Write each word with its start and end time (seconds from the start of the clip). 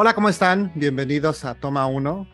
Hola, 0.00 0.14
¿cómo 0.14 0.28
están? 0.28 0.70
Bienvenidos 0.76 1.44
a 1.44 1.56
Toma 1.56 1.88
1. 1.88 2.28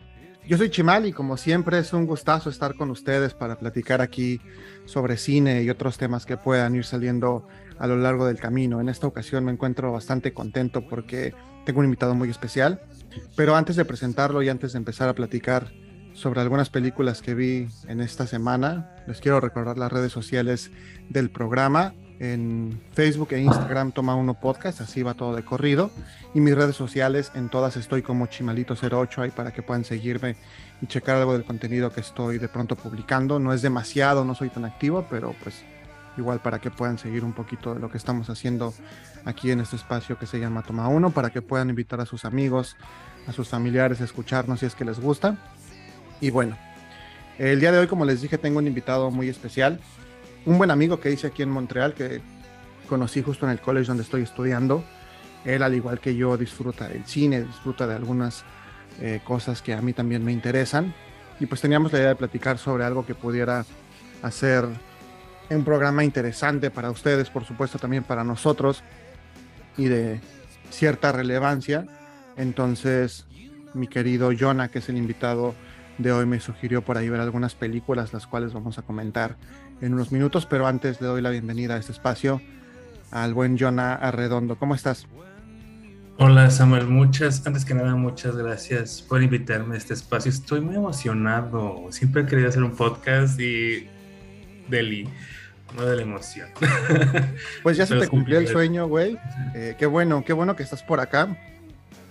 Yo 0.47 0.55
soy 0.55 0.69
Chimal 0.69 1.07
y 1.07 1.11
como 1.11 1.35
siempre 1.35 1.79
es 1.79 1.93
un 1.93 2.05
gustazo 2.05 2.51
estar 2.51 2.75
con 2.75 2.91
ustedes 2.91 3.33
para 3.33 3.57
platicar 3.57 4.01
aquí 4.01 4.39
sobre 4.85 5.17
cine 5.17 5.63
y 5.63 5.71
otros 5.71 5.97
temas 5.97 6.27
que 6.27 6.37
puedan 6.37 6.75
ir 6.75 6.85
saliendo 6.85 7.47
a 7.79 7.87
lo 7.87 7.97
largo 7.97 8.27
del 8.27 8.37
camino. 8.37 8.81
En 8.81 8.87
esta 8.87 9.07
ocasión 9.07 9.45
me 9.45 9.51
encuentro 9.51 9.91
bastante 9.91 10.31
contento 10.31 10.87
porque 10.87 11.33
tengo 11.65 11.79
un 11.79 11.85
invitado 11.85 12.13
muy 12.13 12.29
especial. 12.29 12.83
Pero 13.35 13.55
antes 13.55 13.75
de 13.75 13.85
presentarlo 13.85 14.43
y 14.43 14.49
antes 14.49 14.73
de 14.73 14.77
empezar 14.77 15.09
a 15.09 15.15
platicar 15.15 15.71
sobre 16.13 16.41
algunas 16.41 16.69
películas 16.69 17.23
que 17.23 17.33
vi 17.33 17.67
en 17.87 17.99
esta 17.99 18.27
semana, 18.27 18.95
les 19.07 19.21
quiero 19.21 19.41
recordar 19.41 19.79
las 19.79 19.91
redes 19.91 20.11
sociales 20.11 20.69
del 21.09 21.31
programa 21.31 21.95
en 22.19 22.81
Facebook 22.93 23.29
e 23.31 23.39
Instagram 23.39 23.91
Toma 23.91 24.15
Uno 24.15 24.33
Podcast, 24.33 24.81
así 24.81 25.03
va 25.03 25.13
todo 25.13 25.35
de 25.35 25.43
corrido. 25.43 25.91
Y 26.33 26.39
mis 26.39 26.55
redes 26.55 26.75
sociales, 26.75 27.31
en 27.35 27.49
todas 27.49 27.77
estoy 27.77 28.01
como 28.01 28.27
Chimalito08 28.27 29.23
ahí 29.23 29.31
para 29.31 29.51
que 29.51 29.61
puedan 29.61 29.83
seguirme 29.83 30.35
y 30.81 30.87
checar 30.87 31.17
algo 31.17 31.33
del 31.33 31.43
contenido 31.43 31.91
que 31.91 32.01
estoy 32.01 32.37
de 32.37 32.47
pronto 32.47 32.75
publicando. 32.75 33.39
No 33.39 33.53
es 33.53 33.61
demasiado, 33.61 34.25
no 34.25 34.35
soy 34.35 34.49
tan 34.49 34.65
activo, 34.65 35.05
pero 35.09 35.35
pues 35.43 35.63
igual 36.17 36.39
para 36.39 36.59
que 36.59 36.71
puedan 36.71 36.97
seguir 36.97 37.23
un 37.25 37.33
poquito 37.33 37.73
de 37.73 37.79
lo 37.79 37.89
que 37.89 37.97
estamos 37.97 38.29
haciendo 38.29 38.73
aquí 39.25 39.51
en 39.51 39.59
este 39.59 39.75
espacio 39.75 40.17
que 40.17 40.25
se 40.25 40.39
llama 40.39 40.61
Toma 40.61 40.87
Uno, 40.87 41.11
para 41.11 41.29
que 41.29 41.41
puedan 41.41 41.69
invitar 41.69 41.99
a 41.99 42.05
sus 42.05 42.25
amigos, 42.25 42.77
a 43.27 43.33
sus 43.33 43.49
familiares 43.49 44.01
a 44.01 44.05
escucharnos 44.05 44.59
si 44.59 44.65
es 44.65 44.75
que 44.75 44.85
les 44.85 44.99
gusta. 44.99 45.37
Y 46.21 46.29
bueno, 46.29 46.57
el 47.37 47.59
día 47.59 47.71
de 47.71 47.79
hoy, 47.79 47.87
como 47.87 48.05
les 48.05 48.21
dije, 48.21 48.37
tengo 48.37 48.59
un 48.59 48.67
invitado 48.67 49.11
muy 49.11 49.27
especial 49.27 49.81
un 50.45 50.57
buen 50.57 50.71
amigo 50.71 50.99
que 50.99 51.11
hice 51.11 51.27
aquí 51.27 51.43
en 51.43 51.49
Montreal, 51.49 51.93
que 51.93 52.21
conocí 52.87 53.21
justo 53.21 53.45
en 53.45 53.51
el 53.51 53.59
college 53.59 53.87
donde 53.87 54.03
estoy 54.03 54.21
estudiando. 54.21 54.83
Él, 55.43 55.63
al 55.63 55.73
igual 55.73 55.99
que 55.99 56.15
yo, 56.15 56.37
disfruta 56.37 56.87
del 56.87 57.05
cine, 57.05 57.43
disfruta 57.43 57.87
de 57.87 57.95
algunas 57.95 58.43
eh, 59.01 59.21
cosas 59.23 59.61
que 59.61 59.73
a 59.73 59.81
mí 59.81 59.93
también 59.93 60.23
me 60.23 60.31
interesan. 60.31 60.93
Y 61.39 61.47
pues 61.47 61.61
teníamos 61.61 61.91
la 61.91 61.99
idea 61.99 62.09
de 62.09 62.15
platicar 62.15 62.57
sobre 62.57 62.83
algo 62.83 63.05
que 63.05 63.15
pudiera 63.15 63.65
hacer 64.21 64.65
un 65.49 65.63
programa 65.63 66.03
interesante 66.03 66.71
para 66.71 66.89
ustedes, 66.89 67.29
por 67.29 67.45
supuesto 67.45 67.77
también 67.77 68.03
para 68.03 68.23
nosotros, 68.23 68.83
y 69.77 69.85
de 69.85 70.21
cierta 70.69 71.11
relevancia. 71.11 71.85
Entonces, 72.37 73.25
mi 73.73 73.87
querido 73.87 74.31
Jonah, 74.37 74.69
que 74.69 74.79
es 74.79 74.89
el 74.89 74.97
invitado 74.97 75.53
de 75.97 76.11
hoy, 76.11 76.25
me 76.25 76.39
sugirió 76.39 76.81
por 76.81 76.97
ahí 76.97 77.09
ver 77.09 77.19
algunas 77.19 77.55
películas, 77.55 78.13
las 78.13 78.25
cuales 78.27 78.53
vamos 78.53 78.77
a 78.77 78.81
comentar 78.81 79.35
en 79.81 79.93
unos 79.93 80.11
minutos, 80.11 80.45
pero 80.45 80.67
antes 80.67 81.01
le 81.01 81.07
doy 81.07 81.21
la 81.21 81.29
bienvenida 81.29 81.75
a 81.75 81.77
este 81.77 81.91
espacio 81.91 82.41
al 83.11 83.33
buen 83.33 83.57
Jonah 83.57 83.95
Arredondo. 83.95 84.57
¿Cómo 84.57 84.75
estás? 84.75 85.07
Hola 86.17 86.49
Samuel, 86.49 86.87
muchas, 86.87 87.45
antes 87.45 87.65
que 87.65 87.73
nada, 87.73 87.93
muchas 87.95 88.37
gracias 88.37 89.01
por 89.01 89.21
invitarme 89.21 89.75
a 89.75 89.77
este 89.77 89.93
espacio. 89.93 90.29
Estoy 90.29 90.61
muy 90.61 90.75
emocionado. 90.75 91.87
Siempre 91.91 92.21
he 92.21 92.25
querido 92.25 92.47
hacer 92.47 92.63
un 92.63 92.71
podcast 92.71 93.39
y 93.39 93.87
Deli, 94.69 95.09
no 95.75 95.85
de 95.85 95.95
la 95.97 96.01
emoción. 96.01 96.49
Pues 97.63 97.75
ya 97.75 97.85
se 97.85 97.97
te 97.97 98.07
cumplió 98.07 98.39
el 98.39 98.47
sueño, 98.47 98.87
güey. 98.87 99.17
Eh, 99.53 99.75
qué 99.77 99.85
bueno, 99.85 100.23
qué 100.25 100.33
bueno 100.33 100.55
que 100.55 100.63
estás 100.63 100.83
por 100.83 100.99
acá. 100.99 101.37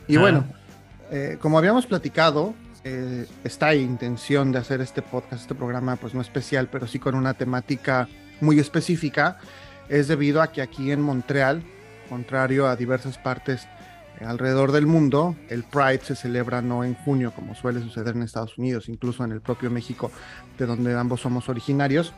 Y 0.06 0.18
bueno, 0.18 0.44
eh, 1.10 1.38
como 1.40 1.56
habíamos 1.56 1.86
platicado, 1.86 2.54
eh, 2.84 3.26
esta 3.44 3.74
intención 3.74 4.52
de 4.52 4.58
hacer 4.58 4.82
este 4.82 5.00
podcast, 5.00 5.42
este 5.42 5.54
programa, 5.54 5.96
pues 5.96 6.12
no 6.12 6.20
especial, 6.20 6.68
pero 6.70 6.86
sí 6.86 6.98
con 6.98 7.14
una 7.14 7.32
temática 7.32 8.08
muy 8.40 8.58
específica, 8.58 9.38
es 9.88 10.08
debido 10.08 10.42
a 10.42 10.52
que 10.52 10.60
aquí 10.60 10.92
en 10.92 11.00
Montreal, 11.00 11.62
contrario 12.08 12.66
a 12.66 12.76
diversas 12.76 13.16
partes 13.16 13.66
alrededor 14.20 14.72
del 14.72 14.86
mundo, 14.86 15.34
el 15.48 15.64
Pride 15.64 16.00
se 16.02 16.14
celebra 16.14 16.62
no 16.62 16.84
en 16.84 16.94
junio, 16.94 17.32
como 17.34 17.54
suele 17.54 17.80
suceder 17.80 18.16
en 18.16 18.22
Estados 18.22 18.58
Unidos, 18.58 18.88
incluso 18.88 19.24
en 19.24 19.32
el 19.32 19.40
propio 19.40 19.70
México, 19.70 20.10
de 20.58 20.66
donde 20.66 20.94
ambos 20.94 21.22
somos 21.22 21.48
originarios, 21.48 22.12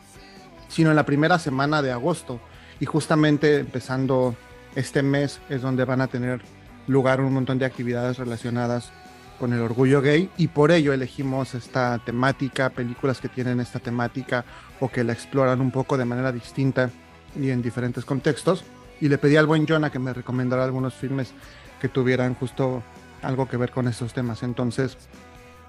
sino 0.67 0.89
en 0.89 0.95
la 0.95 1.05
primera 1.05 1.39
semana 1.39 1.81
de 1.81 1.91
agosto. 1.91 2.39
Y 2.79 2.85
justamente 2.85 3.59
empezando 3.59 4.35
este 4.75 5.01
mes 5.01 5.39
es 5.49 5.61
donde 5.61 5.85
van 5.85 6.01
a 6.01 6.07
tener 6.07 6.41
lugar 6.87 7.21
un 7.21 7.33
montón 7.33 7.57
de 7.57 7.65
actividades 7.65 8.17
relacionadas 8.17 8.91
con 9.37 9.53
el 9.53 9.61
orgullo 9.61 10.01
gay 10.01 10.29
y 10.37 10.47
por 10.47 10.71
ello 10.71 10.93
elegimos 10.93 11.55
esta 11.55 11.99
temática, 11.99 12.69
películas 12.69 13.19
que 13.21 13.29
tienen 13.29 13.59
esta 13.59 13.79
temática 13.79 14.45
o 14.79 14.89
que 14.89 15.03
la 15.03 15.13
exploran 15.13 15.61
un 15.61 15.71
poco 15.71 15.97
de 15.97 16.05
manera 16.05 16.31
distinta 16.31 16.89
y 17.35 17.49
en 17.49 17.61
diferentes 17.61 18.05
contextos. 18.05 18.63
Y 18.99 19.09
le 19.09 19.17
pedí 19.17 19.35
al 19.35 19.45
buen 19.45 19.67
Jonah 19.67 19.91
que 19.91 19.99
me 19.99 20.13
recomendara 20.13 20.63
algunos 20.63 20.93
filmes 20.93 21.33
que 21.79 21.87
tuvieran 21.87 22.33
justo 22.35 22.83
algo 23.21 23.47
que 23.47 23.57
ver 23.57 23.71
con 23.71 23.87
estos 23.87 24.13
temas. 24.13 24.43
Entonces, 24.43 24.97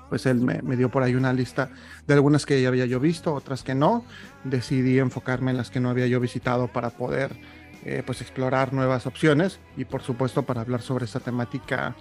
pues 0.08 0.26
él 0.26 0.40
me, 0.40 0.76
dio 0.76 0.88
por 0.90 1.02
ahí 1.02 1.14
una 1.14 1.32
lista 1.32 1.70
de 2.06 2.14
algunas 2.14 2.46
que 2.46 2.60
ya 2.60 2.68
había 2.68 2.86
yo 2.86 3.00
visto, 3.00 3.34
otras 3.34 3.62
que 3.62 3.74
no. 3.74 4.04
Decidí 4.44 4.98
enfocarme 4.98 5.50
en 5.50 5.56
las 5.56 5.70
que 5.70 5.80
no 5.80 5.90
había 5.90 6.06
yo 6.06 6.20
visitado 6.20 6.68
para 6.68 6.90
poder 6.90 7.36
eh, 7.84 8.02
pues 8.04 8.20
explorar 8.20 8.72
nuevas 8.72 9.06
opciones 9.06 9.60
y 9.76 9.84
por 9.84 10.02
supuesto 10.02 10.42
para 10.42 10.62
hablar 10.62 10.82
sobre 10.82 11.04
esta 11.04 11.20
temática 11.20 11.94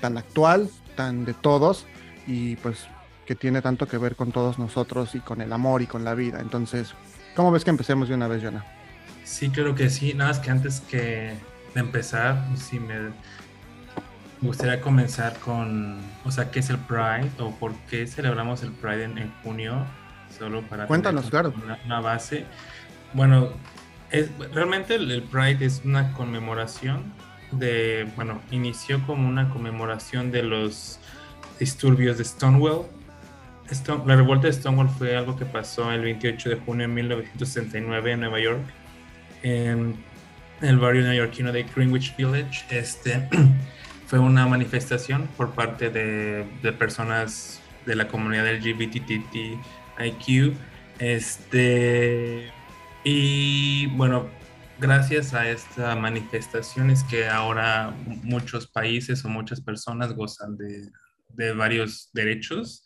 tan 0.00 0.16
actual, 0.16 0.70
tan 0.98 1.24
de 1.24 1.32
todos 1.32 1.86
y 2.26 2.56
pues 2.56 2.88
que 3.24 3.36
tiene 3.36 3.62
tanto 3.62 3.86
que 3.86 3.98
ver 3.98 4.16
con 4.16 4.32
todos 4.32 4.58
nosotros 4.58 5.14
y 5.14 5.20
con 5.20 5.40
el 5.40 5.52
amor 5.52 5.80
y 5.80 5.86
con 5.86 6.02
la 6.02 6.14
vida. 6.14 6.40
Entonces, 6.40 6.92
¿cómo 7.36 7.52
ves 7.52 7.62
que 7.62 7.70
empecemos 7.70 8.08
de 8.08 8.16
una 8.16 8.26
vez, 8.26 8.42
Jonah? 8.42 8.64
Sí, 9.22 9.48
creo 9.50 9.76
que 9.76 9.90
sí. 9.90 10.12
Nada 10.14 10.30
más 10.30 10.40
que 10.40 10.50
antes 10.50 10.80
que 10.80 11.34
de 11.72 11.80
empezar, 11.80 12.44
sí 12.56 12.80
me 12.80 13.10
gustaría 14.40 14.80
comenzar 14.80 15.38
con, 15.38 16.00
o 16.24 16.32
sea, 16.32 16.50
¿qué 16.50 16.58
es 16.58 16.70
el 16.70 16.78
Pride 16.78 17.30
o 17.38 17.52
por 17.52 17.74
qué 17.88 18.08
celebramos 18.08 18.64
el 18.64 18.72
Pride 18.72 19.04
en, 19.04 19.32
junio? 19.44 19.86
Solo 20.36 20.62
para 20.62 20.88
Cuéntanos, 20.88 21.30
claro. 21.30 21.54
Una, 21.86 22.00
base. 22.00 22.44
Bueno, 23.12 23.50
es, 24.10 24.30
realmente 24.52 24.96
el 24.96 25.22
Pride 25.22 25.64
es 25.64 25.82
una 25.84 26.12
conmemoración 26.12 27.12
de, 27.52 28.08
bueno, 28.16 28.40
inició 28.50 29.04
como 29.06 29.28
una 29.28 29.50
conmemoración 29.50 30.30
de 30.30 30.42
los 30.42 30.98
disturbios 31.58 32.18
de 32.18 32.24
Stonewall. 32.24 32.86
la 34.06 34.16
revuelta 34.16 34.46
de 34.46 34.52
Stonewall 34.52 34.88
fue 34.88 35.16
algo 35.16 35.36
que 35.36 35.44
pasó 35.44 35.90
el 35.92 36.02
28 36.02 36.50
de 36.50 36.56
junio 36.56 36.88
de 36.88 36.94
1969 36.94 38.12
en 38.12 38.20
Nueva 38.20 38.40
York, 38.40 38.62
en 39.42 39.96
el 40.60 40.78
barrio 40.78 41.02
neoyorquino 41.02 41.52
de 41.52 41.64
Greenwich 41.64 42.16
Village. 42.16 42.64
Este 42.70 43.28
fue 44.06 44.18
una 44.18 44.46
manifestación 44.46 45.28
por 45.36 45.50
parte 45.50 45.90
de, 45.90 46.46
de 46.62 46.72
personas 46.72 47.60
de 47.86 47.96
la 47.96 48.08
comunidad 48.08 48.46
LGBTIQ. 48.52 49.58
Este, 50.98 52.50
y 53.04 53.86
bueno, 53.88 54.26
gracias 54.80 55.34
a 55.34 55.48
esta 55.48 55.94
manifestación 55.96 56.90
es 56.90 57.02
que 57.04 57.28
ahora 57.28 57.94
muchos 58.22 58.66
países 58.66 59.24
o 59.24 59.28
muchas 59.28 59.60
personas 59.60 60.14
gozan 60.14 60.56
de, 60.56 60.90
de 61.30 61.52
varios 61.52 62.10
derechos. 62.12 62.84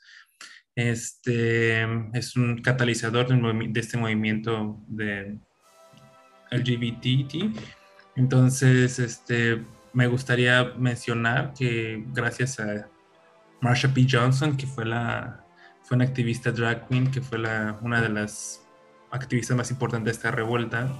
Este 0.75 1.83
es 2.15 2.37
un 2.37 2.63
catalizador 2.63 3.29
de, 3.29 3.69
de 3.69 3.81
este 3.81 3.99
movimiento 3.99 4.83
de 4.89 5.39
LGBT. 6.51 7.55
Entonces, 8.17 8.99
este, 8.99 9.65
me 9.93 10.07
gustaría 10.07 10.65
mencionar 10.77 11.53
que 11.55 12.05
gracias 12.09 12.59
a 12.61 12.89
Marsha 13.61 13.93
P. 13.93 14.07
Johnson, 14.11 14.57
que 14.57 14.67
fue, 14.67 14.85
la, 14.85 15.45
fue 15.83 15.97
una 15.97 16.05
activista 16.05 16.51
drag 16.51 16.89
queen, 16.89 17.11
que 17.11 17.21
fue 17.21 17.39
la, 17.39 17.79
una 17.83 18.01
de 18.01 18.09
las 18.09 18.67
activistas 19.11 19.57
más 19.57 19.71
importantes 19.71 20.05
de 20.05 20.17
esta 20.17 20.31
revuelta, 20.31 20.91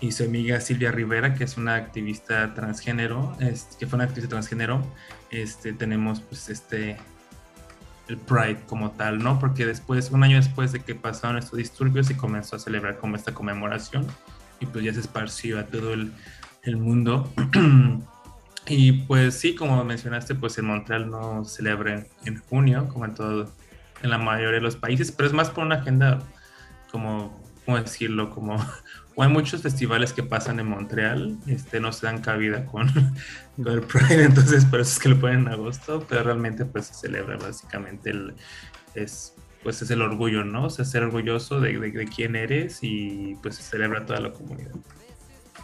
y 0.00 0.12
su 0.12 0.24
amiga 0.24 0.60
Silvia 0.60 0.92
Rivera, 0.92 1.34
que 1.34 1.44
es 1.44 1.56
una 1.56 1.74
activista 1.74 2.54
transgénero, 2.54 3.36
que 3.78 3.86
fue 3.86 3.96
una 3.96 4.04
activista 4.04 4.30
transgénero, 4.30 4.82
este, 5.30 5.72
tenemos 5.72 6.20
pues 6.20 6.48
este, 6.48 6.96
el 8.08 8.16
Pride 8.16 8.60
como 8.66 8.92
tal, 8.92 9.18
¿no? 9.18 9.38
Porque 9.38 9.66
después, 9.66 10.10
un 10.10 10.22
año 10.22 10.36
después 10.36 10.72
de 10.72 10.80
que 10.80 10.94
pasaron 10.94 11.38
estos 11.38 11.58
disturbios, 11.58 12.06
se 12.06 12.16
comenzó 12.16 12.56
a 12.56 12.58
celebrar 12.58 12.98
como 12.98 13.16
esta 13.16 13.34
conmemoración 13.34 14.06
y 14.60 14.66
pues 14.66 14.84
ya 14.84 14.92
se 14.94 15.00
esparció 15.00 15.58
a 15.58 15.64
todo 15.64 15.92
el, 15.92 16.12
el 16.62 16.76
mundo. 16.76 17.32
y 18.66 18.92
pues 18.92 19.34
sí, 19.34 19.54
como 19.54 19.82
mencionaste, 19.84 20.34
pues 20.34 20.58
en 20.58 20.66
Montreal 20.66 21.10
no 21.10 21.44
se 21.44 21.56
celebra 21.56 22.06
en, 22.24 22.38
junio, 22.48 22.88
como 22.88 23.04
en 23.04 23.14
todo, 23.14 23.52
en 24.02 24.10
la 24.10 24.18
mayoría 24.18 24.56
de 24.56 24.60
los 24.60 24.76
países, 24.76 25.12
pero 25.12 25.26
es 25.26 25.32
más 25.32 25.50
por 25.50 25.64
una 25.64 25.76
agenda 25.76 26.22
como, 26.90 27.42
¿cómo 27.64 27.78
decirlo? 27.78 28.30
Como 28.30 28.64
hay 29.22 29.30
muchos 29.30 29.62
festivales 29.62 30.12
que 30.12 30.22
pasan 30.22 30.60
en 30.60 30.68
Montreal, 30.68 31.38
este, 31.46 31.80
no 31.80 31.92
se 31.92 32.06
dan 32.06 32.20
cabida 32.20 32.64
con, 32.66 32.88
el 33.66 33.80
Pride, 33.82 34.24
entonces 34.24 34.64
por 34.64 34.80
eso 34.80 34.92
es 34.92 34.98
que 34.98 35.08
lo 35.08 35.20
ponen 35.20 35.40
en 35.40 35.48
agosto, 35.48 36.04
pero 36.08 36.22
realmente 36.22 36.64
pues 36.64 36.86
se 36.86 36.94
celebra 36.94 37.36
básicamente 37.36 38.10
el, 38.10 38.34
es, 38.94 39.34
pues 39.62 39.82
es 39.82 39.90
el 39.90 40.02
orgullo, 40.02 40.44
¿no? 40.44 40.66
O 40.66 40.70
sea, 40.70 40.84
ser 40.84 41.02
orgulloso 41.02 41.60
de, 41.60 41.78
de, 41.78 42.06
quién 42.06 42.36
eres 42.36 42.78
y 42.82 43.36
pues 43.42 43.56
se 43.56 43.62
celebra 43.62 44.06
toda 44.06 44.20
la 44.20 44.32
comunidad. 44.32 44.74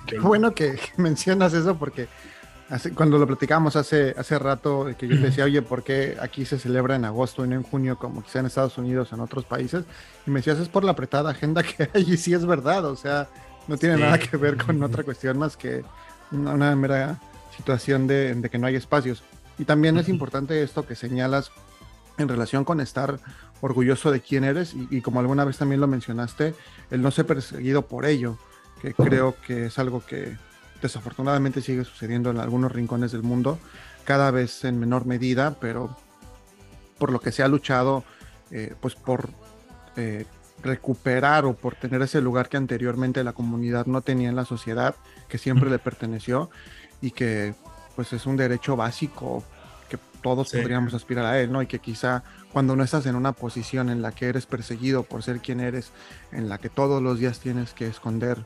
Qué 0.07 0.19
bueno 0.19 0.55
que 0.55 0.79
mencionas 0.97 1.55
eso 1.55 1.77
porque 1.77 2.09
cuando 2.95 3.19
lo 3.19 3.27
platicamos 3.27 3.77
hace, 3.77 4.15
hace 4.17 4.39
rato, 4.39 4.89
que 4.99 5.07
yo 5.07 5.17
te 5.17 5.27
decía, 5.27 5.45
oye, 5.45 5.61
¿por 5.61 5.83
qué 5.83 6.17
aquí 6.21 6.45
se 6.45 6.59
celebra 6.59 6.97
en 6.97 7.05
agosto 7.05 7.45
y 7.45 7.49
no 7.49 7.57
en 7.57 7.63
junio, 7.63 7.99
como 7.99 8.23
quizá 8.23 8.41
en 8.41 8.47
Estados 8.47 8.79
Unidos 8.79 9.13
o 9.13 9.17
en 9.17 9.21
otros 9.21 9.45
países? 9.45 9.85
Y 10.27 10.31
me 10.31 10.41
decías, 10.41 10.59
es 10.59 10.69
por 10.69 10.83
la 10.83 10.93
apretada 10.93 11.31
agenda 11.31 11.63
que 11.63 11.91
hay, 11.95 12.03
y 12.03 12.17
sí 12.17 12.33
es 12.33 12.47
verdad, 12.47 12.85
o 12.87 12.97
sea, 12.97 13.29
no 13.69 13.77
tiene 13.77 13.99
nada 13.99 14.19
que 14.19 14.37
ver 14.37 14.57
con 14.57 14.83
otra 14.83 15.03
cuestión 15.05 15.39
más 15.39 15.57
que 15.57 15.85
una, 16.33 16.75
mera 16.75 17.21
situación 17.57 18.07
de, 18.07 18.35
de, 18.35 18.51
que 18.51 18.59
no 18.59 18.67
hay 18.67 18.77
espacios. 18.77 19.23
Y 19.59 19.65
también 19.65 19.97
es 19.99 20.09
importante 20.09 20.63
esto 20.63 20.87
que 20.87 20.97
señalas 20.97 21.51
en 22.17 22.29
relación 22.29 22.65
con 22.65 22.81
estar 22.81 23.19
orgulloso 23.61 24.11
de 24.11 24.21
quién 24.21 24.45
eres 24.45 24.75
y, 24.75 24.89
y 24.91 25.01
como 25.01 25.21
alguna 25.21 25.45
vez 25.45 25.59
también 25.59 25.81
lo 25.81 25.87
mencionaste, 25.87 26.55
el 26.91 27.03
no 27.03 27.11
ser 27.11 27.27
perseguido 27.27 27.83
por 27.87 28.07
ello, 28.07 28.39
que 28.81 28.95
creo 28.95 29.37
que 29.47 29.67
es 29.67 29.79
algo 29.79 30.05
que 30.05 30.37
desafortunadamente 30.85 31.63
sigue 31.63 31.83
sucediendo 31.83 32.31
en 32.31 32.39
algunos 32.39 32.71
rincones 32.71 33.11
del 33.11 33.23
mundo, 33.23 33.59
cada 34.05 34.31
vez 34.31 34.65
en 34.65 34.79
menor 34.79 35.07
medida, 35.07 35.57
pero 35.59 35.97
por 36.99 37.11
lo 37.11 37.21
que 37.21 37.33
se 37.33 37.43
ha 37.43 37.49
luchado, 37.49 38.05
eh, 38.51 38.75
pues 38.83 38.95
por 38.95 39.31
eh, 39.97 40.27
recuperar 40.63 41.47
o 41.47 41.55
por 41.55 41.75
tener 41.75 42.03
ese 42.03 42.21
lugar 42.21 42.51
que 42.51 42.59
anteriormente 42.59 43.25
la 43.25 43.33
comunidad 43.33 43.87
no 43.87 44.03
tenía 44.03 44.29
en 44.29 44.37
la 44.37 44.45
sociedad, 44.45 44.95
que 45.27 45.39
siempre 45.39 45.71
le 45.71 45.79
perteneció 45.79 46.51
y 47.01 47.13
que 47.13 47.55
pues 47.97 48.13
es 48.13 48.27
un 48.27 48.37
derecho 48.37 48.77
básico 48.77 49.43
que 49.89 49.99
todos 50.21 50.51
podríamos 50.51 50.93
aspirar 50.93 51.25
a 51.25 51.41
él, 51.41 51.51
¿no? 51.51 51.63
Y 51.63 51.67
que 51.67 51.79
quizá 51.79 52.25
cuando 52.53 52.77
no 52.77 52.85
estás 52.85 53.07
en 53.07 53.17
una 53.17 53.33
posición 53.33 53.89
en 53.89 54.03
la 54.03 54.13
que 54.13 54.27
eres 54.27 54.45
perseguido 54.45 55.03
por 55.03 55.23
ser 55.23 55.41
quien 55.41 55.61
eres, 55.61 55.93
en 56.31 56.51
la 56.51 56.59
que 56.59 56.69
todos 56.69 57.03
los 57.03 57.19
días 57.19 57.41
tienes 57.41 57.73
que 57.73 57.87
esconder 57.87 58.45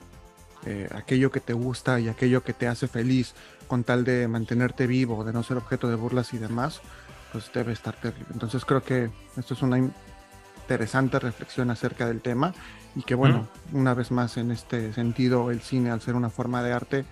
eh, 0.66 0.88
aquello 0.94 1.30
que 1.30 1.40
te 1.40 1.52
gusta 1.52 2.00
y 2.00 2.08
aquello 2.08 2.42
que 2.42 2.52
te 2.52 2.66
hace 2.66 2.88
feliz 2.88 3.34
con 3.66 3.84
tal 3.84 4.04
de 4.04 4.26
mantenerte 4.28 4.86
vivo, 4.86 5.24
de 5.24 5.32
no 5.32 5.42
ser 5.42 5.56
objeto 5.56 5.88
de 5.88 5.94
burlas 5.94 6.34
y 6.34 6.38
demás, 6.38 6.80
pues 7.32 7.50
debe 7.52 7.72
estar 7.72 7.94
terrible. 7.94 8.26
Entonces 8.32 8.64
creo 8.64 8.82
que 8.82 9.10
esto 9.36 9.54
es 9.54 9.62
una 9.62 9.78
interesante 9.78 11.18
reflexión 11.18 11.70
acerca 11.70 12.06
del 12.06 12.20
tema 12.20 12.52
y 12.96 13.02
que 13.02 13.14
bueno, 13.14 13.48
una 13.72 13.94
vez 13.94 14.10
más 14.10 14.36
en 14.36 14.50
este 14.50 14.92
sentido 14.92 15.50
el 15.50 15.60
cine 15.60 15.90
al 15.90 16.00
ser 16.00 16.14
una 16.14 16.30
forma 16.30 16.62
de 16.62 16.72
arte 16.72 17.04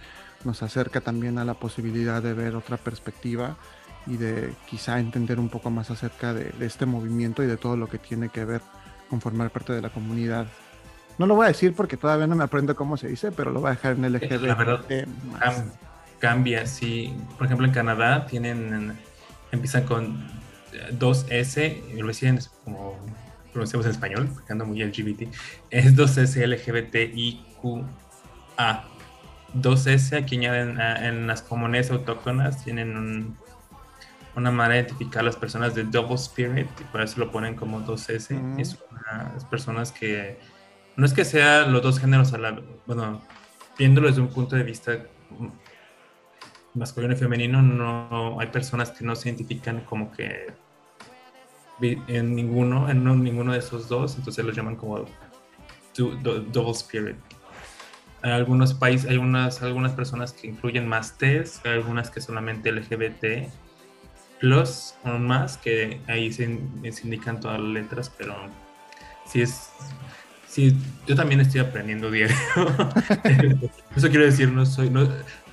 nos 0.44 0.62
acerca 0.62 1.00
también 1.00 1.38
a 1.38 1.44
la 1.44 1.54
posibilidad 1.54 2.22
de 2.22 2.34
ver 2.34 2.54
otra 2.56 2.76
perspectiva 2.76 3.56
y 4.06 4.16
de 4.16 4.52
quizá 4.68 4.98
entender 5.00 5.38
un 5.40 5.48
poco 5.48 5.70
más 5.70 5.90
acerca 5.90 6.32
de, 6.34 6.50
de 6.50 6.66
este 6.66 6.86
movimiento 6.86 7.42
y 7.42 7.46
de 7.46 7.56
todo 7.56 7.76
lo 7.76 7.88
que 7.88 7.98
tiene 7.98 8.28
que 8.28 8.44
ver 8.44 8.60
con 9.08 9.20
formar 9.20 9.50
parte 9.50 9.72
de 9.72 9.82
la 9.82 9.90
comunidad 9.90 10.46
no 11.18 11.26
lo 11.26 11.34
voy 11.34 11.44
a 11.44 11.48
decir 11.48 11.74
porque 11.74 11.96
todavía 11.96 12.26
no 12.26 12.36
me 12.36 12.44
aprendo 12.44 12.76
cómo 12.76 12.96
se 12.96 13.08
dice, 13.08 13.32
pero 13.32 13.50
lo 13.50 13.60
voy 13.60 13.68
a 13.68 13.72
dejar 13.72 13.92
en 13.92 14.12
LGBT. 14.12 14.42
La 14.42 14.54
verdad, 14.54 14.84
cambia, 16.18 16.66
sí. 16.66 17.14
Por 17.36 17.46
ejemplo, 17.46 17.66
en 17.66 17.72
Canadá 17.72 18.26
tienen, 18.26 18.96
empiezan 19.52 19.84
con 19.84 20.26
2S, 20.98 21.82
y 21.94 22.00
lo 22.00 22.08
decían 22.08 22.38
como 22.64 22.98
pronunciamos 23.52 23.86
en 23.86 23.92
español, 23.92 24.28
porque 24.34 24.52
ando 24.52 24.66
muy 24.66 24.82
LGBT, 24.84 25.32
es 25.70 25.96
2S 25.96 26.46
LGBTIQA. 26.46 27.86
2S, 29.54 30.22
aquí 30.22 30.36
añaden 30.36 30.78
en 30.78 31.26
las 31.26 31.40
comunidades 31.40 31.90
autóctonas, 31.90 32.62
tienen 32.62 33.36
una 34.34 34.50
manera 34.50 34.74
de 34.74 34.80
identificar 34.80 35.20
a 35.20 35.22
las 35.24 35.36
personas 35.36 35.74
de 35.74 35.84
Double 35.84 36.16
Spirit, 36.16 36.66
y 36.78 36.84
por 36.84 37.00
eso 37.00 37.20
lo 37.20 37.30
ponen 37.30 37.54
como 37.54 37.80
2S. 37.80 38.60
Es 38.60 38.78
unas 38.90 39.44
personas 39.46 39.92
que 39.92 40.38
no 40.96 41.06
es 41.06 41.12
que 41.12 41.24
sea 41.24 41.66
los 41.66 41.82
dos 41.82 41.98
géneros 41.98 42.32
a 42.32 42.38
la 42.38 42.58
bueno, 42.86 43.22
viéndolo 43.78 44.08
desde 44.08 44.20
un 44.20 44.28
punto 44.28 44.56
de 44.56 44.62
vista 44.62 44.98
masculino 46.74 47.14
y 47.14 47.16
femenino, 47.16 47.62
no 47.62 48.40
hay 48.40 48.48
personas 48.48 48.90
que 48.90 49.04
no 49.04 49.16
se 49.16 49.28
identifican 49.28 49.80
como 49.80 50.10
que 50.12 50.52
en 51.80 52.34
ninguno, 52.34 52.88
en 52.88 53.04
ninguno 53.22 53.52
de 53.52 53.58
esos 53.58 53.88
dos, 53.88 54.16
entonces 54.16 54.44
los 54.44 54.56
llaman 54.56 54.76
como 54.76 55.04
double 55.96 56.72
spirit. 56.72 57.16
En 58.22 58.30
algunos 58.30 58.74
países 58.74 59.10
hay 59.10 59.18
unas, 59.18 59.62
algunas 59.62 59.92
personas 59.92 60.32
que 60.32 60.48
incluyen 60.48 60.88
más 60.88 61.16
T's, 61.18 61.60
algunas 61.64 62.10
que 62.10 62.20
solamente 62.20 62.72
LGBT 62.72 63.50
plus 64.40 64.94
o 65.04 65.18
más, 65.18 65.56
que 65.56 66.00
ahí 66.08 66.32
se, 66.32 66.58
se 66.92 67.04
indican 67.04 67.40
todas 67.40 67.60
las 67.60 67.70
letras, 67.70 68.12
pero 68.16 68.34
sí 69.26 69.42
es 69.42 69.70
Sí, 70.56 70.74
yo 71.06 71.14
también 71.14 71.38
estoy 71.42 71.60
aprendiendo 71.60 72.10
diario. 72.10 72.34
Eso 73.94 74.08
quiero 74.08 74.24
decir, 74.24 74.50
no 74.50 74.64
soy, 74.64 74.88
no, 74.88 75.06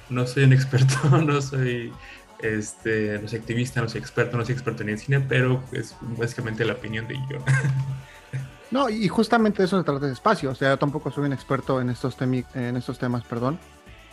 no 0.09 0.25
soy 0.25 0.45
un 0.45 0.53
experto, 0.53 0.95
no 1.21 1.41
soy, 1.41 1.91
este, 2.39 3.19
no 3.21 3.27
soy 3.27 3.39
activista, 3.39 3.81
no 3.81 3.89
soy 3.89 3.99
experto, 3.99 4.37
no 4.37 4.45
soy 4.45 4.53
experto 4.53 4.81
en 4.83 4.87
el 4.87 4.97
cine, 4.97 5.19
pero 5.19 5.61
es 5.73 5.93
básicamente 6.17 6.63
la 6.63 6.71
opinión 6.71 7.05
de 7.09 7.15
yo. 7.29 7.39
No, 8.71 8.89
y 8.89 9.07
justamente 9.07 9.63
eso 9.63 9.77
se 9.77 9.83
trata 9.83 10.07
de 10.07 10.13
espacio. 10.13 10.49
O 10.49 10.55
sea, 10.55 10.77
tampoco 10.77 11.11
soy 11.11 11.25
un 11.25 11.33
experto 11.33 11.79
en 11.79 11.91
estos, 11.91 12.17
en 12.19 12.75
estos 12.75 12.97
temas, 12.97 13.23
perdón. 13.23 13.59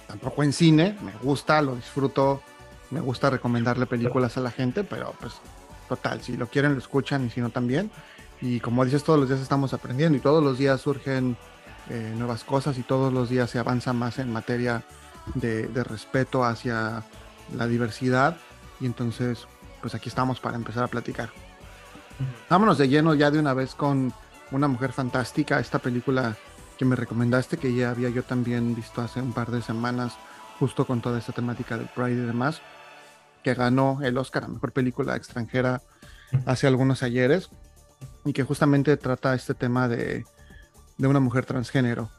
Tampoco 0.06 0.42
en 0.42 0.52
cine, 0.52 0.98
me 1.02 1.12
gusta, 1.22 1.62
lo 1.62 1.76
disfruto, 1.76 2.42
me 2.90 3.00
gusta 3.00 3.30
recomendarle 3.30 3.86
películas 3.86 4.36
a 4.36 4.40
la 4.40 4.50
gente, 4.50 4.84
pero 4.84 5.14
pues 5.18 5.34
total, 5.88 6.20
si 6.20 6.36
lo 6.36 6.48
quieren 6.48 6.72
lo 6.72 6.78
escuchan 6.78 7.24
y 7.24 7.30
si 7.30 7.40
no 7.40 7.48
también. 7.48 7.90
Y 8.40 8.60
como 8.60 8.84
dices, 8.84 9.04
todos 9.04 9.18
los 9.18 9.28
días 9.28 9.40
estamos 9.40 9.74
aprendiendo 9.74 10.16
y 10.16 10.20
todos 10.20 10.42
los 10.42 10.58
días 10.58 10.80
surgen 10.80 11.36
eh, 11.88 12.14
nuevas 12.16 12.44
cosas 12.44 12.78
y 12.78 12.82
todos 12.82 13.12
los 13.12 13.28
días 13.28 13.50
se 13.50 13.58
avanza 13.58 13.92
más 13.92 14.18
en 14.18 14.32
materia 14.32 14.82
de, 15.34 15.68
respeto 15.84 16.44
hacia 16.44 17.02
la 17.54 17.66
diversidad. 17.66 18.36
Y 18.80 18.86
entonces, 18.86 19.46
pues 19.82 19.94
aquí 19.94 20.08
estamos 20.08 20.40
para 20.40 20.56
empezar 20.56 20.84
a 20.84 20.88
platicar. 20.88 21.30
Vámonos 22.48 22.78
de 22.78 22.88
lleno 22.88 23.14
ya 23.14 23.30
de 23.30 23.38
una 23.38 23.54
vez 23.54 23.74
con 23.74 24.12
Una 24.50 24.68
Mujer 24.68 24.92
Fantástica, 24.92 25.60
esta 25.60 25.78
película 25.78 26.36
que 26.78 26.84
me 26.84 26.96
recomendaste, 26.96 27.58
que 27.58 27.74
ya 27.74 27.90
había 27.90 28.08
yo 28.08 28.22
también 28.22 28.74
visto 28.74 29.02
hace 29.02 29.20
un 29.20 29.32
par 29.32 29.50
de 29.50 29.60
semanas, 29.60 30.14
justo 30.58 30.86
con 30.86 31.00
toda 31.00 31.18
esta 31.18 31.32
temática 31.32 31.76
del 31.76 31.88
Pride 31.88 32.22
y 32.22 32.26
demás, 32.26 32.62
que 33.42 33.54
ganó 33.54 34.00
el 34.02 34.16
Oscar 34.16 34.44
a 34.44 34.48
Mejor 34.48 34.72
Película 34.72 35.16
Extranjera 35.16 35.82
hace 36.46 36.66
algunos 36.66 37.02
ayeres 37.02 37.50
y 38.24 38.32
que 38.32 38.42
justamente 38.42 38.96
trata 38.96 39.34
este 39.34 39.54
tema 39.54 39.88
de, 39.88 40.24
una 40.98 41.20
mujer 41.20 41.46
transgénero. 41.46 42.10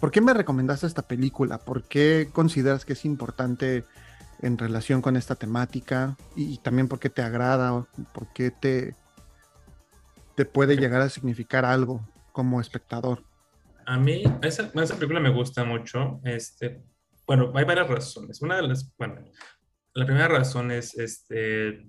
¿Por 0.00 0.10
qué 0.10 0.20
me 0.20 0.34
recomendaste 0.34 0.86
esta 0.86 1.02
película? 1.02 1.58
¿Por 1.58 1.84
qué 1.84 2.28
consideras 2.32 2.84
que 2.84 2.94
es 2.94 3.04
importante 3.04 3.84
en 4.40 4.58
relación 4.58 5.02
con 5.02 5.16
esta 5.16 5.34
temática? 5.34 6.16
Y, 6.34 6.58
también 6.58 6.88
por 6.88 6.98
qué 6.98 7.10
te 7.10 7.22
agrada, 7.22 7.86
por 8.12 8.32
qué 8.32 8.50
te, 8.50 8.96
te 10.34 10.44
puede 10.44 10.76
llegar 10.76 11.00
a 11.00 11.08
significar 11.08 11.64
algo 11.64 12.06
como 12.32 12.60
espectador. 12.60 13.22
A 13.86 13.98
mí, 13.98 14.24
esa, 14.42 14.70
esa 14.74 14.94
película 14.94 15.20
me 15.20 15.30
gusta 15.30 15.64
mucho. 15.64 16.20
Este, 16.24 16.82
bueno, 17.26 17.52
hay 17.54 17.64
varias 17.64 17.88
razones. 17.88 18.40
Una 18.42 18.56
de 18.56 18.68
las, 18.68 18.92
bueno, 18.96 19.22
la 19.94 20.06
primera 20.06 20.28
razón 20.28 20.70
es 20.70 20.96
este, 20.98 21.86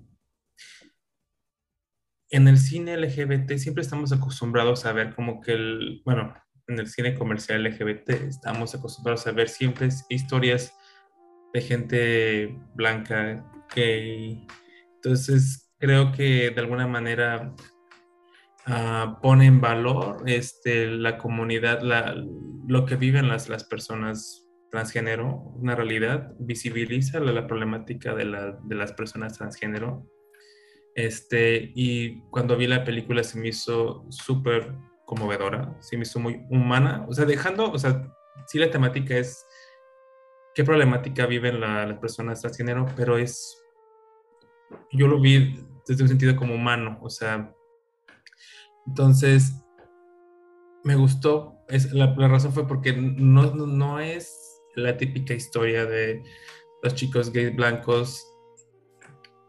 en 2.36 2.50
el 2.50 2.58
cine 2.58 2.98
LGBT 2.98 3.54
siempre 3.58 3.82
estamos 3.82 4.12
acostumbrados 4.12 4.86
a 4.86 4.92
ver 4.92 5.15
como 5.15 5.39
que 5.39 5.54
el, 5.54 6.01
bueno, 6.04 6.34
en 6.68 6.80
el 6.80 6.88
cine 6.88 7.15
comercial 7.15 7.63
LGBT 7.63 8.10
estamos 8.27 8.75
acostumbrados 8.75 9.25
a 9.25 9.32
ver 9.32 9.48
siempre 9.48 9.88
historias 10.10 10.74
de 11.54 11.62
gente 11.62 12.60
blanca, 12.74 13.42
gay. 13.74 14.46
Entonces 14.96 15.74
creo 15.80 16.12
que 16.12 16.50
de 16.50 16.60
alguna 16.60 16.88
manera 16.88 17.56
uh, 18.68 19.22
pone 19.22 19.46
en 19.46 19.62
valor 19.62 20.24
este, 20.25 20.88
la 20.88 21.18
comunidad, 21.18 21.84
la, 21.84 22.22
lo 22.68 22.86
que 22.86 22.98
viven 22.98 23.30
las, 23.30 23.48
las 23.48 23.63
personas 23.63 24.46
transgénero, 24.72 25.38
una 25.56 25.74
realidad, 25.74 26.34
visibiliza 26.38 27.22
la, 27.22 27.32
la 27.32 27.48
problemática 27.48 28.13
de, 28.13 28.25
la, 28.25 28.60
de 28.62 28.75
las 28.75 28.92
personas 28.92 29.38
transgénero 29.38 30.06
este, 30.96 31.74
y 31.75 32.22
cuando 32.30 32.56
vi 32.56 32.68
la 32.68 32.86
película 32.86 33.22
se 33.24 33.38
me 33.38 33.50
hizo 33.50 34.06
súper 34.10 34.74
conmovedora, 35.06 35.75
se 35.82 35.98
me 35.98 36.04
hizo 36.04 36.20
muy 36.20 36.46
humana, 36.50 37.06
o 37.10 37.14
sea, 37.14 37.25
dejando, 37.25 37.70
o 37.70 37.78
sea, 37.78 38.12
sí 38.48 38.58
la 38.58 38.72
temática 38.72 39.16
es 39.16 39.46
qué 40.56 40.64
problemática 40.64 41.25
viven 41.25 41.60
las 41.60 42.00
personas 42.00 42.40
transgénero, 42.40 42.86
pero 42.96 43.18
es, 43.18 43.62
yo 44.94 45.08
lo 45.08 45.20
vi 45.20 45.60
desde 45.86 46.04
un 46.04 46.10
sentido 46.10 46.36
como 46.38 46.56
humano, 46.56 46.98
o 47.02 47.10
sea, 47.10 47.54
entonces, 48.88 49.52
me 50.86 50.96
gustó, 50.96 51.60
es, 51.68 51.92
la, 51.92 52.16
la 52.16 52.30
razón 52.30 52.54
fue 52.54 52.68
porque 52.68 52.94
no, 52.94 53.54
no 53.54 54.00
es 54.00 54.62
la 54.75 54.96
típica 54.96 55.34
historia 55.34 55.86
de 55.86 56.24
los 56.84 56.96
chicos 56.96 57.34
gays 57.34 57.54
blancos 57.54 58.35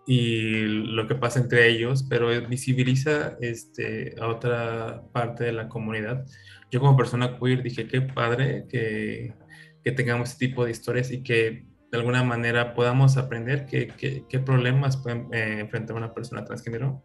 y 0.07 0.63
lo 0.65 1.09
que 1.09 1.17
pasa 1.17 1.41
entre 1.41 1.69
ellos, 1.69 2.05
pero 2.09 2.29
visibiliza 2.49 3.37
este, 3.41 4.15
a 4.21 4.29
otra 4.29 5.03
parte 5.13 5.45
de 5.45 5.53
la 5.53 5.69
comunidad. 5.69 6.25
Yo 6.71 6.79
como 6.79 6.97
persona 6.97 7.39
queer 7.39 7.63
dije, 7.63 7.89
qué 7.89 8.03
padre 8.03 8.67
que, 8.69 9.35
que 9.83 9.93
tengamos 9.93 10.31
este 10.31 10.47
tipo 10.47 10.65
de 10.65 10.71
historias 10.71 11.11
y 11.11 11.23
que 11.25 11.67
de 11.91 11.99
alguna 11.99 12.23
manera 12.23 12.75
podamos 12.75 13.17
aprender 13.17 13.67
qué, 13.67 13.89
qué, 13.97 14.39
problemas 14.39 14.97
pueden 14.97 15.29
eh, 15.33 15.61
enfrentar 15.61 15.97
una 15.97 16.15
persona 16.15 16.45
transgénero. 16.45 17.03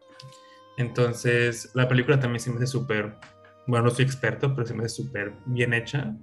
Entonces, 0.77 1.71
la 1.73 1.87
película 1.87 2.19
también 2.19 2.39
se 2.39 2.51
me 2.51 2.57
hace 2.57 2.67
súper, 2.67 3.15
bueno, 3.67 3.85
no 3.85 3.91
soy 3.91 4.05
experto, 4.05 4.53
pero 4.53 4.67
se 4.67 4.73
me 4.73 4.85
hace 4.85 4.95
súper 4.95 5.33
bien 5.45 5.73
hecha 5.73 6.15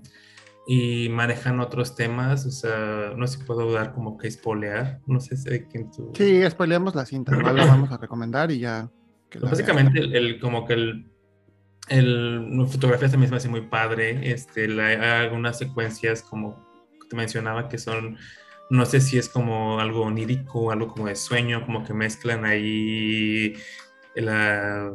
y 0.70 1.08
manejan 1.08 1.60
otros 1.60 1.94
temas, 1.94 2.44
o 2.44 2.50
sea, 2.50 3.14
no 3.16 3.26
sé 3.26 3.38
si 3.38 3.44
puedo 3.44 3.72
dar 3.72 3.94
como 3.94 4.18
que 4.18 4.30
spoilear, 4.30 5.00
no 5.06 5.18
sé 5.18 5.34
si 5.38 5.48
quién 5.64 5.90
tú... 5.90 6.12
Sí, 6.14 6.42
spoileamos 6.50 6.94
la 6.94 7.06
cinta, 7.06 7.34
igual 7.34 7.56
la 7.56 7.64
vamos 7.64 7.90
a 7.90 7.96
recomendar 7.96 8.50
y 8.50 8.58
ya... 8.58 8.90
básicamente, 9.40 9.98
el, 10.00 10.38
como 10.38 10.66
que 10.66 10.74
el, 10.74 11.10
el, 11.88 12.66
fotografía 12.68 13.08
también 13.08 13.28
se 13.28 13.30
me 13.30 13.36
hace 13.38 13.48
muy 13.48 13.62
padre, 13.62 14.30
este, 14.30 14.68
la, 14.68 14.88
hay 14.88 15.24
algunas 15.24 15.56
secuencias 15.56 16.20
como 16.20 16.62
te 17.08 17.16
mencionaba 17.16 17.70
que 17.70 17.78
son, 17.78 18.18
no 18.68 18.84
sé 18.84 19.00
si 19.00 19.16
es 19.16 19.30
como 19.30 19.80
algo 19.80 20.02
onírico, 20.02 20.70
algo 20.70 20.88
como 20.88 21.06
de 21.06 21.16
sueño, 21.16 21.64
como 21.64 21.82
que 21.82 21.94
mezclan 21.94 22.44
ahí 22.44 23.54
la, 24.16 24.92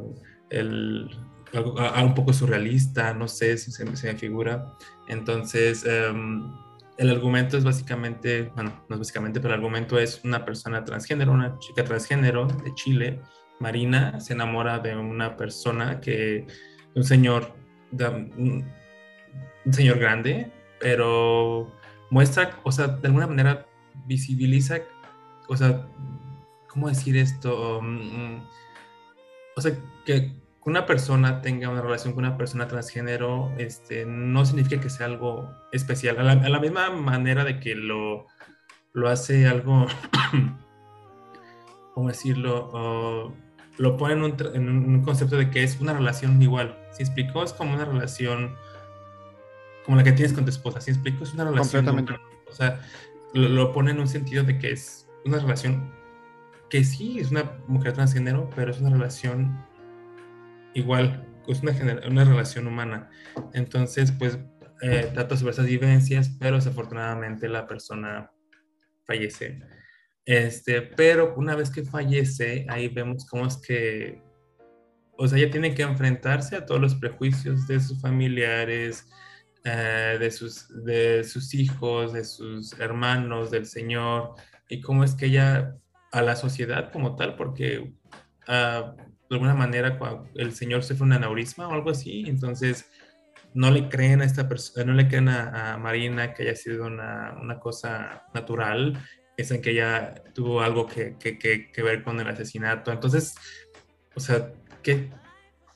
el, 0.52 1.10
algo, 1.52 1.76
un 2.04 2.14
poco 2.14 2.32
surrealista, 2.32 3.14
no 3.16 3.28
sé 3.28 3.58
si 3.58 3.72
se, 3.72 3.86
me 3.86 3.96
figura. 3.96 4.76
Entonces, 5.08 5.86
em, 5.86 6.52
el 6.98 7.10
argumento 7.10 7.58
es 7.58 7.64
básicamente, 7.64 8.52
bueno, 8.56 8.84
no 8.88 8.96
es 8.96 9.00
básicamente, 9.00 9.40
pero 9.40 9.54
el 9.54 9.60
argumento 9.60 9.98
es 9.98 10.24
una 10.24 10.46
persona 10.46 10.84
transgénero, 10.84 11.32
una 11.32 11.58
chica 11.60 11.84
transgénero 11.84 12.46
de 12.48 12.74
Chile, 12.76 13.22
Marina, 13.60 14.20
se 14.20 14.34
enamora 14.34 14.80
de 14.80 14.96
una 14.96 15.36
persona 15.38 16.00
que, 16.00 16.48
un 16.96 17.04
señor, 17.04 17.56
un, 18.38 18.66
señor 19.72 19.98
grande, 20.00 20.52
pero 20.80 21.72
muestra, 22.10 22.60
o 22.64 22.72
sea, 22.72 22.88
de 22.88 23.08
alguna 23.08 23.28
manera 23.28 23.66
visibiliza, 24.06 24.80
o 25.48 25.58
sea, 25.58 25.88
¿cómo 26.68 26.90
decir 26.90 27.18
esto? 27.18 27.82
Mm, 27.82 28.36
mm, 28.36 28.50
o 29.56 29.62
sea, 29.62 29.74
que 30.06 30.43
una 30.66 30.86
persona 30.86 31.42
tenga 31.42 31.70
una 31.70 31.82
relación 31.82 32.14
con 32.14 32.26
una 32.26 32.38
persona 32.38 32.68
transgénero 32.68 33.52
este, 33.58 34.06
no 34.06 34.46
significa 34.46 34.80
que 34.82 34.90
sea 34.90 35.08
algo 35.08 35.52
especial. 35.72 36.20
A 36.20 36.50
la, 36.50 36.60
misma 36.60 36.90
manera 36.92 37.44
de 37.44 37.60
que 37.60 37.76
lo, 37.76 38.28
lo 38.94 39.10
hace 39.10 39.48
algo, 39.48 39.88
¿cómo 41.94 42.08
decirlo? 42.08 43.34
lo 43.78 43.98
pone 43.98 44.14
en 44.14 44.70
un, 44.70 45.02
concepto 45.02 45.36
de 45.36 45.50
que 45.50 45.64
es 45.64 45.80
una 45.82 45.94
relación 45.94 46.42
igual. 46.42 46.78
¿Sí 46.92 47.04
explicó? 47.04 47.44
Es 47.44 47.54
como 47.54 47.74
una 47.74 47.86
relación 47.86 48.56
como 49.84 49.98
la 49.98 50.04
que 50.04 50.12
tienes 50.12 50.34
con 50.34 50.46
tu 50.46 50.52
esposa. 50.52 50.80
¿Sí 50.80 50.92
explico? 50.92 51.24
Es 51.24 51.34
una 51.34 51.46
relación. 51.46 51.86
Completamente. 51.86 52.14
O 52.50 52.54
sea, 52.54 52.80
lo, 53.34 53.50
lo 53.50 53.74
pone 53.74 53.92
en 53.92 54.00
un 54.00 54.08
sentido 54.08 54.44
de 54.44 54.60
que 54.60 54.72
es 54.72 55.10
una 55.26 55.40
relación 55.40 55.92
que 56.70 56.84
sí 56.84 57.20
es 57.20 57.32
una 57.32 57.52
mujer 57.68 57.94
transgénero, 57.94 58.50
pero 58.56 58.72
es 58.72 58.80
una 58.80 58.92
relación 58.92 59.58
igual, 60.74 61.28
es 61.48 61.62
una, 61.62 61.74
una 62.08 62.24
relación 62.24 62.68
humana. 62.68 63.10
Entonces, 63.54 64.12
pues 64.12 64.38
eh, 64.82 65.10
trata 65.14 65.38
sobre 65.38 65.52
esas 65.52 65.66
vivencias, 65.66 66.36
pero 66.40 66.58
desafortunadamente 66.58 67.48
la 67.48 67.68
persona 67.68 68.30
fallece. 69.06 69.62
Este, 70.26 70.82
pero 70.82 71.36
una 71.36 71.56
vez 71.56 71.70
que 71.70 71.84
fallece, 71.84 72.66
ahí 72.70 72.88
vemos 72.88 73.26
cómo 73.26 73.46
es 73.46 73.58
que, 73.58 74.22
o 75.18 75.28
sea, 75.28 75.38
ella 75.38 75.52
tiene 75.52 75.74
que 75.74 75.84
enfrentarse 75.84 76.56
a 76.56 76.66
todos 76.66 76.82
los 76.82 76.96
prejuicios 76.96 77.68
de 77.68 77.80
sus 77.80 78.02
familiares, 78.02 79.08
eh, 79.64 80.18
de, 80.20 80.32
sus, 80.32 80.68
de 80.84 81.24
sus 81.24 81.54
hijos, 81.54 82.14
de 82.14 82.26
sus 82.26 82.78
hermanos, 82.80 83.52
del 83.52 83.66
Señor, 83.66 84.36
y 84.68 84.82
cómo 84.82 85.04
es 85.04 85.14
que 85.14 85.28
ella, 85.28 85.76
a 86.12 86.22
la 86.22 86.36
sociedad 86.36 86.92
como 86.92 87.16
tal, 87.16 87.36
porque 87.36 87.94
uh, 88.48 89.13
de 89.34 89.38
alguna 89.38 89.56
manera 89.56 89.98
el 90.36 90.54
señor 90.54 90.84
se 90.84 90.96
fue 90.96 91.08
un 91.08 91.14
aneurisma 91.14 91.68
o 91.68 91.74
algo 91.74 91.90
así, 91.90 92.24
entonces 92.28 92.90
no 93.54 93.72
le 93.72 93.90
creen 93.90 94.22
a 94.22 94.26
esta 94.26 94.48
persona, 94.48 94.86
no 94.86 94.94
le 94.94 95.08
creen 95.08 95.30
a, 95.30 95.78
Marina 95.78 96.34
que 96.34 96.44
haya 96.44 96.56
sido 96.56 96.86
una, 96.86 97.36
una 97.42 97.60
cosa 97.60 98.24
natural, 98.34 99.00
piensan 99.36 99.62
que 99.62 99.72
ella 99.72 100.14
tuvo 100.34 100.62
algo 100.62 100.88
que, 100.88 101.18
que, 101.18 101.38
que, 101.38 101.84
ver 101.84 102.04
con 102.04 102.20
el 102.20 102.28
asesinato, 102.28 102.92
entonces, 102.92 103.36
o 104.16 104.20
sea, 104.20 104.52
que 104.82 105.10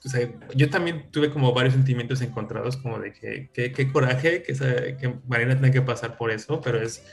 o 0.06 0.10
sea, 0.10 0.30
yo 0.56 0.70
también 0.70 1.12
tuve 1.12 1.32
como 1.32 1.52
varios 1.54 1.74
sentimientos 1.74 2.22
encontrados, 2.22 2.78
como 2.78 3.00
de 3.00 3.12
que 3.12 3.50
qué 3.52 3.92
coraje 3.92 4.44
que, 4.44 4.54
que 4.54 5.16
Marina 5.28 5.56
tenga 5.56 5.72
que 5.72 5.82
pasar 5.82 6.18
por 6.18 6.32
eso, 6.32 6.62
pero 6.62 6.80
es 6.80 7.04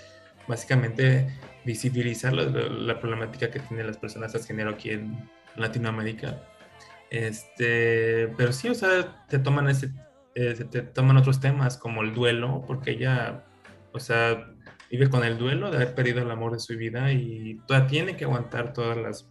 básicamente 0.47 1.27
visibilizar 1.65 2.35
la, 2.35 2.45
la 2.45 3.01
problemática 3.01 3.51
que 3.51 3.61
tienen 3.61 3.87
las 3.87 3.97
personas 3.97 4.33
transgénero 4.33 4.71
aquí 4.71 4.91
en, 4.91 5.29
Latinoamérica. 5.56 6.42
Este, 7.11 8.28
pero 8.37 8.52
sí, 8.52 8.68
o 8.68 8.75
sea, 8.75 9.25
te 9.28 9.38
toman 9.38 9.68
ese, 9.68 9.92
eh, 10.34 10.54
te 10.70 10.82
toman 10.82 11.16
otros 11.16 11.40
temas 11.40 11.76
como 11.76 12.02
el 12.02 12.14
duelo, 12.14 12.64
porque 12.66 12.92
ella, 12.92 13.44
o 13.92 14.00
sea, 14.00 14.52
vive 14.90 15.08
con 15.08 15.25
el 15.25 15.38
duelo 15.38 15.70
de 15.70 15.76
haber 15.76 15.94
perdido 15.94 16.23
el 16.23 16.30
amor 16.30 16.52
de 16.52 16.58
su 16.58 16.76
vida 16.76 17.12
y 17.12 17.61
todavía 17.66 17.88
tiene 17.88 18.16
que 18.16 18.25
aguantar 18.25 18.73
todas 18.73 18.96
las, 18.96 19.30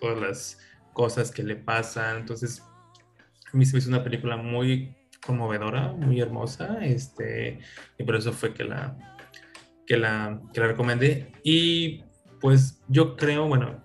todas 0.00 0.20
las 0.20 0.58
cosas 0.92 1.30
que 1.30 1.42
le 1.42 1.56
pasan. 1.56 2.18
Entonces, 2.18 2.62
a 3.52 3.56
mí 3.56 3.64
se 3.64 3.72
me 3.74 3.78
hizo 3.78 3.88
una 3.88 4.04
película 4.04 4.36
muy 4.36 4.94
conmovedora, 5.24 5.92
muy 5.92 6.20
hermosa, 6.20 6.84
este, 6.84 7.58
y 7.98 8.04
por 8.04 8.16
eso 8.16 8.32
fue 8.32 8.52
que 8.52 8.64
la, 8.64 8.96
que 9.86 9.96
la, 9.96 10.40
que 10.52 10.60
la 10.60 10.66
recomendé. 10.68 11.32
Y 11.42 12.04
pues 12.40 12.82
yo 12.88 13.16
creo, 13.16 13.48
bueno, 13.48 13.83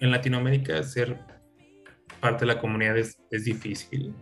en 0.00 0.10
Latinoamérica 0.10 0.82
ser 0.82 1.18
parte 2.20 2.40
de 2.40 2.54
la 2.54 2.60
comunidad 2.60 2.96
es, 2.96 3.16
difícil, 3.30 4.14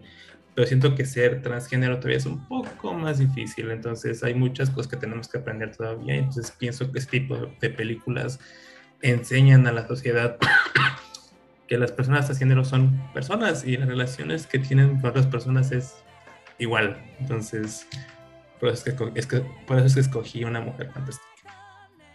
pero 0.55 0.67
siento 0.67 0.95
que 0.95 1.05
ser 1.05 1.43
transgénero 1.43 1.97
todavía 1.97 2.19
es 2.19 2.27
un 2.27 2.47
poco 2.47 2.95
más 2.95 3.19
difícil, 3.19 3.71
entonces 3.71 4.23
hay 4.23 4.35
muchas 4.35 4.71
cosas 4.71 4.89
que 4.89 4.97
tenemos 4.97 5.29
que 5.29 5.39
aprender 5.39 5.75
todavía, 5.75 6.17
entonces 6.17 6.51
pienso 6.59 6.91
que 6.93 6.99
este 6.99 7.21
tipo 7.21 7.37
de 7.61 7.71
películas 7.71 8.39
enseñan 9.03 9.67
a 9.67 9.73
la 9.73 9.87
sociedad 9.87 10.37
que 11.69 11.79
las 11.79 11.93
personas 11.93 12.27
transgénero 12.27 12.65
son 12.65 13.13
personas 13.13 13.65
y 13.65 13.77
las 13.77 13.89
relaciones 13.89 14.47
que 14.47 14.59
tienen 14.59 15.01
con 15.01 15.11
otras 15.11 15.27
personas 15.27 15.73
es 15.73 15.97
igual, 16.59 16.97
entonces 17.21 17.87
por 18.61 18.71
eso 18.71 18.89
es 19.15 19.27
que, 19.27 19.41
por 19.67 19.77
eso 19.77 19.87
es 19.87 19.95
que 19.95 20.01
escogí 20.01 20.45
una 20.45 20.61
mujer 20.61 20.91
fantástica. 20.93 21.27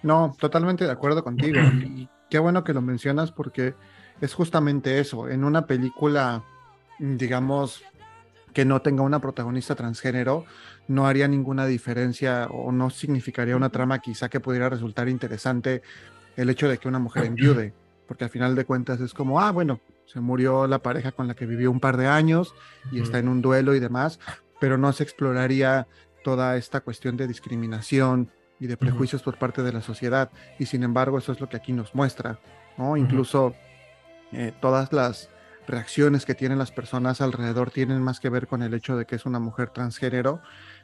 No, 0.03 0.36
totalmente 0.39 0.86
de 0.86 0.91
acuerdo 0.91 1.24
contigo. 1.24 1.60
qué 2.31 2.39
bueno 2.39 2.63
que 2.63 2.73
lo 2.73 2.81
mencionas 2.81 3.31
porque 3.31 3.75
es 4.21 4.33
justamente 4.33 5.00
eso. 5.00 5.29
En 5.29 5.43
una 5.43 5.67
película, 5.67 6.43
digamos, 6.97 7.83
que 8.53 8.65
no 8.65 8.81
tenga 8.81 9.03
una 9.03 9.19
protagonista 9.19 9.75
transgénero, 9.75 10.45
no 10.88 11.05
haría 11.05 11.27
ninguna 11.27 11.65
diferencia 11.65 12.47
o 12.47 12.71
no 12.71 12.89
significaría 12.89 13.55
una 13.55 13.69
trama 13.69 14.00
quizá 14.00 14.29
que 14.29 14.39
pudiera 14.39 14.69
resultar 14.69 15.09
interesante 15.09 15.83
el 16.38 16.50
hecho 16.50 16.69
de 16.69 16.77
que 16.77 16.88
una 16.88 17.00
mujer 17.00 17.25
enviude, 17.25 17.73
porque 18.07 18.23
al 18.23 18.29
final 18.29 18.55
de 18.55 18.65
cuentas 18.65 19.01
es 19.01 19.13
como, 19.13 19.41
ah, 19.41 19.51
bueno, 19.51 19.81
se 20.05 20.21
murió 20.21 20.67
la 20.67 20.79
pareja 20.79 21.11
con 21.11 21.27
la 21.27 21.35
que 21.35 21.45
vivió 21.45 21.69
un 21.69 21.81
par 21.81 21.97
de 21.97 22.07
años 22.07 22.55
y 22.93 23.01
está 23.01 23.19
en 23.19 23.27
un 23.27 23.41
duelo 23.41 23.75
y 23.75 23.79
demás, 23.79 24.19
pero 24.59 24.77
no 24.77 24.91
se 24.93 25.03
exploraría 25.03 25.88
toda 26.23 26.55
esta 26.55 26.79
cuestión 26.79 27.17
de 27.17 27.27
discriminación, 27.27 28.31
y 28.62 28.68
de 28.68 28.77
prejuicios 28.77 29.24
por 29.24 29.38
parte 29.38 29.63
de 29.63 29.74
la 29.74 29.82
sociedad. 29.82 30.30
Y 30.60 30.68
sin 30.68 30.84
embargo, 30.84 31.18
eso 31.18 31.32
es 31.32 31.41
lo 31.41 31.50
que 31.50 31.58
aquí 31.58 31.74
nos 31.74 31.96
muestra, 31.96 32.39
¿no? 32.77 32.96
Incluso 32.96 33.56
eh, 34.32 34.53
todas 34.62 34.94
las 34.94 35.30
reacciones 35.68 36.25
que 36.25 36.36
tienen 36.36 36.60
las 36.60 36.72
personas 36.72 37.22
alrededor 37.22 37.72
tienen 37.72 38.01
más 38.03 38.20
que 38.20 38.30
ver 38.30 38.46
con 38.46 38.62
el 38.62 38.75
hecho 38.75 38.96
de 38.96 39.06
que 39.06 39.15
es 39.15 39.25
una 39.25 39.39
mujer 39.39 39.70
transgénero 39.70 40.41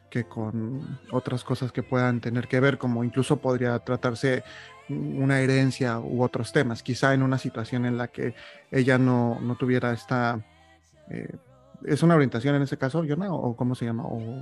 que 0.10 0.24
con 0.24 1.00
otras 1.12 1.44
cosas 1.44 1.72
que 1.72 1.84
puedan 1.84 2.20
tener 2.20 2.48
que 2.48 2.60
ver, 2.60 2.80
como 2.80 3.04
incluso 3.04 3.38
podría 3.38 3.78
tratarse 3.80 4.44
una 4.90 5.40
herencia 5.42 6.00
u 6.00 6.24
otros 6.24 6.52
temas, 6.54 6.82
quizá 6.82 7.14
en 7.14 7.22
una 7.22 7.38
situación 7.38 7.86
en 7.86 7.98
la 7.98 8.08
que 8.08 8.34
ella 8.72 8.98
no, 8.98 9.40
no 9.40 9.56
tuviera 9.56 9.92
esta... 9.94 10.40
Eh, 11.12 11.36
¿Es 11.86 12.02
una 12.02 12.16
orientación 12.16 12.56
en 12.56 12.64
ese 12.64 12.78
caso, 12.78 13.04
Yona? 13.04 13.32
¿O 13.32 13.56
cómo 13.56 13.76
se 13.76 13.86
llama? 13.86 14.04
¿O, 14.06 14.42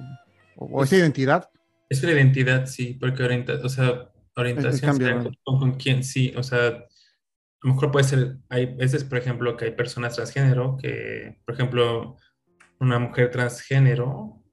o, 0.56 0.84
esa 0.84 0.96
identidad? 0.96 1.50
Es 1.89 2.04
una 2.04 2.13
identidad, 2.13 2.65
sí, 2.65 2.98
porque 3.00 3.24
orienta, 3.24 3.54
o 3.63 3.70
sea, 3.70 4.12
orientación 4.36 5.36
con, 5.44 5.74
quién, 5.75 6.04
sí, 6.04 6.34
o 6.36 6.44
sea, 6.44 6.68
a 6.68 6.88
lo 7.62 7.74
mejor 7.74 7.92
puede 7.92 8.06
ser, 8.06 8.38
hay 8.50 8.65
veces, 8.75 9.04
por 9.04 9.18
ejemplo, 9.18 9.56
que 9.56 9.65
hay 9.65 9.72
personas 9.72 10.15
transgénero 10.15 10.77
que, 10.77 11.39
por 11.46 11.56
ejemplo, 11.56 12.18
una 12.80 13.00
mujer 13.00 13.32
transgénero, 13.32 14.44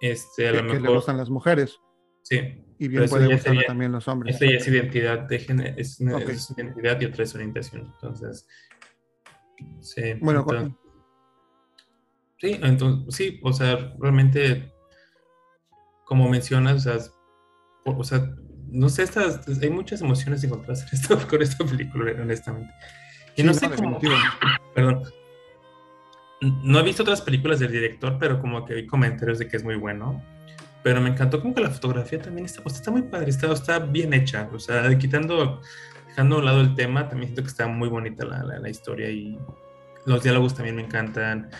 este, 0.00 0.48
a 0.48 0.52
lo 0.52 0.62
mejor... 0.62 0.76
Que 0.76 0.88
le 0.88 0.94
gustan 0.94 1.16
las 1.16 1.30
mujeres. 1.30 1.78
Sí. 2.22 2.64
Y 2.78 2.88
bien 2.88 3.08
puede 3.08 3.32
gustarle 3.32 3.64
también 3.64 3.92
los 3.92 4.08
hombres. 4.08 4.34
Esta 4.34 4.46
ya 4.46 4.56
es 4.56 4.66
identidad 4.66 5.20
de 5.20 5.38
género, 5.38 5.74
es, 5.76 6.00
identidad 6.00 7.00
y 7.00 7.04
otra 7.04 7.24
es 7.24 7.34
orientación, 7.34 7.92
entonces... 7.94 8.46
Sí, 9.80 10.14
bueno, 10.20 10.44
sí, 12.38 12.58
entonces, 12.60 13.14
sí, 13.14 13.40
o 13.44 13.52
sea, 13.52 13.94
realmente 14.00 14.73
como 16.04 16.28
mencionas, 16.28 16.86
o 17.84 18.04
sea, 18.04 18.34
no 18.68 18.88
sé, 18.88 19.02
estas, 19.02 19.46
hay 19.62 19.70
muchas 19.70 20.00
emociones 20.00 20.42
encontradas 20.44 20.84
con 21.28 21.42
esta 21.42 21.64
película, 21.64 22.12
honestamente. 22.20 22.72
Y 23.36 23.42
no 23.42 23.52
sé 23.52 23.68
cómo, 23.70 23.98
perdón, 24.74 25.02
no 26.40 26.78
he 26.78 26.82
visto 26.82 27.02
otras 27.02 27.22
películas 27.22 27.60
del 27.60 27.72
director, 27.72 28.16
pero 28.18 28.40
como 28.40 28.64
que 28.64 28.74
hay 28.74 28.86
comentarios 28.86 29.38
de 29.38 29.48
que 29.48 29.56
es 29.56 29.64
muy 29.64 29.76
bueno. 29.76 30.22
Pero 30.82 31.00
me 31.00 31.08
encantó 31.08 31.40
como 31.40 31.54
que 31.54 31.62
la 31.62 31.70
fotografía 31.70 32.20
también 32.20 32.44
está, 32.44 32.62
está 32.66 32.90
muy 32.90 33.02
padre, 33.02 33.30
está, 33.30 33.50
está 33.52 33.78
bien 33.78 34.12
hecha. 34.12 34.50
O 34.52 34.58
sea, 34.58 34.96
quitando, 34.98 35.62
dejando 36.08 36.36
a 36.36 36.38
un 36.40 36.44
lado 36.44 36.60
el 36.60 36.74
tema, 36.74 37.08
también 37.08 37.28
siento 37.28 37.42
que 37.42 37.48
está 37.48 37.66
muy 37.66 37.88
bonita 37.88 38.26
la, 38.26 38.42
la, 38.44 38.68
historia 38.68 39.08
y 39.08 39.38
los 40.04 40.22
diálogos 40.22 40.54
también 40.54 40.76
me 40.76 40.82
encantan. 40.82 41.50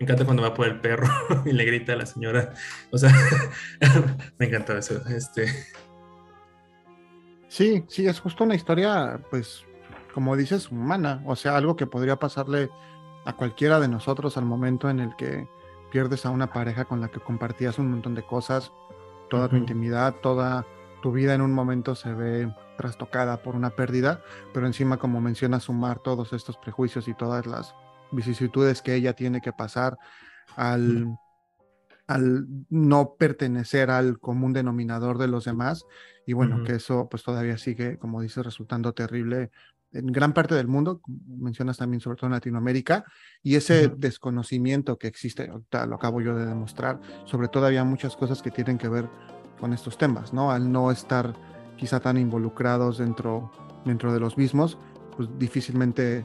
Me 0.00 0.04
encanta 0.04 0.24
cuando 0.24 0.42
va 0.42 0.54
por 0.54 0.66
el 0.66 0.80
perro 0.80 1.06
y 1.44 1.52
le 1.52 1.62
grita 1.66 1.92
a 1.92 1.96
la 1.96 2.06
señora. 2.06 2.54
O 2.90 2.96
sea, 2.96 3.12
me 4.38 4.46
encantó 4.46 4.74
eso. 4.76 5.06
Este. 5.06 5.46
Sí, 7.48 7.84
sí, 7.86 8.06
es 8.06 8.18
justo 8.18 8.44
una 8.44 8.54
historia, 8.54 9.20
pues, 9.30 9.62
como 10.14 10.36
dices, 10.36 10.70
humana. 10.70 11.22
O 11.26 11.36
sea, 11.36 11.54
algo 11.54 11.76
que 11.76 11.86
podría 11.86 12.16
pasarle 12.16 12.70
a 13.26 13.34
cualquiera 13.34 13.78
de 13.78 13.88
nosotros 13.88 14.38
al 14.38 14.46
momento 14.46 14.88
en 14.88 15.00
el 15.00 15.14
que 15.16 15.46
pierdes 15.92 16.24
a 16.24 16.30
una 16.30 16.50
pareja 16.50 16.86
con 16.86 17.02
la 17.02 17.08
que 17.08 17.20
compartías 17.20 17.78
un 17.78 17.90
montón 17.90 18.14
de 18.14 18.22
cosas, 18.22 18.72
toda 19.28 19.50
tu 19.50 19.56
intimidad, 19.56 20.14
toda 20.22 20.64
tu 21.02 21.12
vida 21.12 21.34
en 21.34 21.42
un 21.42 21.52
momento 21.52 21.94
se 21.94 22.14
ve 22.14 22.50
trastocada 22.78 23.42
por 23.42 23.54
una 23.54 23.68
pérdida, 23.68 24.22
pero 24.54 24.66
encima, 24.66 24.96
como 24.96 25.20
menciona, 25.20 25.60
sumar 25.60 25.98
todos 25.98 26.32
estos 26.32 26.56
prejuicios 26.56 27.06
y 27.06 27.12
todas 27.12 27.44
las 27.44 27.74
vicisitudes 28.12 28.82
que 28.82 28.94
ella 28.94 29.14
tiene 29.14 29.40
que 29.40 29.52
pasar 29.52 29.96
al, 30.56 31.16
al 32.06 32.46
no 32.68 33.14
pertenecer 33.18 33.90
al 33.90 34.18
común 34.18 34.52
denominador 34.52 35.18
de 35.18 35.28
los 35.28 35.44
demás, 35.44 35.84
y 36.26 36.32
bueno, 36.32 36.62
que 36.64 36.74
eso 36.74 37.08
pues 37.10 37.22
todavía 37.22 37.58
sigue, 37.58 37.98
como 37.98 38.20
dices, 38.20 38.44
resultando 38.44 38.92
terrible 38.92 39.50
en 39.92 40.06
gran 40.06 40.32
parte 40.32 40.54
del 40.54 40.68
mundo, 40.68 41.00
mencionas 41.26 41.78
también 41.78 42.00
sobre 42.00 42.16
todo 42.16 42.26
en 42.26 42.34
Latinoamérica, 42.34 43.04
y 43.42 43.56
ese 43.56 43.88
desconocimiento 43.88 44.98
que 44.98 45.08
existe, 45.08 45.48
lo 45.48 45.94
acabo 45.96 46.20
yo 46.20 46.36
de 46.36 46.46
demostrar, 46.46 47.00
sobre 47.24 47.48
todo 47.48 47.66
había 47.66 47.82
muchas 47.82 48.16
cosas 48.16 48.42
que 48.42 48.52
tienen 48.52 48.78
que 48.78 48.88
ver 48.88 49.08
con 49.58 49.72
estos 49.72 49.98
temas, 49.98 50.32
¿no? 50.32 50.52
Al 50.52 50.70
no 50.70 50.90
estar 50.90 51.34
quizá 51.76 51.98
tan 51.98 52.16
involucrados 52.18 52.98
dentro, 52.98 53.50
dentro 53.84 54.12
de 54.12 54.20
los 54.20 54.38
mismos, 54.38 54.78
pues 55.16 55.28
difícilmente 55.38 56.24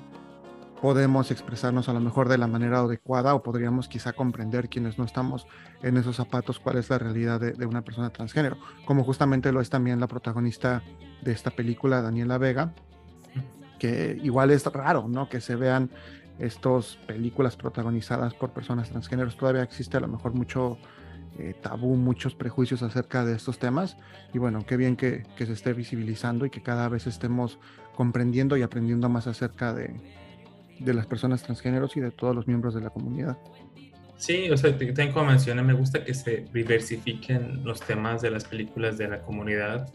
podemos 0.85 1.31
expresarnos 1.31 1.89
a 1.89 1.93
lo 1.93 1.99
mejor 1.99 2.29
de 2.29 2.37
la 2.37 2.45
manera 2.45 2.77
adecuada 2.77 3.33
o 3.33 3.41
podríamos 3.41 3.87
quizá 3.87 4.13
comprender 4.13 4.69
quienes 4.69 4.99
no 4.99 5.03
estamos 5.03 5.47
en 5.81 5.97
esos 5.97 6.17
zapatos 6.17 6.59
cuál 6.59 6.77
es 6.77 6.91
la 6.91 6.99
realidad 6.99 7.39
de, 7.39 7.65
una 7.65 7.81
persona 7.81 8.11
transgénero, 8.11 8.57
como 8.85 9.03
justamente 9.03 9.51
lo 9.51 9.61
es 9.61 9.71
también 9.71 9.99
la 9.99 10.05
protagonista 10.05 10.83
de 11.23 11.31
esta 11.31 11.49
película, 11.49 12.03
Daniela 12.03 12.37
Vega, 12.37 12.75
que 13.79 14.19
igual 14.21 14.51
es 14.51 14.63
raro, 14.67 15.07
¿no? 15.07 15.27
Que 15.27 15.41
se 15.41 15.55
vean 15.55 15.89
estas 16.37 16.97
películas 17.07 17.55
protagonizadas 17.55 18.35
por 18.35 18.51
personas 18.51 18.91
transgéneros. 18.91 19.37
Todavía 19.37 19.63
existe 19.63 19.97
a 19.97 20.01
lo 20.01 20.07
mejor 20.07 20.35
mucho 20.35 20.77
eh, 21.39 21.55
tabú, 21.63 21.95
muchos 21.95 22.35
prejuicios 22.35 22.83
acerca 22.83 23.25
de 23.25 23.35
estos 23.35 23.57
temas. 23.57 23.97
Y 24.35 24.37
bueno, 24.37 24.63
qué 24.67 24.77
bien 24.77 24.97
que, 24.97 25.25
se 25.35 25.51
esté 25.51 25.73
visibilizando 25.73 26.45
y 26.45 26.51
que 26.51 26.61
cada 26.61 26.87
vez 26.89 27.07
estemos 27.07 27.57
comprendiendo 27.95 28.55
y 28.55 28.61
aprendiendo 28.61 29.09
más 29.09 29.25
acerca 29.25 29.73
de, 29.73 29.95
de 30.79 30.93
las 30.93 31.05
personas 31.05 31.43
transgéneros 31.43 31.95
y 31.97 32.01
de 32.01 32.11
todos 32.11 32.35
los 32.35 32.47
miembros 32.47 32.73
de 32.73 32.81
la 32.81 32.89
comunidad. 32.89 33.37
Sí, 34.17 34.49
o 34.49 34.57
sea, 34.57 34.77
tengo 34.77 35.13
como 35.13 35.25
mencioné, 35.27 35.61
me 35.61 35.73
gusta 35.73 36.03
que 36.03 36.13
se 36.13 36.45
diversifiquen 36.53 37.63
los 37.63 37.81
temas 37.81 38.21
de 38.21 38.31
las 38.31 38.45
películas 38.45 38.97
de 38.97 39.09
la 39.09 39.21
comunidad 39.21 39.87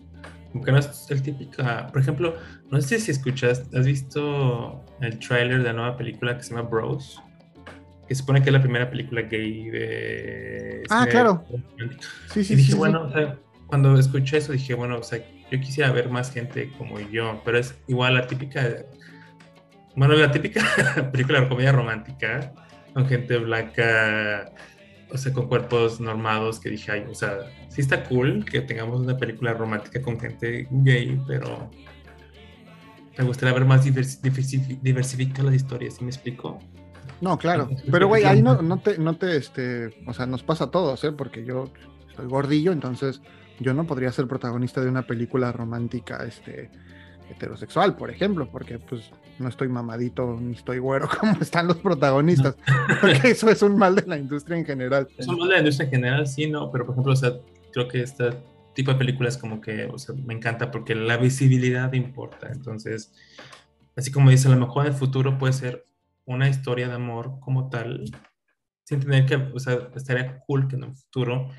como 0.53 0.65
que 0.65 0.73
no 0.73 0.79
es 0.79 1.07
el 1.11 1.23
típico. 1.23 1.63
Por 1.93 2.01
ejemplo, 2.01 2.37
no 2.71 2.81
sé 2.81 2.99
si 2.99 3.11
escuchas, 3.11 3.65
¿has 3.75 3.87
visto 3.87 4.85
el 5.01 5.19
tráiler 5.19 5.59
de 5.59 5.65
la 5.65 5.73
nueva 5.73 5.97
película 5.97 6.37
que 6.37 6.43
se 6.43 6.51
llama 6.55 6.69
Bros? 6.69 7.23
Que 8.09 8.15
se 8.15 8.21
supone 8.21 8.43
que 8.43 8.49
es 8.49 8.53
la 8.53 8.61
primera 8.61 8.91
película 8.91 9.23
gay 9.23 9.71
de. 9.71 10.83
Ah, 10.91 11.07
claro. 11.09 11.45
Sí, 12.33 12.43
sí, 12.45 12.55
y 12.55 12.57
dije, 12.57 12.75
bueno, 12.75 13.03
O 13.03 13.13
sea, 13.13 13.39
cuando 13.67 13.97
escuché 13.97 14.39
eso 14.39 14.53
dije, 14.53 14.75
bueno, 14.75 14.99
o 14.99 15.03
sea, 15.03 15.21
yo 15.51 15.61
quisiera 15.61 15.93
ver 15.93 16.09
más 16.09 16.33
gente 16.33 16.73
como 16.77 16.99
yo, 16.99 17.41
pero 17.45 17.59
es 17.59 17.77
igual 17.87 18.15
la 18.15 18.27
típica. 18.27 18.85
Bueno, 19.97 20.15
la 20.15 20.31
típica 20.31 20.63
película 21.13 21.41
de 21.41 21.49
comedia 21.49 21.73
romántica 21.73 22.53
con 22.93 23.07
gente 23.07 23.37
blanca 23.39 24.53
o 25.13 25.19
sea, 25.19 25.33
con 25.33 25.49
cuerpos 25.49 26.01
normados 26.01 26.61
que 26.61 26.71
dije, 26.71 26.93
ay, 26.93 27.05
o 27.11 27.15
sea, 27.15 27.39
sí 27.69 27.81
está 27.81 28.05
cool 28.05 28.45
que 28.45 28.61
tengamos 28.61 29.01
una 29.01 29.17
película 29.17 29.53
romántica 29.53 30.01
con 30.01 30.19
gente 30.19 30.67
gay, 30.71 31.21
pero 31.27 31.71
me 33.19 33.25
gustaría 33.25 33.53
ver 33.53 33.65
más 33.65 33.85
diversificada 33.85 35.51
la 35.51 35.57
historia, 35.57 35.91
¿sí 35.91 36.05
me 36.05 36.11
explico? 36.11 36.59
No, 37.21 37.37
claro, 37.39 37.69
pero 37.91 38.09
güey, 38.09 38.25
ahí 38.25 38.43
no, 38.43 38.63
no 38.63 38.79
te, 38.79 38.99
no 38.99 39.17
te, 39.17 39.37
este, 39.37 39.95
o 40.07 40.15
sea, 40.15 40.27
nos 40.27 40.43
pasa 40.43 40.65
a 40.65 40.71
todos, 40.71 41.05
¿eh? 41.05 41.13
Porque 41.13 41.45
yo 41.45 41.71
soy 42.17 42.27
gordillo, 42.27 42.73
entonces 42.73 43.21
yo 43.59 43.75
no 43.75 43.87
podría 43.87 44.11
ser 44.13 44.27
protagonista 44.27 44.81
de 44.81 44.89
una 44.89 45.07
película 45.07 45.53
romántica, 45.53 46.25
este, 46.27 46.71
heterosexual, 47.29 47.97
por 47.97 48.11
ejemplo, 48.11 48.49
porque 48.51 48.79
pues 48.79 49.11
no 49.41 49.49
estoy 49.49 49.69
mamadito 49.69 50.39
ni 50.41 50.55
estoy 50.55 50.79
güero 50.79 51.09
como 51.21 51.33
están 51.41 51.67
los 51.67 51.79
protagonistas, 51.79 52.57
porque 53.01 53.31
eso 53.31 53.51
es 53.51 53.63
un 53.63 53.77
mal 53.77 53.97
de 53.97 54.07
la 54.07 54.19
industria 54.19 54.57
en 54.57 54.65
general. 54.65 55.09
Es 55.17 55.27
un 55.27 55.39
mal 55.39 55.49
de 55.49 55.55
la 55.55 55.61
industria 55.61 55.87
en 55.87 55.91
general, 55.91 56.27
sí, 56.27 56.49
no, 56.49 56.71
pero 56.71 56.85
por 56.85 56.95
ejemplo, 56.95 57.13
o 57.13 57.17
sea, 57.17 57.33
creo 57.73 57.89
que 57.89 58.03
este 58.03 58.31
tipo 58.75 58.93
de 58.93 58.99
películas 58.99 59.37
como 59.37 59.61
que, 59.61 59.87
o 59.87 59.99
sea, 59.99 60.15
me 60.15 60.35
encanta 60.35 60.71
porque 60.71 60.95
la 60.95 61.17
visibilidad 61.17 61.93
importa, 61.95 62.51
entonces, 62.53 63.13
así 63.97 64.13
como 64.13 64.31
dice, 64.31 64.49
a 64.49 64.53
lo 64.53 64.59
mejor 64.59 64.87
en 64.87 64.93
el 64.93 64.99
futuro 64.99 65.39
puede 65.39 65.53
ser 65.53 65.85
una 66.25 66.49
historia 66.49 66.89
de 66.89 66.95
amor 66.95 67.41
como 67.41 67.69
tal, 67.69 68.05
sin 68.85 69.01
tener 69.01 69.27
que, 69.27 69.37
o 69.37 69.59
sea, 69.59 69.89
estaría 69.95 70.39
cool 70.47 70.69
que 70.69 70.77
en 70.77 70.85
un 70.85 70.97
futuro 70.97 71.51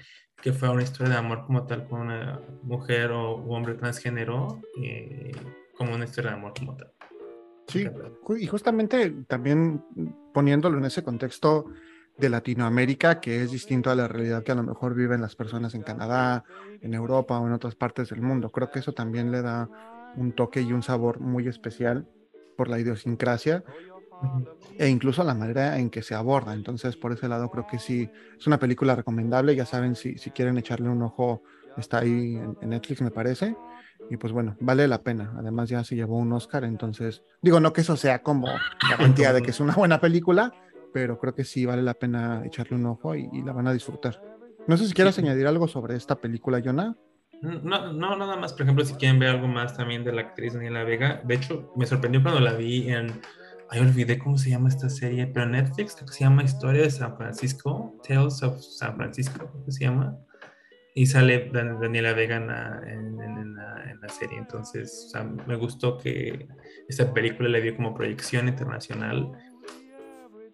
que 0.41 0.53
fuera 0.53 0.73
una 0.73 0.83
historia 0.83 1.13
de 1.13 1.19
amor 1.19 1.45
como 1.45 1.65
tal 1.65 1.87
con 1.87 2.01
una 2.01 2.41
mujer 2.63 3.11
o 3.11 3.35
hombre 3.35 3.75
transgénero, 3.75 4.61
eh, 4.81 5.31
como 5.77 5.93
una 5.93 6.05
historia 6.05 6.31
de 6.31 6.37
amor 6.37 6.53
como 6.57 6.75
tal. 6.75 6.91
Sí, 7.71 7.87
y 8.37 8.47
justamente 8.47 9.11
también 9.27 9.83
poniéndolo 10.33 10.77
en 10.77 10.85
ese 10.85 11.03
contexto 11.03 11.65
de 12.17 12.29
Latinoamérica, 12.29 13.19
que 13.19 13.41
es 13.43 13.51
distinto 13.51 13.89
a 13.89 13.95
la 13.95 14.07
realidad 14.07 14.43
que 14.43 14.51
a 14.51 14.55
lo 14.55 14.63
mejor 14.63 14.93
viven 14.93 15.21
las 15.21 15.35
personas 15.35 15.73
en 15.73 15.83
Canadá, 15.83 16.43
en 16.81 16.93
Europa 16.93 17.39
o 17.39 17.47
en 17.47 17.53
otras 17.53 17.75
partes 17.75 18.09
del 18.09 18.21
mundo. 18.21 18.51
Creo 18.51 18.69
que 18.69 18.79
eso 18.79 18.93
también 18.93 19.31
le 19.31 19.41
da 19.41 19.69
un 20.17 20.33
toque 20.33 20.61
y 20.61 20.73
un 20.73 20.83
sabor 20.83 21.19
muy 21.19 21.47
especial 21.47 22.07
por 22.57 22.69
la 22.69 22.79
idiosincrasia 22.79 23.63
e 24.77 24.87
incluso 24.87 25.23
la 25.23 25.33
manera 25.33 25.79
en 25.79 25.89
que 25.89 26.03
se 26.03 26.13
aborda. 26.15 26.53
Entonces, 26.53 26.95
por 26.97 27.11
ese 27.11 27.27
lado, 27.27 27.49
creo 27.49 27.65
que 27.65 27.79
sí, 27.79 28.09
es 28.37 28.47
una 28.47 28.59
película 28.59 28.95
recomendable. 28.95 29.55
Ya 29.55 29.65
saben, 29.65 29.95
si, 29.95 30.17
si 30.17 30.31
quieren 30.31 30.57
echarle 30.57 30.89
un 30.89 31.01
ojo, 31.01 31.41
está 31.77 31.99
ahí 31.99 32.35
en 32.61 32.69
Netflix, 32.69 33.01
me 33.01 33.11
parece. 33.11 33.55
Y 34.11 34.17
pues 34.17 34.33
bueno, 34.33 34.57
vale 34.59 34.89
la 34.89 35.03
pena. 35.03 35.33
Además 35.37 35.69
ya 35.69 35.85
se 35.85 35.95
llevó 35.95 36.17
un 36.17 36.33
Oscar, 36.33 36.65
entonces 36.65 37.23
digo, 37.41 37.61
no 37.61 37.71
que 37.71 37.79
eso 37.79 37.95
sea 37.95 38.21
como 38.21 38.49
garantía 38.89 39.31
de 39.31 39.41
que 39.41 39.51
es 39.51 39.61
una 39.61 39.73
buena 39.73 40.01
película, 40.01 40.53
pero 40.93 41.17
creo 41.17 41.33
que 41.33 41.45
sí 41.45 41.65
vale 41.65 41.81
la 41.81 41.93
pena 41.93 42.41
echarle 42.45 42.75
un 42.75 42.87
ojo 42.87 43.15
y, 43.15 43.41
la 43.41 43.53
van 43.53 43.69
a 43.69 43.73
disfrutar. 43.73 44.21
No 44.67 44.75
sé 44.75 44.85
si 44.85 44.93
quieras 44.93 45.17
añadir 45.17 45.47
algo 45.47 45.65
sobre 45.69 45.95
esta 45.95 46.17
película, 46.17 46.61
Jonah. 46.61 46.93
No, 47.41 47.93
no, 47.93 48.17
nada 48.17 48.35
más. 48.35 48.51
Por 48.51 48.63
ejemplo, 48.63 48.83
si 48.83 48.95
quieren 48.95 49.17
ver 49.17 49.29
algo 49.29 49.47
más 49.47 49.77
también 49.77 50.03
de 50.03 50.11
la 50.11 50.23
actriz 50.23 50.55
Daniela 50.55 50.83
Vega. 50.83 51.21
De 51.23 51.35
hecho, 51.35 51.71
me 51.77 51.85
sorprendió 51.85 52.21
cuando 52.21 52.41
la 52.41 52.53
vi 52.53 52.89
en. 52.89 53.21
Ay, 53.69 53.79
olvidé 53.79 54.19
cómo 54.19 54.37
se 54.37 54.49
llama 54.49 54.67
esta 54.67 54.89
serie, 54.89 55.25
pero 55.27 55.45
Netflix, 55.45 55.95
creo 55.95 56.07
que 56.07 56.13
se 56.13 56.25
llama 56.25 56.43
Historia 56.43 56.81
de 56.81 56.91
San 56.91 57.15
Francisco, 57.15 57.95
Tales 58.05 58.43
of 58.43 58.59
San 58.59 58.97
Francisco, 58.97 59.49
creo 59.49 59.63
que 59.63 59.71
se 59.71 59.85
llama 59.85 60.17
y 60.93 61.05
sale 61.05 61.49
Daniela 61.51 62.13
Vega 62.13 62.35
en, 62.37 62.47
la, 62.47 64.09
serie. 64.09 64.39
Entonces, 64.39 65.13
me 65.47 65.55
gustó 65.55 65.97
que 65.97 66.47
esta 66.89 67.13
película 67.13 67.47
le 67.47 67.61
dio 67.61 67.75
como 67.75 67.93
proyección 67.93 68.47
internacional. 68.47 69.31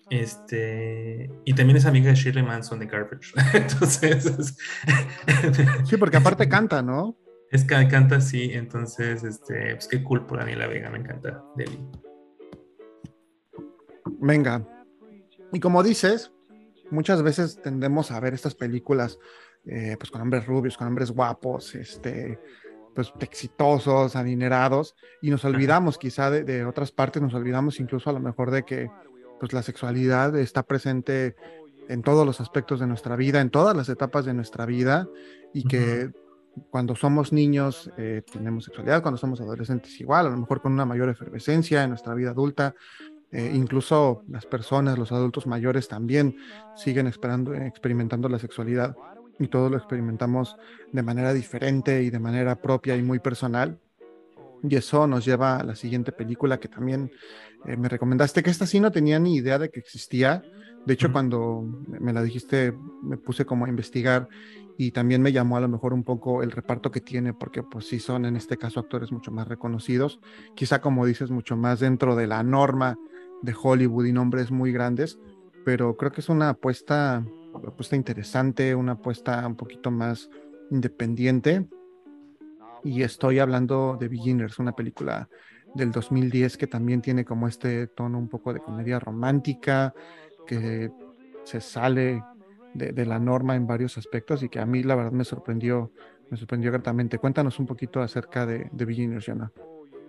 Este, 0.10 1.30
y 1.44 1.54
también 1.54 1.78
es 1.78 1.86
amiga 1.86 2.10
de 2.10 2.16
Shirley 2.16 2.44
Manson 2.44 2.80
de 2.80 2.86
Garbage. 2.86 3.34
Entonces, 3.54 4.56
sí, 5.86 5.98
porque 5.98 6.18
aparte 6.18 6.48
canta, 6.48 6.82
¿no? 6.82 7.18
Es 7.52 7.64
que 7.64 7.88
canta, 7.88 8.22
sí. 8.22 8.52
Entonces, 8.54 9.24
este, 9.24 9.76
pues 9.76 9.88
qué 9.88 10.04
cool 10.04 10.26
por 10.26 10.40
Daniela 10.40 10.68
Vega, 10.68 10.90
me 10.90 11.00
encanta. 11.00 11.44
Deli. 11.56 11.80
Venga. 14.20 14.66
Y 15.52 15.60
como 15.60 15.82
dices, 15.82 16.32
muchas 16.92 17.24
veces 17.24 17.62
tendemos 17.62 18.12
a 18.12 18.20
ver 18.20 18.34
estas 18.34 18.56
películas 18.56 19.18
eh, 19.70 19.96
pues 20.00 20.12
con 20.12 20.22
hombres 20.22 20.46
rubios, 20.46 20.78
con 20.78 20.88
hombres 20.88 21.12
guapos, 21.12 21.76
este, 21.76 22.40
pues 22.96 23.14
exitosos, 23.20 24.16
adinerados, 24.16 24.96
y 25.22 25.30
nos 25.30 25.46
olvidamos 25.46 25.98
quizá 25.98 26.32
de, 26.32 26.66
otras 26.66 26.92
partes, 26.92 27.22
nos 27.22 27.34
olvidamos 27.34 27.80
incluso 27.80 28.10
a 28.10 28.14
lo 28.14 28.20
mejor 28.20 28.50
de 28.50 28.64
que 28.64 28.90
pues 29.40 29.54
la 29.54 29.62
sexualidad 29.62 30.36
está 30.36 30.64
presente 30.64 31.36
en 31.90 32.02
todos 32.02 32.26
los 32.26 32.42
aspectos 32.42 32.80
de 32.80 32.88
nuestra 32.88 33.16
vida, 33.16 33.40
en 33.40 33.50
todas 33.50 33.76
las 33.76 33.90
etapas 33.90 34.26
de 34.26 34.34
nuestra 34.34 34.66
vida, 34.66 35.08
y 35.54 35.64
que 35.66 36.12
cuando 36.72 36.96
somos 36.96 37.32
niños 37.34 37.92
eh, 37.98 38.24
tenemos 38.32 38.66
sexualidad, 38.66 39.02
cuando 39.02 39.18
somos 39.18 39.42
adolescentes 39.42 40.00
igual, 40.02 40.26
a 40.26 40.30
lo 40.30 40.38
mejor 40.38 40.62
con 40.62 40.74
una 40.74 40.86
mayor 40.86 41.10
efervescencia 41.10 41.84
en 41.84 41.90
nuestra 41.90 42.14
vida 42.14 42.32
adulta. 42.32 42.74
Eh, 43.30 43.52
incluso 43.54 44.24
las 44.30 44.46
personas, 44.46 44.98
los 44.98 45.12
adultos 45.12 45.46
mayores 45.46 45.90
también 45.90 46.38
siguen 46.76 47.08
esperando, 47.08 47.54
experimentando 47.54 48.30
la 48.30 48.40
sexualidad 48.40 48.96
y 49.40 49.48
todos 49.48 49.72
lo 49.72 49.78
experimentamos 49.78 50.58
de 50.92 51.04
manera 51.04 51.34
diferente 51.34 52.04
y 52.04 52.10
de 52.10 52.20
manera 52.20 52.62
propia 52.62 52.96
y 52.96 53.04
muy 53.04 53.20
personal. 53.20 53.80
Y 54.64 54.76
eso 54.76 55.06
nos 55.08 55.26
lleva 55.26 55.58
a 55.58 55.64
la 55.64 55.76
siguiente 55.76 56.12
película 56.12 56.60
que 56.60 56.68
también 56.68 57.12
eh, 57.66 57.78
me 57.78 57.90
recomendaste, 57.90 58.42
que 58.44 58.50
esta 58.50 58.66
sí 58.66 58.80
no 58.80 58.92
tenía 58.92 59.20
ni 59.20 59.36
idea 59.36 59.60
de 59.60 59.70
que 59.70 59.80
existía. 59.80 60.44
De 60.86 60.94
hecho, 60.94 61.12
cuando 61.12 61.64
me 61.88 62.14
la 62.14 62.24
dijiste, 62.24 62.74
me 63.04 63.18
puse 63.18 63.46
como 63.46 63.66
a 63.66 63.70
investigar 63.70 64.28
y 64.78 64.92
también 64.92 65.22
me 65.22 65.32
llamó 65.32 65.58
a 65.58 65.62
lo 65.62 65.68
mejor 65.68 65.94
un 65.94 66.04
poco 66.04 66.44
el 66.44 66.52
reparto 66.52 66.92
que 66.92 67.02
tiene, 67.02 67.34
porque 67.34 67.64
pues 67.64 67.88
sí 67.88 68.00
son 68.00 68.26
en 68.26 68.36
este 68.36 68.58
caso 68.58 68.80
actores 68.80 69.12
mucho 69.12 69.32
más 69.32 69.48
reconocidos, 69.48 70.20
quizá 70.56 70.82
como 70.82 71.06
dices, 71.06 71.32
mucho 71.32 71.58
más 71.58 71.80
dentro 71.80 72.16
de 72.16 72.28
la 72.28 72.44
norma 72.44 72.98
de 73.42 73.56
Hollywood 73.60 74.06
y 74.06 74.14
nombres 74.14 74.52
muy 74.52 74.72
grandes, 74.72 75.20
pero 75.66 75.98
creo 75.98 76.12
que 76.12 76.22
es 76.22 76.30
una 76.30 76.50
apuesta, 76.50 77.26
una 77.54 77.70
apuesta 77.70 77.96
interesante, 77.96 78.76
una 78.76 78.94
apuesta 78.94 79.46
un 79.46 79.56
poquito 79.56 79.92
más 79.92 80.30
independiente. 80.72 81.68
Y 82.84 83.02
estoy 83.04 83.40
hablando 83.40 83.98
de 84.00 84.08
Beginners, 84.08 84.60
una 84.60 84.74
película 84.74 85.30
del 85.74 85.92
2010 85.92 86.58
que 86.58 86.68
también 86.68 87.02
tiene 87.02 87.26
como 87.26 87.48
este 87.48 87.88
tono 87.88 88.18
un 88.18 88.30
poco 88.30 88.54
de 88.54 88.60
comedia 88.60 89.00
romántica, 89.00 89.94
que 90.46 90.92
se 91.44 91.62
sale 91.62 92.24
de, 92.74 93.06
la 93.06 93.20
norma 93.20 93.56
en 93.56 93.68
varios 93.68 93.98
aspectos 93.98 94.44
y 94.44 94.50
que 94.50 94.60
a 94.60 94.66
mí 94.66 94.84
la 94.84 94.96
verdad 94.96 95.12
me 95.12 95.24
sorprendió, 95.24 95.92
me 96.30 96.38
sorprendió 96.38 96.72
gratamente. 96.72 97.18
Cuéntanos 97.18 97.60
un 97.60 97.66
poquito 97.66 98.02
acerca 98.02 98.46
de, 98.46 98.70
de 98.72 98.86
Beginners, 98.86 99.26
Yana. 99.26 99.52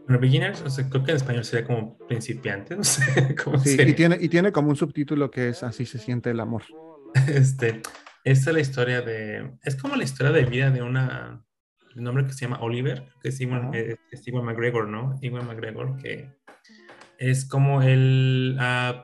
Bueno, 0.09 0.23
beginners, 0.23 0.63
o 0.63 0.71
sea, 0.71 0.89
creo 0.89 1.05
que 1.05 1.11
en 1.11 1.19
español 1.19 1.45
sería 1.45 1.67
como 1.67 1.99
principiante, 1.99 2.75
no 2.77 2.83
sé 2.83 3.35
cómo 3.35 3.59
sí, 3.59 3.77
Y 3.79 3.93
tiene, 3.93 4.17
y 4.19 4.31
tiene 4.31 4.53
como 4.53 4.71
un 4.71 4.77
subtítulo 4.77 5.31
que 5.31 5.51
es 5.51 5.63
Así 5.63 5.85
se 5.85 5.99
siente 5.99 6.31
el 6.31 6.41
amor. 6.41 6.63
Este, 7.29 7.83
esta 8.25 8.51
es 8.51 8.55
la 8.55 8.61
historia 8.61 9.01
de, 9.01 9.53
es 9.63 9.77
como 9.77 9.97
la 9.97 10.05
historia 10.05 10.33
de 10.33 10.45
vida 10.45 10.71
de 10.71 10.83
una, 10.83 11.43
un 11.97 12.07
hombre 12.07 12.27
que 12.27 12.33
se 12.33 12.45
llama 12.45 12.61
Oliver, 12.61 13.05
que 13.23 13.29
es 13.29 13.41
Iwan, 13.41 13.71
McGregor, 14.43 14.89
¿no? 14.89 15.19
Iwan 15.21 15.47
McGregor, 15.47 15.97
que 15.99 16.31
es 17.19 17.45
como 17.45 17.83
él, 17.83 18.59
uh, 18.61 19.03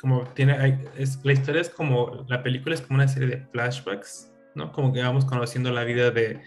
como 0.00 0.24
tiene, 0.28 0.80
es, 0.96 1.18
la 1.24 1.32
historia 1.32 1.60
es 1.60 1.70
como, 1.70 2.24
la 2.28 2.42
película 2.42 2.74
es 2.74 2.80
como 2.80 2.96
una 2.96 3.08
serie 3.08 3.28
de 3.28 3.46
flashbacks, 3.46 4.32
¿no? 4.54 4.72
Como 4.72 4.92
que 4.92 5.02
vamos 5.02 5.24
conociendo 5.24 5.70
la 5.72 5.84
vida 5.84 6.10
de, 6.10 6.40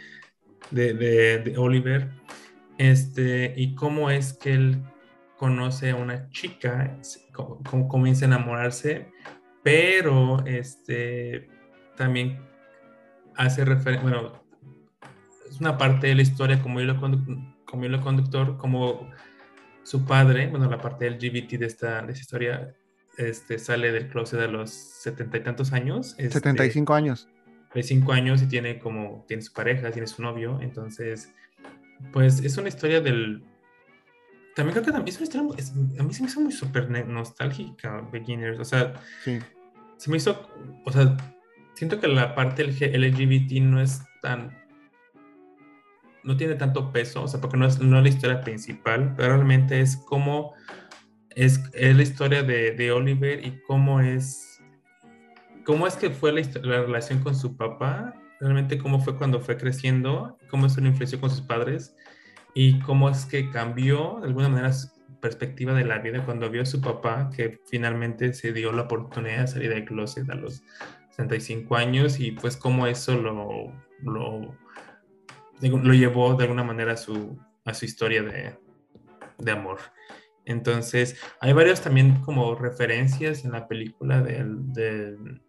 de, 0.72 0.94
de, 0.94 1.40
de 1.40 1.58
Oliver 1.58 2.10
este, 2.78 3.54
y 3.56 3.76
cómo 3.76 4.10
es 4.10 4.34
que 4.34 4.54
él 4.54 4.84
conoce 5.38 5.92
a 5.92 5.96
una 5.96 6.30
chica, 6.30 6.98
comienza 7.90 8.26
a 8.26 8.28
enamorarse, 8.28 9.12
pero 9.64 10.46
este, 10.46 11.50
también 11.96 12.40
hace 13.36 13.66
referencia, 13.66 14.02
bueno, 14.02 14.44
es 15.50 15.60
una 15.60 15.78
parte 15.78 16.08
de 16.08 16.16
la 16.16 16.22
historia 16.22 16.62
como 16.62 16.82
hilo, 16.82 17.00
como 17.66 17.86
hilo 17.86 18.02
conductor, 18.02 18.58
como 18.58 19.10
su 19.84 20.06
padre, 20.06 20.48
bueno, 20.48 20.70
la 20.70 20.80
parte 20.80 21.06
del 21.06 21.16
LGBT 21.16 21.54
de 21.60 21.66
esta, 21.66 22.02
de 22.02 22.12
esta 22.12 22.22
historia, 22.22 22.76
este, 23.18 23.60
sale 23.60 23.92
del 23.92 24.08
closet 24.08 24.40
a 24.40 24.48
los 24.48 24.72
setenta 24.72 25.38
y 25.38 25.42
tantos 25.42 25.74
años. 25.74 26.16
Este, 26.18 26.34
75 26.34 26.94
años. 26.94 27.30
De 27.74 27.84
cinco 27.84 28.14
años 28.14 28.42
y 28.42 28.48
tiene 28.48 28.80
como, 28.80 29.26
tiene 29.28 29.42
su 29.42 29.52
pareja, 29.52 29.92
tiene 29.92 30.08
su 30.08 30.22
novio, 30.22 30.60
entonces 30.62 31.34
pues 32.12 32.44
es 32.44 32.58
una 32.58 32.70
historia 32.70 33.02
del... 33.02 33.44
También 34.56 34.74
creo 34.74 34.86
que 34.86 34.92
también 34.92 35.14
es 35.14 35.18
una 35.18 35.24
historia, 35.24 36.00
a 36.00 36.04
mí 36.04 36.14
se 36.14 36.22
me 36.22 36.30
hizo 36.30 36.42
muy 36.42 36.52
súper 36.52 36.90
nostálgica, 37.08 38.08
Beginners, 38.12 38.60
o 38.60 38.66
sea, 38.66 38.94
se 39.98 40.10
me 40.12 40.18
hizo, 40.18 40.48
o 40.86 40.92
sea, 40.92 41.18
siento 41.74 42.00
que 42.00 42.08
la 42.08 42.36
parte 42.36 42.64
LGBT 42.64 43.54
no 43.64 43.82
es 43.82 44.04
tan, 44.22 44.56
no 46.24 46.38
tiene 46.38 46.54
tanto 46.56 46.92
peso, 46.92 47.24
o 47.24 47.28
sea, 47.28 47.42
porque 47.42 47.58
no 47.58 47.66
es, 47.66 47.80
no 47.80 48.00
la 48.00 48.08
historia 48.08 48.42
principal, 48.42 49.16
pero 49.18 49.30
realmente 49.36 49.82
es 49.82 49.98
como, 49.98 50.54
es, 51.32 51.60
es 51.74 51.96
la 51.96 52.04
historia 52.04 52.44
de, 52.44 52.72
de, 52.72 52.92
Oliver 52.92 53.44
y 53.44 53.60
cómo 53.66 54.02
es, 54.02 54.62
cómo 55.66 55.88
es 55.88 55.96
que 55.96 56.12
fue 56.12 56.32
la, 56.32 56.42
la 56.62 56.82
relación 56.82 57.20
con 57.24 57.36
su 57.36 57.58
papá 57.58 58.14
realmente 58.40 58.78
cómo 58.78 59.00
fue 59.00 59.18
cuando 59.18 59.40
fue 59.40 59.58
creciendo, 59.58 60.38
cómo 60.50 60.66
es 60.66 60.78
una 60.78 60.90
influencia 60.90 61.20
con 61.20 61.30
sus 61.30 61.42
padres 61.42 61.96
y 62.54 62.80
cómo 62.80 63.10
es 63.10 63.26
que 63.26 63.50
cambió 63.50 64.18
de 64.22 64.28
alguna 64.28 64.50
manera 64.50 64.74
su 64.74 64.90
perspectiva 65.20 65.74
de 65.74 65.86
la 65.86 66.00
vida 66.00 66.26
cuando 66.26 66.50
vio 66.50 66.64
a 66.64 66.66
su 66.66 66.82
papá 66.82 67.30
que 67.36 67.60
finalmente 67.70 68.34
se 68.34 68.52
dio 68.52 68.72
la 68.72 68.84
oportunidad 68.84 69.42
de 69.42 69.48
salir 69.48 69.70
del 69.70 69.86
closet 69.86 70.30
a 70.30 70.36
los 70.36 70.64
65 71.12 71.76
años 71.76 72.20
y 72.20 72.32
pues 72.32 72.58
cómo 72.58 72.88
eso 72.88 73.16
lo, 73.16 73.72
lo, 74.02 74.56
lo 75.62 75.94
llevó 75.94 76.36
de 76.36 76.44
alguna 76.44 76.64
manera 76.64 76.94
a 76.94 76.98
su, 76.98 77.38
a 77.66 77.74
su 77.74 77.86
historia 77.86 78.24
de, 78.24 78.56
de 79.38 79.52
amor. 79.52 79.80
Entonces, 80.46 81.18
hay 81.40 81.54
varios 81.54 81.82
también 81.82 82.20
como 82.22 82.56
referencias 82.56 83.46
en 83.46 83.54
la 83.54 83.68
película 83.68 84.22
del, 84.22 84.74
del 84.74 85.42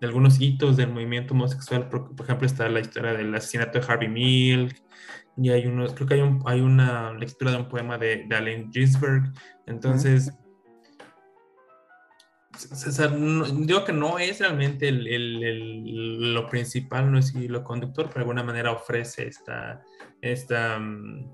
de 0.00 0.06
algunos 0.06 0.40
hitos 0.40 0.76
del 0.76 0.90
movimiento 0.90 1.34
homosexual. 1.34 1.88
Por, 1.88 2.14
ejemplo, 2.24 2.46
está 2.46 2.68
la 2.68 2.80
historia 2.80 3.12
del 3.12 3.34
asesinato 3.34 3.78
de 3.78 3.86
Harvey 3.86 4.08
Milk, 4.08 4.74
y 5.36 5.50
hay 5.50 5.66
unos, 5.66 5.94
creo 5.94 6.06
que 6.06 6.14
hay, 6.14 6.20
un, 6.20 6.42
hay 6.46 6.60
una 6.60 7.12
lectura 7.14 7.52
de 7.52 7.58
un 7.58 7.68
poema 7.68 7.98
de, 7.98 8.24
de 8.28 8.36
Allen 8.36 8.70
Ginsberg. 8.72 9.32
Entonces, 9.66 10.32
digo 13.60 13.84
que 13.84 13.92
no 13.92 14.18
es 14.18 14.40
realmente 14.40 14.88
el, 14.88 15.06
el, 15.06 16.34
lo 16.34 16.46
principal, 16.48 17.10
no 17.10 17.18
es 17.18 17.34
lo 17.34 17.64
conductor, 17.64 18.06
pero 18.06 18.16
de 18.16 18.20
alguna 18.20 18.42
manera 18.42 18.72
ofrece 18.72 19.26
esta, 19.26 19.82
esta, 20.20 20.78
mm, 20.78 21.30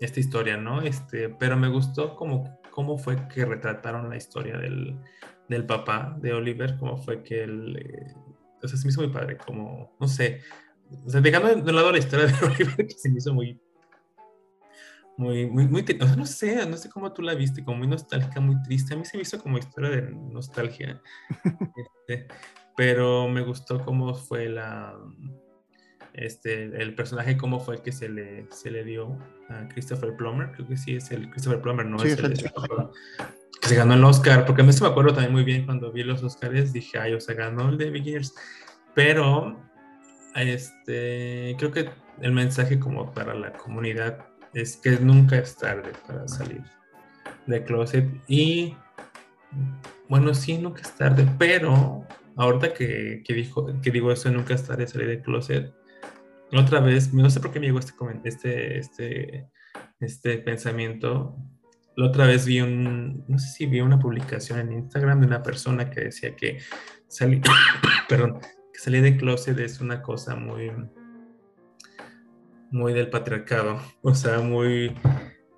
esta 0.00 0.20
historia, 0.20 0.56
¿no? 0.56 0.82
Este, 0.82 1.28
pero 1.30 1.56
me 1.56 1.68
gustó 1.68 2.14
como 2.16 2.60
cómo 2.70 2.98
fue 2.98 3.16
que 3.28 3.46
retrataron 3.46 4.10
la 4.10 4.16
historia 4.16 4.58
del, 4.58 4.98
del 5.48 5.64
papá 5.64 6.14
de 6.20 6.34
Oliver, 6.34 6.76
cómo 6.78 6.98
fue 6.98 7.22
que 7.22 7.44
él, 7.44 7.76
eh, 7.78 8.12
o 8.62 8.68
sea, 8.68 8.78
se 8.78 8.84
me 8.84 8.90
hizo 8.90 9.00
muy 9.00 9.10
padre, 9.10 9.38
como, 9.38 9.96
no 9.98 10.08
sé, 10.08 10.42
o 11.04 11.10
sea, 11.10 11.20
dejando 11.20 11.54
de, 11.54 11.72
lado 11.72 11.92
la 11.92 11.98
historia 11.98 12.26
de 12.26 12.32
Oliver, 12.46 12.86
que 12.86 12.94
se 12.94 13.10
me 13.10 13.18
hizo 13.18 13.32
muy, 13.32 13.60
muy, 15.16 15.46
muy, 15.46 15.66
muy, 15.66 15.82
o 15.82 16.06
sea, 16.06 16.16
no 16.16 16.26
sé, 16.26 16.66
no 16.66 16.76
sé 16.76 16.90
cómo 16.90 17.12
tú 17.12 17.22
la 17.22 17.34
viste, 17.34 17.64
como 17.64 17.78
muy 17.78 17.88
nostálgica, 17.88 18.40
muy 18.40 18.60
triste, 18.62 18.94
a 18.94 18.96
mí 18.96 19.04
se 19.04 19.16
me 19.16 19.22
hizo 19.22 19.40
como 19.40 19.58
historia 19.58 19.90
de 19.90 20.02
nostalgia, 20.10 21.00
este, 21.76 22.26
pero 22.76 23.28
me 23.28 23.40
gustó 23.42 23.84
cómo 23.84 24.14
fue 24.14 24.48
la, 24.48 24.94
este, 26.12 26.64
el 26.82 26.94
personaje, 26.94 27.36
cómo 27.36 27.60
fue 27.60 27.76
el 27.76 27.82
que 27.82 27.92
se 27.92 28.08
le, 28.08 28.46
se 28.50 28.70
le 28.70 28.84
dio 28.84 29.18
a 29.48 29.68
Christopher 29.68 30.16
Plummer, 30.16 30.52
creo 30.52 30.68
que 30.68 30.76
sí 30.76 30.96
es 30.96 31.10
el 31.10 31.30
Christopher 31.30 31.60
Plummer, 31.60 31.86
no 31.86 31.96
es 31.96 32.18
el, 32.18 32.24
el, 32.26 32.38
que 33.60 33.68
se 33.68 33.74
ganó 33.74 33.94
el 33.94 34.04
Oscar, 34.04 34.44
porque 34.44 34.62
a 34.62 34.64
mí 34.64 34.72
se 34.72 34.82
me 34.82 34.90
acuerdo 34.90 35.14
también 35.14 35.32
muy 35.32 35.44
bien 35.44 35.64
cuando 35.64 35.90
vi 35.90 36.02
los 36.02 36.22
Oscars, 36.22 36.72
dije, 36.72 36.98
ay, 36.98 37.14
o 37.14 37.20
sea, 37.20 37.34
ganó 37.34 37.68
el 37.70 37.78
de 37.78 37.90
Beginners, 37.90 38.34
pero 38.94 39.58
este, 40.42 41.54
creo 41.58 41.70
que 41.70 41.88
el 42.20 42.32
mensaje 42.32 42.78
como 42.78 43.12
para 43.12 43.34
la 43.34 43.52
comunidad 43.52 44.26
es 44.54 44.76
que 44.76 44.92
nunca 44.92 45.36
es 45.38 45.56
tarde 45.56 45.92
para 46.06 46.26
salir 46.28 46.62
de 47.46 47.64
closet 47.64 48.06
y 48.26 48.74
bueno, 50.08 50.34
sí, 50.34 50.58
nunca 50.58 50.82
es 50.82 50.92
tarde, 50.96 51.26
pero 51.38 52.06
ahorita 52.36 52.72
que, 52.72 53.22
que, 53.24 53.34
dijo, 53.34 53.66
que 53.80 53.90
digo 53.90 54.12
eso, 54.12 54.30
nunca 54.30 54.54
es 54.54 54.64
tarde 54.64 54.86
salir 54.86 55.08
de 55.08 55.22
closet, 55.22 55.72
otra 56.52 56.80
vez, 56.80 57.12
no 57.12 57.28
sé 57.28 57.40
por 57.40 57.52
qué 57.52 57.60
me 57.60 57.66
llegó 57.66 57.80
este, 57.80 57.98
este, 58.24 58.78
este, 58.78 59.48
este 60.00 60.38
pensamiento, 60.38 61.36
la 61.96 62.06
otra 62.06 62.26
vez 62.26 62.46
vi 62.46 62.60
un, 62.60 63.24
no 63.26 63.38
sé 63.38 63.48
si 63.48 63.66
vi 63.66 63.80
una 63.80 63.98
publicación 63.98 64.60
en 64.60 64.72
Instagram 64.72 65.20
de 65.20 65.26
una 65.26 65.42
persona 65.42 65.90
que 65.90 66.02
decía 66.02 66.36
que 66.36 66.58
salir, 67.08 67.42
perdón, 68.08 68.38
que 68.76 68.82
salir 68.82 69.02
de 69.02 69.16
closet 69.16 69.58
es 69.58 69.80
una 69.80 70.02
cosa 70.02 70.36
muy, 70.36 70.70
muy 72.70 72.92
del 72.92 73.08
patriarcado, 73.08 73.80
o 74.02 74.14
sea, 74.14 74.40
muy, 74.40 74.94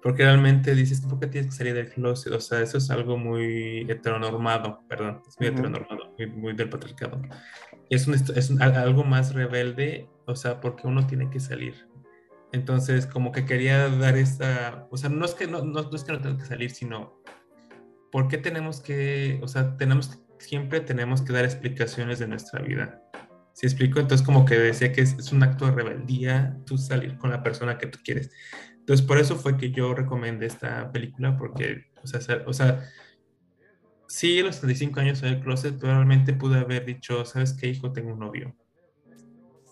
porque 0.01 0.23
realmente 0.23 0.73
dices, 0.73 1.01
¿por 1.01 1.19
qué 1.19 1.27
tienes 1.27 1.51
que 1.51 1.57
salir 1.57 1.75
del 1.75 1.91
closet? 1.91 2.33
O 2.33 2.41
sea, 2.41 2.61
eso 2.61 2.79
es 2.79 2.91
algo 2.91 3.17
muy 3.17 3.91
heteronormado, 3.91 4.85
perdón, 4.89 5.21
es 5.27 5.35
muy 5.41 5.49
heteronormado, 5.49 6.15
muy, 6.37 6.55
del 6.55 6.69
patriarcado. 6.69 7.21
Es, 7.91 8.07
un, 8.07 8.15
es 8.15 8.51
algo 8.61 9.03
más 9.03 9.35
rebelde, 9.35 10.09
o 10.27 10.37
sea, 10.37 10.61
porque 10.61 10.87
uno 10.87 11.05
tiene 11.07 11.29
que 11.29 11.41
salir. 11.41 11.89
Entonces, 12.53 13.05
como 13.05 13.33
que 13.33 13.45
quería 13.45 13.89
dar 13.89 14.17
esta, 14.17 14.87
o 14.91 14.97
sea, 14.97 15.11
no 15.11 15.25
es 15.25 15.35
que 15.35 15.49
no, 15.49 15.65
no, 15.65 15.91
es 15.93 16.05
que 16.05 16.13
no 16.13 16.21
tenga 16.21 16.39
que 16.39 16.47
salir, 16.47 16.71
sino, 16.71 17.21
¿por 18.13 18.29
qué 18.29 18.39
tenemos 18.39 18.81
que, 18.81 19.41
o 19.43 19.49
sea, 19.49 19.77
tenemos, 19.77 20.23
siempre 20.39 20.81
tenemos 20.81 21.21
que 21.21 21.33
dar 21.33 21.45
explicaciones 21.45 22.21
de 22.21 22.29
nuestra 22.29 22.63
vida? 22.63 23.03
¿Sí 23.59 23.67
explico? 23.67 23.99
Entonces 23.99 24.25
como 24.25 24.45
que 24.45 24.57
decía 24.57 24.93
que 24.93 25.01
es, 25.01 25.33
un 25.33 25.43
acto 25.43 25.67
de 25.67 25.73
rebeldía 25.73 26.57
tú 26.65 26.79
salir 26.79 27.19
con 27.19 27.31
la 27.31 27.43
persona 27.43 27.77
que 27.77 27.89
tú 27.89 27.99
quieres. 28.05 28.31
Entonces 28.79 29.05
por 29.05 29.19
eso 29.19 29.35
fue 29.35 29.57
que 29.57 29.73
yo 29.73 29.95
recomendé 29.95 30.47
esta 30.47 30.93
película 30.93 31.37
porque, 31.37 31.87
o 32.01 32.07
sea, 32.07 32.21
o 32.47 32.53
sea 32.53 32.89
sí, 34.07 34.39
a 34.39 34.45
los 34.45 34.61
35 34.61 35.01
años 35.01 35.25
en 35.25 35.31
el 35.31 35.41
closet, 35.41 35.77
pero 35.77 35.95
realmente 35.95 36.35
pude 36.35 36.57
haber 36.57 36.85
dicho, 36.85 37.25
¿sabes 37.25 37.53
qué, 37.53 37.67
hijo? 37.67 37.93
Tengo 37.93 38.13
un 38.13 38.21
novio. 38.21 38.55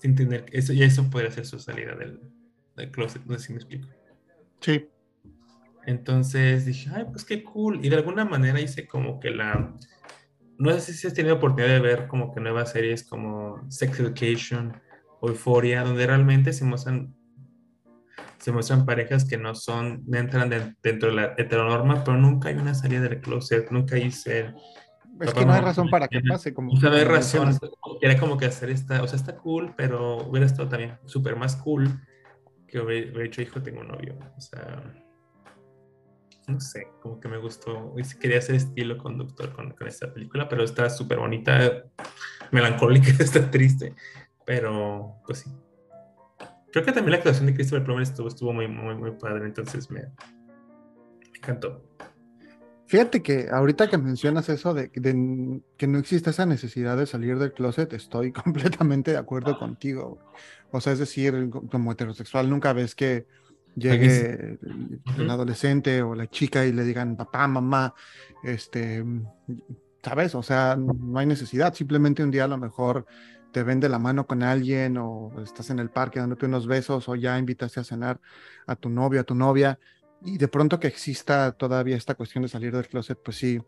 Sin 0.03 0.17
tener, 0.17 0.47
eso, 0.51 0.73
y 0.73 0.83
eso 0.83 1.09
podría 1.09 1.31
ser 1.31 1.47
su 1.47 1.61
salida 1.61 1.95
del, 1.95 2.21
del 2.75 2.91
closet, 2.91 3.25
no 3.25 3.39
sé 3.39 3.47
si 3.47 3.53
me 3.53 3.59
explico. 3.61 3.87
Sí. 4.63 4.89
Entonces 5.87 6.67
dije, 6.67 6.91
ay, 6.93 7.05
pues 7.05 7.25
qué 7.25 7.45
cool. 7.45 7.85
Y 7.85 7.89
de 7.89 7.95
alguna 7.95 8.25
manera 8.25 8.61
hice 8.61 8.89
como 8.89 9.21
que 9.21 9.31
la, 9.31 9.77
no 10.59 10.73
sé 10.79 10.93
si 10.93 11.07
has 11.07 11.15
tenido 11.15 11.37
oportunidad 11.37 11.75
de 11.75 11.81
ver 11.81 12.07
como 12.07 12.33
que 12.33 12.41
nuevas 12.41 12.73
series 12.73 13.07
como 13.07 13.65
Sex 13.71 14.01
Education 14.01 14.81
o 15.21 15.29
Euphoria, 15.29 15.83
donde 15.83 16.07
realmente 16.07 16.53
se 16.53 16.65
muestran, 16.65 17.15
se 18.39 18.53
muestran 18.53 18.87
parejas 18.87 19.25
que 19.25 19.39
no 19.39 19.55
son, 19.55 20.05
entran 20.13 20.51
dentro 20.83 21.11
de 21.11 21.15
la 21.15 21.35
heteronorma, 21.37 22.05
pero 22.05 22.17
nunca 22.17 22.49
hay 22.49 22.57
una 22.57 22.75
salida 22.75 23.01
del 23.03 23.21
closet, 23.21 23.71
nunca 23.71 23.99
hice... 23.99 24.55
Es 25.21 25.33
que 25.33 25.47
no 25.47 25.55
hay 25.55 25.63
razón 25.63 25.89
para 25.89 26.09
que 26.09 26.21
pase. 26.21 26.53
Como, 26.53 26.73
o 26.73 26.77
sea, 26.77 26.91
no 26.91 26.97
hay 26.97 27.05
razón. 27.05 27.59
Quería 28.03 28.19
como 28.19 28.37
que 28.37 28.45
hacer 28.45 28.69
esta, 28.69 29.03
o 29.03 29.09
sea, 29.09 29.17
está 29.17 29.35
cool, 29.37 29.73
pero 29.75 30.19
hubiera 30.19 30.45
estado 30.45 30.69
también 30.69 30.99
súper 31.07 31.37
más 31.37 31.57
cool 31.57 31.89
que 32.69 32.81
hubiera, 32.81 33.25
hecho 33.25 33.41
hijo, 33.41 33.63
tengo 33.63 33.81
un 33.81 33.89
novio. 33.89 34.19
O 34.37 34.41
sea, 34.43 34.83
no 36.47 36.61
sé, 36.61 36.89
como 37.03 37.21
que 37.21 37.29
me 37.29 37.39
gustó. 37.39 37.95
Quería 38.21 38.39
hacer 38.39 38.55
estilo 38.55 38.99
conductor 38.99 39.53
con, 39.53 39.73
con 39.73 39.89
esta 39.89 40.13
película, 40.13 40.49
pero 40.49 40.65
está 40.65 40.89
súper 40.89 41.19
bonita, 41.19 41.85
melancólica, 42.51 43.11
está 43.19 43.51
triste, 43.51 43.95
pero 44.45 45.17
pues 45.27 45.41
sí. 45.41 45.51
Creo 46.73 46.85
que 46.85 46.93
también 46.93 47.13
la 47.13 47.17
actuación 47.17 47.47
de 47.47 47.55
Christopher 47.55 47.85
Plummer 47.85 48.03
estuvo, 48.03 48.29
estuvo 48.29 48.53
muy, 48.53 48.69
muy, 48.69 48.95
muy 48.95 49.13
padre, 49.13 49.47
entonces 49.47 49.91
me, 49.91 50.03
encantó. 51.35 51.83
Fíjate 52.87 53.21
que 53.23 53.49
ahorita 53.51 53.89
que 53.89 53.99
mencionas 53.99 54.49
eso 54.49 54.73
de, 54.73 54.93
de, 54.95 55.61
que 55.77 55.87
no 55.89 55.99
existe 55.99 56.31
esa 56.31 56.47
necesidad 56.47 56.97
de 56.97 57.07
salir 57.07 57.39
del 57.39 57.53
closet, 57.53 57.93
estoy 57.93 58.31
completamente 58.45 59.11
de 59.11 59.17
acuerdo 59.17 59.59
contigo. 59.59 60.19
O 60.71 60.81
sea, 60.81 60.93
es 60.93 61.01
decir, 61.01 61.51
como 61.71 61.93
heterosexual, 61.93 62.49
nunca 62.49 62.73
ves 62.73 62.95
que 62.95 63.27
llegue 63.77 64.59
el, 65.17 65.31
adolescente 65.31 66.03
o 66.03 66.15
la 66.15 66.29
chica 66.29 66.65
y 66.65 66.73
le 66.73 66.83
digan 66.83 67.17
papá, 67.17 67.47
mamá, 67.47 67.95
este, 68.43 69.05
¿sabes? 70.03 70.35
O 70.35 70.43
sea, 70.43 70.77
no 70.77 71.19
hay 71.19 71.27
necesidad, 71.27 71.75
simplemente 71.75 72.25
un 72.25 72.31
día 72.31 72.45
a 72.45 72.49
lo 72.49 72.59
mejor 72.59 73.07
te 73.53 73.63
vende 73.63 73.89
la 73.89 73.99
mano 73.99 74.27
con 74.27 74.43
alguien 74.43 74.97
o 74.99 75.33
estás 75.43 75.71
en 75.71 75.79
el 75.79 75.91
parque 75.91 76.19
dándote 76.19 76.47
unos 76.47 76.67
besos 76.67 77.09
o 77.09 77.15
ya 77.15 77.39
invitaste 77.39 77.81
a 77.81 77.85
cenar 77.85 78.21
a 78.67 78.77
tu 78.77 78.89
novio, 78.89 79.21
a 79.21 79.25
tu 79.25 79.35
novia 79.35 79.79
y 80.23 80.39
de 80.39 80.49
pronto 80.49 80.81
que 80.81 80.89
exista 80.89 81.53
todavía 81.53 81.97
esta 81.97 82.15
cuestión 82.15 82.43
de 82.43 82.49
salir 82.49 82.75
del 82.75 82.89
closet, 82.89 83.19
pues 83.23 83.37
sí, 83.37 83.61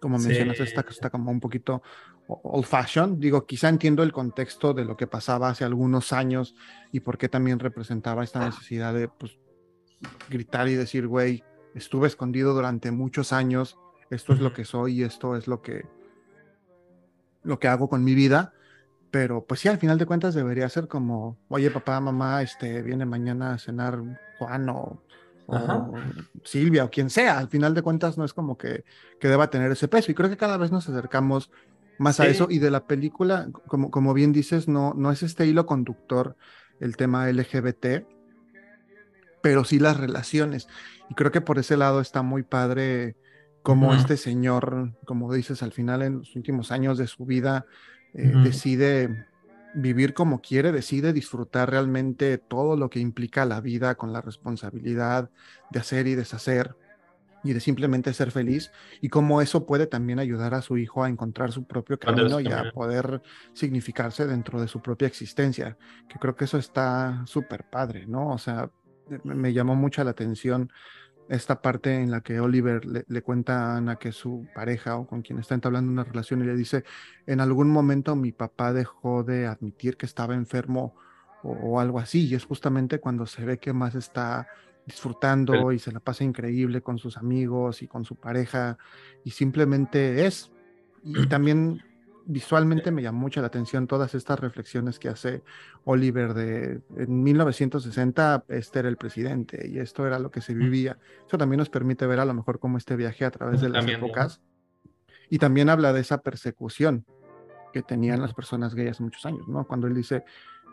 como 0.00 0.18
mencionas, 0.18 0.58
está, 0.58 0.84
está 0.88 1.10
como 1.10 1.30
un 1.30 1.40
poquito 1.40 1.82
old 2.42 2.64
fashion. 2.64 3.20
Digo, 3.20 3.46
quizá 3.46 3.68
entiendo 3.68 4.02
el 4.02 4.12
contexto 4.12 4.74
de 4.74 4.84
lo 4.84 4.96
que 4.96 5.06
pasaba 5.06 5.48
hace 5.48 5.64
algunos 5.64 6.12
años 6.12 6.54
y 6.92 7.00
por 7.00 7.18
qué 7.18 7.28
también 7.28 7.58
representaba 7.58 8.24
esta 8.24 8.44
necesidad 8.44 8.94
de 8.94 9.08
pues, 9.08 9.38
gritar 10.28 10.68
y 10.68 10.74
decir, 10.74 11.06
güey, 11.06 11.44
estuve 11.74 12.08
escondido 12.08 12.54
durante 12.54 12.90
muchos 12.90 13.32
años, 13.32 13.78
esto 14.10 14.32
es 14.32 14.40
lo 14.40 14.52
que 14.52 14.64
soy 14.64 15.00
y 15.00 15.02
esto 15.04 15.36
es 15.36 15.46
lo 15.46 15.62
que, 15.62 15.86
lo 17.42 17.58
que 17.58 17.68
hago 17.68 17.88
con 17.88 18.04
mi 18.04 18.14
vida. 18.14 18.52
Pero 19.10 19.44
pues 19.44 19.60
sí, 19.60 19.68
al 19.68 19.78
final 19.78 19.98
de 19.98 20.06
cuentas 20.06 20.34
debería 20.34 20.68
ser 20.68 20.88
como, 20.88 21.36
oye 21.48 21.70
papá, 21.70 22.00
mamá, 22.00 22.42
este, 22.42 22.82
viene 22.82 23.04
mañana 23.04 23.52
a 23.52 23.58
cenar 23.58 24.02
Juan 24.38 24.68
o 24.70 25.02
o 25.46 25.94
Silvia 26.44 26.84
o 26.84 26.90
quien 26.90 27.10
sea. 27.10 27.38
Al 27.38 27.48
final 27.48 27.74
de 27.74 27.82
cuentas 27.82 28.18
no 28.18 28.24
es 28.24 28.32
como 28.32 28.56
que, 28.56 28.84
que, 29.20 29.28
deba 29.28 29.50
tener 29.50 29.70
ese 29.72 29.88
peso. 29.88 30.10
Y 30.10 30.14
creo 30.14 30.30
que 30.30 30.36
cada 30.36 30.56
vez 30.56 30.70
nos 30.70 30.88
acercamos 30.88 31.50
más 31.98 32.20
a 32.20 32.26
eso. 32.26 32.48
Y 32.50 32.58
de 32.58 32.70
la 32.70 32.86
película, 32.86 33.48
como, 33.66 33.90
como 33.90 34.14
bien 34.14 34.32
dices, 34.32 34.68
no, 34.68 34.94
no 34.94 35.10
es 35.10 35.22
este 35.22 35.46
hilo 35.46 35.66
conductor 35.66 36.36
el 36.80 36.96
tema 36.96 37.30
LGBT, 37.30 38.04
pero 39.40 39.64
sí 39.64 39.78
las 39.78 39.98
relaciones. 39.98 40.68
Y 41.10 41.14
creo 41.14 41.30
que 41.30 41.40
por 41.40 41.58
ese 41.58 41.76
lado 41.76 42.00
está 42.00 42.22
muy 42.22 42.42
padre 42.42 43.16
como 43.62 43.94
este 43.94 44.16
señor, 44.16 44.92
como 45.04 45.32
dices, 45.32 45.62
al 45.62 45.72
final 45.72 46.02
en 46.02 46.18
los 46.18 46.34
últimos 46.34 46.72
años 46.72 46.98
de 46.98 47.06
su 47.06 47.24
vida, 47.24 47.66
eh, 48.14 48.32
decide 48.42 49.26
vivir 49.74 50.14
como 50.14 50.40
quiere, 50.40 50.72
decide 50.72 51.12
disfrutar 51.12 51.70
realmente 51.70 52.38
todo 52.38 52.76
lo 52.76 52.90
que 52.90 52.98
implica 52.98 53.44
la 53.46 53.60
vida 53.60 53.94
con 53.94 54.12
la 54.12 54.20
responsabilidad 54.20 55.30
de 55.70 55.80
hacer 55.80 56.06
y 56.08 56.14
deshacer 56.14 56.76
y 57.44 57.52
de 57.52 57.60
simplemente 57.60 58.12
ser 58.14 58.30
feliz 58.30 58.70
y 59.00 59.08
cómo 59.08 59.42
eso 59.42 59.66
puede 59.66 59.86
también 59.86 60.18
ayudar 60.18 60.54
a 60.54 60.62
su 60.62 60.78
hijo 60.78 61.02
a 61.02 61.08
encontrar 61.08 61.52
su 61.52 61.64
propio 61.64 61.98
camino 61.98 62.40
y 62.40 62.46
a 62.46 62.70
poder 62.72 63.22
significarse 63.52 64.26
dentro 64.26 64.60
de 64.60 64.68
su 64.68 64.80
propia 64.80 65.08
existencia, 65.08 65.76
que 66.08 66.18
creo 66.18 66.36
que 66.36 66.44
eso 66.44 66.58
está 66.58 67.22
súper 67.26 67.64
padre, 67.68 68.06
¿no? 68.06 68.28
O 68.30 68.38
sea, 68.38 68.70
me 69.24 69.52
llamó 69.52 69.74
mucho 69.74 70.02
la 70.04 70.10
atención 70.10 70.70
esta 71.28 71.62
parte 71.62 72.00
en 72.00 72.10
la 72.10 72.20
que 72.20 72.40
Oliver 72.40 72.84
le, 72.84 73.22
cuenta 73.22 73.72
a 73.72 73.76
Ana 73.76 73.96
que 73.96 74.12
su 74.12 74.46
pareja 74.54 74.96
o 74.96 75.06
con 75.06 75.22
quien 75.22 75.38
está 75.38 75.54
entablando 75.54 75.90
una 75.90 76.04
relación 76.04 76.42
y 76.42 76.44
le 76.44 76.54
dice, 76.54 76.84
en 77.26 77.40
algún 77.40 77.70
momento 77.70 78.16
mi 78.16 78.32
papá 78.32 78.72
dejó 78.72 79.24
de 79.24 79.46
admitir 79.46 79.96
que 79.96 80.06
estaba 80.06 80.34
enfermo 80.34 80.94
o, 81.44 81.80
algo 81.80 81.98
así, 81.98 82.28
y 82.28 82.34
es 82.34 82.44
justamente 82.44 83.00
cuando 83.00 83.26
se 83.26 83.44
ve 83.44 83.58
que 83.58 83.72
más 83.72 83.96
está 83.96 84.46
disfrutando 84.86 85.72
y 85.72 85.78
se 85.78 85.92
la 85.92 86.00
pasa 86.00 86.24
increíble 86.24 86.80
con 86.80 86.98
sus 86.98 87.16
amigos 87.16 87.82
y 87.82 87.88
con 87.88 88.04
su 88.04 88.16
pareja 88.16 88.78
y 89.24 89.30
simplemente 89.30 90.26
es. 90.26 90.50
Y 91.04 91.26
también 91.28 91.82
visualmente 92.24 92.90
me 92.90 93.02
llamó 93.02 93.20
mucho 93.20 93.40
la 93.40 93.48
atención 93.48 93.86
todas 93.86 94.14
estas 94.14 94.38
reflexiones 94.38 94.98
que 94.98 95.08
hace 95.08 95.42
Oliver 95.84 96.34
de 96.34 96.80
en 96.96 97.22
1960 97.22 98.44
este 98.48 98.78
era 98.78 98.88
el 98.88 98.96
presidente 98.96 99.68
y 99.68 99.78
esto 99.78 100.06
era 100.06 100.18
lo 100.18 100.30
que 100.30 100.40
se 100.40 100.54
vivía. 100.54 100.98
Eso 101.26 101.38
también 101.38 101.58
nos 101.58 101.68
permite 101.70 102.06
ver 102.06 102.20
a 102.20 102.24
lo 102.24 102.34
mejor 102.34 102.58
cómo 102.58 102.78
este 102.78 102.96
viaje 102.96 103.24
a 103.24 103.30
través 103.30 103.60
de 103.60 103.68
las 103.68 103.86
épocas 103.86 104.40
y 105.28 105.38
también 105.38 105.68
habla 105.68 105.92
de 105.92 106.00
esa 106.00 106.22
persecución 106.22 107.04
que 107.72 107.82
tenían 107.82 108.20
las 108.20 108.34
personas 108.34 108.74
gay 108.74 108.88
hace 108.88 109.02
muchos 109.02 109.24
años, 109.24 109.48
¿no? 109.48 109.66
Cuando 109.66 109.86
él 109.86 109.94
dice 109.94 110.24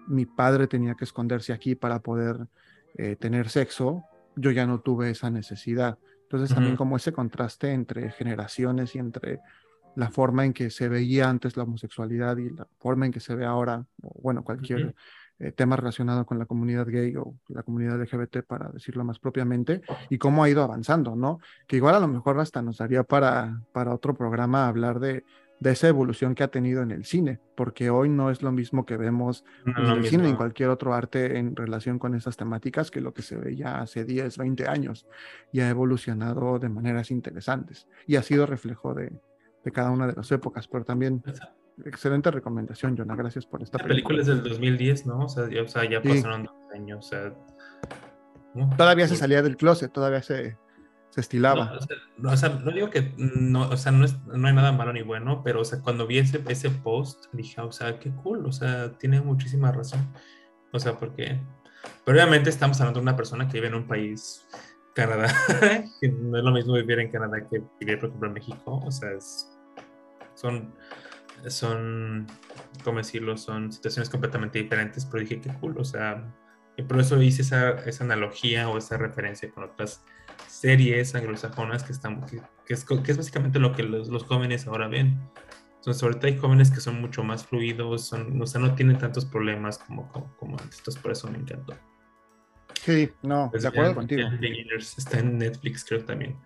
mi 0.08 0.26
padre 0.26 0.68
tenía 0.68 0.96
que 0.96 1.06
esconderse 1.06 1.54
aquí 1.54 1.76
para 1.76 2.00
poder 2.00 2.48
eh, 2.98 3.16
tener 3.16 3.50
sexo, 3.50 4.04
yo 4.36 4.52
ya 4.52 4.66
no 4.66 4.80
tuve 4.82 5.12
esa 5.12 5.30
necesidad. 5.30 5.98
Entonces 6.24 6.54
también 6.54 6.76
como 6.76 6.96
ese 6.96 7.12
contraste 7.12 7.72
entre 7.72 8.12
generaciones 8.12 8.96
y 8.96 9.00
entre 9.00 9.40
la 9.96 10.12
forma 10.12 10.46
en 10.46 10.54
que 10.54 10.70
se 10.70 10.88
veía 10.88 11.28
antes 11.28 11.58
la 11.58 11.64
homosexualidad 11.64 12.38
y 12.38 12.52
la 12.52 12.68
forma 12.78 13.08
en 13.08 13.12
que 13.12 13.20
se 13.20 13.36
ve 13.36 13.46
ahora, 13.46 13.84
o 14.04 14.22
bueno, 14.22 14.44
cualquier 14.44 14.94
eh, 15.40 15.52
tema 15.52 15.76
relacionado 15.76 16.26
con 16.26 16.38
la 16.38 16.46
comunidad 16.46 16.88
gay 16.88 17.16
o 17.16 17.34
la 17.48 17.64
comunidad 17.64 18.00
LGBT, 18.00 18.44
para 18.46 18.70
decirlo 18.70 19.04
más 19.04 19.20
propiamente, 19.20 19.82
y 20.10 20.18
cómo 20.18 20.44
ha 20.44 20.50
ido 20.50 20.64
avanzando, 20.64 21.16
¿no? 21.16 21.40
Que 21.68 21.78
igual 21.78 21.96
a 21.96 22.00
lo 22.00 22.08
mejor 22.08 22.40
hasta 22.40 22.62
nos 22.62 22.78
daría 22.78 23.04
para, 23.04 23.62
para 23.72 23.94
otro 23.94 24.14
programa 24.14 24.68
hablar 24.68 25.00
de, 25.00 25.24
de 25.60 25.72
esa 25.72 25.88
evolución 25.88 26.36
que 26.36 26.44
ha 26.44 26.48
tenido 26.48 26.82
en 26.82 26.92
el 26.92 27.06
cine, 27.06 27.40
porque 27.56 27.90
hoy 27.90 28.10
no 28.10 28.32
es 28.32 28.42
lo 28.42 28.52
mismo 28.52 28.86
que 28.86 28.98
vemos 28.98 29.44
en 29.66 29.76
el 29.76 30.06
cine 30.06 30.24
ni 30.24 30.30
en 30.30 30.36
cualquier 30.36 30.70
otro 30.70 30.94
arte 30.94 31.38
en 31.38 31.56
relación 31.56 32.00
con 32.00 32.16
esas 32.16 32.38
temáticas 32.38 32.92
que 32.92 33.02
lo 33.02 33.14
que 33.14 33.22
se 33.22 33.36
veía 33.36 33.80
hace 33.80 34.06
10, 34.06 34.38
20 34.38 34.68
años 34.68 35.06
y 35.52 35.60
ha 35.60 35.70
evolucionado 35.70 36.60
de 36.60 36.70
maneras 36.70 37.12
interesantes 37.12 37.88
y 38.08 38.16
ha 38.16 38.24
sido 38.24 38.46
reflejo 38.46 38.94
de, 38.94 39.12
de 39.64 39.72
cada 39.72 39.92
una 39.92 40.08
de 40.08 40.14
las 40.14 40.32
épocas, 40.32 40.68
pero 40.68 40.86
también 40.86 41.22
excelente 41.86 42.32
recomendación, 42.32 42.98
Jonah, 42.98 43.16
gracias 43.16 43.46
por 43.46 43.62
esta 43.62 43.78
La 43.78 43.86
película. 43.86 44.22
es 44.22 44.28
del 44.28 44.44
2010, 44.44 45.06
¿no? 45.06 45.26
O 45.26 45.30
sea, 45.30 45.50
ya, 45.50 46.02
pasaron 46.02 46.44
dos 46.44 46.56
años, 46.74 47.06
o 47.06 47.10
sea... 47.10 47.34
Todavía 48.76 49.08
se 49.08 49.16
salía 49.16 49.42
del 49.42 49.58
closet, 49.58 49.92
todavía 49.92 50.24
se, 50.24 50.58
se 51.10 51.22
estilaba. 51.22 51.80
No, 52.18 52.32
o, 52.32 52.38
sea, 52.38 52.50
no, 52.50 52.72
digo 52.72 52.90
que 52.90 53.14
no, 53.18 53.70
o 53.70 53.78
sea, 53.78 53.92
no, 53.92 54.06
es, 54.06 54.18
no 54.26 54.48
hay 54.48 54.54
nada 54.54 54.72
malo 54.72 54.94
ni 54.94 55.02
bueno, 55.02 55.42
pero 55.44 55.62
o 55.62 55.66
sea, 55.66 55.82
cuando 55.82 56.06
vi 56.08 56.20
ese, 56.20 56.44
ese 56.48 56.70
post, 56.70 57.26
dije, 57.34 57.62
o 57.62 57.72
sea, 57.72 58.00
qué 58.00 58.12
cool, 58.12 58.46
o 58.46 58.52
sea, 58.52 58.98
tiene 58.98 59.22
muchísima 59.22 59.72
razón. 59.72 60.08
O 60.72 60.80
sea, 60.80 60.98
porque, 60.98 61.40
pero 62.06 62.18
obviamente 62.18 62.50
estamos 62.50 62.80
hablando 62.80 63.00
de 63.00 63.04
una 63.04 63.16
persona 63.16 63.48
que 63.48 63.54
vive 63.54 63.68
en 63.68 63.76
un 63.76 63.88
país 63.88 64.48
Canadá, 64.94 65.34
no 66.02 66.38
es 66.38 66.44
lo 66.44 66.52
mismo 66.52 66.74
vivir 66.74 67.00
en 67.00 67.12
Canadá 67.12 67.48
que 67.50 67.64
vivir, 67.80 68.00
por 68.00 68.10
ejemplo, 68.10 68.28
en 68.28 68.34
México. 68.34 68.82
O 68.86 68.92
sea, 68.92 69.10
son, 70.36 70.74
son, 71.48 72.28
¿cómo 72.84 72.98
decirlo? 72.98 73.38
Son 73.38 73.72
situaciones 73.72 74.10
completamente 74.10 74.60
diferentes, 74.60 75.06
pero 75.06 75.22
dije, 75.22 75.40
qué 75.42 75.54
cool, 75.60 75.78
o 75.78 75.84
sea, 75.84 76.24
y 76.76 76.84
por 76.84 77.00
eso 77.00 77.22
hice 77.22 77.42
esa, 77.42 77.72
esa 77.86 78.04
analogía 78.04 78.70
o 78.70 78.78
esa 78.78 78.98
referencia 78.98 79.52
con 79.52 79.66
otras 79.66 80.04
series 80.60 81.16
anglosajonas 81.16 81.84
que, 81.84 81.94
están, 81.94 82.26
que, 82.26 82.74
es, 82.74 82.84
que 82.84 83.12
es 83.12 83.18
básicamente 83.18 83.60
lo 83.60 83.74
que 83.74 83.84
los, 83.84 84.10
los 84.10 84.24
jóvenes 84.24 84.68
ahora 84.68 84.90
ven. 84.90 85.18
Entonces, 85.78 86.04
ahorita 86.04 86.28
hay 86.28 86.38
jóvenes 86.38 86.70
que 86.70 86.82
son 86.82 87.00
mucho 87.00 87.24
más 87.24 87.46
fluidos, 87.46 88.06
son, 88.06 88.42
o 88.42 88.46
sea, 88.46 88.60
no 88.60 88.76
tienen 88.76 88.98
tantos 88.98 89.24
problemas 89.24 89.78
como, 89.78 90.12
como, 90.12 90.58
antes. 90.60 90.80
Entonces, 90.80 91.02
por 91.02 91.14
eso 91.14 91.30
me 91.32 91.38
encantó. 91.38 91.78
Sí, 92.74 93.10
no, 93.22 93.50
de 93.54 93.68
acuerdo 93.68 93.96
contigo. 93.96 94.28
está 94.78 95.20
en 95.20 95.38
Netflix, 95.38 95.86
creo 95.86 96.04
también. 96.04 96.38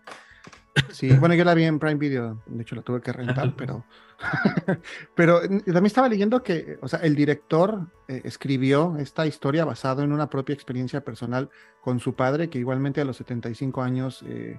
Sí, 0.89 1.11
bueno, 1.13 1.35
yo 1.35 1.43
la 1.43 1.53
vi 1.53 1.65
en 1.65 1.77
Prime 1.77 1.95
Video, 1.95 2.41
de 2.47 2.61
hecho 2.63 2.75
la 2.75 2.81
tuve 2.81 2.99
que 3.01 3.13
rentar, 3.13 3.53
pero, 3.55 3.85
pero 5.15 5.41
también 5.41 5.85
estaba 5.85 6.09
leyendo 6.09 6.41
que, 6.41 6.79
o 6.81 6.87
sea, 6.87 6.99
el 6.99 7.15
director 7.15 7.87
eh, 8.07 8.21
escribió 8.23 8.95
esta 8.97 9.27
historia 9.27 9.65
basado 9.65 10.01
en 10.01 10.11
una 10.11 10.29
propia 10.29 10.53
experiencia 10.53 11.01
personal 11.03 11.49
con 11.81 11.99
su 11.99 12.15
padre, 12.15 12.49
que 12.49 12.57
igualmente 12.57 13.01
a 13.01 13.05
los 13.05 13.17
75 13.17 13.83
años 13.83 14.23
eh, 14.27 14.55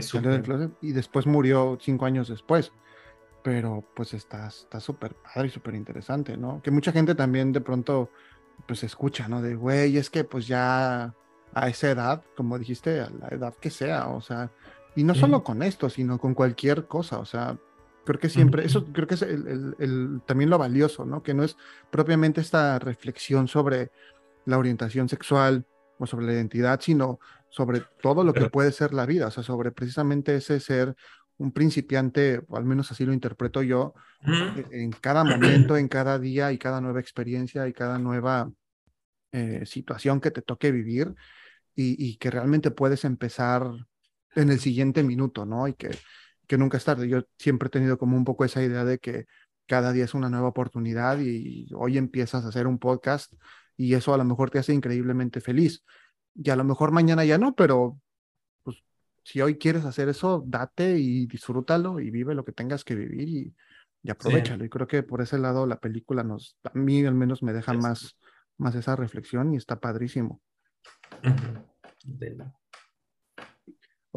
salió 0.00 0.30
del 0.30 0.42
closet 0.42 0.70
y 0.80 0.92
después 0.92 1.26
murió 1.26 1.76
cinco 1.80 2.06
años 2.06 2.28
después. 2.28 2.72
Pero 3.42 3.84
pues 3.94 4.14
está 4.14 4.50
súper 4.50 5.14
padre 5.14 5.48
y 5.48 5.50
súper 5.50 5.74
interesante, 5.74 6.36
¿no? 6.36 6.60
Que 6.62 6.70
mucha 6.70 6.92
gente 6.92 7.14
también 7.14 7.52
de 7.52 7.60
pronto 7.60 8.10
pues 8.66 8.82
escucha, 8.84 9.28
¿no? 9.28 9.40
De, 9.40 9.54
güey, 9.54 9.96
es 9.96 10.10
que 10.10 10.24
pues 10.24 10.46
ya 10.46 11.14
a 11.54 11.68
esa 11.68 11.90
edad, 11.90 12.22
como 12.36 12.58
dijiste, 12.58 13.00
a 13.00 13.10
la 13.10 13.28
edad 13.28 13.54
que 13.54 13.70
sea, 13.70 14.08
o 14.08 14.20
sea, 14.20 14.50
y 14.98 15.04
no 15.04 15.14
solo 15.14 15.44
con 15.44 15.62
esto, 15.62 15.88
sino 15.88 16.18
con 16.18 16.34
cualquier 16.34 16.88
cosa, 16.88 17.20
o 17.20 17.24
sea, 17.24 17.56
creo 18.04 18.18
que 18.18 18.28
siempre, 18.28 18.64
eso 18.64 18.84
creo 18.86 19.06
que 19.06 19.14
es 19.14 19.22
el, 19.22 20.22
también 20.26 20.50
lo 20.50 20.58
valioso, 20.58 21.06
¿no? 21.06 21.22
Que 21.22 21.34
no 21.34 21.44
es 21.44 21.56
propiamente 21.88 22.40
esta 22.40 22.80
reflexión 22.80 23.46
sobre 23.46 23.92
la 24.44 24.58
orientación 24.58 25.08
sexual 25.08 25.64
o 25.98 26.06
sobre 26.08 26.26
la 26.26 26.32
identidad, 26.32 26.80
sino 26.80 27.20
sobre 27.48 27.84
todo 28.02 28.24
lo 28.24 28.32
que 28.32 28.50
puede 28.50 28.72
ser 28.72 28.92
la 28.92 29.06
vida, 29.06 29.28
o 29.28 29.30
sea, 29.30 29.44
sobre 29.44 29.70
precisamente 29.70 30.34
ese 30.34 30.58
ser 30.58 30.96
un 31.36 31.52
principiante, 31.52 32.42
o 32.48 32.56
al 32.56 32.64
menos 32.64 32.90
así 32.90 33.06
lo 33.06 33.12
interpreto 33.12 33.62
yo, 33.62 33.94
e, 34.26 34.82
en 34.82 34.90
cada 34.90 35.22
momento, 35.22 35.76
en 35.76 35.86
cada 35.86 36.18
día 36.18 36.50
y 36.50 36.58
cada 36.58 36.80
nueva 36.80 36.98
experiencia 36.98 37.68
y 37.68 37.72
cada 37.72 38.00
nueva 38.00 38.50
eh, 39.30 39.62
situación 39.64 40.20
que 40.20 40.32
te 40.32 40.42
toque 40.42 40.72
vivir 40.72 41.14
y, 41.76 41.94
y, 42.04 42.16
que 42.16 42.32
realmente 42.32 42.72
puedes 42.72 43.04
empezar 43.04 43.70
en 44.34 44.50
el 44.50 44.60
siguiente 44.60 45.02
minuto, 45.02 45.44
¿no? 45.44 45.68
Y 45.68 45.74
que, 45.74 45.90
que 46.46 46.58
nunca 46.58 46.76
es 46.76 46.84
tarde. 46.84 47.08
Yo 47.08 47.22
siempre 47.38 47.68
he 47.68 47.70
tenido 47.70 47.98
como 47.98 48.16
un 48.16 48.24
poco 48.24 48.44
esa 48.44 48.62
idea 48.62 48.84
de 48.84 48.98
que 48.98 49.26
cada 49.66 49.92
día 49.92 50.04
es 50.04 50.14
una 50.14 50.30
nueva 50.30 50.48
oportunidad 50.48 51.18
y 51.20 51.68
hoy 51.74 51.98
empiezas 51.98 52.44
a 52.44 52.48
hacer 52.48 52.66
un 52.66 52.78
podcast 52.78 53.32
y 53.76 53.94
eso 53.94 54.12
a 54.12 54.18
lo 54.18 54.24
mejor 54.24 54.50
te 54.50 54.58
hace 54.58 54.74
increíblemente 54.74 55.40
feliz. 55.40 55.84
Y 56.34 56.50
a 56.50 56.56
lo 56.56 56.64
mejor 56.64 56.90
mañana 56.90 57.24
ya 57.24 57.38
no, 57.38 57.54
pero 57.54 58.00
pues 58.62 58.78
si 59.24 59.40
hoy 59.40 59.56
quieres 59.56 59.84
hacer 59.84 60.08
eso, 60.08 60.42
date 60.46 60.98
y 60.98 61.26
disfrútalo 61.26 62.00
y 62.00 62.10
vive 62.10 62.34
lo 62.34 62.44
que 62.44 62.52
tengas 62.52 62.84
que 62.84 62.94
vivir 62.94 63.28
y, 63.28 63.54
y 64.02 64.10
aprovechalo. 64.10 64.64
Y 64.64 64.68
creo 64.68 64.86
que 64.86 65.02
por 65.02 65.22
ese 65.22 65.38
lado 65.38 65.66
la 65.66 65.78
película 65.78 66.24
nos, 66.24 66.58
a 66.64 66.76
mí 66.76 67.04
al 67.04 67.14
menos 67.14 67.42
me 67.42 67.52
deja 67.52 67.72
más, 67.72 68.16
más 68.56 68.74
esa 68.74 68.96
reflexión 68.96 69.54
y 69.54 69.56
está 69.56 69.78
padrísimo. 69.78 70.40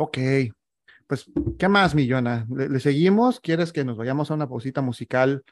Ok, 0.01 0.17
pues, 1.05 1.29
¿qué 1.59 1.67
más, 1.67 1.93
Millona? 1.93 2.47
¿Le, 2.49 2.79
seguimos? 2.79 3.39
¿Quieres 3.39 3.71
que 3.71 3.85
nos 3.85 3.97
vayamos 3.97 4.31
a 4.31 4.33
una 4.33 4.49
pausita 4.49 4.81
musical 4.81 5.43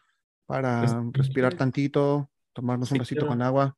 para 0.47 0.81
pues, 0.81 0.93
respirar 1.11 1.53
tantito, 1.53 2.31
tomarnos 2.53 2.91
un 2.91 2.97
vasito 2.97 3.27
con 3.27 3.43
agua? 3.43 3.77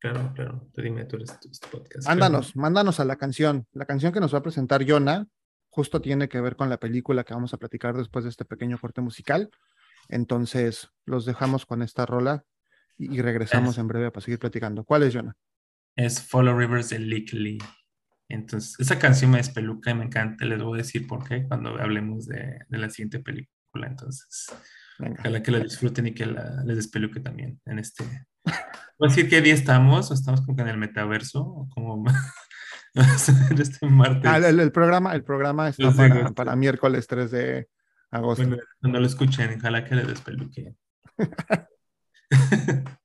Claro, 0.00 0.32
claro. 0.34 0.68
Tú 0.74 0.82
dime, 0.82 1.04
tú 1.04 1.16
eres 1.16 1.38
tu, 1.38 1.50
podcast. 1.70 2.08
Mándanos, 2.08 2.56
mándanos 2.56 2.98
a 2.98 3.04
la 3.04 3.14
canción. 3.14 3.68
La 3.72 3.84
canción 3.84 4.12
que 4.12 4.18
nos 4.18 4.34
va 4.34 4.38
a 4.38 4.42
presentar 4.42 4.82
Yona 4.82 5.28
justo 5.68 6.00
tiene 6.00 6.28
que 6.28 6.40
ver 6.40 6.56
con 6.56 6.68
la 6.68 6.78
película 6.78 7.22
que 7.22 7.34
vamos 7.34 7.54
a 7.54 7.58
platicar 7.58 7.96
después 7.96 8.24
de 8.24 8.30
este 8.30 8.44
pequeño 8.44 8.76
corte 8.78 9.00
musical. 9.00 9.50
Entonces, 10.08 10.88
los 11.04 11.26
dejamos 11.26 11.64
con 11.64 11.82
esta 11.82 12.06
rola 12.06 12.44
y, 12.98 13.20
regresamos 13.20 13.78
en 13.78 13.86
breve 13.86 14.10
para 14.10 14.24
seguir 14.24 14.40
platicando. 14.40 14.82
¿Cuál 14.82 15.04
es, 15.04 15.12
Yona? 15.12 15.36
Es 15.94 16.20
Follow 16.20 16.58
Rivers 16.58 16.88
de 16.88 16.98
Lick 16.98 17.32
Lee. 17.34 17.58
Entonces, 18.28 18.78
esa 18.80 18.98
canción 18.98 19.30
me 19.30 19.38
despeluca 19.38 19.90
y 19.90 19.94
me 19.94 20.04
encanta. 20.04 20.44
Les 20.44 20.62
voy 20.62 20.78
a 20.78 20.82
decir 20.82 21.06
por 21.06 21.26
qué 21.26 21.46
cuando 21.46 21.80
hablemos 21.80 22.26
de, 22.26 22.58
la 22.68 22.90
siguiente 22.90 23.20
película. 23.20 23.86
Entonces, 23.86 24.46
ojalá 24.98 25.42
que 25.42 25.50
la 25.50 25.60
disfruten 25.60 26.08
y 26.08 26.14
que 26.14 26.26
la, 26.26 26.62
les 26.64 26.76
despeluque 26.76 27.20
también 27.20 27.60
en 27.66 27.78
este. 27.78 28.04
Voy 28.98 29.08
a 29.08 29.12
decir 29.12 29.28
qué 29.28 29.40
día 29.40 29.54
estamos, 29.54 30.10
o 30.10 30.14
estamos 30.14 30.40
como 30.42 30.60
en 30.62 30.68
el 30.68 30.78
metaverso, 30.78 31.42
o 31.42 31.68
como 31.68 32.04
este 33.58 33.86
martes. 33.86 34.30
Ah, 34.30 34.38
el, 34.38 34.72
programa, 34.72 35.14
el 35.14 35.22
programa 35.22 35.68
está 35.68 35.92
para, 35.92 36.30
para, 36.32 36.56
miércoles 36.56 37.06
3 37.06 37.30
de 37.30 37.68
agosto. 38.10 38.46
Bueno, 38.46 38.62
cuando 38.80 39.00
lo 39.00 39.06
escuchen, 39.06 39.56
ojalá 39.58 39.84
que 39.84 39.94
le 39.94 40.04
despeluque. 40.04 40.74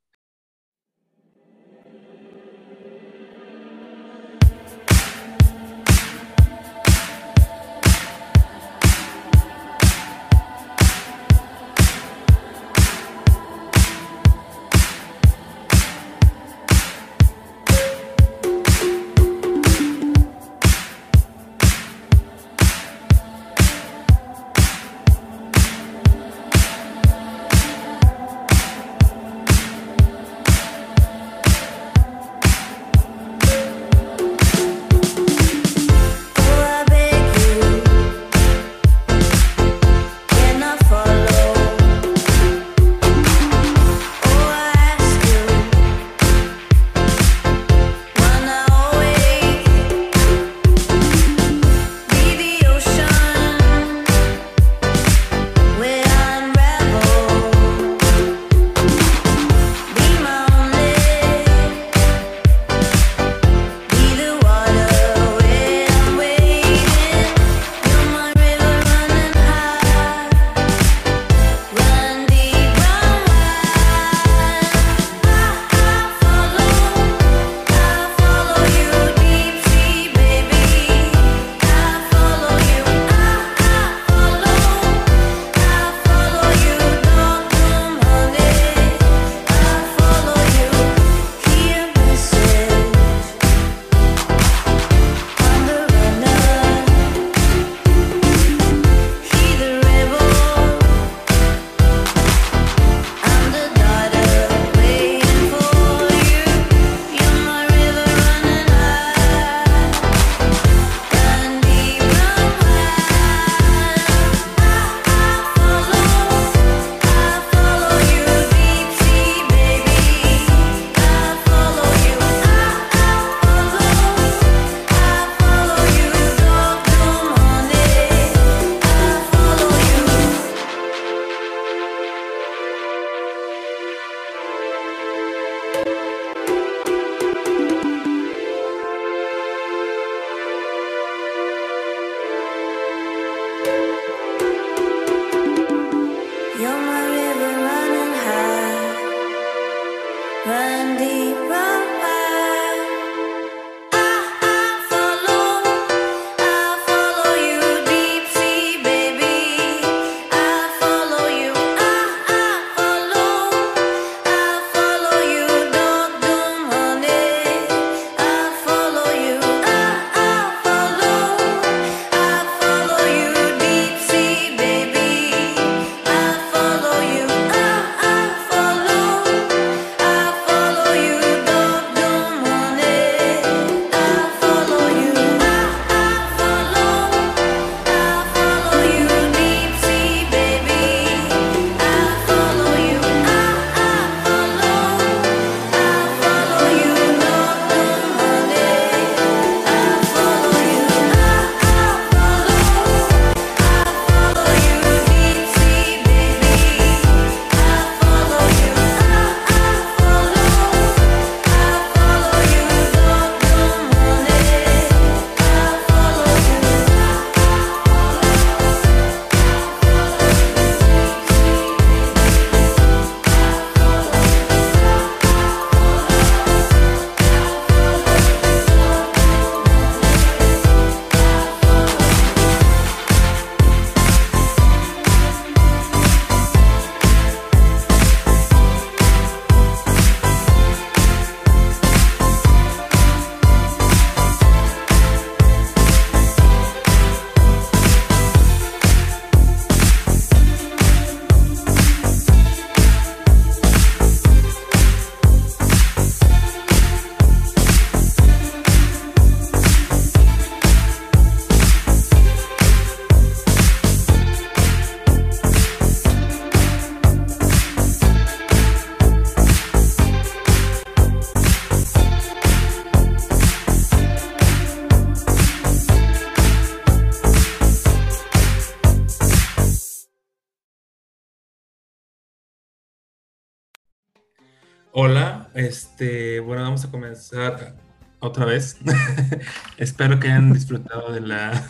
Hola, 284.94 285.48
este, 285.54 286.42
bueno, 286.42 286.64
vamos 286.64 286.84
a 286.84 286.92
comenzar 286.92 287.76
otra 288.20 288.44
vez. 288.44 288.78
Espero 289.78 290.20
que 290.20 290.28
hayan 290.28 290.52
disfrutado 290.52 291.14
de 291.14 291.22
la, 291.22 291.66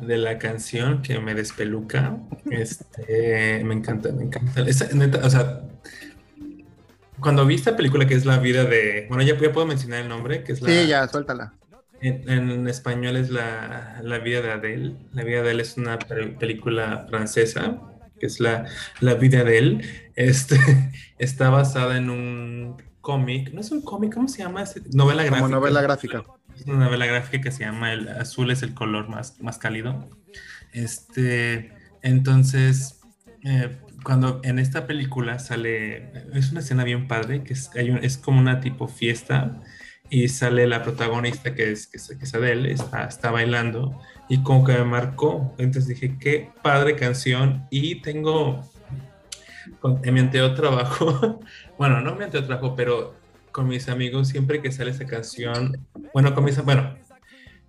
de 0.00 0.18
la 0.18 0.38
canción 0.38 1.00
que 1.00 1.20
me 1.20 1.36
despeluca. 1.36 2.18
Este, 2.50 3.62
me 3.62 3.72
encanta, 3.72 4.10
me 4.10 4.24
encanta. 4.24 4.64
o 5.22 5.30
sea, 5.30 5.62
cuando 7.20 7.46
vi 7.46 7.54
esta 7.54 7.76
película 7.76 8.04
que 8.04 8.14
es 8.14 8.26
la 8.26 8.38
vida 8.38 8.64
de, 8.64 9.06
bueno, 9.08 9.22
ya, 9.22 9.38
puedo 9.38 9.64
mencionar 9.64 10.00
el 10.00 10.08
nombre, 10.08 10.42
que 10.42 10.52
es 10.52 10.60
la... 10.60 10.68
Sí, 10.68 10.88
ya, 10.88 11.06
suéltala. 11.06 11.54
En, 12.00 12.66
español 12.66 13.16
es 13.16 13.30
la, 13.30 14.00
la, 14.02 14.18
vida 14.18 14.42
de 14.42 14.50
Adele. 14.50 14.96
La 15.12 15.22
vida 15.22 15.36
de 15.36 15.42
Adele 15.42 15.62
es 15.62 15.76
una 15.76 16.00
película 16.00 17.06
francesa 17.08 17.78
que 18.18 18.26
es 18.26 18.40
la, 18.40 18.66
la 19.00 19.14
vida 19.14 19.44
de 19.44 19.58
él, 19.58 19.82
este, 20.14 20.58
está 21.18 21.50
basada 21.50 21.96
en 21.96 22.10
un 22.10 22.76
cómic, 23.00 23.52
no 23.52 23.60
es 23.60 23.70
un 23.70 23.82
cómic, 23.82 24.14
¿cómo 24.14 24.28
se 24.28 24.42
llama? 24.42 24.64
Novela 24.92 25.22
gráfica. 25.22 25.42
Como 25.42 25.54
novela 25.54 25.80
gráfica. 25.82 26.24
Es 26.56 26.66
una 26.66 26.86
novela 26.86 27.06
gráfica 27.06 27.40
que 27.44 27.52
se 27.52 27.64
llama 27.64 27.92
El 27.92 28.08
azul 28.08 28.50
es 28.50 28.62
el 28.62 28.74
color 28.74 29.08
más, 29.08 29.40
más 29.40 29.58
cálido. 29.58 30.10
Este, 30.72 31.72
entonces, 32.02 33.00
eh, 33.44 33.76
cuando 34.02 34.40
en 34.42 34.58
esta 34.58 34.86
película 34.86 35.38
sale, 35.38 36.10
es 36.34 36.50
una 36.50 36.60
escena 36.60 36.84
bien 36.84 37.06
padre, 37.06 37.44
que 37.44 37.52
es, 37.52 37.70
hay 37.76 37.96
es 38.02 38.16
como 38.16 38.40
una 38.40 38.60
tipo 38.60 38.88
fiesta 38.88 39.60
y 40.10 40.28
sale 40.28 40.66
la 40.66 40.82
protagonista 40.82 41.54
que 41.54 41.72
es, 41.72 41.86
que 41.86 41.98
es, 41.98 42.08
que 42.08 42.24
es 42.24 42.34
Adele, 42.34 42.72
está, 42.72 43.04
está 43.04 43.30
bailando 43.30 44.00
y 44.28 44.42
como 44.42 44.64
que 44.64 44.72
me 44.72 44.84
marcó. 44.84 45.54
Entonces 45.58 45.88
dije, 45.88 46.16
qué 46.18 46.50
padre 46.62 46.96
canción 46.96 47.66
y 47.70 48.00
tengo 48.00 48.62
en 50.02 50.14
mi 50.14 50.20
anterior 50.20 50.54
trabajo, 50.54 51.40
bueno, 51.78 52.00
no 52.00 52.12
en 52.12 52.18
mi 52.18 52.24
anterior 52.24 52.46
trabajo, 52.46 52.74
pero 52.76 53.14
con 53.52 53.68
mis 53.68 53.88
amigos, 53.88 54.28
siempre 54.28 54.60
que 54.60 54.70
sale 54.70 54.90
esa 54.90 55.06
canción, 55.06 55.86
bueno, 56.12 56.34
con 56.34 56.44
mis, 56.44 56.62
bueno, 56.62 56.94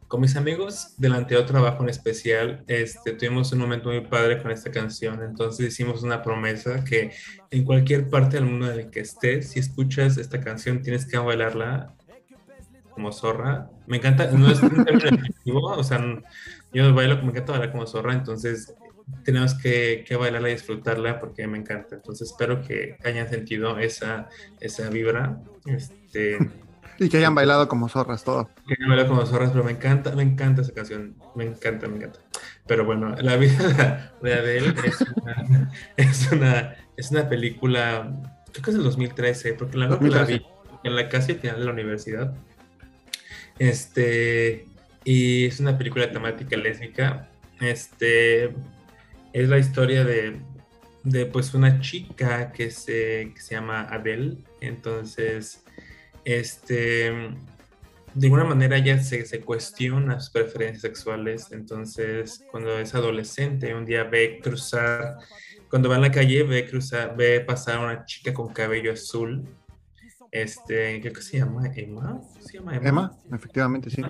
con 0.07 0.21
mis 0.21 0.35
amigos 0.35 0.93
del 0.97 1.13
anterior 1.13 1.45
trabajo 1.45 1.83
en 1.83 1.89
especial, 1.89 2.63
este, 2.67 3.13
tuvimos 3.13 3.51
un 3.51 3.59
momento 3.59 3.89
muy 3.89 4.01
padre 4.01 4.41
con 4.41 4.51
esta 4.51 4.71
canción, 4.71 5.21
entonces 5.23 5.67
hicimos 5.67 6.03
una 6.03 6.21
promesa 6.21 6.83
que 6.83 7.11
en 7.51 7.63
cualquier 7.63 8.09
parte 8.09 8.37
del 8.37 8.45
mundo 8.45 8.71
en 8.71 8.79
el 8.79 8.89
que 8.89 9.01
estés, 9.01 9.51
si 9.51 9.59
escuchas 9.59 10.17
esta 10.17 10.39
canción, 10.41 10.81
tienes 10.81 11.05
que 11.05 11.17
bailarla 11.17 11.93
como 12.97 13.11
zorra. 13.11 13.69
Me 13.85 13.97
encanta, 13.97 14.31
no 14.31 14.49
es 14.49 14.59
un 14.59 14.83
término 14.83 15.19
o 15.45 15.83
sea, 15.83 16.03
yo 16.73 16.95
bailo, 16.95 17.21
me 17.21 17.29
encanta 17.29 17.51
bailar 17.51 17.71
como 17.71 17.85
zorra, 17.85 18.13
entonces 18.13 18.73
tenemos 19.23 19.53
que, 19.53 20.03
que, 20.05 20.15
bailarla 20.15 20.49
y 20.49 20.53
disfrutarla 20.53 21.19
porque 21.19 21.45
me 21.45 21.59
encanta. 21.59 21.95
Entonces 21.95 22.31
espero 22.31 22.63
que 22.63 22.97
hayan 23.05 23.29
sentido 23.29 23.77
esa, 23.77 24.29
esa 24.59 24.89
vibra. 24.89 25.37
Este, 25.67 26.39
y 26.97 27.07
que 27.07 27.17
hayan 27.17 27.35
bailado 27.35 27.67
como 27.67 27.87
zorras 27.87 28.23
todo. 28.23 28.49
Que 28.67 28.73
hayan 28.73 28.89
bailado 28.89 29.09
como 29.09 29.25
zorras, 29.27 29.51
pero 29.51 29.63
me 29.63 29.73
encanta, 29.73 30.15
me 30.15 30.23
encanta 30.23 30.63
esa 30.63 30.73
canción. 30.73 31.15
Me 31.35 31.45
encanta, 31.45 31.87
me 31.87 31.97
encanta. 31.97 32.19
Pero 32.65 32.83
bueno, 32.83 33.15
la 33.15 33.35
vida 33.35 34.11
de 34.23 34.33
Adele 34.33 34.73
es 34.83 35.01
una, 35.01 35.71
es 35.97 36.31
una, 36.31 36.75
es 36.97 37.11
una 37.11 37.29
película, 37.29 38.11
creo 38.51 38.63
que 38.63 38.71
es 38.71 38.75
del 38.75 38.85
2013, 38.85 39.53
porque 39.53 39.77
la, 39.77 39.87
la 39.87 40.23
vi 40.23 40.41
en 40.83 40.95
la 40.95 41.09
casi 41.09 41.35
final 41.35 41.59
de 41.59 41.65
la 41.65 41.71
universidad. 41.71 42.33
Este, 43.59 44.67
y 45.03 45.45
es 45.45 45.59
una 45.59 45.77
película 45.77 46.11
temática 46.11 46.55
lésbica. 46.57 47.29
Este, 47.59 48.53
es 49.33 49.49
la 49.49 49.57
historia 49.57 50.03
de, 50.03 50.39
de 51.03 51.25
pues 51.25 51.53
una 51.53 51.79
chica 51.79 52.51
que 52.51 52.69
se, 52.71 53.31
que 53.33 53.41
se 53.41 53.55
llama 53.55 53.81
Adele. 53.89 54.37
Entonces, 54.61 55.63
este, 56.25 57.11
de 58.13 58.27
alguna 58.27 58.43
manera 58.43 58.77
ella 58.77 59.01
se, 59.01 59.25
se, 59.25 59.41
cuestiona 59.41 60.19
sus 60.19 60.31
preferencias 60.31 60.81
sexuales. 60.81 61.51
Entonces, 61.51 62.43
cuando 62.51 62.77
es 62.79 62.93
adolescente, 62.93 63.73
un 63.73 63.85
día 63.85 64.03
ve 64.03 64.39
cruzar, 64.43 65.17
cuando 65.69 65.89
va 65.89 65.95
en 65.95 66.01
la 66.01 66.11
calle, 66.11 66.43
ve 66.43 66.67
cruzar, 66.67 67.15
ve 67.15 67.39
pasar 67.39 67.77
a 67.77 67.81
una 67.81 68.05
chica 68.05 68.33
con 68.33 68.53
cabello 68.53 68.91
azul 68.91 69.47
este, 70.31 70.99
creo 71.01 71.13
que 71.13 71.21
se 71.21 71.37
llama 71.39 71.71
Emma. 71.75 72.21
¿Se 72.39 72.57
llama 72.57 72.75
Emma? 72.75 72.89
Emma, 72.89 73.17
efectivamente, 73.33 73.89
sí. 73.89 74.01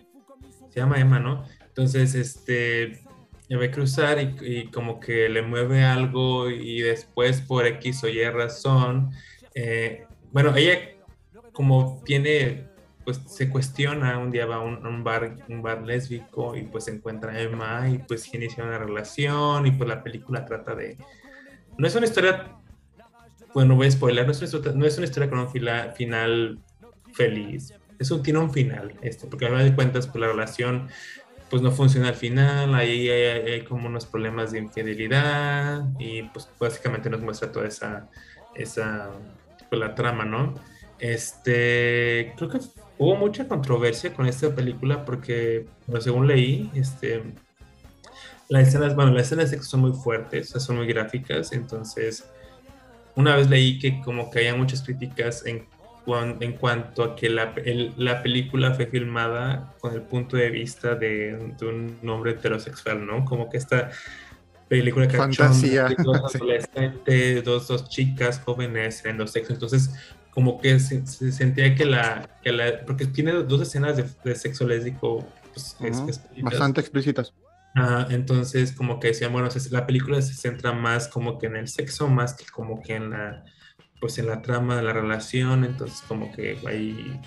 Se 0.70 0.80
llama 0.80 1.00
Emma, 1.00 1.20
¿no? 1.20 1.46
Entonces, 1.68 2.16
este, 2.16 3.02
le 3.48 3.58
ve 3.58 3.72
cruzar 3.72 4.18
y, 4.20 4.68
como 4.68 5.00
que 5.00 5.30
le 5.30 5.42
mueve 5.42 5.84
algo 5.84 6.50
y 6.50 6.82
después 6.82 7.42
por 7.42 7.66
X 7.66 8.04
o 8.04 8.08
Y 8.08 8.24
razón, 8.30 9.12
eh, 9.56 10.06
bueno, 10.32 10.56
ella 10.56 10.80
como 11.58 12.04
tiene, 12.06 12.68
pues 13.04 13.20
se 13.26 13.50
cuestiona, 13.50 14.20
un 14.20 14.30
día 14.30 14.46
va 14.46 14.58
a 14.58 14.60
un, 14.60 15.04
bar, 15.04 15.38
un 15.50 15.64
bar 15.64 15.82
lésbico 15.82 16.56
y 16.56 16.62
pues 16.62 16.84
se 16.84 16.92
encuentra 16.92 17.32
a 17.32 17.42
Emma 17.42 17.90
y 17.90 17.98
pues 17.98 18.32
inicia 18.32 18.64
una 18.64 18.78
relación 18.78 19.66
y 19.66 19.72
pues 19.72 19.90
la 19.90 20.04
película 20.04 20.46
trata 20.46 20.76
de... 20.76 20.98
No 21.80 21.88
es 21.88 21.96
una 21.96 22.06
historia 22.06 22.57
bueno, 23.58 23.76
voy 23.76 23.88
a 23.88 23.92
spoiler, 23.92 24.24
no 24.24 24.86
es 24.86 24.98
una, 25.00 25.08
historia 25.08 25.32
con 25.32 25.40
un 25.40 25.50
final 25.50 26.60
feliz. 27.14 27.74
Eso 27.98 28.22
tiene 28.22 28.38
un 28.38 28.54
final, 28.54 28.94
este, 29.02 29.26
porque 29.26 29.46
a 29.46 29.50
final 29.50 29.68
de 29.68 29.74
cuentas, 29.74 30.06
pues 30.06 30.22
la 30.22 30.28
relación 30.28 30.90
pues 31.50 31.64
no 31.64 31.72
funciona 31.72 32.10
al 32.10 32.14
final, 32.14 32.76
ahí 32.76 33.10
hay, 33.10 33.64
como 33.64 33.88
unos 33.88 34.06
problemas 34.06 34.52
de 34.52 34.60
infidelidad 34.60 35.90
y 35.98 36.22
pues 36.22 36.48
básicamente 36.60 37.10
nos 37.10 37.22
muestra 37.22 37.52
toda 37.52 37.68
esa, 37.68 38.08
esa 38.54 39.10
pues, 39.70 39.82
la 39.82 39.96
trama, 39.96 40.24
¿no? 40.24 40.54
Este, 41.00 42.34
creo 42.38 42.50
que 42.52 42.60
hubo 43.00 43.16
mucha 43.16 43.48
controversia 43.48 44.14
con 44.14 44.28
esta 44.28 44.54
película 44.54 45.04
porque, 45.04 45.66
bueno, 45.88 46.02
según 46.02 46.28
leí, 46.28 46.70
este, 46.76 47.24
las 48.50 48.68
escenas, 48.68 48.96
bueno, 48.96 49.14
las 49.14 49.26
escenas 49.26 49.50
de 49.50 49.58
sexo 49.58 49.72
son 49.72 49.80
muy 49.80 49.94
fuertes, 49.94 50.50
son 50.50 50.76
muy 50.76 50.86
gráficas, 50.86 51.54
entonces 51.54 52.30
una 53.18 53.36
vez 53.36 53.50
leí 53.50 53.80
que 53.80 54.00
como 54.02 54.30
que 54.30 54.40
había 54.40 54.56
muchas 54.56 54.84
críticas 54.84 55.44
en, 55.46 55.66
en 56.40 56.54
cuanto 56.54 57.04
a 57.04 57.16
que 57.16 57.30
la, 57.30 57.54
la, 57.98 58.22
película 58.22 58.74
fue 58.76 58.86
filmada 58.86 59.74
con 59.82 59.94
el 59.96 60.04
punto 60.04 60.38
de 60.38 60.52
vista 60.52 60.94
de, 60.94 61.54
de, 61.60 61.66
un 61.66 62.10
hombre 62.10 62.32
heterosexual, 62.32 63.06
¿no? 63.06 63.26
Como 63.26 63.50
que 63.50 63.58
esta 63.58 63.90
película 64.70 65.08
que 65.08 65.18
fantasía 65.18 65.90
dos, 65.98 66.38
dos, 67.44 67.68
dos 67.68 67.90
chicas 67.90 68.40
jóvenes 68.40 69.04
en 69.04 69.18
los 69.18 69.32
sexos, 69.32 69.56
entonces 69.56 69.90
como 70.30 70.62
que 70.62 70.80
se, 70.80 71.06
sentía 71.08 71.74
que 71.74 71.86
la, 71.86 72.30
que 72.44 72.52
la, 72.52 72.82
porque 72.86 73.08
tiene 73.08 73.32
dos 73.32 73.62
escenas 73.64 73.98
de, 73.98 74.06
de 74.24 74.36
sexo 74.36 74.68
lésbico 74.68 75.28
pues, 75.54 75.76
bastante 76.44 76.82
explícitas. 76.82 77.34
Ah, 77.80 78.08
entonces, 78.10 78.72
como 78.72 79.00
que 79.00 79.10
decían, 79.10 79.32
bueno, 79.32 79.50
la 79.70 79.86
película 79.86 80.20
se 80.24 80.34
centra 80.34 80.72
más 80.72 81.08
como 81.08 81.38
que 81.38 81.46
en 81.46 81.58
el 81.58 81.68
sexo, 81.68 82.08
más 82.08 82.34
que 82.34 82.44
como 82.46 82.82
que 82.82 82.96
en 82.96 83.12
la, 83.12 83.44
pues 84.00 84.18
en 84.18 84.26
la 84.26 84.42
trama 84.42 84.78
de 84.78 84.82
la 84.82 84.94
relación, 84.94 85.64
entonces 85.64 86.02
como 86.08 86.32
que 86.32 86.58
hay 86.66 87.20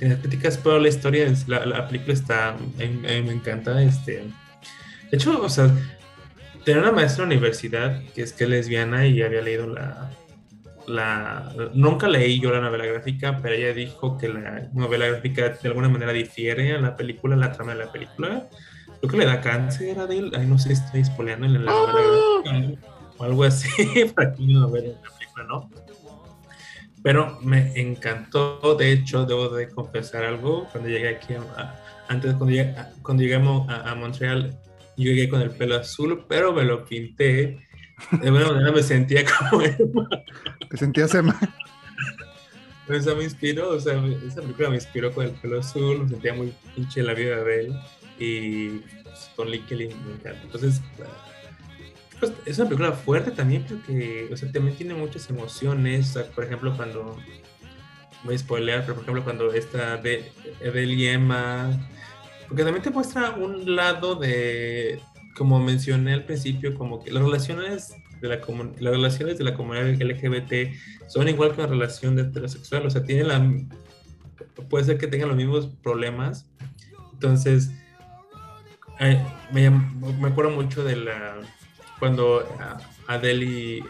tiene 0.00 0.18
críticas, 0.18 0.58
pero 0.58 0.80
la 0.80 0.88
historia, 0.88 1.32
la, 1.46 1.64
la 1.64 1.86
película 1.86 2.14
está, 2.14 2.48
a 2.48 2.56
mí, 2.56 3.00
me 3.04 3.32
encanta, 3.32 3.80
este, 3.80 4.24
de 5.08 5.16
hecho, 5.16 5.40
o 5.40 5.48
sea, 5.48 5.70
tenía 6.64 6.82
una 6.82 6.90
maestra 6.90 7.24
de 7.24 7.34
universidad 7.34 8.02
que 8.12 8.22
es 8.22 8.32
que 8.32 8.44
es 8.44 8.50
lesbiana 8.50 9.06
y 9.06 9.22
había 9.22 9.40
leído 9.40 9.68
la, 9.68 10.10
la, 10.88 11.54
nunca 11.74 12.08
leí 12.08 12.40
yo 12.40 12.50
la 12.50 12.60
novela 12.60 12.86
gráfica, 12.86 13.38
pero 13.40 13.54
ella 13.54 13.72
dijo 13.72 14.18
que 14.18 14.28
la 14.28 14.68
novela 14.72 15.06
gráfica 15.06 15.50
de 15.50 15.68
alguna 15.68 15.88
manera 15.88 16.12
difiere 16.12 16.74
a 16.74 16.80
la 16.80 16.96
película, 16.96 17.36
la 17.36 17.52
trama 17.52 17.74
de 17.74 17.84
la 17.84 17.92
película, 17.92 18.48
Creo 19.00 19.12
que 19.12 19.16
le 19.16 19.24
da 19.24 19.40
cáncer 19.40 19.98
a 19.98 20.04
él. 20.04 20.30
Ay, 20.36 20.46
no 20.46 20.58
sé, 20.58 20.74
estoy 20.74 21.04
spoileando 21.04 21.46
en 21.46 21.64
la 21.64 21.72
novela 21.72 22.78
o 23.16 23.24
algo 23.24 23.44
así, 23.44 23.68
para 24.14 24.34
que 24.34 24.42
no 24.42 24.70
ver 24.70 24.84
en 24.84 24.92
la 24.92 25.10
película, 25.18 25.44
¿no? 25.44 25.70
Pero 27.02 27.38
me 27.42 27.72
encantó, 27.80 28.74
de 28.74 28.92
hecho, 28.92 29.24
debo 29.24 29.48
de 29.48 29.68
confesar 29.68 30.24
algo, 30.24 30.66
cuando 30.70 30.90
llegué 30.90 31.08
aquí, 31.08 31.34
antes 32.08 32.34
cuando, 32.34 32.54
llegué, 32.54 32.74
cuando 33.02 33.22
llegamos 33.22 33.66
a, 33.70 33.94
Montreal, 33.94 34.58
yo 34.96 35.04
llegué 35.04 35.28
con 35.28 35.40
el 35.40 35.50
pelo 35.50 35.76
azul, 35.76 36.24
pero 36.28 36.52
me 36.52 36.64
lo 36.64 36.84
pinté. 36.84 37.66
De 38.10 38.28
alguna 38.28 38.52
manera 38.52 38.72
me 38.72 38.82
sentía 38.82 39.22
como 39.50 39.62
Emma. 39.62 40.08
¿Te 40.68 40.76
sentías 40.76 41.14
Emma? 41.14 41.38
Eso 42.88 43.14
me 43.16 43.24
inspiró, 43.24 43.70
o 43.70 43.80
sea, 43.80 44.02
esa 44.26 44.42
película 44.42 44.70
me 44.70 44.74
inspiró 44.76 45.12
con 45.12 45.24
el 45.26 45.32
pelo 45.32 45.60
azul, 45.60 46.02
me 46.02 46.08
sentía 46.08 46.34
muy 46.34 46.52
pinche 46.74 47.02
la 47.02 47.14
vida 47.14 47.36
de 47.44 47.60
él 47.66 47.74
y 48.20 48.82
pues, 49.02 49.30
con 49.34 49.50
LinkedIn 49.50 49.88
me 50.06 50.12
encanta. 50.12 50.40
Entonces, 50.44 50.80
pues, 52.20 52.32
es 52.44 52.58
una 52.58 52.68
película 52.68 52.92
fuerte 52.92 53.30
también 53.30 53.64
porque, 53.66 54.28
o 54.30 54.36
sea, 54.36 54.52
también 54.52 54.76
tiene 54.76 54.94
muchas 54.94 55.28
emociones. 55.30 56.16
por 56.34 56.44
ejemplo, 56.44 56.76
cuando, 56.76 57.16
voy 58.22 58.34
a 58.34 58.38
spoilear, 58.38 58.82
pero 58.82 58.94
por 58.94 59.02
ejemplo, 59.04 59.24
cuando 59.24 59.52
está 59.52 59.96
de 59.96 60.30
Edel 60.60 60.92
y 60.92 61.08
Emma, 61.08 61.70
porque 62.46 62.62
también 62.62 62.82
te 62.82 62.90
muestra 62.90 63.30
un 63.30 63.74
lado 63.74 64.16
de, 64.16 65.00
como 65.36 65.58
mencioné 65.58 66.12
al 66.12 66.24
principio, 66.24 66.74
como 66.74 67.02
que 67.02 67.10
las 67.10 67.22
relaciones 67.22 67.94
de 68.20 68.28
la 68.28 68.36
las 68.36 68.92
relaciones 68.92 69.38
de 69.38 69.44
la 69.44 69.54
comunidad 69.54 69.88
LGBT 69.88 70.74
son 71.08 71.28
igual 71.28 71.52
que 71.54 71.62
una 71.62 71.68
relación 71.68 72.16
de 72.16 72.22
heterosexual, 72.22 72.84
o 72.84 72.90
sea, 72.90 73.02
tiene 73.02 73.24
la 73.24 73.50
puede 74.68 74.84
ser 74.84 74.98
que 74.98 75.06
tengan 75.06 75.28
los 75.28 75.36
mismos 75.36 75.68
problemas. 75.82 76.46
Entonces, 77.12 77.70
me, 79.52 79.70
me, 79.70 80.28
acuerdo 80.28 80.50
mucho 80.50 80.84
de 80.84 80.96
la 80.96 81.36
cuando 81.98 82.46
Adeli 83.06 83.82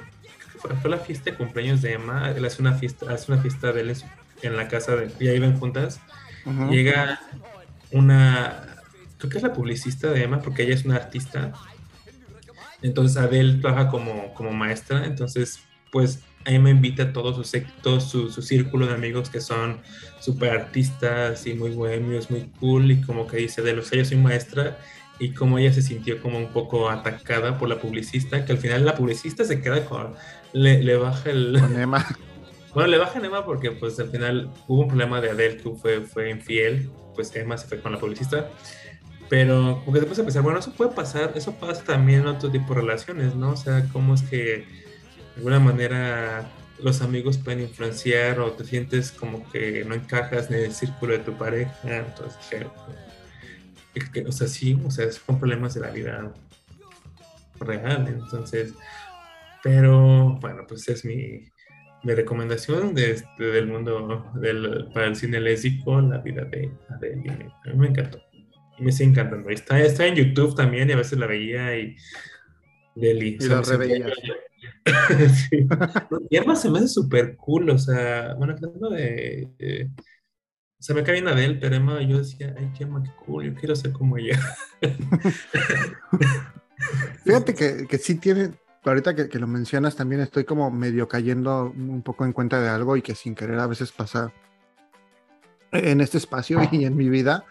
fue, 0.59 0.75
fue, 0.77 0.91
la 0.91 0.99
fiesta 0.99 1.31
de 1.31 1.37
cumpleaños 1.37 1.83
de 1.83 1.95
Emma, 1.95 2.31
él 2.31 2.45
hace 2.45 2.63
una 2.63 2.75
fiesta, 2.75 3.13
hace 3.13 3.33
una 3.33 3.41
fiesta 3.41 3.73
de 3.73 3.81
él 3.81 3.97
en, 4.43 4.57
la 4.57 4.69
casa 4.69 4.97
de 4.97 5.11
y 5.19 5.29
ahí 5.29 5.39
ven 5.39 5.59
juntas. 5.59 6.01
Llega 6.71 7.21
una 7.91 8.71
creo 9.19 9.31
que 9.31 9.37
es 9.37 9.43
la 9.43 9.53
publicista 9.53 10.11
de 10.11 10.25
Emma 10.25 10.41
porque 10.41 10.63
ella 10.63 10.75
es 10.75 10.85
una 10.85 10.97
artista. 10.97 11.53
Entonces 12.83 13.17
Adele 13.19 13.61
trabaja 13.61 13.89
como, 13.91 14.33
como 14.35 14.53
maestra, 14.53 15.05
entonces 15.05 15.61
pues 15.93 16.21
Emma 16.51 16.71
invita 16.71 17.05
a 17.05 17.13
todos 17.13 17.37
sus 17.37 17.63
todo 17.83 18.01
su, 18.01 18.31
su, 18.31 18.43
círculo 18.43 18.87
de 18.87 18.95
amigos 18.95 19.31
que 19.31 19.41
son 19.41 19.81
súper 20.21 20.51
artistas 20.51 21.47
y 21.47 21.55
muy 21.55 21.71
bohemios, 21.71 22.31
muy 22.31 22.51
cool 22.59 22.91
y 22.91 23.01
como 23.01 23.27
que 23.27 23.39
dice 23.39 23.63
de 23.63 23.75
los 23.75 23.91
yo 23.91 24.05
soy 24.05 24.17
maestra 24.17 24.79
y 25.21 25.33
cómo 25.33 25.59
ella 25.59 25.73
se 25.73 25.83
sintió 25.83 26.21
como 26.21 26.39
un 26.39 26.49
poco 26.49 26.89
atacada 26.91 27.59
por 27.59 27.69
la 27.69 27.79
publicista, 27.79 28.45
que 28.45 28.53
al 28.53 28.59
final 28.59 28.85
la 28.85 28.95
publicista 28.95 29.45
se 29.45 29.61
queda 29.61 29.85
con, 29.85 30.15
le, 30.53 30.83
le 30.83 30.97
baja 30.97 31.31
el... 31.31 31.57
Emma. 31.57 32.05
Bueno, 32.73 32.89
le 32.89 32.99
baja 32.99 33.19
Emma 33.19 33.45
porque 33.45 33.73
pues 33.73 33.99
al 33.99 34.11
final 34.11 34.49
hubo 34.69 34.83
un 34.83 34.89
problema 34.89 35.21
de 35.21 35.31
Adele 35.31 35.57
que 35.57 35.71
fue, 35.71 36.03
fue 36.03 36.31
infiel, 36.31 36.89
pues 37.17 37.35
Emma 37.35 37.59
se 37.59 37.67
fue 37.67 37.81
con 37.81 37.91
la 37.91 37.99
publicista, 37.99 38.49
pero 39.29 39.81
como 39.81 39.93
que 39.93 39.99
después 39.99 40.17
de 40.17 40.23
pensar, 40.23 40.43
bueno, 40.43 40.61
eso 40.61 40.73
puede 40.73 40.93
pasar, 40.93 41.33
eso 41.35 41.53
pasa 41.55 41.83
también 41.83 42.21
en 42.21 42.27
otro 42.29 42.49
tipo 42.49 42.73
de 42.73 42.83
relaciones, 42.83 43.35
¿no? 43.35 43.51
O 43.51 43.57
sea, 43.57 43.85
cómo 43.93 44.15
es 44.15 44.23
que 44.23 44.67
de 45.35 45.37
alguna 45.37 45.61
manera 45.61 46.49
los 46.83 47.03
amigos 47.03 47.39
pueden 47.39 47.61
influenciar 47.61 48.41
o 48.41 48.53
te 48.53 48.65
sientes 48.65 49.13
como 49.13 49.49
que 49.51 49.85
no 49.85 49.95
encajas 49.95 50.51
en 50.51 50.57
el 50.57 50.73
círculo 50.73 51.13
de 51.13 51.21
tu 51.21 51.37
pareja, 51.37 51.75
entonces 51.85 52.67
o 54.27 54.33
sea, 54.33 54.47
sí, 54.47 54.81
o 54.85 54.91
sea, 54.91 55.11
son 55.11 55.39
problemas 55.39 55.75
de 55.75 55.81
la 55.81 55.91
vida 55.91 56.33
real, 57.59 58.07
entonces, 58.09 58.75
pero 59.63 60.39
bueno, 60.41 60.65
pues 60.67 60.89
es 60.89 61.05
mi, 61.05 61.51
mi 62.03 62.15
recomendación 62.15 62.95
de, 62.95 63.13
este, 63.13 63.45
del 63.45 63.67
mundo 63.67 64.31
del, 64.35 64.89
para 64.95 65.07
el 65.07 65.17
cine 65.17 65.41
lésbico, 65.41 66.01
la 66.01 66.19
vida 66.19 66.45
de 66.45 66.71
Adele. 66.89 67.53
A 67.65 67.71
mí 67.71 67.77
me 67.77 67.89
encantó. 67.89 68.23
Me 68.79 68.93
sigue 68.93 69.11
encantando. 69.11 69.51
Está, 69.51 69.79
está 69.81 70.07
en 70.07 70.15
YouTube 70.15 70.57
también 70.57 70.89
y 70.89 70.93
a 70.93 70.97
veces 70.97 71.19
la 71.19 71.27
veía 71.27 71.77
y 71.77 71.97
Deli. 72.95 73.37
Y 73.39 73.47
la 73.47 73.61
reveía. 73.61 74.07
sí. 75.51 75.67
Y 76.31 76.37
además 76.37 76.63
se 76.63 76.71
me 76.71 76.79
hace 76.79 76.89
súper 76.89 77.37
cool, 77.37 77.71
o 77.71 77.79
sea, 77.79 78.35
bueno, 78.35 78.55
hablando 78.55 78.91
de, 78.91 79.91
se 80.79 80.95
me 80.95 81.03
cae 81.03 81.15
bien 81.15 81.29
Adele, 81.29 81.59
pero 81.61 81.77
Emma, 81.77 82.03
yo 82.03 82.19
decía, 82.19 82.55
ay, 82.59 82.71
qué 82.77 82.85
Emma, 82.85 83.03
qué 83.03 83.11
cool, 83.25 83.45
yo 83.45 83.55
quiero 83.55 83.77
ser 83.77 83.93
como 83.93 84.17
ella. 84.17 84.39
Fíjate 87.25 87.55
que, 87.55 87.87
que, 87.87 87.99
sí 87.99 88.15
tiene, 88.15 88.53
ahorita 88.85 89.15
que, 89.15 89.29
que, 89.29 89.39
lo 89.39 89.47
mencionas, 89.47 89.95
también 89.95 90.23
estoy 90.23 90.45
como 90.45 90.71
medio 90.71 91.09
cayendo 91.09 91.73
un 91.77 92.03
poco 92.03 92.25
en 92.25 92.33
cuenta 92.33 92.61
de 92.61 92.71
algo 92.71 92.97
y 92.97 93.03
que 93.03 93.15
sin 93.15 93.35
querer 93.35 93.59
a 93.59 93.67
veces 93.67 93.93
pasa 93.93 94.33
en 95.73 96.01
este 96.01 96.19
espacio 96.19 96.61
y 96.73 96.85
en 96.85 96.97
mi 96.97 97.09
vida. 97.09 97.45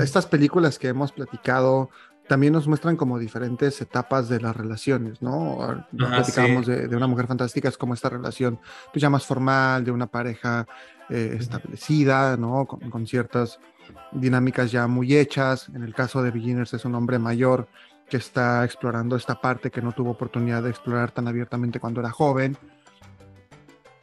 estas 0.00 0.26
películas 0.26 0.78
que 0.78 0.88
hemos 0.88 1.12
platicado 1.12 1.90
también 2.32 2.54
nos 2.54 2.66
muestran 2.66 2.96
como 2.96 3.18
diferentes 3.18 3.78
etapas 3.82 4.30
de 4.30 4.40
las 4.40 4.56
relaciones, 4.56 5.20
¿no? 5.20 5.84
platicábamos 5.94 6.66
de, 6.66 6.88
de, 6.88 6.96
una 6.96 7.06
mujer 7.06 7.26
fantástica, 7.26 7.68
es 7.68 7.76
como 7.76 7.92
esta 7.92 8.08
relación 8.08 8.58
pues 8.90 9.02
ya 9.02 9.10
más 9.10 9.26
formal, 9.26 9.84
de 9.84 9.90
una 9.90 10.06
pareja 10.06 10.66
eh, 11.10 11.36
establecida, 11.38 12.38
¿no? 12.38 12.64
Con, 12.64 13.06
ciertas 13.06 13.60
dinámicas 14.12 14.72
ya 14.72 14.86
muy 14.86 15.14
hechas. 15.14 15.68
En 15.74 15.82
el 15.82 15.94
caso 15.94 16.22
de 16.22 16.30
Beginners 16.30 16.72
es 16.72 16.86
un 16.86 16.94
hombre 16.94 17.18
mayor 17.18 17.68
que 18.08 18.16
está 18.16 18.64
explorando 18.64 19.14
esta 19.14 19.38
parte 19.38 19.70
que 19.70 19.82
no 19.82 19.92
tuvo 19.92 20.12
oportunidad 20.12 20.62
de 20.62 20.70
explorar 20.70 21.10
tan 21.10 21.28
abiertamente 21.28 21.80
cuando 21.80 22.00
era 22.00 22.10
joven. 22.10 22.56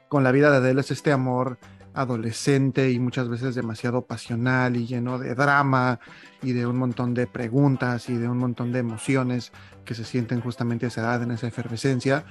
Con 0.07 0.23
la 0.23 0.31
vida 0.31 0.51
de 0.51 0.57
Adele 0.57 0.81
es 0.81 0.91
este 0.91 1.11
amor 1.11 1.57
adolescente 1.99 2.91
y 2.91 2.99
muchas 2.99 3.27
veces 3.27 3.55
demasiado 3.55 4.03
pasional 4.05 4.77
y 4.77 4.87
lleno 4.87 5.19
de 5.19 5.35
drama 5.35 5.99
y 6.41 6.53
de 6.53 6.65
un 6.65 6.77
montón 6.77 7.13
de 7.13 7.27
preguntas 7.27 8.09
y 8.09 8.15
de 8.15 8.27
un 8.29 8.37
montón 8.37 8.71
de 8.71 8.79
emociones 8.79 9.51
que 9.83 9.95
se 9.95 10.05
sienten 10.05 10.39
justamente 10.39 10.85
a 10.85 10.89
esa 10.89 11.01
edad, 11.01 11.23
en 11.23 11.31
esa 11.31 11.47
efervescencia. 11.47 12.23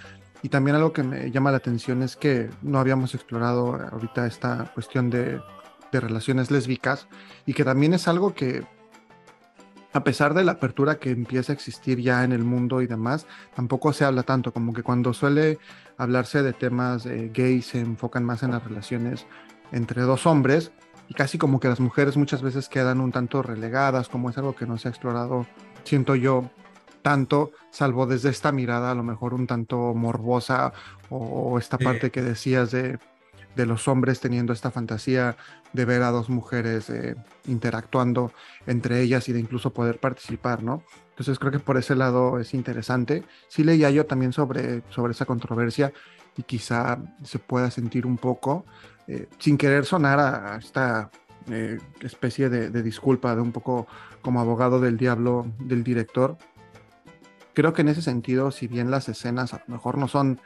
Y 0.43 0.49
también 0.49 0.77
algo 0.77 0.93
que 0.93 1.03
me 1.03 1.31
llama 1.31 1.51
la 1.51 1.59
atención 1.59 2.03
es 2.03 2.17
que 2.17 2.49
no 2.63 2.79
habíamos 2.79 3.15
explorado 3.15 3.75
ahorita 3.93 4.27
esta 4.27 4.71
cuestión 4.73 5.11
de, 5.11 5.41
de 5.93 6.01
relaciones 6.01 6.51
lésbicas 6.51 7.07
y 7.45 7.53
que 7.53 7.65
también 7.65 7.93
es 7.93 8.09
algo 8.09 8.35
que 8.35 8.65
a 9.93 10.05
pesar 10.05 10.35
de 10.35 10.45
la 10.45 10.53
apertura 10.53 10.99
que 10.99 11.11
empieza 11.11 11.53
a 11.53 11.55
existir 11.55 12.01
ya 12.01 12.23
en 12.23 12.33
el 12.33 12.45
mundo 12.45 12.83
y 12.83 12.87
demás, 12.87 13.27
tampoco 13.57 13.93
se 13.93 14.05
habla 14.05 14.23
tanto, 14.23 14.53
como 14.53 14.73
que 14.73 14.83
cuando 14.83 15.13
suele 15.15 15.59
hablarse 15.97 16.43
de 16.43 16.53
temas 16.53 17.07
gays 17.07 17.67
se 17.67 17.81
enfocan 17.81 18.25
más 18.25 18.43
en 18.43 18.53
las 18.53 18.63
relaciones 18.63 19.27
entre 19.73 20.03
dos 20.03 20.27
hombres 20.27 20.73
y 21.09 21.15
casi 21.15 21.39
como 21.39 21.61
que 21.61 21.69
las 21.69 21.81
mujeres 21.81 22.17
muchas 22.17 22.43
veces 22.43 22.69
quedan 22.69 23.01
un 23.01 23.13
tanto 23.13 23.43
relegadas, 23.43 24.09
como 24.09 24.31
es 24.31 24.39
algo 24.39 24.55
que 24.55 24.67
no 24.67 24.77
se 24.79 24.89
ha 24.89 24.91
explorado, 24.91 25.47
siento 25.85 26.15
yo, 26.15 26.51
tanto, 27.03 27.53
salvo 27.71 28.07
desde 28.07 28.29
esta 28.29 28.53
mirada 28.53 28.91
a 28.91 28.95
lo 28.95 29.03
mejor 29.03 29.33
un 29.33 29.47
tanto 29.47 29.95
morbosa 29.95 30.73
o, 31.09 31.59
esta 31.59 31.79
parte 31.79 32.11
que 32.11 32.23
decías 32.23 32.71
de, 32.71 32.99
de, 33.57 33.67
los 33.67 33.89
hombres 33.89 34.21
teniendo 34.21 34.53
esta 34.53 34.71
fantasía 34.71 35.37
de 35.73 35.85
ver 35.85 36.03
a 36.03 36.11
dos 36.11 36.29
mujeres 36.29 36.91
eh, 36.91 37.15
interactuando 37.47 38.33
entre 38.67 39.01
ellas 39.01 39.29
y 39.29 39.33
de 39.33 39.41
incluso 39.41 39.73
poder 39.73 39.99
participar, 40.01 40.63
¿no? 40.63 40.83
Entonces 41.11 41.39
creo 41.39 41.51
que 41.51 41.59
por 41.59 41.77
ese 41.79 41.97
lado 41.97 42.39
es 42.39 42.55
interesante. 42.55 43.25
Sí 43.49 43.65
leía 43.65 43.91
yo 43.91 44.07
también 44.07 44.33
sobre, 44.33 44.83
sobre 44.91 45.13
esa 45.13 45.25
controversia 45.25 45.93
y 46.37 46.43
quizá 46.43 46.99
se 47.25 47.39
pueda 47.39 47.71
sentir 47.71 48.07
un 48.07 48.19
poco, 48.19 48.65
eh, 49.09 49.29
sin 49.39 49.59
querer 49.59 49.85
sonar 49.85 50.21
a, 50.21 50.57
esta 50.57 51.11
eh, 51.51 51.79
especie 52.01 52.49
de, 52.49 52.71
de, 52.71 52.83
disculpa 52.83 53.35
de 53.35 53.41
un 53.41 53.53
poco 53.53 53.87
como 54.23 54.41
abogado 54.41 54.81
del 54.81 54.97
diablo 54.97 55.47
del 55.59 55.83
director. 55.83 56.37
Creo 57.55 57.73
que 57.73 57.83
en 57.83 57.89
ese 57.89 58.03
sentido, 58.03 58.51
si 58.51 58.69
bien 58.69 58.91
las 58.91 59.09
escenas 59.09 59.55
a 59.55 59.65
lo 59.67 59.75
mejor 59.75 59.99
no 59.99 60.09
son 60.09 60.41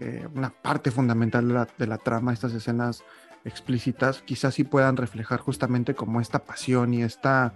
eh, 0.00 0.26
una 0.34 0.50
parte 0.50 0.90
fundamental 0.90 1.46
de 1.46 1.54
la, 1.54 1.68
de 1.78 1.98
trama, 1.98 2.32
estas 2.32 2.52
escenas 2.54 3.04
explícitas, 3.44 4.22
quizás 4.22 4.54
sí 4.54 4.64
puedan 4.64 4.96
reflejar 4.96 5.40
justamente 5.40 5.94
como 5.94 6.20
esta 6.20 6.40
pasión 6.40 6.94
y 6.94 7.02
esta 7.02 7.54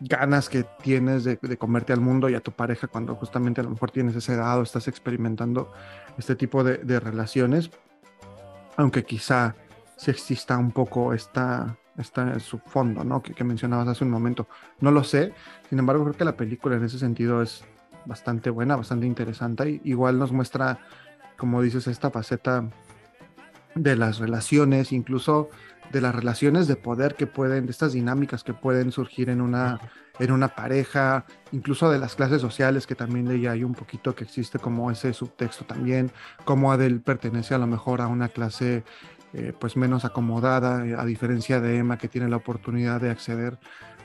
ganas 0.00 0.48
que 0.48 0.64
tienes 0.82 1.24
de, 1.24 1.36
comerte 1.58 1.92
al 1.92 2.00
mundo 2.00 2.28
y 2.28 2.34
a 2.34 2.40
tu 2.40 2.52
pareja 2.52 2.86
cuando 2.86 3.14
justamente 3.14 3.60
a 3.60 3.64
lo 3.64 3.70
mejor 3.70 3.90
tienes 3.90 4.16
ese 4.16 4.34
edad 4.34 4.58
o 4.58 4.62
estás 4.62 4.88
experimentando 4.88 5.72
este 6.18 6.34
tipo 6.34 6.64
de, 6.64 7.00
relaciones, 7.00 7.70
aunque 8.76 9.04
quizá 9.04 9.54
si 9.96 10.10
exista 10.10 10.56
un 10.56 10.72
poco 10.72 11.12
esta, 11.12 11.76
esta 11.98 12.38
su 12.40 12.58
fondo, 12.58 13.04
¿no? 13.04 13.22
Que, 13.22 13.44
mencionabas 13.44 13.88
hace 13.88 14.04
un 14.04 14.10
momento. 14.10 14.48
No 14.80 14.90
lo 14.90 15.04
sé, 15.04 15.32
sin 15.68 15.78
embargo 15.78 16.04
creo 16.04 16.16
que 16.16 16.24
la 16.24 16.36
película 16.36 16.76
en 16.76 16.84
ese 16.84 16.98
sentido 16.98 17.42
es 17.42 17.64
bastante 18.06 18.50
buena, 18.50 18.76
bastante 18.76 19.06
interesante 19.06 19.80
y 19.84 19.90
igual 19.90 20.18
nos 20.18 20.32
muestra, 20.32 20.78
como 21.36 21.60
dices, 21.60 21.86
esta 21.86 22.10
faceta 22.10 22.70
de 23.74 23.96
las 23.96 24.18
relaciones, 24.18 24.92
incluso 24.92 25.50
de 25.90 26.00
las 26.00 26.14
relaciones 26.14 26.66
de 26.68 26.76
poder 26.76 27.14
que 27.14 27.26
pueden, 27.26 27.66
de 27.66 27.72
estas 27.72 27.92
dinámicas 27.92 28.44
que 28.44 28.54
pueden 28.54 28.92
surgir 28.92 29.28
en 29.28 29.40
una, 29.40 29.80
en 30.18 30.32
una 30.32 30.48
pareja, 30.48 31.24
incluso 31.52 31.90
de 31.90 31.98
las 31.98 32.14
clases 32.14 32.40
sociales, 32.40 32.86
que 32.86 32.94
también 32.94 33.28
leía 33.28 33.52
hay 33.52 33.64
un 33.64 33.74
poquito 33.74 34.14
que 34.14 34.24
existe 34.24 34.58
como 34.58 34.90
ese 34.90 35.12
subtexto 35.12 35.64
también, 35.64 36.10
como 36.44 36.72
Adel 36.72 37.00
pertenece 37.00 37.54
a 37.54 37.58
lo 37.58 37.66
mejor 37.66 38.00
a 38.00 38.06
una 38.06 38.28
clase 38.28 38.84
eh, 39.32 39.52
pues 39.58 39.76
menos 39.76 40.04
acomodada, 40.04 40.82
a 41.00 41.04
diferencia 41.04 41.60
de 41.60 41.78
Emma 41.78 41.98
que 41.98 42.08
tiene 42.08 42.28
la 42.28 42.36
oportunidad 42.36 43.00
de 43.00 43.10
acceder 43.10 43.58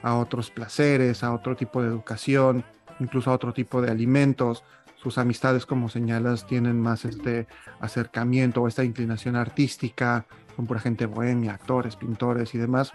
a 0.04 0.16
otros 0.16 0.52
placeres, 0.52 1.24
a 1.24 1.34
otro 1.34 1.56
tipo 1.56 1.82
de 1.82 1.88
educación, 1.88 2.64
incluso 3.00 3.32
a 3.32 3.34
otro 3.34 3.54
tipo 3.54 3.82
de 3.82 3.90
alimentos. 3.90 4.64
Sus 4.98 5.18
amistades, 5.18 5.66
como 5.66 5.90
señalas, 5.90 6.46
tienen 6.46 6.80
más 6.80 7.06
este 7.06 7.48
acercamiento 7.80 8.62
o 8.62 8.68
esta 8.68 8.84
inclinación 8.84 9.36
artística, 9.36 10.26
son 10.56 10.66
pura 10.68 10.80
gente 10.80 11.06
bohemia, 11.06 11.53
actores, 11.53 11.95
pintores 11.95 12.56
y 12.56 12.58
demás, 12.58 12.93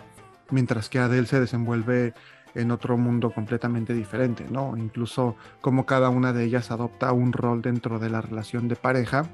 mientras 0.51 0.89
que 0.89 0.99
Adele 0.99 1.27
se 1.27 1.41
desenvuelve 1.41 2.15
en 2.55 2.71
otro 2.71 2.97
mundo 2.97 3.31
completamente 3.31 3.95
diferente, 3.95 4.47
¿no? 4.51 4.77
Incluso 4.77 5.37
como 5.61 5.87
cada 5.87 6.09
una 6.09 6.33
de 6.33 6.45
ellas 6.45 6.71
adopta 6.71 7.13
un 7.13 7.33
rol 7.33 7.63
dentro 7.63 7.99
de 7.99 8.11
la 8.11 8.21
relación 8.21 8.69
de 8.69 8.77
pareja 8.77 9.27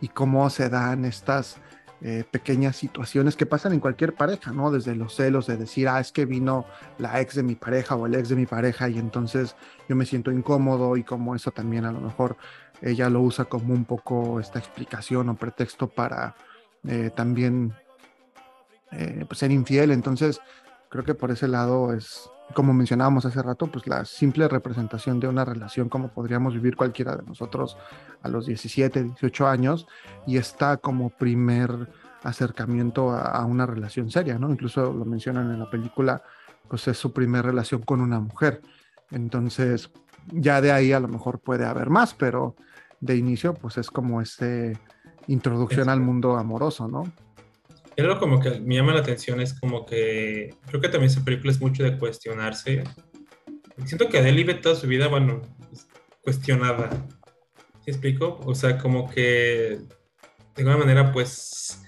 y 0.00 0.08
cómo 0.08 0.48
se 0.50 0.68
dan 0.68 1.04
estas 1.04 1.60
eh, 2.00 2.24
pequeñas 2.30 2.76
situaciones 2.76 3.34
que 3.34 3.44
pasan 3.44 3.72
en 3.72 3.80
cualquier 3.80 4.14
pareja, 4.14 4.52
¿no? 4.52 4.70
Desde 4.70 4.94
los 4.94 5.16
celos 5.16 5.46
de 5.46 5.56
decir, 5.56 5.88
ah, 5.88 5.98
es 6.00 6.12
que 6.12 6.26
vino 6.26 6.64
la 6.96 7.20
ex 7.20 7.34
de 7.34 7.42
mi 7.42 7.56
pareja 7.56 7.96
o 7.96 8.06
el 8.06 8.14
ex 8.14 8.28
de 8.28 8.36
mi 8.36 8.46
pareja 8.46 8.88
y 8.88 8.98
entonces 8.98 9.56
yo 9.88 9.96
me 9.96 10.06
siento 10.06 10.30
incómodo 10.30 10.96
y 10.96 11.02
como 11.02 11.34
eso 11.34 11.50
también 11.50 11.84
a 11.84 11.92
lo 11.92 12.00
mejor 12.00 12.36
ella 12.80 13.10
lo 13.10 13.20
usa 13.20 13.46
como 13.46 13.74
un 13.74 13.84
poco 13.84 14.38
esta 14.38 14.60
explicación 14.60 15.28
o 15.28 15.34
pretexto 15.34 15.88
para 15.88 16.36
eh, 16.88 17.10
también 17.14 17.74
eh, 18.92 19.24
pues 19.28 19.38
ser 19.38 19.50
infiel. 19.50 19.90
Entonces, 19.90 20.40
creo 20.88 21.04
que 21.04 21.14
por 21.14 21.30
ese 21.30 21.46
lado 21.46 21.92
es, 21.92 22.30
como 22.54 22.72
mencionábamos 22.72 23.26
hace 23.26 23.42
rato, 23.42 23.66
pues 23.66 23.86
la 23.86 24.06
simple 24.06 24.48
representación 24.48 25.20
de 25.20 25.28
una 25.28 25.44
relación 25.44 25.90
como 25.90 26.08
podríamos 26.08 26.54
vivir 26.54 26.76
cualquiera 26.76 27.14
de 27.14 27.22
nosotros 27.24 27.76
a 28.22 28.28
los 28.28 28.46
17, 28.46 29.02
18 29.02 29.46
años 29.46 29.86
y 30.26 30.38
está 30.38 30.78
como 30.78 31.10
primer 31.10 31.88
acercamiento 32.22 33.10
a, 33.10 33.44
una 33.44 33.66
relación 33.66 34.10
seria, 34.10 34.38
¿no? 34.38 34.50
Incluso 34.50 34.92
lo 34.92 35.04
mencionan 35.04 35.52
en 35.52 35.58
la 35.58 35.70
película, 35.70 36.22
pues 36.68 36.88
es 36.88 36.96
su 36.96 37.12
primer 37.12 37.44
relación 37.44 37.82
con 37.82 38.00
una 38.00 38.18
mujer. 38.18 38.62
Entonces, 39.10 39.90
ya 40.32 40.60
de 40.62 40.72
ahí 40.72 40.92
a 40.92 41.00
lo 41.00 41.08
mejor 41.08 41.38
puede 41.38 41.66
haber 41.66 41.90
más, 41.90 42.14
pero 42.14 42.56
de 43.00 43.16
inicio, 43.16 43.54
pues 43.54 43.76
es 43.76 43.90
como 43.90 44.20
este 44.20 44.78
introducción 45.28 45.88
al 45.88 46.00
mundo 46.00 46.36
amoroso, 46.36 46.88
¿no? 46.88 47.04
Algo 47.96 48.18
como 48.18 48.40
que 48.40 48.60
me 48.60 48.76
llama 48.76 48.94
la 48.94 49.00
atención 49.00 49.40
es 49.40 49.58
como 49.58 49.84
que 49.84 50.54
creo 50.66 50.80
que 50.80 50.88
también 50.88 51.10
esa 51.10 51.24
película 51.24 51.50
es 51.50 51.60
mucho 51.60 51.82
de 51.82 51.98
cuestionarse. 51.98 52.84
Siento 53.84 54.08
que 54.08 54.18
Adele 54.18 54.36
vive 54.36 54.54
toda 54.54 54.76
su 54.76 54.86
vida, 54.86 55.08
bueno, 55.08 55.42
cuestionada. 56.22 56.90
¿Sí 57.84 57.90
explico? 57.90 58.40
O 58.44 58.54
sea, 58.54 58.78
como 58.78 59.10
que 59.10 59.80
de 60.54 60.62
alguna 60.62 60.76
manera, 60.76 61.12
pues, 61.12 61.82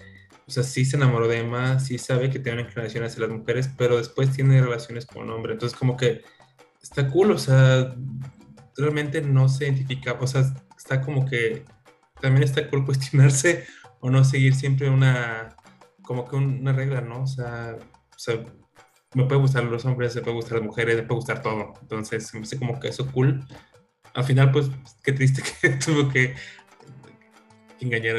o 0.46 0.50
sea, 0.50 0.62
sí 0.62 0.84
se 0.84 0.96
enamoró 0.96 1.28
de 1.28 1.38
Emma, 1.38 1.78
sí 1.78 1.98
sabe 1.98 2.30
que 2.30 2.38
tiene 2.38 2.60
una 2.60 2.68
inclinación 2.68 3.04
hacia 3.04 3.20
las 3.20 3.30
mujeres, 3.30 3.70
pero 3.76 3.96
después 3.96 4.32
tiene 4.32 4.60
relaciones 4.60 5.06
con 5.06 5.24
un 5.24 5.30
hombre. 5.30 5.52
Entonces, 5.52 5.78
como 5.78 5.96
que 5.96 6.22
está 6.82 7.08
cool, 7.08 7.32
o 7.32 7.38
sea, 7.38 7.94
realmente 8.76 9.20
no 9.22 9.48
se 9.48 9.64
identifica, 9.64 10.16
o 10.20 10.26
sea, 10.26 10.52
está 10.76 11.00
como 11.00 11.24
que 11.26 11.64
también 12.20 12.44
está 12.44 12.68
cool 12.68 12.84
cuestionarse 12.86 13.66
o 14.00 14.10
no 14.10 14.24
seguir 14.24 14.54
siempre 14.54 14.88
una, 14.88 15.56
como 16.02 16.28
que 16.28 16.36
una 16.36 16.72
regla, 16.72 17.00
¿no? 17.00 17.22
O 17.22 17.26
sea, 17.26 17.76
o 17.76 18.18
sea, 18.18 18.44
me 19.14 19.24
puede 19.24 19.40
gustar 19.40 19.64
los 19.64 19.84
hombres, 19.84 20.14
me 20.14 20.22
puede 20.22 20.36
gustar 20.36 20.58
las 20.58 20.66
mujeres, 20.66 20.96
me 20.96 21.02
puede 21.02 21.20
gustar 21.20 21.42
todo. 21.42 21.74
Entonces, 21.82 22.32
me 22.34 22.40
hace 22.40 22.58
como 22.58 22.78
que 22.78 22.88
eso 22.88 23.10
cool. 23.12 23.44
Al 24.14 24.24
final, 24.24 24.50
pues, 24.52 24.70
qué 25.02 25.12
triste 25.12 25.42
que 25.60 25.70
tuvo 25.70 26.08
que 26.08 26.34
engañar 27.80 28.16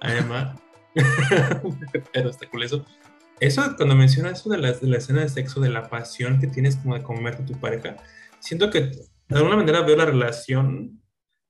a 0.00 0.16
Emma. 0.16 0.56
Pero 2.12 2.30
está 2.30 2.48
cool 2.48 2.62
eso. 2.62 2.84
Eso, 3.38 3.76
cuando 3.76 3.94
mencionas 3.94 4.40
eso 4.40 4.48
de 4.48 4.58
la, 4.58 4.72
de 4.72 4.86
la 4.86 4.96
escena 4.96 5.20
de 5.20 5.28
sexo, 5.28 5.60
de 5.60 5.68
la 5.68 5.90
pasión 5.90 6.40
que 6.40 6.46
tienes 6.46 6.76
como 6.76 6.94
de 6.94 7.02
comerte 7.02 7.42
a 7.42 7.46
tu 7.46 7.60
pareja, 7.60 7.96
siento 8.40 8.70
que 8.70 8.80
de 8.80 9.36
alguna 9.36 9.56
manera 9.56 9.82
veo 9.82 9.96
la 9.96 10.06
relación 10.06 11.02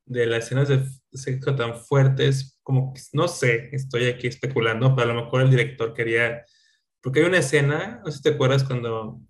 de 0.07 0.27
las 0.27 0.45
escenas 0.45 0.69
de 0.69 0.85
sexo 1.13 1.55
tan 1.57 1.75
fuertes, 1.75 2.59
como 2.63 2.95
no 3.13 3.29
sé, 3.29 3.69
estoy 3.73 4.07
aquí 4.07 4.29
especulando, 4.29 4.95
pero 4.95 5.11
a 5.11 5.15
lo 5.15 5.25
mejor 5.25 5.43
el 5.43 5.51
director 5.51 5.93
quería, 5.93 6.45
porque 7.03 7.21
hay 7.21 7.27
una 7.27 7.39
escena, 7.39 8.01
no 8.05 8.11
sé 8.11 8.19
si 8.19 8.23
te 8.23 8.31
acuerdas 8.31 8.65
cuando 8.65 9.21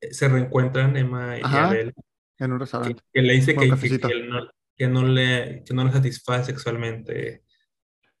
eh, 0.00 0.14
se 0.14 0.28
reencuentran 0.28 0.96
Emma 0.96 1.38
y 1.38 1.42
Abel, 1.44 1.92
en 2.38 2.52
un 2.52 2.60
restaurante. 2.60 3.02
Que, 3.12 3.22
le 3.22 3.34
dice 3.34 3.54
que, 3.54 3.66
no, 3.66 3.76
que, 4.76 4.88
no, 4.88 5.02
le, 5.04 5.62
que 5.66 5.74
no 5.74 5.84
le 5.84 5.92
satisface 5.92 6.46
sexualmente 6.46 7.44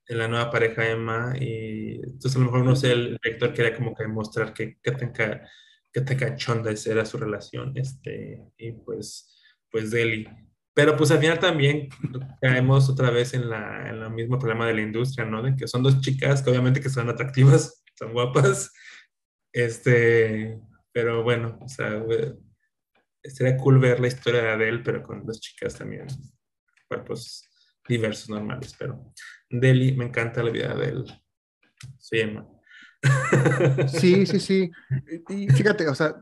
en 0.06 0.18
la 0.18 0.28
nueva 0.28 0.50
pareja 0.50 0.88
Emma 0.88 1.34
y 1.38 2.00
entonces 2.02 2.36
a 2.36 2.38
lo 2.40 2.46
mejor 2.46 2.64
no 2.64 2.74
sé, 2.74 2.92
el 2.92 3.18
director 3.22 3.54
quería 3.54 3.76
como 3.76 3.94
que 3.94 4.02
demostrar 4.02 4.52
que, 4.52 4.78
que 4.82 4.92
tenga 4.92 5.48
que 5.92 6.16
cachonda 6.16 6.72
era 6.86 7.04
su 7.04 7.18
relación, 7.18 7.76
este, 7.76 8.42
y 8.56 8.72
pues, 8.72 9.38
pues 9.70 9.90
Deli 9.90 10.26
pero 10.74 10.96
pues 10.96 11.10
al 11.10 11.18
final 11.18 11.38
también 11.38 11.88
caemos 12.40 12.88
otra 12.88 13.10
vez 13.10 13.34
en, 13.34 13.50
la, 13.50 13.88
en 13.88 14.02
el 14.02 14.10
mismo 14.10 14.38
problema 14.38 14.66
de 14.66 14.74
la 14.74 14.82
industria, 14.82 15.26
¿no? 15.26 15.42
De 15.42 15.54
que 15.54 15.68
son 15.68 15.82
dos 15.82 16.00
chicas 16.00 16.42
que 16.42 16.50
obviamente 16.50 16.80
que 16.80 16.88
son 16.88 17.08
atractivas, 17.08 17.82
son 17.98 18.12
guapas, 18.12 18.72
este, 19.52 20.58
pero 20.92 21.22
bueno, 21.22 21.58
o 21.60 21.68
sea, 21.68 22.02
sería 23.24 23.56
cool 23.56 23.78
ver 23.78 24.00
la 24.00 24.08
historia 24.08 24.42
de 24.42 24.50
Adele, 24.50 24.82
pero 24.84 25.02
con 25.02 25.24
dos 25.24 25.40
chicas 25.40 25.76
también, 25.76 26.06
cuerpos 26.88 27.48
diversos, 27.86 28.30
normales, 28.30 28.74
pero 28.78 29.12
Deli, 29.50 29.92
me 29.92 30.06
encanta 30.06 30.42
la 30.42 30.50
vida 30.50 30.74
de 30.74 30.86
él. 30.86 31.04
Soy 31.98 32.20
Emma. 32.20 32.51
Sí, 33.88 34.26
sí, 34.26 34.40
sí. 34.40 34.70
Y 35.28 35.48
fíjate, 35.48 35.88
o 35.88 35.94
sea, 35.94 36.16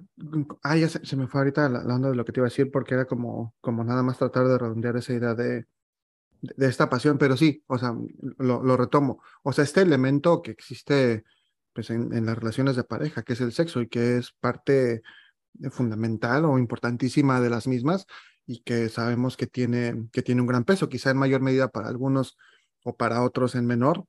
ah, 0.62 0.76
ya 0.76 0.88
se, 0.88 1.16
me 1.16 1.26
fue 1.26 1.40
ahorita 1.40 1.68
la, 1.68 1.94
onda 1.94 2.10
de 2.10 2.16
lo 2.16 2.24
que 2.24 2.32
te 2.32 2.40
iba 2.40 2.46
a 2.46 2.50
decir, 2.50 2.70
porque 2.70 2.94
era 2.94 3.06
como, 3.06 3.54
como 3.60 3.84
nada 3.84 4.02
más 4.02 4.18
tratar 4.18 4.46
de 4.46 4.58
redondear 4.58 4.96
esa 4.96 5.12
idea 5.12 5.34
de, 5.34 5.66
de, 6.40 6.66
esta 6.66 6.88
pasión, 6.88 7.18
pero 7.18 7.36
sí, 7.36 7.62
o 7.66 7.78
sea, 7.78 7.94
lo, 8.38 8.62
lo, 8.62 8.76
retomo. 8.76 9.22
O 9.42 9.52
sea, 9.52 9.64
este 9.64 9.82
elemento 9.82 10.42
que 10.42 10.52
existe 10.52 11.24
pues, 11.72 11.90
en, 11.90 12.14
en, 12.14 12.26
las 12.26 12.38
relaciones 12.38 12.76
de 12.76 12.84
pareja, 12.84 13.22
que 13.22 13.34
es 13.34 13.40
el 13.40 13.52
sexo 13.52 13.80
y 13.82 13.88
que 13.88 14.16
es 14.16 14.32
parte 14.32 15.02
fundamental 15.70 16.44
o 16.44 16.58
importantísima 16.58 17.40
de 17.40 17.50
las 17.50 17.66
mismas 17.66 18.06
y 18.46 18.62
que 18.62 18.88
sabemos 18.88 19.36
que 19.36 19.46
tiene, 19.46 20.08
que 20.12 20.22
tiene 20.22 20.40
un 20.40 20.46
gran 20.46 20.64
peso, 20.64 20.88
quizá 20.88 21.10
en 21.10 21.18
mayor 21.18 21.40
medida 21.40 21.68
para 21.68 21.88
algunos 21.88 22.36
o 22.84 22.96
para 22.96 23.22
otros 23.22 23.54
en 23.54 23.66
menor, 23.66 24.06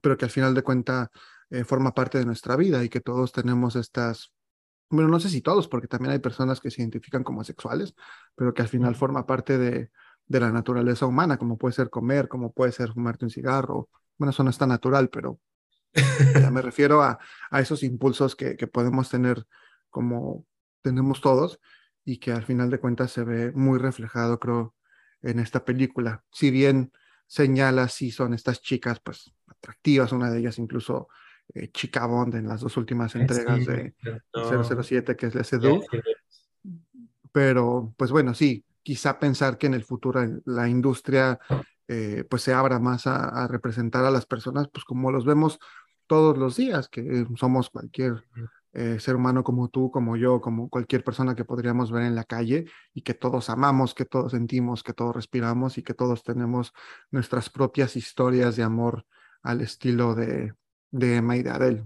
pero 0.00 0.16
que 0.16 0.24
al 0.24 0.30
final 0.30 0.54
de 0.54 0.62
cuenta 0.62 1.10
eh, 1.50 1.64
forma 1.64 1.92
parte 1.94 2.18
de 2.18 2.26
nuestra 2.26 2.56
vida 2.56 2.82
y 2.84 2.88
que 2.88 3.00
todos 3.00 3.32
tenemos 3.32 3.76
estas, 3.76 4.32
bueno, 4.90 5.08
no 5.08 5.20
sé 5.20 5.28
si 5.28 5.40
todos, 5.40 5.68
porque 5.68 5.88
también 5.88 6.12
hay 6.12 6.18
personas 6.18 6.60
que 6.60 6.70
se 6.70 6.82
identifican 6.82 7.24
como 7.24 7.40
asexuales, 7.40 7.94
pero 8.34 8.54
que 8.54 8.62
al 8.62 8.68
final 8.68 8.94
forma 8.94 9.26
parte 9.26 9.58
de, 9.58 9.90
de 10.26 10.40
la 10.40 10.50
naturaleza 10.52 11.06
humana, 11.06 11.38
como 11.38 11.58
puede 11.58 11.74
ser 11.74 11.90
comer, 11.90 12.28
como 12.28 12.52
puede 12.52 12.72
ser 12.72 12.92
fumarte 12.92 13.24
un 13.24 13.30
cigarro. 13.30 13.88
Bueno, 14.16 14.30
eso 14.30 14.44
no 14.44 14.50
está 14.50 14.66
natural, 14.66 15.10
pero 15.10 15.40
ya 16.40 16.50
me 16.50 16.62
refiero 16.62 17.02
a, 17.02 17.18
a 17.50 17.60
esos 17.60 17.82
impulsos 17.82 18.36
que, 18.36 18.56
que 18.56 18.66
podemos 18.66 19.10
tener 19.10 19.46
como 19.90 20.44
tenemos 20.82 21.20
todos 21.20 21.60
y 22.04 22.18
que 22.18 22.32
al 22.32 22.44
final 22.44 22.70
de 22.70 22.78
cuentas 22.78 23.10
se 23.12 23.24
ve 23.24 23.52
muy 23.52 23.78
reflejado, 23.78 24.38
creo, 24.38 24.74
en 25.22 25.38
esta 25.38 25.64
película. 25.64 26.22
Si 26.32 26.50
bien 26.50 26.92
señala 27.26 27.88
si 27.88 28.10
son 28.10 28.34
estas 28.34 28.60
chicas, 28.60 29.00
pues 29.00 29.32
atractivas, 29.46 30.12
una 30.12 30.30
de 30.30 30.40
ellas 30.40 30.58
incluso 30.58 31.08
eh, 31.52 31.70
chica 31.70 32.06
Bond 32.06 32.34
en 32.36 32.48
las 32.48 32.60
dos 32.60 32.76
últimas 32.76 33.14
entregas 33.14 33.66
de 33.66 33.94
007, 34.32 35.16
que 35.16 35.26
es 35.26 35.34
la 35.34 35.44
Sedu. 35.44 35.82
Pero, 37.32 37.92
pues 37.96 38.10
bueno, 38.10 38.32
sí, 38.34 38.64
quizá 38.82 39.18
pensar 39.18 39.58
que 39.58 39.66
en 39.66 39.74
el 39.74 39.84
futuro 39.84 40.20
la 40.44 40.68
industria 40.68 41.38
eh, 41.88 42.24
pues 42.28 42.42
se 42.42 42.54
abra 42.54 42.78
más 42.78 43.06
a, 43.06 43.28
a, 43.28 43.48
representar 43.48 44.04
a 44.04 44.10
las 44.10 44.26
personas, 44.26 44.68
pues 44.72 44.84
como 44.84 45.10
los 45.10 45.24
vemos 45.24 45.58
todos 46.06 46.38
los 46.38 46.56
días, 46.56 46.88
que 46.88 47.26
somos 47.36 47.70
cualquier 47.70 48.24
eh, 48.76 48.98
ser 48.98 49.14
humano 49.14 49.44
como 49.44 49.68
tú, 49.68 49.92
como 49.92 50.16
yo, 50.16 50.40
como 50.40 50.68
cualquier 50.68 51.04
persona 51.04 51.36
que 51.36 51.44
podríamos 51.44 51.92
ver 51.92 52.02
en 52.02 52.16
la 52.16 52.24
calle 52.24 52.64
y 52.92 53.02
que 53.02 53.14
todos 53.14 53.48
amamos, 53.48 53.94
que 53.94 54.04
todos 54.04 54.32
sentimos, 54.32 54.82
que 54.82 54.92
todos 54.92 55.14
respiramos 55.14 55.78
y 55.78 55.84
que 55.84 55.94
todos 55.94 56.24
tenemos 56.24 56.72
nuestras 57.12 57.50
propias 57.50 57.94
historias 57.94 58.56
de 58.56 58.64
amor 58.64 59.06
al 59.44 59.60
estilo 59.60 60.16
de, 60.16 60.54
de 60.94 61.16
Emma 61.16 61.36
y 61.36 61.42
de 61.42 61.50
Adele. 61.50 61.84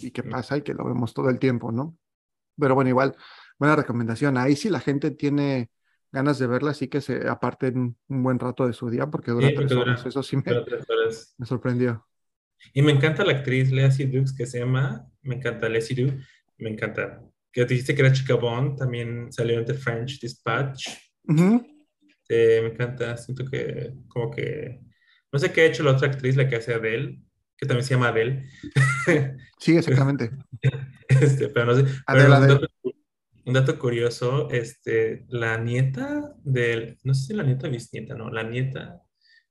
y 0.00 0.10
que 0.10 0.22
pasa 0.22 0.56
y 0.56 0.62
que 0.62 0.74
lo 0.74 0.84
vemos 0.84 1.12
todo 1.12 1.28
el 1.28 1.38
tiempo, 1.38 1.72
¿no? 1.72 1.96
Pero 2.56 2.74
bueno, 2.74 2.90
igual, 2.90 3.16
buena 3.58 3.76
recomendación. 3.76 4.36
Ahí 4.36 4.54
sí 4.56 4.68
la 4.68 4.80
gente 4.80 5.10
tiene 5.10 5.70
ganas 6.12 6.38
de 6.38 6.46
verla, 6.46 6.74
sí 6.74 6.88
que 6.88 7.00
se 7.00 7.28
aparten 7.28 7.96
un 8.08 8.22
buen 8.22 8.38
rato 8.38 8.66
de 8.66 8.72
su 8.72 8.88
día 8.88 9.06
porque 9.08 9.32
dura 9.32 9.50
tres 9.54 9.72
horas. 9.72 10.06
Eso 10.06 10.22
sí 10.22 10.36
me, 10.36 10.44
me 11.38 11.46
sorprendió. 11.46 12.06
Y 12.72 12.82
me 12.82 12.92
encanta 12.92 13.24
la 13.24 13.32
actriz 13.32 13.70
Lea 13.70 13.88
Dukes 13.88 14.32
que 14.32 14.46
se 14.46 14.60
llama, 14.60 15.06
me 15.22 15.36
encanta 15.36 15.68
Lea 15.68 15.80
Seydoux, 15.80 16.14
me 16.58 16.70
encanta. 16.70 17.22
Que 17.52 17.64
dijiste 17.64 17.94
que 17.94 18.02
era 18.02 18.12
chica 18.12 18.34
Bond, 18.34 18.78
también 18.78 19.32
salió 19.32 19.58
en 19.58 19.64
The 19.64 19.74
French 19.74 20.20
Dispatch. 20.20 20.88
me 21.24 22.66
encanta, 22.66 23.16
siento 23.16 23.44
que 23.44 23.92
como 24.06 24.30
que, 24.30 24.80
no 25.32 25.38
sé 25.38 25.52
qué 25.52 25.62
ha 25.62 25.66
hecho 25.66 25.82
la 25.82 25.92
otra 25.92 26.08
actriz, 26.08 26.36
la 26.36 26.48
que 26.48 26.56
hace 26.56 26.74
Adele, 26.74 27.20
que 27.58 27.66
también 27.66 27.84
se 27.84 27.94
llama 27.94 28.08
Adele. 28.08 28.48
Sí, 29.60 29.76
exactamente. 29.76 30.30
este, 31.08 31.48
pero 31.48 31.66
no 31.66 31.74
sé. 31.74 31.84
Adele, 32.06 32.26
un, 32.26 32.48
dato, 32.48 32.68
un, 33.44 33.52
Dato, 33.54 33.76
curioso, 33.76 34.48
este, 34.50 35.26
la 35.28 35.58
nieta 35.58 36.32
del, 36.44 36.96
no 37.02 37.12
sé 37.12 37.26
si 37.26 37.34
la 37.34 37.42
nieta 37.42 37.66
bisnieta, 37.66 38.14
no, 38.14 38.30
la 38.30 38.44
nieta 38.44 39.02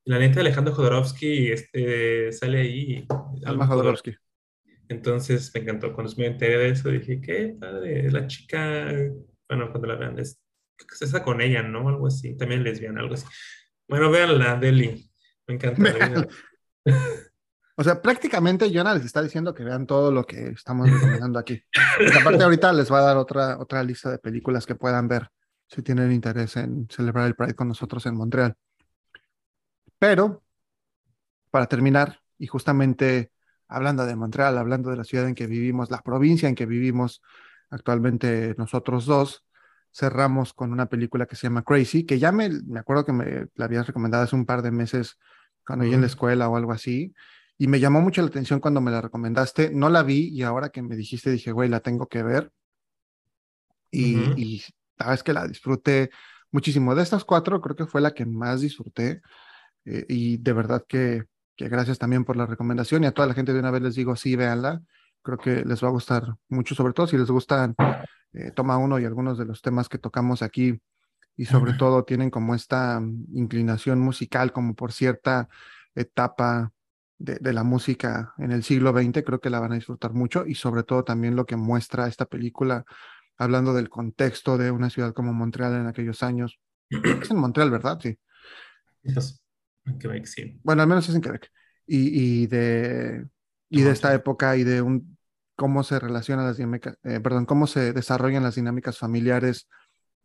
la 0.08 0.20
neta, 0.20 0.40
Alejandro 0.40 0.74
Jodorowsky 0.74 1.52
este, 1.52 2.32
sale 2.32 2.62
ahí. 2.62 3.06
Alma 3.44 3.68
Jodorowsky. 3.68 4.16
Entonces 4.88 5.52
me 5.54 5.60
encantó. 5.60 5.94
Cuando 5.94 6.14
me 6.16 6.28
enteré 6.28 6.58
de 6.58 6.70
eso, 6.70 6.88
dije, 6.88 7.20
qué 7.20 7.58
padre, 7.60 8.10
la 8.10 8.26
chica, 8.26 8.90
bueno, 9.50 9.70
cuando 9.70 9.86
la 9.86 9.96
vean, 9.96 10.18
es, 10.18 10.42
se 10.94 11.04
está 11.04 11.22
con 11.22 11.42
ella, 11.42 11.62
¿no? 11.62 11.90
Algo 11.90 12.08
así, 12.08 12.38
también 12.38 12.64
lesbiana, 12.64 13.02
algo 13.02 13.16
así. 13.16 13.26
Bueno, 13.86 14.10
véanla, 14.10 14.56
Deli. 14.56 15.12
Me 15.46 15.56
encanta. 15.56 16.28
o 17.80 17.84
sea, 17.84 18.02
prácticamente 18.02 18.72
Jonah 18.74 18.96
les 18.96 19.06
está 19.06 19.22
diciendo 19.22 19.54
que 19.54 19.64
vean 19.64 19.86
todo 19.86 20.12
lo 20.12 20.26
que 20.26 20.48
estamos 20.48 20.90
recomendando 20.90 21.38
aquí. 21.38 21.62
aparte 22.20 22.44
ahorita 22.44 22.74
les 22.74 22.92
va 22.92 23.00
a 23.00 23.04
dar 23.04 23.18
otra, 23.18 23.60
otra 23.60 23.84
lista 23.84 24.10
de 24.10 24.18
películas 24.18 24.66
que 24.66 24.74
puedan 24.74 25.08
ver 25.08 25.30
si 25.68 25.84
tienen 25.84 26.12
interés 26.12 26.58
en 26.58 26.88
celebrar 26.90 27.28
el 27.28 27.36
Pride 27.36 27.54
con 27.54 27.68
nosotros 27.68 28.04
en 28.08 28.16
Montreal. 28.16 28.56
Pero, 30.00 30.42
para 31.52 31.68
terminar, 31.68 32.20
y 32.40 32.48
justamente 32.48 33.32
hablando 33.68 34.08
de 34.08 34.16
Montreal, 34.16 34.58
hablando 34.58 34.90
de 34.90 34.98
la 34.98 35.04
ciudad 35.04 35.28
en 35.28 35.36
que 35.36 35.46
vivimos, 35.46 35.92
la 35.92 36.02
provincia 36.02 36.50
en 36.50 36.56
que 36.56 36.66
vivimos 36.66 37.22
actualmente 37.70 38.56
nosotros 38.58 39.06
dos, 39.06 39.46
cerramos 39.94 40.52
con 40.52 40.72
una 40.72 40.88
película 40.88 41.28
que 41.28 41.36
se 41.36 41.44
llama 41.44 41.62
Crazy, 41.62 42.08
que 42.08 42.18
ya 42.18 42.32
me, 42.32 42.50
me 42.50 42.80
acuerdo 42.80 43.06
que 43.06 43.14
me 43.14 43.50
la 43.54 43.66
habías 43.66 43.86
recomendado 43.86 44.24
hace 44.24 44.36
un 44.36 44.48
par 44.48 44.64
de 44.64 44.72
meses 44.72 45.20
cuando 45.64 45.86
yo 45.86 45.94
en 45.94 46.02
la 46.02 46.08
escuela 46.08 46.50
o 46.50 46.58
algo 46.58 46.72
así, 46.72 47.14
y 47.58 47.68
me 47.68 47.80
llamó 47.80 48.02
mucho 48.02 48.22
la 48.22 48.28
atención 48.28 48.60
cuando 48.60 48.82
me 48.82 48.92
la 48.92 49.02
recomendaste. 49.02 49.72
No 49.72 49.90
la 49.90 50.04
vi 50.04 50.30
y 50.30 50.44
ahora 50.44 50.70
que 50.70 50.82
me 50.82 50.96
dijiste 50.96 51.32
dije, 51.32 51.52
güey, 51.52 51.70
la 51.70 51.80
tengo 51.80 52.08
que 52.08 52.22
ver. 52.22 52.52
Y, 53.90 54.18
y 54.40 54.64
sabes 54.98 55.24
que 55.24 55.34
la 55.34 55.48
disfruté 55.48 56.12
muchísimo. 56.52 56.94
De 56.94 57.04
estas 57.04 57.26
cuatro, 57.26 57.62
creo 57.62 57.76
que 57.76 57.88
fue 57.88 58.02
la 58.02 58.14
que 58.14 58.26
más 58.26 58.62
disfruté. 58.62 59.22
Eh, 59.86 60.06
y 60.08 60.38
de 60.38 60.54
verdad 60.54 60.86
que, 60.88 61.26
que, 61.56 61.70
gracias 61.70 61.98
también 61.98 62.26
por 62.26 62.36
la 62.36 62.46
recomendación 62.46 63.04
y 63.04 63.08
a 63.08 63.14
toda 63.14 63.28
la 63.28 63.34
gente 63.34 63.54
de 63.54 63.60
una 63.60 63.72
vez 63.72 63.82
les 63.82 63.96
digo, 63.96 64.16
sí, 64.16 64.36
véanla. 64.36 64.82
Creo 65.24 65.38
que 65.38 65.66
les 65.66 65.84
va 65.84 65.88
a 65.88 65.92
gustar 65.92 66.36
mucho, 66.50 66.76
sobre 66.76 66.94
todo 66.94 67.08
si 67.08 67.18
les 67.18 67.30
gustan 67.30 67.76
eh, 68.34 68.52
Toma 68.52 68.78
Uno 68.78 69.00
y 69.00 69.06
algunos 69.06 69.38
de 69.38 69.46
los 69.46 69.62
temas 69.62 69.90
que 69.90 69.98
tocamos 69.98 70.42
aquí 70.42 70.80
y 71.36 71.46
sobre 71.46 71.74
todo 71.74 72.04
tienen 72.04 72.30
como 72.30 72.56
esta 72.56 73.00
mm, 73.00 73.26
inclinación 73.34 74.00
musical 74.00 74.52
como 74.52 74.76
por 74.76 74.92
cierta 74.92 75.50
etapa 75.96 76.72
de, 77.18 77.36
de, 77.36 77.54
la 77.54 77.64
música 77.64 78.34
en 78.38 78.52
el 78.52 78.64
siglo 78.64 78.92
XX, 78.92 79.24
creo 79.24 79.40
que 79.40 79.50
la 79.50 79.60
van 79.60 79.72
a 79.72 79.76
disfrutar 79.76 80.14
mucho 80.14 80.46
y 80.46 80.56
sobre 80.56 80.84
todo 80.84 81.04
también 81.04 81.36
lo 81.36 81.46
que 81.46 81.56
muestra 81.56 82.08
esta 82.08 82.26
película, 82.26 82.86
hablando 83.38 83.74
del 83.74 83.90
contexto 83.90 84.58
de 84.58 84.72
una 84.72 84.90
ciudad 84.90 85.14
como 85.14 85.34
Montreal 85.34 85.74
en 85.74 85.88
aquellos 85.88 86.24
años. 86.24 86.60
Es 86.90 87.32
en 87.32 87.38
Montreal, 87.38 87.72
¿verdad? 87.72 88.00
Sí. 88.02 88.18
En 89.86 90.00
Quebec, 90.00 90.26
sí. 90.26 90.60
Bueno, 90.64 90.82
al 90.82 90.88
menos 90.88 91.08
es 91.10 91.16
en 91.16 91.22
Quebec. 91.22 91.50
Y, 91.86 92.42
y 92.44 92.48
de, 92.48 93.26
y 93.70 93.82
de 93.82 93.92
esta 93.92 94.14
época 94.14 94.58
y 94.58 94.64
de 94.64 94.82
un, 94.82 95.18
cómo 95.56 95.84
se 95.84 96.00
relacionan 96.00 96.46
las 96.46 96.58
dinámicas, 96.58 96.98
eh, 97.04 97.20
perdón, 97.20 97.46
cómo 97.46 97.68
se 97.68 97.94
desarrollan 97.94 98.44
las 98.44 98.56
dinámicas 98.56 98.98
familiares 98.98 99.68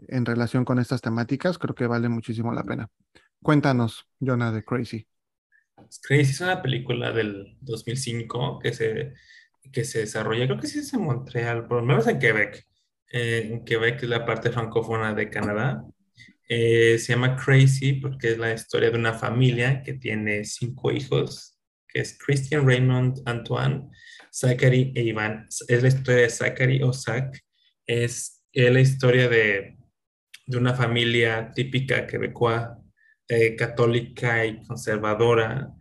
en 0.09 0.25
relación 0.25 0.65
con 0.65 0.79
estas 0.79 1.01
temáticas, 1.01 1.59
creo 1.59 1.75
que 1.75 1.87
vale 1.87 2.09
muchísimo 2.09 2.53
la 2.53 2.65
pena. 2.65 2.89
Cuéntanos, 3.43 4.07
Jonah, 4.21 4.53
de 4.53 4.65
Crazy. 4.65 5.07
Crazy 6.01 6.33
es 6.33 6.41
una 6.41 6.63
película 6.63 7.13
del 7.13 7.57
2005 7.61 8.59
que 8.59 8.73
se, 8.73 9.15
que 9.73 9.85
se 9.85 10.01
desarrolla, 10.01 10.47
creo 10.47 10.61
que 10.61 10.67
sí 10.67 10.81
es 10.81 10.93
en 10.95 11.03
Montreal, 11.03 11.67
por 11.67 11.79
lo 11.79 11.87
menos 11.87 12.07
en 12.07 12.19
Quebec. 12.19 12.67
Eh, 13.13 13.49
en 13.53 13.65
Quebec 13.65 14.03
es 14.03 14.09
la 14.09 14.25
parte 14.25 14.51
francófona 14.51 15.15
de 15.15 15.29
Canadá. 15.29 15.85
Eh, 16.49 16.99
se 16.99 17.13
llama 17.13 17.37
Crazy 17.37 17.95
porque 17.95 18.33
es 18.33 18.39
la 18.39 18.53
historia 18.53 18.91
de 18.91 18.99
una 18.99 19.15
familia 19.15 19.83
que 19.83 19.95
tiene 19.95 20.45
cinco 20.45 20.91
hijos, 20.91 21.59
que 21.89 22.01
es 22.01 22.19
Christian, 22.19 22.67
Raymond, 22.67 23.23
Antoine, 23.27 23.89
Zachary 24.33 24.93
e 24.95 25.03
Iván. 25.03 25.47
Es 25.69 25.83
la 25.83 25.89
historia 25.89 26.23
de 26.23 26.31
Zachary 26.31 26.83
o 26.83 26.93
Zach. 26.93 27.39
Es, 27.87 28.43
la 28.55 28.81
historia 28.81 29.29
de, 29.29 29.79
de, 30.47 30.57
una 30.59 30.75
familia 30.75 31.53
típica 31.55 32.07
quebecoa, 32.07 32.79
eh, 33.29 33.57
católica 33.57 34.45
y 34.45 34.63
conservadora. 34.63 35.73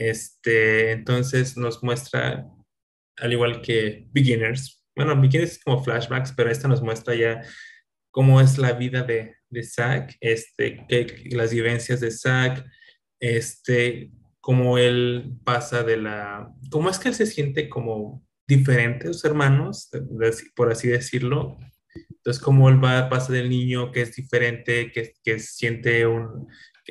Este, 0.00 0.92
entonces 0.92 1.58
nos 1.58 1.82
muestra, 1.82 2.48
al 3.18 3.32
igual 3.34 3.60
que 3.60 4.08
Beginners, 4.14 4.82
bueno, 4.96 5.14
Beginners 5.20 5.52
es 5.52 5.62
como 5.62 5.84
flashbacks, 5.84 6.32
pero 6.32 6.50
esta 6.50 6.68
nos 6.68 6.80
muestra 6.80 7.14
ya 7.14 7.42
cómo 8.10 8.40
es 8.40 8.56
la 8.56 8.72
vida 8.72 9.02
de, 9.02 9.34
de 9.50 9.62
Zack, 9.62 10.16
este, 10.20 10.86
que, 10.88 11.28
las 11.32 11.52
vivencias 11.52 12.00
de 12.00 12.10
Zack, 12.10 12.64
este, 13.20 14.10
cómo 14.40 14.78
él 14.78 15.34
pasa 15.44 15.82
de 15.82 15.98
la, 15.98 16.50
cómo 16.70 16.88
es 16.88 16.98
que 16.98 17.10
él 17.10 17.14
se 17.14 17.26
siente 17.26 17.68
como 17.68 18.26
diferente 18.48 19.08
a 19.08 19.12
sus 19.12 19.26
hermanos, 19.26 19.90
por 20.56 20.72
así 20.72 20.88
decirlo. 20.88 21.58
Entonces, 22.08 22.42
cómo 22.42 22.70
él 22.70 22.82
va, 22.82 23.10
pasa 23.10 23.34
del 23.34 23.50
niño 23.50 23.92
que 23.92 24.00
es 24.00 24.16
diferente, 24.16 24.92
que, 24.92 25.12
que 25.22 25.38
siente 25.40 26.06
un, 26.06 26.48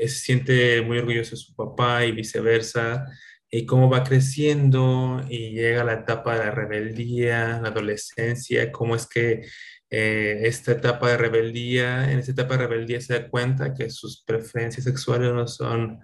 se 0.08 0.20
siente 0.20 0.82
muy 0.82 1.00
orgulloso 1.00 1.32
de 1.32 1.38
su 1.38 1.56
papá 1.56 2.06
y 2.06 2.12
viceversa, 2.12 3.06
y 3.52 3.66
cómo 3.66 3.90
va 3.90 4.04
creciendo 4.04 5.22
y 5.28 5.52
llega 5.52 5.82
a 5.82 5.86
la 5.86 5.94
etapa 5.94 6.34
de 6.38 6.46
la 6.46 6.52
rebeldía, 6.52 7.60
la 7.62 7.70
adolescencia, 7.70 8.72
cómo 8.72 8.96
es 8.96 9.08
que 9.08 9.42
eh, 9.90 10.42
esta 10.44 10.74
etapa 10.74 11.10
de 11.10 11.18
rebeldía, 11.18 12.12
en 12.12 12.20
esta 12.20 12.34
etapa 12.34 12.58
de 12.58 12.68
rebeldía 12.68 13.02
se 13.02 13.14
da 13.14 13.30
cuenta 13.30 13.74
que 13.74 13.90
sus 13.90 14.24
preferencias 14.24 14.84
sexuales 14.84 15.34
no 15.34 15.48
son 15.48 16.00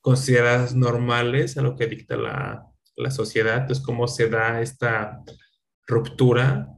consideradas 0.00 0.74
normales 0.74 1.58
a 1.58 1.62
lo 1.62 1.76
que 1.76 1.86
dicta 1.86 2.16
la, 2.16 2.66
la 2.96 3.10
sociedad. 3.10 3.58
Entonces, 3.58 3.84
cómo 3.84 4.08
se 4.08 4.30
da 4.30 4.62
esta 4.62 5.22
ruptura, 5.86 6.68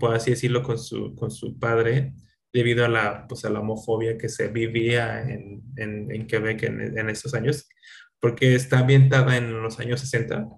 por 0.00 0.14
así 0.14 0.30
decirlo, 0.30 0.62
con 0.62 0.78
su, 0.78 1.14
con 1.14 1.30
su 1.30 1.58
padre, 1.58 2.14
debido 2.52 2.84
a 2.84 2.88
la, 2.88 3.26
pues, 3.28 3.44
a 3.44 3.50
la 3.50 3.60
homofobia 3.60 4.18
que 4.18 4.28
se 4.28 4.48
vivía 4.48 5.22
en, 5.22 5.62
en, 5.76 6.26
Quebec 6.26 6.62
en, 6.64 6.98
en, 6.98 7.10
estos 7.10 7.34
años. 7.34 7.68
porque 8.20 8.54
está 8.54 8.80
ambientada 8.80 9.36
en 9.36 9.62
los 9.62 9.80
años 9.80 10.00
60. 10.00 10.48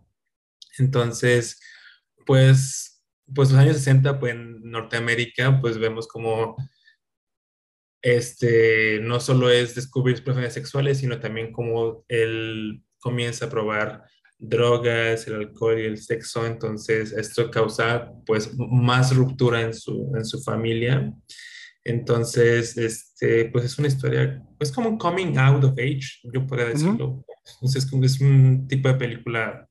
Entonces, 0.79 1.61
pues, 2.27 3.03
pues 3.35 3.51
los 3.51 3.59
años 3.59 3.77
60, 3.77 4.19
pues 4.21 4.35
en 4.35 4.63
Norteamérica, 4.71 5.61
pues 5.61 5.79
vemos 5.79 6.07
como 6.07 6.57
este, 8.05 9.01
no 9.01 9.19
solo 9.19 9.49
es 9.49 9.75
descubrir 9.75 10.23
preferencias 10.23 10.53
sexuales, 10.53 10.99
sino 10.99 11.21
también 11.21 11.53
como 11.53 12.05
él 12.09 12.83
comienza 12.99 13.47
a 13.47 13.51
probar 13.51 14.05
drogas, 14.39 15.27
el 15.27 15.37
alcohol 15.37 15.81
y 15.81 15.87
el 15.87 15.97
sexo, 15.97 16.47
entonces 16.47 17.13
esto 17.13 17.51
causa 17.51 18.13
pues 18.27 18.51
más 18.59 19.17
ruptura 19.17 19.63
en 19.63 19.73
su, 19.73 20.13
en 20.15 20.25
su 20.27 20.43
familia. 20.43 21.15
Entonces, 21.85 22.79
este, 22.79 23.47
pues 23.47 23.67
es 23.67 23.79
una 23.79 23.89
historia, 23.89 24.43
es 24.59 24.73
como 24.73 24.89
un 24.89 24.99
coming 24.99 25.37
out 25.37 25.63
of 25.65 25.73
age, 25.73 26.21
yo 26.33 26.47
podría 26.47 26.69
decirlo. 26.69 27.25
Entonces, 27.55 27.87
es 28.03 28.21
un 28.21 28.67
tipo 28.67 28.89
de 28.89 28.95
película 28.95 29.69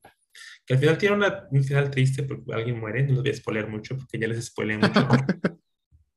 que 0.66 0.76
al 0.76 0.80
final 0.80 0.97
tiene 0.97 1.16
una, 1.16 1.47
un 1.51 1.64
final 1.64 1.89
triste 1.89 2.24
porque 2.24 2.53
alguien 2.53 2.80
muere, 2.80 3.03
no 3.03 3.16
lo 3.16 3.22
voy 3.22 3.32
a 3.32 3.36
spoiler 3.36 3.68
mucho 3.68 3.97
porque 3.97 4.20
ya 4.20 4.28
les 4.28 4.45
spoilé 4.45 4.78
mucho. 4.78 5.07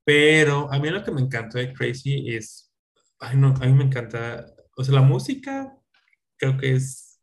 Pero 0.04 0.72
a 0.72 0.78
mí 0.78 0.88
lo 0.88 1.02
que 1.02 1.10
me 1.10 1.20
encantó 1.20 1.58
de 1.58 1.72
Crazy 1.72 2.34
es, 2.34 2.72
ay 3.18 3.36
no, 3.36 3.54
a 3.60 3.66
mí 3.66 3.72
me 3.72 3.84
encanta, 3.84 4.46
o 4.76 4.84
sea, 4.84 4.94
la 4.94 5.02
música 5.02 5.76
creo 6.36 6.56
que 6.56 6.74
es 6.76 7.20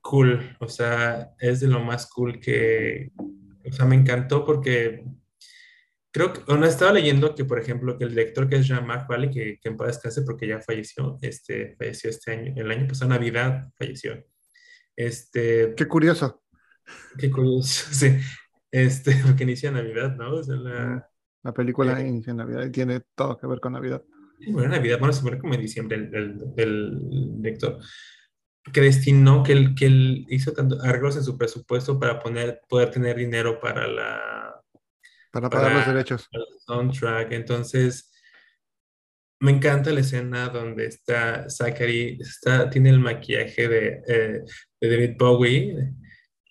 cool, 0.00 0.56
o 0.60 0.68
sea, 0.68 1.34
es 1.40 1.60
de 1.60 1.66
lo 1.66 1.80
más 1.80 2.08
cool 2.08 2.38
que, 2.38 3.10
o 3.64 3.72
sea, 3.72 3.84
me 3.84 3.96
encantó 3.96 4.44
porque 4.44 5.04
creo 6.10 6.32
que, 6.32 6.40
bueno, 6.46 6.66
estaba 6.66 6.92
leyendo 6.92 7.34
que, 7.34 7.44
por 7.44 7.58
ejemplo, 7.58 7.98
que 7.98 8.04
el 8.04 8.10
director 8.10 8.48
que 8.48 8.56
es 8.56 8.66
Jean-Marc 8.66 9.08
Valley, 9.08 9.30
que, 9.30 9.58
que 9.60 9.68
en 9.68 9.76
paz 9.76 9.88
descanse 9.88 10.22
porque 10.22 10.46
ya 10.46 10.60
falleció, 10.60 11.18
este, 11.22 11.76
falleció 11.76 12.10
este 12.10 12.32
año, 12.32 12.54
el 12.56 12.70
año 12.70 12.86
pasado, 12.88 13.10
Navidad, 13.10 13.68
falleció. 13.76 14.24
Este, 14.96 15.74
qué 15.76 15.86
curioso. 15.86 16.42
Qué 17.18 17.30
curioso, 17.30 17.86
sí. 17.92 18.16
Este, 18.70 19.14
porque 19.24 19.44
inicia 19.44 19.70
Navidad, 19.70 20.16
¿no? 20.16 20.40
la, 20.42 21.08
la, 21.42 21.52
película 21.52 22.00
eh, 22.00 22.08
inicia 22.08 22.34
Navidad 22.34 22.66
y 22.66 22.70
tiene 22.70 23.00
todo 23.14 23.38
que 23.38 23.46
ver 23.46 23.60
con 23.60 23.72
Navidad. 23.72 24.02
Bueno, 24.46 24.68
Navidad, 24.68 24.98
bueno, 24.98 25.12
se 25.12 25.22
pone 25.22 25.38
como 25.38 25.54
en 25.54 25.60
diciembre 25.60 25.96
el, 25.96 26.38
el, 26.56 26.98
director 27.40 27.78
que 28.72 28.80
destinó, 28.82 29.42
que 29.42 29.52
él, 29.52 29.74
que 29.74 29.86
él 29.86 30.26
hizo 30.28 30.52
tanto 30.52 30.76
arreglos 30.82 31.16
en 31.16 31.24
su 31.24 31.38
presupuesto 31.38 31.98
para 31.98 32.20
poner, 32.20 32.60
poder 32.68 32.90
tener 32.90 33.16
dinero 33.16 33.60
para 33.60 33.86
la... 33.86 34.57
Para 35.40 35.50
pagar 35.50 35.76
los 35.76 35.86
derechos. 35.86 36.28
Soundtrack. 36.66 37.32
Entonces, 37.32 38.12
me 39.40 39.52
encanta 39.52 39.92
la 39.92 40.00
escena 40.00 40.48
donde 40.48 40.86
está 40.86 41.48
Zachary, 41.48 42.18
está, 42.20 42.68
tiene 42.70 42.90
el 42.90 42.98
maquillaje 42.98 43.68
de, 43.68 44.02
eh, 44.06 44.42
de 44.80 44.90
David 44.90 45.16
Bowie 45.18 45.94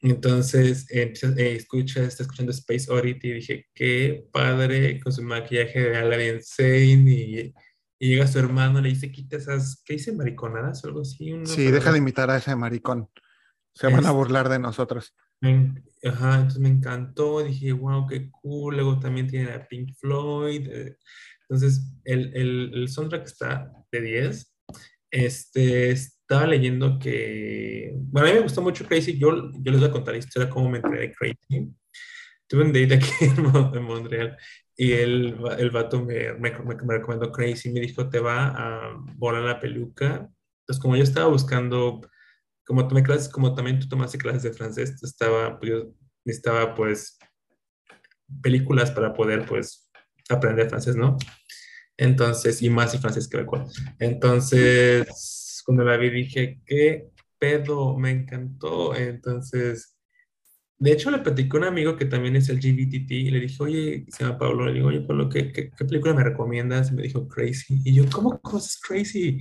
entonces 0.02 0.86
eh, 0.92 1.14
escucha, 1.38 2.04
está 2.04 2.24
escuchando 2.24 2.52
Space 2.52 2.92
Oddity 2.92 3.30
y 3.30 3.34
dije, 3.34 3.68
qué 3.74 4.28
padre 4.32 5.00
con 5.00 5.12
su 5.12 5.24
maquillaje 5.24 5.80
de 5.80 5.98
Aladdin 5.98 6.42
Sane 6.44 7.12
y, 7.12 7.54
y, 8.00 8.10
llega 8.10 8.28
su 8.28 8.38
hermano, 8.38 8.80
le 8.80 8.90
dice, 8.90 9.12
quita 9.12 9.38
esas, 9.38 9.82
¿qué 9.84 9.94
dice? 9.94 10.12
Mariconadas 10.12 10.84
o 10.84 10.88
algo 10.88 11.02
así. 11.02 11.34
sí, 11.46 11.72
deja 11.72 11.92
de 11.92 11.98
imitar 11.98 12.30
a 12.30 12.38
ese 12.38 12.56
maricón. 12.56 13.10
Se 13.74 13.88
van 13.88 14.06
a 14.06 14.12
burlar 14.12 14.50
de 14.50 14.60
nosotros. 14.60 15.14
Ajá, 16.10 16.36
entonces 16.36 16.60
me 16.60 16.70
encantó, 16.70 17.44
dije, 17.44 17.72
wow, 17.74 18.08
qué 18.08 18.30
cool. 18.32 18.76
Luego 18.76 19.00
también 19.00 19.28
tiene 19.28 19.52
a 19.52 19.68
Pink 19.68 19.94
Floyd. 20.00 20.68
Eh, 20.70 20.98
entonces, 21.50 21.94
el, 22.04 22.36
el, 22.36 22.72
el 22.74 22.90
soundtrack 22.90 23.26
está 23.26 23.72
de 23.92 24.02
10. 24.02 24.54
Este, 25.12 25.92
estaba 25.92 26.46
leyendo 26.46 27.00
que, 27.00 27.94
bueno, 27.96 28.28
a 28.28 28.32
mí 28.32 28.38
me 28.38 28.44
gustó 28.44 28.62
mucho 28.62 28.86
Crazy, 28.86 29.18
yo, 29.18 29.52
yo 29.54 29.72
les 29.72 29.80
voy 29.80 29.90
a 29.90 29.94
contar 29.94 30.14
la 30.14 30.20
historia 30.20 30.50
cómo 30.50 30.70
me 30.70 30.80
enteré 30.80 31.00
de 31.08 31.14
Crazy. 31.14 31.74
Tuve 32.48 32.64
un 32.64 32.74
date 32.74 32.96
aquí 32.96 33.10
en, 33.76 33.84
Montreal 33.84 34.38
y 34.76 34.92
el, 34.92 35.38
el 35.58 35.72
vato 35.72 36.04
me, 36.04 36.34
me, 36.34 36.52
me, 36.52 36.98
recomendó 36.98 37.32
Crazy, 37.32 37.72
me 37.72 37.80
dijo, 37.80 38.10
te 38.10 38.20
va 38.20 38.48
a 38.48 38.98
volar 39.16 39.44
la 39.44 39.60
peluca. 39.60 40.30
Entonces, 40.62 40.82
como 40.82 40.98
yo 40.98 41.04
estaba 41.04 41.30
buscando, 41.30 42.02
como 42.68 42.88
tomé 42.88 43.02
clases, 43.02 43.30
como 43.30 43.56
también 43.56 43.80
tú 43.80 43.88
tomaste 43.88 44.18
clases 44.18 44.44
de 44.44 44.52
francés, 44.52 45.02
estaba, 45.02 45.58
pues, 45.58 45.72
yo 45.72 45.94
necesitaba, 46.26 46.76
pues, 46.76 47.18
películas 48.42 48.92
para 48.92 49.14
poder, 49.14 49.46
pues, 49.46 49.90
aprender 50.30 50.70
francés, 50.70 50.98
¿no? 50.98 51.18
Entonces, 51.96 52.62
y 52.62 52.70
más 52.70 52.94
y 52.94 52.98
francés 52.98 53.28
que 53.28 53.38
recuerdo. 53.38 53.72
Entonces, 54.00 55.64
cuando 55.66 55.86
la 55.86 55.96
vi 55.96 56.10
dije, 56.10 56.62
qué 56.66 57.08
pedo, 57.40 57.98
me 57.98 58.12
encantó. 58.12 58.94
Entonces, 58.94 59.98
de 60.80 60.92
hecho, 60.92 61.10
le 61.10 61.20
platicé 61.20 61.50
a 61.54 61.58
un 61.58 61.64
amigo 61.64 61.96
que 61.96 62.06
también 62.06 62.36
es 62.36 62.50
el 62.50 62.60
GBTT 62.60 63.12
y 63.12 63.32
le 63.32 63.40
dije, 63.40 63.64
oye, 63.64 64.06
se 64.10 64.24
llama 64.24 64.38
Pablo, 64.38 64.66
le 64.66 64.74
digo, 64.74 64.90
oye, 64.90 65.02
Pablo, 65.02 65.30
¿qué, 65.30 65.52
qué, 65.52 65.72
película 65.86 66.14
me 66.14 66.24
recomiendas? 66.24 66.92
Y 66.92 66.96
me 66.96 67.04
dijo, 67.04 67.28
Crazy. 67.28 67.82
Y 67.86 67.94
yo, 67.94 68.04
¿cómo 68.12 68.40
cosas 68.42 68.78
Crazy? 68.78 69.40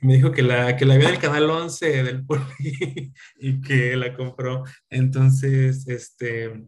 Me 0.00 0.14
dijo 0.14 0.30
que 0.32 0.42
la, 0.42 0.76
que 0.76 0.84
la 0.84 0.96
vio 0.96 1.08
en 1.08 1.14
el 1.14 1.20
canal 1.20 1.48
11 1.48 2.02
del 2.02 2.24
Poli 2.24 3.12
y 3.40 3.60
que 3.60 3.96
la 3.96 4.14
compró. 4.14 4.64
Entonces, 4.90 5.88
este, 5.88 6.66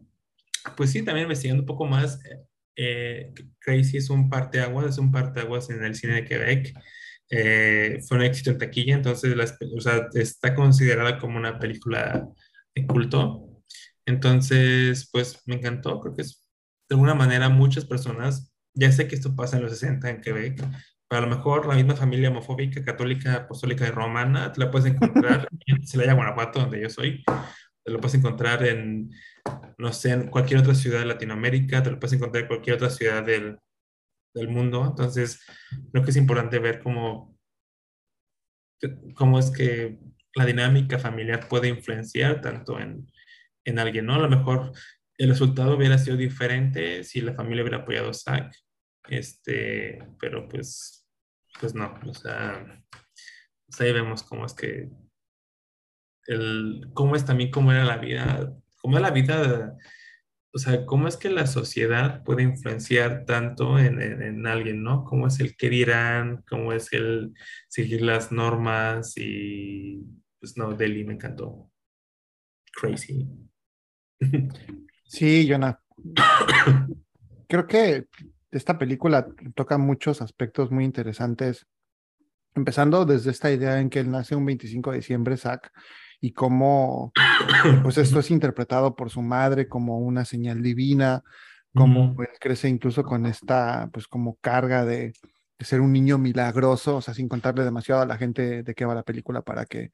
pues 0.75 0.91
sí, 0.91 1.03
también 1.03 1.25
investigando 1.25 1.63
un 1.63 1.67
poco 1.67 1.85
más, 1.85 2.19
eh, 2.75 3.33
Crazy 3.59 3.97
es 3.97 4.09
un 4.09 4.29
parteaguas, 4.29 4.87
es 4.87 4.97
un 4.97 5.11
parteaguas 5.11 5.69
en 5.69 5.83
el 5.83 5.95
cine 5.95 6.15
de 6.15 6.25
Quebec. 6.25 6.73
Eh, 7.29 7.99
fue 8.07 8.17
un 8.17 8.23
éxito 8.23 8.49
en 8.51 8.57
taquilla, 8.57 8.95
entonces 8.95 9.35
está 10.15 10.55
considerada 10.55 11.19
como 11.19 11.37
una 11.37 11.59
película 11.59 12.27
de 12.73 12.87
culto. 12.87 13.63
Entonces, 14.05 15.07
pues 15.11 15.41
me 15.45 15.55
encantó, 15.55 15.99
creo 15.99 16.15
que 16.15 16.23
es 16.23 16.49
de 16.89 16.95
alguna 16.95 17.13
manera 17.13 17.49
muchas 17.49 17.85
personas, 17.85 18.51
ya 18.73 18.91
sé 18.91 19.07
que 19.07 19.15
esto 19.15 19.35
pasa 19.35 19.57
en 19.57 19.63
los 19.63 19.71
60 19.73 20.09
en 20.09 20.21
Quebec, 20.21 20.63
pero 21.09 21.23
a 21.23 21.27
lo 21.27 21.35
mejor 21.35 21.65
la 21.65 21.73
misma 21.73 21.95
familia 21.95 22.29
homofóbica, 22.29 22.83
católica, 22.85 23.35
apostólica 23.35 23.87
y 23.87 23.91
romana, 23.91 24.51
te 24.51 24.59
la 24.59 24.69
puedes 24.69 24.93
encontrar 24.93 25.49
en 25.65 25.85
Celaya, 25.85 26.13
Guanajuato, 26.13 26.59
donde 26.59 26.81
yo 26.81 26.89
soy, 26.89 27.23
te 27.83 27.91
lo 27.91 27.99
puedes 27.99 28.15
encontrar 28.15 28.63
en, 28.63 29.11
no 29.79 29.91
sé, 29.91 30.11
en 30.11 30.27
cualquier 30.29 30.59
otra 30.59 30.75
ciudad 30.75 30.99
de 30.99 31.07
Latinoamérica, 31.07 31.81
te 31.81 31.89
lo 31.89 31.99
puedes 31.99 32.13
encontrar 32.13 32.43
en 32.43 32.47
cualquier 32.47 32.75
otra 32.75 32.91
ciudad 32.91 33.23
del, 33.23 33.57
del 34.35 34.49
mundo. 34.49 34.85
Entonces, 34.85 35.41
creo 35.91 36.03
que 36.03 36.11
es 36.11 36.17
importante 36.17 36.59
ver 36.59 36.79
cómo, 36.79 37.35
cómo 39.15 39.39
es 39.39 39.49
que 39.49 39.97
la 40.35 40.45
dinámica 40.45 40.99
familiar 40.99 41.47
puede 41.49 41.69
influenciar 41.69 42.39
tanto 42.39 42.79
en, 42.79 43.11
en 43.65 43.79
alguien, 43.79 44.05
¿no? 44.05 44.13
A 44.13 44.19
lo 44.19 44.29
mejor 44.29 44.73
el 45.17 45.29
resultado 45.29 45.75
hubiera 45.75 45.97
sido 45.97 46.17
diferente 46.17 47.03
si 47.03 47.21
la 47.21 47.33
familia 47.33 47.63
hubiera 47.63 47.79
apoyado 47.79 48.11
a 48.11 48.13
Zach, 48.13 48.55
este, 49.09 49.99
pero 50.19 50.47
pues, 50.47 50.98
pues 51.59 51.75
no, 51.75 51.99
o 52.05 52.13
sea, 52.13 52.83
pues 53.67 53.81
ahí 53.81 53.93
vemos 53.93 54.23
cómo 54.23 54.45
es 54.45 54.53
que, 54.53 54.89
el, 56.27 56.89
cómo 56.93 57.15
es 57.15 57.25
también 57.25 57.51
cómo 57.51 57.71
era 57.71 57.83
la 57.83 57.97
vida, 57.97 58.53
cómo 58.81 58.97
era 58.97 59.07
la 59.07 59.13
vida 59.13 59.77
o 60.51 60.57
sea, 60.57 60.85
cómo 60.85 61.07
es 61.07 61.15
que 61.15 61.29
la 61.29 61.45
sociedad 61.45 62.23
puede 62.23 62.41
influenciar 62.43 63.25
tanto 63.25 63.77
en, 63.77 64.47
alguien, 64.47 64.83
¿no? 64.83 65.03
¿Cómo 65.03 65.27
es 65.27 65.39
el 65.39 65.55
que 65.55 65.69
dirán? 65.69 66.43
¿Cómo 66.49 66.73
es 66.73 66.91
el 66.91 67.33
seguir 67.67 68.01
las 68.01 68.31
normas? 68.31 69.13
Y 69.15 70.03
pues 70.39 70.57
no, 70.57 70.73
Delhi 70.73 71.03
me 71.03 71.13
encantó. 71.13 71.71
Crazy. 72.73 73.27
Sí, 75.11 75.47
Jonah. 75.49 75.81
Creo 77.49 77.65
que 77.65 78.05
esta 78.51 78.77
película 78.77 79.27
toca 79.55 79.77
muchos 79.77 80.21
aspectos 80.21 80.71
muy 80.71 80.85
interesantes, 80.85 81.67
empezando 82.55 83.05
desde 83.05 83.31
esta 83.31 83.51
idea 83.51 83.79
en 83.79 83.89
que 83.89 83.99
él 83.99 84.09
nace 84.11 84.35
un 84.35 84.45
25 84.45 84.91
de 84.91 84.97
diciembre, 84.97 85.37
Zach, 85.37 85.71
y 86.21 86.33
cómo 86.33 87.11
pues 87.83 87.97
esto 87.97 88.19
es 88.19 88.31
interpretado 88.31 88.95
por 88.95 89.09
su 89.09 89.21
madre 89.21 89.67
como 89.67 89.99
una 89.99 90.25
señal 90.25 90.61
divina, 90.61 91.23
como 91.73 92.15
él 92.21 92.29
crece 92.39 92.67
incluso 92.67 93.03
con 93.03 93.25
esta 93.25 93.89
pues 93.93 94.07
como 94.07 94.35
carga 94.37 94.85
de, 94.85 95.13
ser 95.59 95.81
un 95.81 95.91
niño 95.91 96.17
milagroso, 96.17 96.97
o 96.97 97.01
sea, 97.01 97.13
sin 97.13 97.27
contarle 97.27 97.65
demasiado 97.65 98.01
a 98.01 98.05
la 98.05 98.17
gente 98.17 98.63
de 98.63 98.73
qué 98.73 98.85
va 98.85 98.95
la 98.95 99.03
película 99.03 99.41
para 99.41 99.65
que 99.65 99.91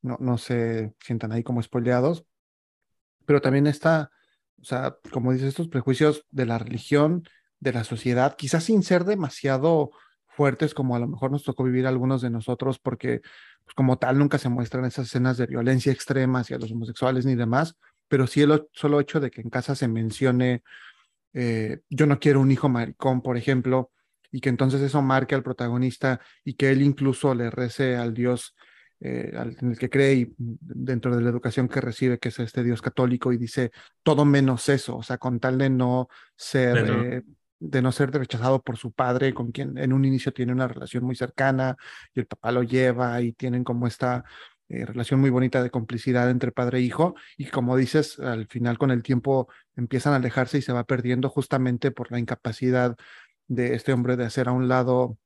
no, 0.00 0.16
no 0.20 0.38
se 0.38 0.94
sientan 1.00 1.32
ahí 1.32 1.42
como 1.42 1.62
spoileados, 1.62 2.24
pero 3.26 3.42
también 3.42 3.66
está, 3.66 4.10
o 4.60 4.64
sea, 4.64 4.96
como 5.12 5.32
dice, 5.32 5.48
estos 5.48 5.68
prejuicios 5.68 6.26
de 6.30 6.46
la 6.46 6.58
religión, 6.58 7.24
de 7.62 7.72
la 7.72 7.84
sociedad, 7.84 8.34
quizás 8.36 8.64
sin 8.64 8.82
ser 8.82 9.04
demasiado 9.04 9.92
fuertes 10.26 10.74
como 10.74 10.96
a 10.96 10.98
lo 10.98 11.06
mejor 11.06 11.30
nos 11.30 11.44
tocó 11.44 11.62
vivir 11.62 11.86
algunos 11.86 12.20
de 12.20 12.28
nosotros, 12.28 12.80
porque 12.80 13.20
pues, 13.64 13.74
como 13.76 13.98
tal 13.98 14.18
nunca 14.18 14.38
se 14.38 14.48
muestran 14.48 14.84
esas 14.84 15.06
escenas 15.06 15.36
de 15.36 15.46
violencia 15.46 15.92
extrema 15.92 16.40
hacia 16.40 16.58
los 16.58 16.72
homosexuales 16.72 17.24
ni 17.24 17.36
demás, 17.36 17.76
pero 18.08 18.26
sí 18.26 18.40
el 18.42 18.66
solo 18.72 18.98
hecho 18.98 19.20
de 19.20 19.30
que 19.30 19.42
en 19.42 19.48
casa 19.50 19.76
se 19.76 19.86
mencione, 19.86 20.64
eh, 21.34 21.80
yo 21.88 22.06
no 22.06 22.18
quiero 22.18 22.40
un 22.40 22.50
hijo 22.50 22.68
maricón, 22.68 23.22
por 23.22 23.36
ejemplo, 23.36 23.92
y 24.32 24.40
que 24.40 24.48
entonces 24.48 24.80
eso 24.80 25.00
marque 25.00 25.36
al 25.36 25.44
protagonista 25.44 26.20
y 26.44 26.54
que 26.54 26.70
él 26.70 26.82
incluso 26.82 27.32
le 27.32 27.48
rece 27.48 27.96
al 27.96 28.12
Dios 28.12 28.56
eh, 28.98 29.32
en 29.60 29.70
el 29.70 29.78
que 29.78 29.88
cree 29.88 30.14
y 30.14 30.34
dentro 30.36 31.14
de 31.14 31.22
la 31.22 31.30
educación 31.30 31.68
que 31.68 31.80
recibe, 31.80 32.18
que 32.18 32.30
es 32.30 32.38
este 32.40 32.64
Dios 32.64 32.82
católico, 32.82 33.32
y 33.32 33.36
dice 33.36 33.70
todo 34.02 34.24
menos 34.24 34.68
eso, 34.68 34.96
o 34.96 35.02
sea, 35.04 35.18
con 35.18 35.38
tal 35.38 35.58
de 35.58 35.70
no 35.70 36.08
ser, 36.34 36.88
eh, 36.88 37.22
de 37.62 37.82
no 37.82 37.92
ser 37.92 38.10
rechazado 38.10 38.60
por 38.60 38.76
su 38.76 38.92
padre, 38.92 39.32
con 39.34 39.52
quien 39.52 39.78
en 39.78 39.92
un 39.92 40.04
inicio 40.04 40.32
tiene 40.32 40.52
una 40.52 40.68
relación 40.68 41.04
muy 41.04 41.14
cercana, 41.14 41.76
y 42.14 42.20
el 42.20 42.26
papá 42.26 42.52
lo 42.52 42.62
lleva 42.62 43.20
y 43.22 43.32
tienen 43.32 43.64
como 43.64 43.86
esta 43.86 44.24
eh, 44.68 44.84
relación 44.84 45.20
muy 45.20 45.30
bonita 45.30 45.62
de 45.62 45.70
complicidad 45.70 46.28
entre 46.30 46.52
padre 46.52 46.78
e 46.78 46.82
hijo, 46.82 47.14
y 47.36 47.46
como 47.46 47.76
dices, 47.76 48.18
al 48.18 48.46
final 48.48 48.78
con 48.78 48.90
el 48.90 49.02
tiempo 49.02 49.48
empiezan 49.76 50.12
a 50.12 50.16
alejarse 50.16 50.58
y 50.58 50.62
se 50.62 50.72
va 50.72 50.84
perdiendo 50.84 51.28
justamente 51.28 51.90
por 51.92 52.10
la 52.10 52.18
incapacidad 52.18 52.96
de 53.48 53.74
este 53.74 53.92
hombre 53.92 54.16
de 54.16 54.24
hacer 54.24 54.48
a 54.48 54.52
un 54.52 54.68
lado 54.68 55.18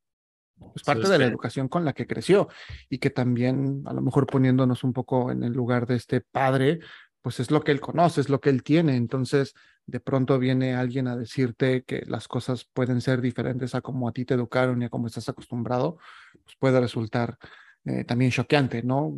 pues 0.73 0.85
parte 0.85 1.09
de 1.09 1.19
la 1.19 1.27
educación 1.27 1.69
con 1.69 1.85
la 1.85 1.93
que 1.93 2.07
creció 2.07 2.49
y 2.89 2.99
que 2.99 3.11
también 3.11 3.83
a 3.87 3.93
lo 3.93 4.01
mejor 4.01 4.27
poniéndonos 4.27 4.85
un 4.85 4.93
poco 4.93 5.31
en 5.31 5.43
el 5.45 5.53
lugar 5.53 5.87
de 5.87 5.97
este 5.97 6.23
padre, 6.23 6.81
pues 7.27 7.41
es 7.41 7.51
lo 7.51 7.65
que 7.65 7.73
él 7.73 7.81
conoce, 7.81 8.21
es 8.21 8.29
lo 8.29 8.41
que 8.41 8.51
él 8.51 8.63
tiene. 8.63 8.95
Entonces, 8.95 9.53
de 9.85 9.99
pronto 9.99 10.39
viene 10.39 10.77
alguien 10.77 11.09
a 11.09 11.17
decirte 11.17 11.83
que 11.83 12.05
las 12.07 12.29
cosas 12.29 12.71
pueden 12.73 13.01
ser 13.01 13.21
diferentes 13.21 13.75
a 13.75 13.81
como 13.81 14.09
a 14.09 14.13
ti 14.13 14.25
te 14.25 14.35
educaron 14.35 14.81
y 14.81 14.85
a 14.85 14.91
como 14.91 15.09
estás 15.09 15.29
acostumbrado, 15.29 15.99
pues 16.45 16.55
puede 16.57 16.79
resultar 16.79 17.37
eh, 17.85 18.05
también 18.05 18.31
choqueante, 18.31 18.85
¿no? 18.85 19.13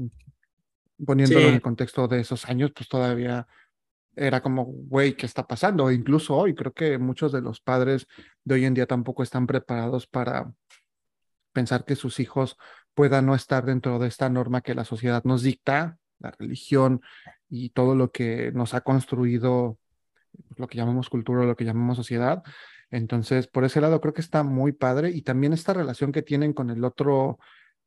Poniéndolo 1.04 1.48
en 1.48 1.54
el 1.56 1.60
contexto 1.60 2.08
de 2.08 2.20
esos 2.20 2.48
años, 2.48 2.72
pues 2.74 2.88
todavía 2.88 3.46
era 4.16 4.40
como, 4.40 4.64
güey, 4.64 5.14
¿qué 5.14 5.26
está 5.26 5.46
pasando? 5.46 5.92
incluso 5.92 6.34
hoy 6.34 6.54
creo 6.54 6.72
que 6.72 6.96
muchos 6.96 7.30
de 7.30 7.42
los 7.42 7.60
padres 7.60 8.06
de 8.42 8.54
hoy 8.54 8.64
en 8.64 8.72
día 8.72 8.86
tampoco 8.86 9.22
están 9.22 9.46
preparados 9.46 10.06
para 10.06 10.50
pensar 11.52 11.84
que 11.84 11.94
sus 11.94 12.20
hijos 12.20 12.56
puedan 12.94 13.26
no 13.26 13.34
estar 13.34 13.66
dentro 13.66 13.98
de 13.98 14.08
esta 14.08 14.30
norma 14.30 14.62
que 14.62 14.74
la 14.74 14.86
sociedad 14.86 15.24
nos 15.24 15.42
dicta, 15.42 15.98
la 16.20 16.30
religión 16.30 17.02
y 17.48 17.70
todo 17.70 17.94
lo 17.94 18.10
que 18.10 18.52
nos 18.52 18.74
ha 18.74 18.82
construido, 18.82 19.78
lo 20.56 20.66
que 20.68 20.76
llamamos 20.76 21.08
cultura, 21.08 21.44
lo 21.44 21.56
que 21.56 21.64
llamamos 21.64 21.96
sociedad. 21.96 22.42
Entonces, 22.90 23.46
por 23.46 23.64
ese 23.64 23.80
lado 23.80 24.00
creo 24.00 24.14
que 24.14 24.20
está 24.20 24.42
muy 24.42 24.72
padre 24.72 25.10
y 25.10 25.22
también 25.22 25.52
esta 25.52 25.74
relación 25.74 26.12
que 26.12 26.22
tienen 26.22 26.52
con 26.52 26.70
el 26.70 26.84
otro 26.84 27.38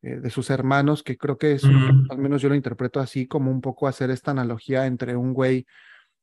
eh, 0.02 0.16
de 0.16 0.30
sus 0.30 0.50
hermanos, 0.50 1.02
que 1.02 1.16
creo 1.16 1.38
que 1.38 1.52
es, 1.52 1.64
al 1.64 2.18
menos 2.18 2.42
yo 2.42 2.48
lo 2.48 2.54
interpreto 2.54 3.00
así, 3.00 3.26
como 3.26 3.50
un 3.50 3.60
poco 3.60 3.86
hacer 3.86 4.10
esta 4.10 4.32
analogía 4.32 4.86
entre 4.86 5.16
un 5.16 5.32
güey 5.32 5.66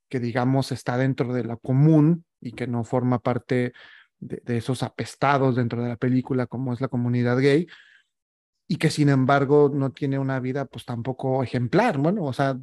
que 0.09 0.19
digamos 0.19 0.71
está 0.71 0.97
dentro 0.97 1.33
de 1.33 1.45
la 1.45 1.55
común 1.55 2.25
y 2.41 2.53
que 2.53 2.67
no 2.67 2.83
forma 2.83 3.19
parte 3.19 3.73
de, 4.19 4.57
esos 4.57 4.83
apestados 4.83 5.55
dentro 5.55 5.81
de 5.81 5.89
la 5.89 5.95
película 5.95 6.47
como 6.47 6.73
es 6.73 6.81
la 6.81 6.87
comunidad 6.87 7.39
gay 7.39 7.67
y 8.67 8.77
que 8.77 8.89
sin 8.89 9.09
embargo 9.09 9.71
no 9.73 9.91
tiene 9.91 10.19
una 10.19 10.39
vida 10.39 10.65
pues 10.65 10.85
tampoco 10.85 11.41
ejemplar, 11.43 11.97
bueno, 11.97 12.23
o 12.23 12.33
sea, 12.33 12.59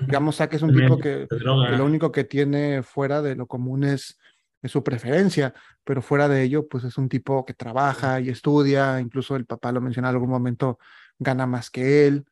digamos 0.00 0.38
que 0.38 0.56
es 0.56 0.62
un 0.62 0.74
tipo 0.74 0.98
que, 0.98 1.26
lo 1.30 1.84
único 1.84 2.10
que 2.10 2.24
tiene 2.24 2.82
fuera 2.82 3.22
de 3.22 3.34
lo 3.34 3.46
común 3.46 3.84
es, 3.84 4.18
es, 4.62 4.70
su 4.72 4.82
preferencia, 4.82 5.54
pero 5.84 6.02
fuera 6.02 6.28
de 6.28 6.42
ello 6.42 6.66
pues 6.68 6.84
es 6.84 6.96
un 6.98 7.08
tipo 7.08 7.44
que 7.44 7.54
trabaja 7.54 8.20
y 8.20 8.30
estudia, 8.30 9.00
incluso 9.00 9.36
el 9.36 9.46
papá 9.46 9.72
lo 9.72 9.80
menciona 9.80 10.08
en 10.08 10.14
algún 10.14 10.30
momento, 10.30 10.78
gana 11.18 11.46
más 11.46 11.70
que 11.70 12.06
él. 12.06 12.24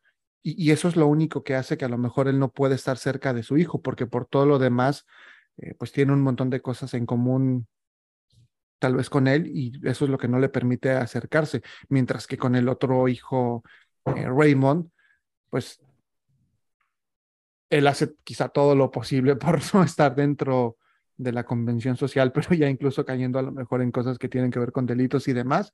Y, 0.42 0.70
eso 0.70 0.88
es 0.88 0.96
lo 0.96 1.06
único 1.06 1.42
que 1.42 1.54
hace 1.54 1.76
que 1.76 1.84
a 1.84 1.88
lo 1.88 1.98
mejor 1.98 2.28
él 2.28 2.38
no 2.38 2.50
puede 2.50 2.74
estar 2.74 2.98
cerca 2.98 3.32
de 3.32 3.42
su 3.42 3.56
hijo, 3.56 3.80
porque 3.82 4.06
por 4.06 4.26
todo 4.26 4.46
lo 4.46 4.58
demás, 4.58 5.06
eh, 5.58 5.74
pues 5.78 5.92
tiene 5.92 6.12
un 6.12 6.22
montón 6.22 6.50
de 6.50 6.60
cosas 6.60 6.94
en 6.94 7.06
común 7.06 7.66
tal 8.78 8.96
vez 8.96 9.08
con 9.08 9.28
él 9.28 9.46
y 9.46 9.72
eso 9.88 10.04
es 10.04 10.10
lo 10.10 10.18
que 10.18 10.28
no 10.28 10.38
le 10.38 10.50
permite 10.50 10.90
acercarse, 10.90 11.62
mientras 11.88 12.26
que 12.26 12.36
con 12.36 12.54
el 12.54 12.68
otro 12.68 13.08
hijo, 13.08 13.62
eh, 14.04 14.28
Raymond, 14.28 14.90
pues 15.48 15.80
él 17.78 17.86
hace 17.86 18.14
quizá 18.24 18.48
todo 18.48 18.74
lo 18.74 18.90
posible 18.90 19.36
por 19.36 19.60
no 19.74 19.82
estar 19.82 20.14
dentro 20.14 20.76
de 21.16 21.32
la 21.32 21.44
convención 21.44 21.96
social, 21.96 22.32
pero 22.32 22.54
ya 22.54 22.68
incluso 22.68 23.04
cayendo 23.04 23.38
a 23.38 23.42
lo 23.42 23.52
mejor 23.52 23.82
en 23.82 23.92
cosas 23.92 24.18
que 24.18 24.28
tienen 24.28 24.50
que 24.50 24.58
ver 24.58 24.72
con 24.72 24.86
delitos 24.86 25.28
y 25.28 25.32
demás, 25.32 25.72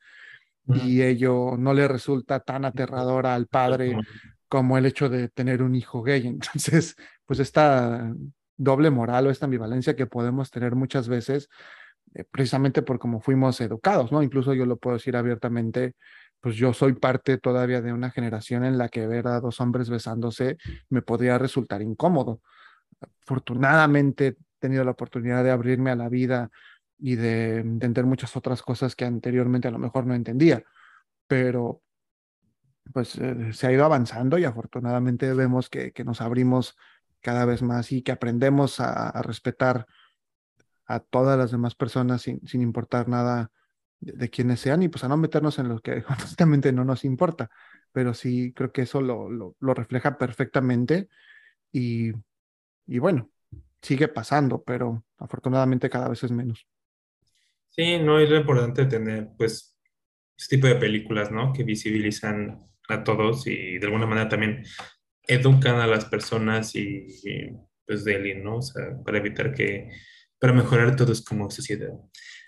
y 0.67 1.03
ello 1.03 1.57
no 1.59 1.75
le 1.75 1.89
resulta 1.89 2.41
tan 2.41 2.65
aterrador 2.65 3.27
al 3.27 3.47
padre 3.47 3.97
como 4.47 4.77
el 4.77 4.87
hecho 4.87 5.09
de 5.09 5.29
tener 5.29 5.63
un 5.63 5.75
hijo 5.75 6.03
gay. 6.03 6.27
Entonces, 6.27 6.97
pues 7.25 7.41
esta 7.41 8.13
doble 8.57 8.91
moral 8.91 9.27
o 9.27 9.31
esta 9.31 9.47
ambivalencia 9.47 9.97
que 9.97 10.07
podemos 10.07 10.51
tener 10.51 10.75
muchas 10.75 11.09
veces 11.09 11.49
eh, 12.15 12.25
precisamente 12.31 12.83
por 12.83 12.99
cómo 12.99 13.21
fuimos 13.21 13.61
educados, 13.61 14.13
¿no? 14.13 14.23
Incluso 14.23 14.53
yo 14.53 14.67
lo 14.67 14.77
puedo 14.77 14.97
decir 14.99 15.17
abiertamente, 15.17 15.95
pues 16.41 16.57
yo 16.57 16.73
soy 16.73 16.95
parte 16.95 17.39
todavía 17.39 17.83
de 17.83 17.93
una 17.93 18.11
generación 18.11 18.65
en 18.65 18.79
la 18.79 18.89
que 18.89 19.07
ver 19.07 19.29
a 19.29 19.41
dos 19.41 19.61
hombres 19.61 19.91
besándose 19.91 20.57
me 20.89 21.03
podría 21.03 21.39
resultar 21.39 21.83
incómodo. 21.83 22.41
Afortunadamente 23.23 24.27
he 24.27 24.37
tenido 24.59 24.85
la 24.85 24.93
oportunidad 24.93 25.45
de 25.45 25.51
abrirme 25.51 25.91
a 25.91 25.97
la 25.97 26.09
vida 26.09 26.51
y 26.99 27.17
de 27.17 27.59
entender 27.59 28.07
muchas 28.07 28.37
otras 28.37 28.63
cosas 28.63 28.97
que 28.97 29.05
anteriormente 29.05 29.69
a 29.69 29.71
lo 29.71 29.79
mejor 29.79 30.07
no 30.07 30.15
entendía, 30.15 30.63
pero 31.27 31.83
pues 32.93 33.17
eh, 33.17 33.53
se 33.53 33.67
ha 33.67 33.73
ido 33.73 33.85
avanzando 33.85 34.39
y 34.39 34.45
afortunadamente 34.45 35.33
vemos 35.35 35.69
que, 35.69 35.93
nos 36.05 36.21
abrimos 36.21 36.77
cada 37.21 37.45
vez 37.45 37.63
más 37.63 37.93
y 37.93 38.03
que 38.03 38.13
aprendemos 38.13 38.81
a, 38.81 39.11
a 39.11 39.23
respetar 39.23 39.87
a 40.87 41.01
todas 41.01 41.39
las 41.39 41.51
demás 41.51 41.75
personas 41.75 42.23
sin, 42.23 42.47
sin 42.47 42.63
importar 42.63 43.09
nada 43.09 43.51
de, 44.01 44.31
quienes 44.31 44.61
sean 44.61 44.83
y 44.83 44.89
pues 44.89 45.05
a 45.05 45.09
no 45.09 45.17
meternos 45.17 45.59
en 45.59 45.69
lo 45.69 45.81
que 45.81 46.03
honestamente 46.09 46.73
no 46.73 46.85
nos 46.85 47.05
importa, 47.05 47.51
pero 47.93 48.15
sí 48.15 48.53
creo 48.53 48.73
que 48.73 48.83
eso 48.83 49.01
lo, 49.01 49.29
lo, 49.31 49.75
refleja 49.75 50.19
perfectamente 50.19 51.09
y, 51.73 52.13
y 52.87 52.99
bueno, 52.99 53.31
sigue 53.81 54.09
pasando, 54.09 54.63
pero 54.63 55.05
afortunadamente 55.19 55.91
cada 55.91 56.09
vez 56.09 56.23
es 56.25 56.31
menos. 56.31 56.67
Sí, 57.69 57.99
no 57.99 58.19
es 58.19 58.29
lo 58.29 58.37
importante 58.37 58.85
tener 58.87 59.29
pues 59.37 59.77
este 60.37 60.57
tipo 60.57 60.67
de 60.67 60.77
películas, 60.77 61.31
¿no? 61.31 61.53
Que 61.53 61.63
visibilizan 61.63 62.59
a 62.89 63.05
todos 63.05 63.47
y 63.47 63.79
de 63.79 63.87
alguna 63.87 64.07
manera 64.07 64.29
también 64.29 64.65
educan 65.23 65.77
a 65.77 65.87
las 65.87 66.07
personas 66.07 66.75
y, 66.75 67.07
pues 67.87 68.05
de 68.05 68.35
¿no? 68.37 68.57
O 68.57 68.63
sea, 68.63 68.97
para 69.05 69.19
evitar 69.19 69.55
que 69.55 69.89
para 70.39 70.53
mejorar 70.53 70.97
todos 70.97 71.23
como 71.23 71.51
sociedad. 71.51 71.93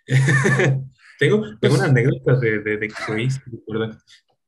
tengo, 1.22 1.58
tengo 1.60 1.76
pues 1.76 1.80
anécdota 1.80 2.36
de, 2.38 2.58
de, 2.60 2.76
de 2.78 2.88
Chris, 2.88 3.40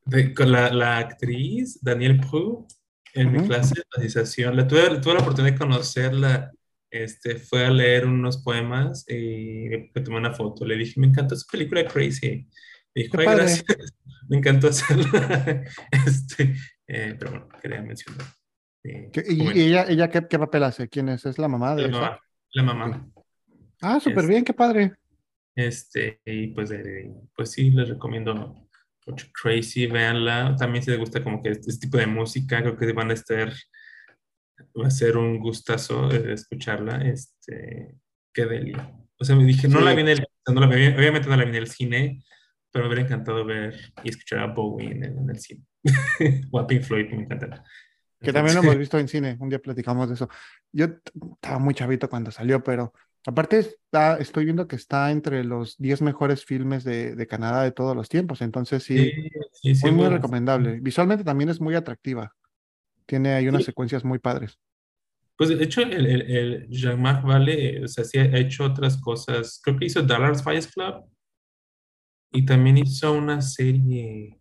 de, 0.05 0.33
con 0.33 0.51
la, 0.51 0.71
la, 0.73 0.97
actriz 0.97 1.79
Danielle 1.81 2.19
Prue 2.19 2.65
en 3.13 3.31
mi 3.31 3.39
clase 3.47 3.75
de 3.75 3.83
organización. 3.93 4.55
La 4.57 4.67
tuve, 4.67 4.99
tuve, 4.99 5.13
la 5.13 5.21
oportunidad 5.21 5.53
de 5.53 5.59
conocerla. 5.59 6.51
Este, 6.91 7.37
fue 7.37 7.65
a 7.65 7.69
leer 7.69 8.05
unos 8.05 8.41
poemas 8.43 9.05
y 9.09 9.67
me 9.93 10.01
tomé 10.01 10.17
una 10.17 10.33
foto. 10.33 10.65
Le 10.65 10.75
dije, 10.75 10.99
me 10.99 11.07
encantó 11.07 11.35
su 11.35 11.47
película 11.47 11.85
Crazy. 11.85 12.47
Me 12.93 13.03
dijo, 13.03 13.17
ay, 13.19 13.25
gracias. 13.25 13.65
Me 14.27 14.37
encantó 14.37 14.69
hacerla. 14.69 15.63
Este, 15.91 16.55
eh, 16.87 17.15
pero 17.19 17.31
bueno, 17.31 17.47
quería 17.61 17.81
mencionar. 17.81 18.25
Eh, 18.83 19.11
¿Y, 19.27 19.61
ella, 19.61 19.85
ella 19.87 20.09
qué, 20.09 20.25
qué, 20.27 20.39
papel 20.39 20.63
hace? 20.63 20.89
¿Quién 20.89 21.09
es? 21.09 21.25
¿Es 21.27 21.37
la 21.37 21.47
mamá 21.47 21.75
de 21.75 21.83
la 21.83 21.87
mamá? 21.89 22.19
La 22.53 22.63
mamá. 22.63 23.07
Ah, 23.81 23.99
súper 23.99 24.25
bien, 24.25 24.43
qué 24.43 24.53
padre. 24.53 24.93
Este, 25.55 26.21
y 26.25 26.47
pues, 26.47 26.71
pues 27.35 27.51
sí, 27.51 27.71
les 27.71 27.89
recomiendo 27.89 28.67
mucho 29.07 29.27
Crazy, 29.33 29.87
véanla. 29.87 30.55
También 30.57 30.83
si 30.83 30.91
les 30.91 30.99
gusta 30.99 31.23
como 31.23 31.41
que 31.41 31.49
este, 31.49 31.77
tipo 31.77 31.97
de 31.97 32.07
música, 32.07 32.61
creo 32.61 32.77
que 32.77 32.91
van 32.91 33.11
a 33.11 33.13
estar, 33.13 33.53
va 34.79 34.87
a 34.87 34.91
ser 34.91 35.17
un 35.17 35.39
gustazo 35.39 36.11
eh, 36.11 36.33
escucharla. 36.33 36.97
Este, 37.07 37.95
qué 38.33 38.45
delia. 38.45 38.93
O 39.17 39.23
sea, 39.23 39.35
me 39.35 39.45
dije, 39.45 39.67
no 39.67 39.79
la 39.79 39.93
vi 39.93 40.01
en 40.01 40.09
el, 40.09 40.27
no 40.53 40.59
la 40.59 40.67
vi, 40.67 40.87
obviamente 40.87 41.29
no 41.29 41.37
la 41.37 41.45
vi 41.45 41.51
en 41.51 41.55
el 41.55 41.67
cine, 41.67 42.23
pero 42.69 42.83
me 42.85 42.89
hubiera 42.89 43.05
encantado 43.07 43.45
ver 43.45 43.93
y 44.03 44.09
escuchar 44.09 44.39
a 44.39 44.47
Bowie 44.47 44.91
en 44.91 45.03
el, 45.03 45.17
en 45.17 45.29
el 45.29 45.39
cine. 45.39 45.63
o 46.51 46.59
a 46.59 46.67
Pink 46.67 46.81
Floyd, 46.81 47.09
me 47.11 47.23
encanta. 47.23 47.63
Que 48.19 48.33
también 48.33 48.55
lo 48.55 48.63
hemos 48.63 48.77
visto 48.77 48.97
en 48.97 49.07
cine, 49.07 49.37
un 49.39 49.49
día 49.49 49.59
platicamos 49.59 50.09
de 50.09 50.15
eso. 50.15 50.27
Yo 50.71 50.87
estaba 51.35 51.59
muy 51.59 51.73
chavito 51.73 52.09
cuando 52.09 52.31
salió, 52.31 52.63
pero 52.63 52.91
Aparte, 53.27 53.59
está, 53.59 54.17
estoy 54.17 54.45
viendo 54.45 54.67
que 54.67 54.75
está 54.75 55.09
entre 55.09 55.43
los 55.43 55.77
10 55.77 56.03
mejores 56.03 56.45
filmes 56.45 56.83
de, 56.83 57.15
de, 57.15 57.27
Canadá 57.27 57.63
de 57.63 57.71
todos 57.71 57.95
los 57.95 58.07
tiempos, 58.07 58.41
entonces 58.41 58.83
sí, 58.83 59.11
muy, 59.81 59.91
muy 59.91 60.09
recomendable. 60.09 60.79
Visualmente 60.79 61.23
también 61.23 61.49
es 61.49 61.59
muy 61.59 61.73
atractiva. 61.73 62.31
Tiene 63.07 63.33
ahí 63.33 63.47
unas 63.47 63.63
secuencias 63.63 64.03
muy 64.03 64.19
padres. 64.19 64.59
Pues 65.37 65.49
de 65.49 65.63
hecho, 65.63 65.81
el, 65.81 66.05
el, 66.05 66.21
el 66.21 66.69
Jean-Marc 66.69 67.23
Vale, 67.25 67.83
o 67.83 67.87
sea, 67.87 68.03
sí 68.03 68.17
ha 68.19 68.37
hecho 68.37 68.63
otras 68.63 68.97
cosas. 68.97 69.59
Creo 69.63 69.77
que 69.77 69.85
hizo 69.85 70.01
Dallas 70.01 70.43
Fires 70.43 70.67
Club 70.67 71.03
y 72.31 72.45
también 72.45 72.77
hizo 72.77 73.11
una 73.13 73.41
serie. 73.41 74.39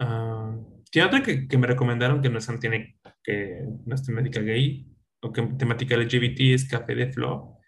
Uh, 0.00 0.82
tiene 0.90 1.08
otra 1.08 1.22
que, 1.22 1.48
que, 1.48 1.58
me 1.58 1.66
recomendaron 1.66 2.22
que 2.22 2.28
no 2.28 2.38
es, 2.38 2.48
tiene, 2.60 2.98
que 3.22 3.64
no 3.84 3.94
es 3.94 4.04
temática 4.04 4.40
gay, 4.40 4.86
o 5.20 5.32
que 5.32 5.42
temática 5.58 5.96
LGBT 5.96 6.54
es 6.54 6.68
Café 6.68 6.94
de 6.94 7.12
Flo. 7.12 7.58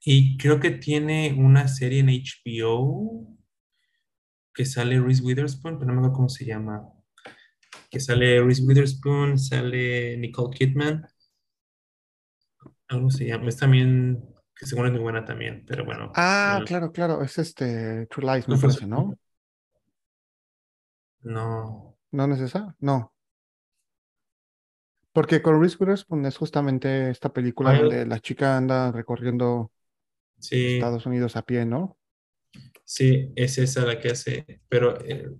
Y 0.00 0.36
creo 0.36 0.60
que 0.60 0.70
tiene 0.70 1.34
una 1.38 1.66
serie 1.66 2.00
en 2.00 2.08
HBO 2.08 3.34
que 4.52 4.64
sale 4.64 5.00
Reese 5.00 5.22
Witherspoon, 5.22 5.78
pero 5.78 5.86
no 5.86 5.94
me 5.94 5.98
acuerdo 5.98 6.16
cómo 6.16 6.28
se 6.28 6.44
llama. 6.44 6.82
que 7.90 8.00
sale 8.00 8.42
Reese 8.42 8.62
Witherspoon, 8.62 9.38
sale 9.38 10.16
Nicole 10.18 10.56
Kidman. 10.56 11.06
Algo 12.88 13.10
se 13.10 13.26
llama. 13.26 13.48
Es 13.48 13.56
también, 13.56 14.22
que 14.54 14.66
según 14.66 14.86
es 14.86 14.92
muy 14.92 15.00
buena 15.00 15.24
también, 15.24 15.64
pero 15.66 15.84
bueno. 15.86 16.12
Ah, 16.14 16.62
claro, 16.66 16.92
claro. 16.92 17.22
Es 17.22 17.38
este 17.38 18.06
True 18.06 18.44
me 18.46 18.58
parece, 18.58 18.86
¿no? 18.86 19.18
No. 21.22 21.96
¿No 22.10 22.34
es 22.34 22.40
esa? 22.40 22.76
No. 22.78 23.13
Porque 25.14 25.40
con 25.40 25.60
Reese 25.60 25.76
Witherspoon 25.80 26.26
es 26.26 26.36
justamente 26.36 27.08
esta 27.10 27.32
película 27.32 27.70
Ah, 27.70 27.78
donde 27.80 28.04
la 28.04 28.20
chica 28.20 28.56
anda 28.58 28.92
recorriendo 28.92 29.70
Sí, 30.38 30.74
Estados 30.76 31.06
Unidos 31.06 31.36
a 31.36 31.42
pie, 31.42 31.64
¿no? 31.64 31.96
sí, 32.84 33.32
es 33.36 33.56
esa 33.58 33.86
la 33.86 33.98
que 33.98 34.08
hace, 34.10 34.60
pero 34.68 35.00
eh, 35.04 35.30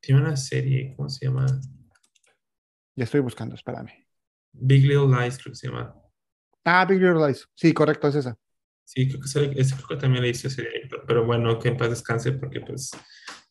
tiene 0.00 0.20
una 0.22 0.36
serie, 0.36 0.94
¿cómo 0.96 1.08
se 1.10 1.26
llama? 1.26 1.46
Ya 2.96 3.04
estoy 3.04 3.20
buscando, 3.20 3.54
espérame. 3.54 3.90
Big 4.52 4.84
Little 4.86 5.08
Lies, 5.08 5.38
creo 5.38 5.52
que 5.52 5.56
se 5.56 5.68
llama. 5.68 5.94
Ah, 6.64 6.84
Big 6.84 7.00
Little 7.00 7.26
Lies. 7.26 7.46
Sí, 7.54 7.72
correcto, 7.72 8.08
es 8.08 8.14
esa. 8.16 8.36
Sí, 8.84 9.08
creo 9.08 9.20
que, 9.20 9.28
sale- 9.28 9.52
ese 9.56 9.76
creo 9.76 9.88
que 9.88 9.96
también 9.96 10.22
le 10.22 10.30
hizo 10.30 10.50
serie, 10.50 10.86
pero, 10.88 11.04
pero 11.06 11.24
bueno, 11.26 11.58
que 11.58 11.68
en 11.68 11.76
paz 11.76 11.90
descanse 11.90 12.32
porque 12.32 12.60
pues 12.60 12.90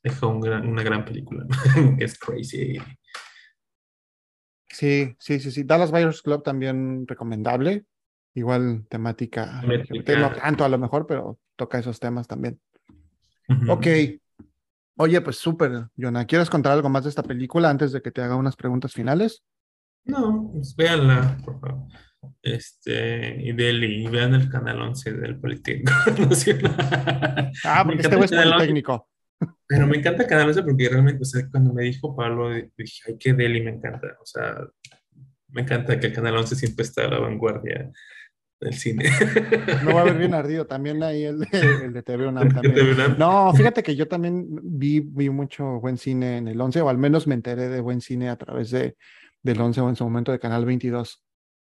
dejó 0.03 0.27
un 0.27 0.41
gran- 0.41 0.67
una 0.67 0.83
gran 0.83 1.05
película. 1.05 1.45
Es 1.99 2.17
crazy. 2.19 2.77
Sí, 4.79 5.13
sí, 5.19 5.39
sí, 5.41 5.51
sí. 5.51 5.63
Dallas 5.63 5.91
Buyers 5.91 6.21
Club 6.21 6.41
también 6.41 7.05
recomendable. 7.05 7.83
Igual 8.33 8.85
temática 8.89 9.61
no 10.21 10.31
tanto 10.41 10.63
a 10.63 10.69
lo 10.69 10.77
mejor, 10.77 11.05
pero 11.05 11.37
toca 11.57 11.79
esos 11.79 11.99
temas 11.99 12.27
también. 12.27 12.61
Ujú. 13.49 13.73
Ok. 13.73 13.87
Oye, 14.97 15.19
pues 15.19 15.35
súper, 15.37 15.87
Jonah. 15.97 16.23
¿Quieres 16.25 16.49
contar 16.49 16.71
algo 16.71 16.87
más 16.87 17.03
de 17.03 17.09
esta 17.09 17.23
película 17.23 17.69
antes 17.69 17.91
de 17.91 18.01
que 18.01 18.11
te 18.11 18.21
haga 18.21 18.37
unas 18.37 18.55
preguntas 18.55 18.93
finales? 18.93 19.43
No, 20.05 20.49
pues 20.53 20.73
véanla, 20.77 21.37
por 21.43 21.59
favor. 21.59 21.83
Este, 22.41 23.41
y, 23.41 23.51
del- 23.51 23.83
y 23.83 24.07
vean 24.07 24.33
el 24.33 24.49
canal 24.49 24.81
11 24.81 25.11
del 25.11 25.37
Politécnico 25.39 25.91
Nacional. 26.29 27.51
Ah, 27.65 27.83
porque 27.85 28.01
este 28.01 28.15
güey 28.15 28.25
es 28.25 28.31
el 28.31 28.37
canal 28.37 28.53
11, 28.53 28.57
politécnico. 28.57 29.09
Pero 29.67 29.87
me 29.87 29.97
encanta 29.97 30.27
Canal 30.27 30.47
11 30.49 30.63
porque 30.63 30.89
realmente, 30.89 31.21
o 31.21 31.25
sea, 31.25 31.47
cuando 31.49 31.73
me 31.73 31.83
dijo 31.83 32.15
Pablo, 32.15 32.49
dije, 32.49 33.03
ay, 33.07 33.17
qué 33.19 33.33
deli, 33.33 33.61
me 33.61 33.71
encanta. 33.71 34.07
O 34.21 34.25
sea, 34.25 34.57
me 35.49 35.61
encanta 35.61 35.99
que 35.99 36.07
el 36.07 36.13
Canal 36.13 36.35
11 36.37 36.55
siempre 36.55 36.83
está 36.83 37.05
a 37.05 37.09
la 37.09 37.19
vanguardia 37.19 37.91
del 38.59 38.73
cine. 38.73 39.05
Me 39.85 39.93
va 39.93 40.01
a 40.01 40.03
ver 40.03 40.17
bien 40.17 40.33
ardido. 40.33 40.67
También 40.67 41.01
ahí 41.01 41.23
el 41.23 41.47
el 41.83 41.93
de 41.93 42.03
TV 42.03 42.27
UNAM 42.27 42.49
¿De 42.49 42.53
también. 42.55 43.15
No, 43.17 43.53
fíjate 43.53 43.81
que 43.83 43.95
yo 43.95 44.07
también 44.07 44.47
vi, 44.63 44.99
vi 44.99 45.29
mucho 45.29 45.79
buen 45.79 45.97
cine 45.97 46.37
en 46.37 46.47
el 46.49 46.59
11, 46.59 46.81
o 46.81 46.89
al 46.89 46.97
menos 46.97 47.25
me 47.25 47.35
enteré 47.35 47.69
de 47.69 47.79
buen 47.79 48.01
cine 48.01 48.27
a 48.29 48.35
través 48.35 48.71
de, 48.71 48.97
del 49.43 49.61
11 49.61 49.79
o 49.81 49.87
en 49.89 49.95
su 49.95 50.03
momento 50.03 50.31
de 50.33 50.39
Canal 50.39 50.65
22. 50.65 51.23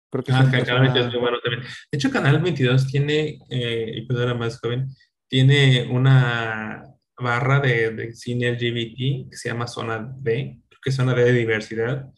Creo 0.09 0.24
que 0.24 0.32
Ah, 0.32 0.47
Canal 0.49 0.82
22 0.84 0.95
es 0.95 1.01
una- 1.03 1.11
muy 1.11 1.20
bueno 1.20 1.38
también. 1.43 1.63
De 1.91 1.97
hecho, 1.97 2.09
Canal 2.11 2.41
22 2.41 2.88
tiene, 2.88 3.39
eh, 3.49 3.91
y 3.95 4.07
cuando 4.07 4.24
era 4.24 4.34
más 4.36 4.57
joven, 4.61 4.88
tiene 5.28 5.89
una 5.91 6.84
barra 7.20 7.59
de, 7.59 8.13
cine 8.13 8.51
LGBT 8.51 9.30
que 9.30 9.38
se 9.38 9.49
llama 9.49 9.68
Zona 9.68 10.15
creo 10.24 10.82
que 10.82 10.89
es 10.89 10.95
Zona 10.95 11.13
D 11.13 11.24
de 11.24 11.34
diversidad, 11.34 12.11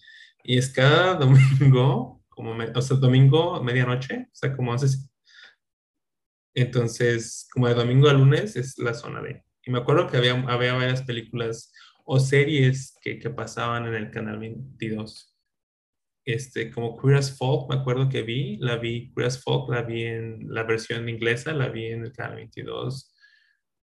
y 0.43 0.57
es 0.57 0.69
cada 0.69 1.13
domingo, 1.15 2.23
como 2.29 2.53
me- 2.55 2.71
o 2.75 2.81
sea, 2.81 2.97
domingo 2.97 3.61
medianoche, 3.63 4.27
o 4.31 4.35
sea, 4.35 4.55
como 4.55 4.73
hace, 4.73 4.87
entonces, 6.55 7.47
como 7.53 7.67
de 7.67 7.75
domingo 7.75 8.09
a 8.09 8.13
lunes 8.13 8.55
es 8.55 8.77
la 8.77 8.93
Zona 8.93 9.21
D. 9.21 9.43
Y 9.65 9.71
me 9.71 9.79
acuerdo 9.79 10.07
que 10.07 10.17
había, 10.17 10.33
había 10.47 10.73
varias 10.73 11.03
películas 11.03 11.71
o 12.05 12.19
series 12.19 12.97
que, 13.01 13.19
que 13.19 13.29
pasaban 13.29 13.85
en 13.85 13.93
el 13.93 14.11
Canal 14.11 14.39
22 14.39 15.29
este, 16.33 16.71
como 16.71 16.97
Queer 16.97 17.17
as 17.17 17.37
Folk, 17.37 17.69
me 17.69 17.75
acuerdo 17.75 18.09
que 18.09 18.21
vi, 18.21 18.57
la 18.57 18.77
vi, 18.77 19.11
Queer 19.13 19.27
as 19.27 19.41
Folk, 19.43 19.69
la 19.69 19.81
vi 19.81 20.03
en 20.03 20.53
la 20.53 20.63
versión 20.63 21.09
inglesa, 21.09 21.53
la 21.53 21.69
vi 21.69 21.87
en 21.87 22.03
el 22.03 22.11
canal 22.11 22.35
22. 22.35 23.08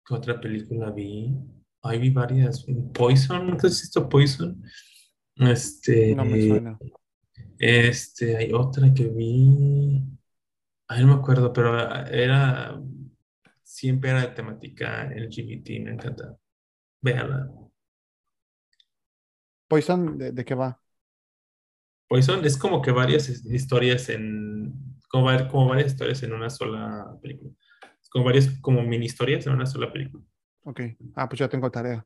¿Qué 0.07 0.15
otra 0.15 0.41
película 0.41 0.91
vi? 0.91 1.35
Ay, 1.83 1.99
vi 1.99 2.11
varias. 2.11 2.65
Poison, 2.95 3.47
¿no 3.49 3.55
has 3.55 3.63
visto 3.63 4.09
Poison? 4.09 4.63
Este, 5.37 6.15
No 6.15 6.25
me 6.25 6.41
suena. 6.41 6.79
este, 7.59 8.37
hay 8.37 8.53
otra 8.53 8.93
que 8.95 9.09
vi. 9.09 10.03
Ay, 10.89 11.03
no 11.05 11.09
me 11.17 11.21
acuerdo, 11.21 11.53
pero 11.53 11.77
era, 12.07 12.81
siempre 13.63 14.11
era 14.11 14.23
de 14.23 14.29
temática 14.29 15.05
LGBT, 15.13 15.81
me 15.81 15.93
encanta. 15.93 16.37
Véanla. 17.03 17.51
Poison, 19.69 20.19
¿de, 20.19 20.31
de 20.33 20.45
qué 20.45 20.55
va? 20.55 20.81
Poison 22.09 22.45
es 22.45 22.57
como 22.59 22.83
que 22.83 22.91
varias 22.93 23.29
his- 23.29 23.45
historias 23.47 24.09
en, 24.09 24.73
como, 25.09 25.29
como 25.49 25.69
varias 25.69 25.93
historias 25.93 26.23
en 26.23 26.33
una 26.35 26.51
sola 26.51 27.17
película. 27.23 27.53
Como 28.13 28.25
varias, 28.27 28.49
como 28.61 28.83
mini 28.83 29.07
historias 29.07 29.47
en 29.47 29.55
una 29.55 29.67
sola 29.67 29.93
película. 29.93 30.23
Ok. 30.65 30.81
Ah, 31.15 31.29
pues 31.29 31.39
ya 31.39 31.49
tengo 31.49 31.71
tarea. 31.71 32.05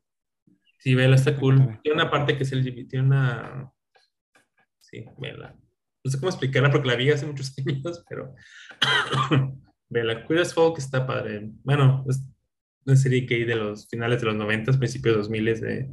Sí, 0.79 0.95
vela, 0.95 1.15
está 1.15 1.31
Tengo 1.31 1.41
cool. 1.41 1.57
tarea. 1.57 1.79
Tiene 1.83 2.01
una 2.01 2.09
parte 2.11 2.37
que 2.37 2.43
es 2.43 2.51
LGBT, 2.51 2.89
tiene 2.89 3.05
una... 3.07 3.71
Sí, 4.79 5.05
vela. 5.17 5.55
No 6.03 6.11
sé 6.11 6.17
cómo 6.19 6.29
explicarla 6.29 6.71
porque 6.71 6.87
la 6.87 6.95
vi 6.95 7.11
hace 7.11 7.25
muchos 7.25 7.53
años, 7.67 8.05
pero... 8.09 8.33
vela, 9.89 10.25
Queer 10.25 10.41
as 10.41 10.53
Folk 10.53 10.77
está 10.77 11.05
padre. 11.05 11.49
Bueno, 11.63 12.05
es 12.09 12.21
una 12.85 12.95
serie 12.95 13.21
gay 13.21 13.43
de 13.43 13.55
los 13.55 13.87
finales 13.89 14.21
de 14.21 14.27
los 14.27 14.35
90, 14.35 14.71
principios 14.77 15.15
de 15.15 15.17
2000 15.19 15.45
de, 15.61 15.89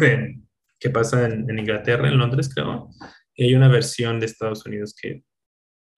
de- 0.00 0.40
que 0.80 0.90
pasa 0.90 1.26
en, 1.26 1.48
en 1.50 1.58
Inglaterra, 1.58 2.08
en 2.08 2.18
Londres, 2.18 2.52
creo. 2.52 2.90
Y 3.34 3.44
hay 3.44 3.54
una 3.54 3.68
versión 3.68 4.18
de 4.20 4.26
Estados 4.26 4.64
Unidos 4.66 4.94
que, 5.00 5.22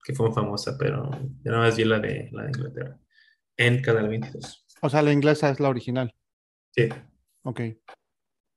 que 0.02 0.14
fue 0.14 0.26
muy 0.26 0.34
famosa, 0.34 0.76
pero 0.78 1.10
yo 1.10 1.50
nada 1.52 1.64
más 1.64 1.76
vi 1.76 1.84
la 1.84 1.98
de, 1.98 2.28
la 2.32 2.44
de 2.44 2.48
Inglaterra. 2.50 2.98
En 3.56 3.82
Canal 3.82 4.08
22. 4.08 4.66
O 4.82 4.88
sea, 4.88 5.02
la 5.02 5.12
inglesa 5.12 5.50
es 5.50 5.60
la 5.60 5.68
original. 5.68 6.14
Sí. 6.70 6.88
Ok. 7.42 7.60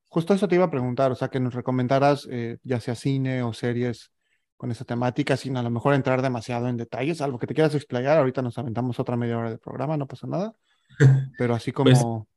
Justo 0.08 0.34
eso 0.34 0.48
te 0.48 0.56
iba 0.56 0.66
a 0.66 0.72
preguntar, 0.72 1.12
o 1.12 1.16
sea, 1.16 1.28
que 1.30 1.40
nos 1.40 1.54
recomendaras 1.54 2.28
eh, 2.30 2.58
ya 2.64 2.80
sea 2.80 2.96
cine 2.96 3.42
o 3.44 3.52
series 3.52 4.12
con 4.56 4.72
esa 4.72 4.86
temática, 4.86 5.36
sin 5.36 5.58
a 5.58 5.64
lo 5.64 5.70
mejor 5.70 5.94
entrar 5.94 6.22
demasiado 6.22 6.70
en 6.70 6.78
detalles, 6.78 7.20
algo 7.22 7.40
que 7.40 7.48
te 7.48 7.54
quieras 7.54 7.76
explayar. 7.76 8.18
Ahorita 8.18 8.42
nos 8.42 8.58
aventamos 8.58 9.00
otra 9.00 9.18
media 9.18 9.38
hora 9.38 9.50
de 9.50 9.58
programa, 9.58 9.98
no 9.98 10.08
pasa 10.08 10.28
nada. 10.28 10.54
Pero 11.38 11.56
así 11.56 11.72
Pues, 11.72 12.00
como... 12.00 12.28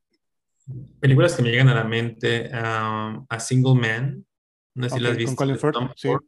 Películas 0.98 1.36
que 1.36 1.42
me 1.44 1.50
llegan 1.50 1.68
a 1.68 1.74
la 1.76 1.84
mente, 1.84 2.50
um, 2.52 3.24
A 3.28 3.38
Single 3.38 3.74
Man, 3.74 4.26
no 4.74 4.88
sé 4.88 4.90
si 4.90 4.96
Ok, 4.96 5.02
las 5.02 5.10
has 5.10 5.16
con 5.16 5.18
visto. 5.18 5.36
Colin 5.36 5.58
Firth, 5.58 5.76
sí. 5.94 6.08
Ford. 6.08 6.22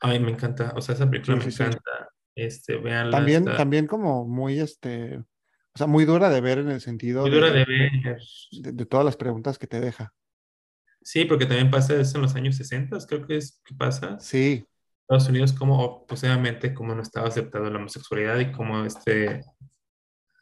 Ay, 0.00 0.20
me 0.20 0.30
encanta, 0.32 0.72
o 0.76 0.80
sea, 0.82 0.94
esa 0.94 1.08
película 1.10 1.36
Sí, 1.36 1.44
me 1.46 1.50
sí, 1.50 1.62
encanta. 1.64 2.10
Este, 2.34 2.76
véanla, 2.76 3.12
También, 3.12 3.44
está 3.44 3.56
también 3.56 3.86
como 3.86 4.26
muy, 4.26 4.58
este, 4.60 5.18
o 5.18 5.24
sea, 5.78 5.86
muy 5.86 6.04
dura 6.04 6.28
de 6.30 6.40
ver 6.40 6.58
en 6.58 6.70
el 6.70 6.80
sentido 6.80 7.22
muy 7.22 7.30
dura 7.30 7.50
de, 7.50 7.52
de 7.52 7.64
ver. 7.64 7.90
de- 8.50 8.72
de 8.72 8.86
todas 8.86 9.04
las 9.06 9.16
preguntas 9.16 9.58
que 9.58 9.66
te 9.66 9.80
deja. 9.80 10.14
Sí, 11.02 11.24
porque 11.24 11.46
también 11.46 11.70
pasa 11.70 11.94
eso 12.00 12.16
en 12.18 12.22
los 12.22 12.34
años 12.34 12.56
60, 12.56 12.98
creo 13.08 13.26
que 13.26 13.36
es 13.36 13.60
que 13.64 13.74
pasa. 13.74 14.18
Sí, 14.18 14.66
Estados 15.02 15.28
Unidos, 15.28 15.52
como, 15.52 16.06
pues 16.06 16.24
obviamente, 16.24 16.74
como 16.74 16.94
no 16.94 17.02
estaba 17.02 17.28
aceptado 17.28 17.70
la 17.70 17.78
homosexualidad 17.78 18.38
y 18.40 18.52
como 18.52 18.84
este, 18.84 19.42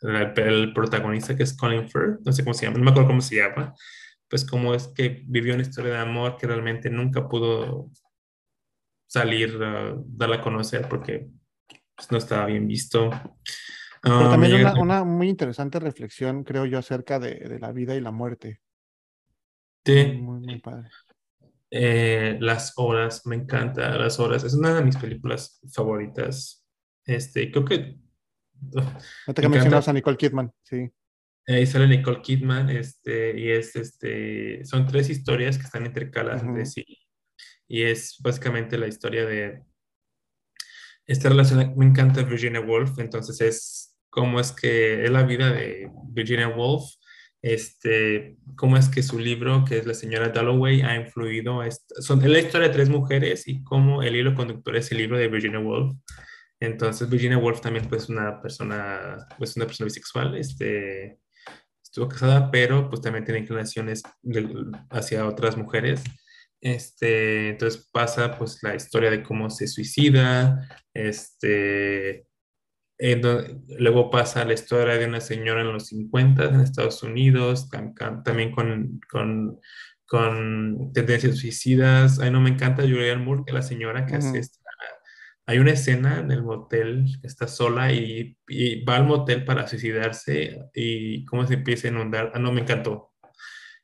el, 0.03 0.33
el 0.41 0.73
protagonista 0.75 1.37
que 1.37 1.43
es 1.45 1.57
Colin 1.57 1.89
Firth, 1.89 2.21
no 2.25 2.33
sé 2.33 2.45
cómo 2.45 2.55
se 2.55 2.67
llama, 2.67 2.79
no 2.79 2.85
me 2.85 2.91
acuerdo 2.91 3.09
cómo 3.09 3.21
se 3.21 3.37
llama, 3.37 3.75
pues 4.29 4.45
como 4.45 4.75
es 4.75 4.89
que 4.89 5.23
vivió 5.27 5.55
una 5.55 5.63
historia 5.63 5.93
de 5.95 5.99
amor 5.99 6.37
que 6.37 6.47
realmente 6.47 6.91
nunca 6.91 7.29
pudo 7.29 7.91
salir, 9.07 9.57
uh, 9.57 10.05
darla 10.07 10.37
a 10.37 10.41
conocer 10.41 10.89
porque 10.89 11.29
pues, 11.95 12.11
no 12.11 12.19
estaba 12.19 12.47
bien 12.47 12.67
visto. 12.67 13.11
pero 14.03 14.27
Ah, 14.27 14.31
también 14.31 14.55
una, 14.55 14.79
una 14.81 15.05
muy 15.05 15.29
interesante 15.29 15.79
reflexión, 15.81 16.45
creo 16.45 16.67
yo, 16.67 16.79
acerca 16.79 17.19
de, 17.19 17.37
de 17.37 17.59
la 17.59 17.73
vida 17.73 17.95
y 17.95 18.01
la 18.01 18.11
muerte. 18.13 18.61
Sí, 19.87 20.07
Muy, 20.19 20.41
muy 20.41 20.61
padre. 20.61 20.89
eh, 21.71 22.37
Las 22.41 22.73
Horas, 22.77 23.27
me 23.27 23.37
encanta 23.37 23.97
Las 23.99 24.19
Horas, 24.19 24.45
es 24.45 24.55
una 24.55 24.75
de 24.75 24.83
mis 24.85 24.97
películas 24.97 25.61
favoritas. 25.73 26.65
Este, 27.07 27.51
creo 27.51 27.65
que 27.65 27.99
No 28.73 29.35
te 29.35 29.43
Me 29.43 29.49
mencionabas 29.49 29.89
a 29.89 29.93
Nicole 29.93 30.17
Kidman, 30.17 30.51
sí. 30.63 30.91
Ahí 31.47 31.67
sale 31.67 31.87
Nicole 31.87 32.23
Kidman, 32.23 32.71
este, 32.71 33.39
y 33.39 33.51
es, 33.51 33.77
este, 33.77 34.65
son 34.65 34.87
tres 34.87 35.11
historias 35.11 35.59
que 35.59 35.65
están 35.65 35.85
intercaladas 35.85 36.43
entre 36.43 36.65
sí. 36.65 36.85
Y 37.75 37.83
es 37.83 38.19
básicamente 38.21 38.79
la 38.79 38.87
historia 38.87 39.27
de 39.27 39.65
esta 41.09 41.29
relación. 41.29 41.75
Me 41.77 41.85
encanta 41.87 42.23
Virginia 42.23 42.61
Woolf, 42.61 43.01
entonces 43.01 43.41
es 43.41 43.97
cómo 44.11 44.39
es 44.39 44.53
que 44.53 45.03
es 45.05 45.11
la 45.11 45.25
vida 45.25 45.51
de 45.53 45.91
Virginia 46.13 46.47
Woolf, 46.47 46.85
este, 47.43 48.37
cómo 48.55 48.77
es 48.77 48.89
que 48.89 49.03
su 49.03 49.19
libro, 49.19 49.65
que 49.65 49.79
es 49.79 49.87
La 49.87 49.95
señora 49.95 50.29
Dalloway, 50.29 50.83
ha 50.83 50.95
influido. 50.95 51.65
esta- 51.65 52.01
son, 52.01 52.23
es 52.23 52.31
la 52.31 52.39
historia 52.39 52.69
de 52.69 52.75
tres 52.75 52.89
mujeres 52.89 53.49
y 53.49 53.65
cómo 53.65 54.05
el 54.05 54.15
hilo 54.15 54.37
conductor 54.37 54.77
es 54.77 54.93
el 54.93 54.99
libro 54.99 55.19
de 55.19 55.27
Virginia 55.27 55.59
Woolf. 55.59 55.97
Entonces 56.61 57.11
Virginia 57.11 57.39
Woolf 57.39 57.61
también 57.61 57.89
pues 57.89 58.09
una 58.09 58.41
persona, 58.41 59.27
pues 59.37 59.57
una 59.57 59.67
persona 59.67 59.87
bisexual, 59.87 60.37
este, 60.37 61.19
estuvo 61.83 62.07
casada, 62.09 62.53
pero 62.53 62.89
pues 62.89 63.01
también 63.03 63.25
tiene 63.25 63.41
inclinaciones 63.41 64.05
hacia 64.91 65.27
otras 65.27 65.57
mujeres. 65.57 66.05
Este, 66.65 67.51
entonces 67.51 67.91
pasa 67.93 68.39
pues 68.39 68.59
la 68.63 68.75
historia 68.75 69.11
de 69.11 69.23
cómo 69.23 69.51
se 69.51 69.67
suicida, 69.67 70.67
este, 70.95 72.27
luego 73.79 74.11
pasa 74.11 74.47
la 74.47 74.55
historia 74.55 74.95
de 74.95 75.05
una 75.05 75.21
señora 75.21 75.61
en 75.61 75.75
los 75.75 75.89
50 75.89 76.47
en 76.47 76.61
Estados 76.61 77.03
Unidos, 77.03 77.69
también 77.69 78.51
con, 78.51 78.99
con, 79.11 79.61
con, 80.07 80.91
tendencias 80.95 81.37
suicidas. 81.37 82.19
Ay, 82.19 82.31
no 82.31 82.41
me 82.41 82.49
encanta 82.49 82.83
Julianne 82.83 83.23
Moore, 83.23 83.43
que 83.47 83.53
la 83.53 83.63
señora 83.63 84.07
que 84.07 84.17
hace 84.17 84.39
esta. 84.39 84.59
Hay 85.47 85.59
una 85.59 85.73
escena 85.73 86.21
en 86.21 86.31
el 86.31 86.43
motel 86.43 87.05
que 87.21 87.27
está 87.27 87.47
sola 87.47 87.93
y, 87.93 88.39
y, 88.49 88.83
va 88.87 88.97
al 88.97 89.05
motel 89.05 89.45
para 89.45 89.67
suicidarse 89.67 90.59
y 90.73 91.27
cómo 91.27 91.47
se 91.47 91.55
empieza 91.55 91.89
a 91.89 91.91
inundar. 91.91 92.33
Ah, 92.35 92.39
no, 92.39 92.53
me 92.53 92.63
encantó. 92.63 93.14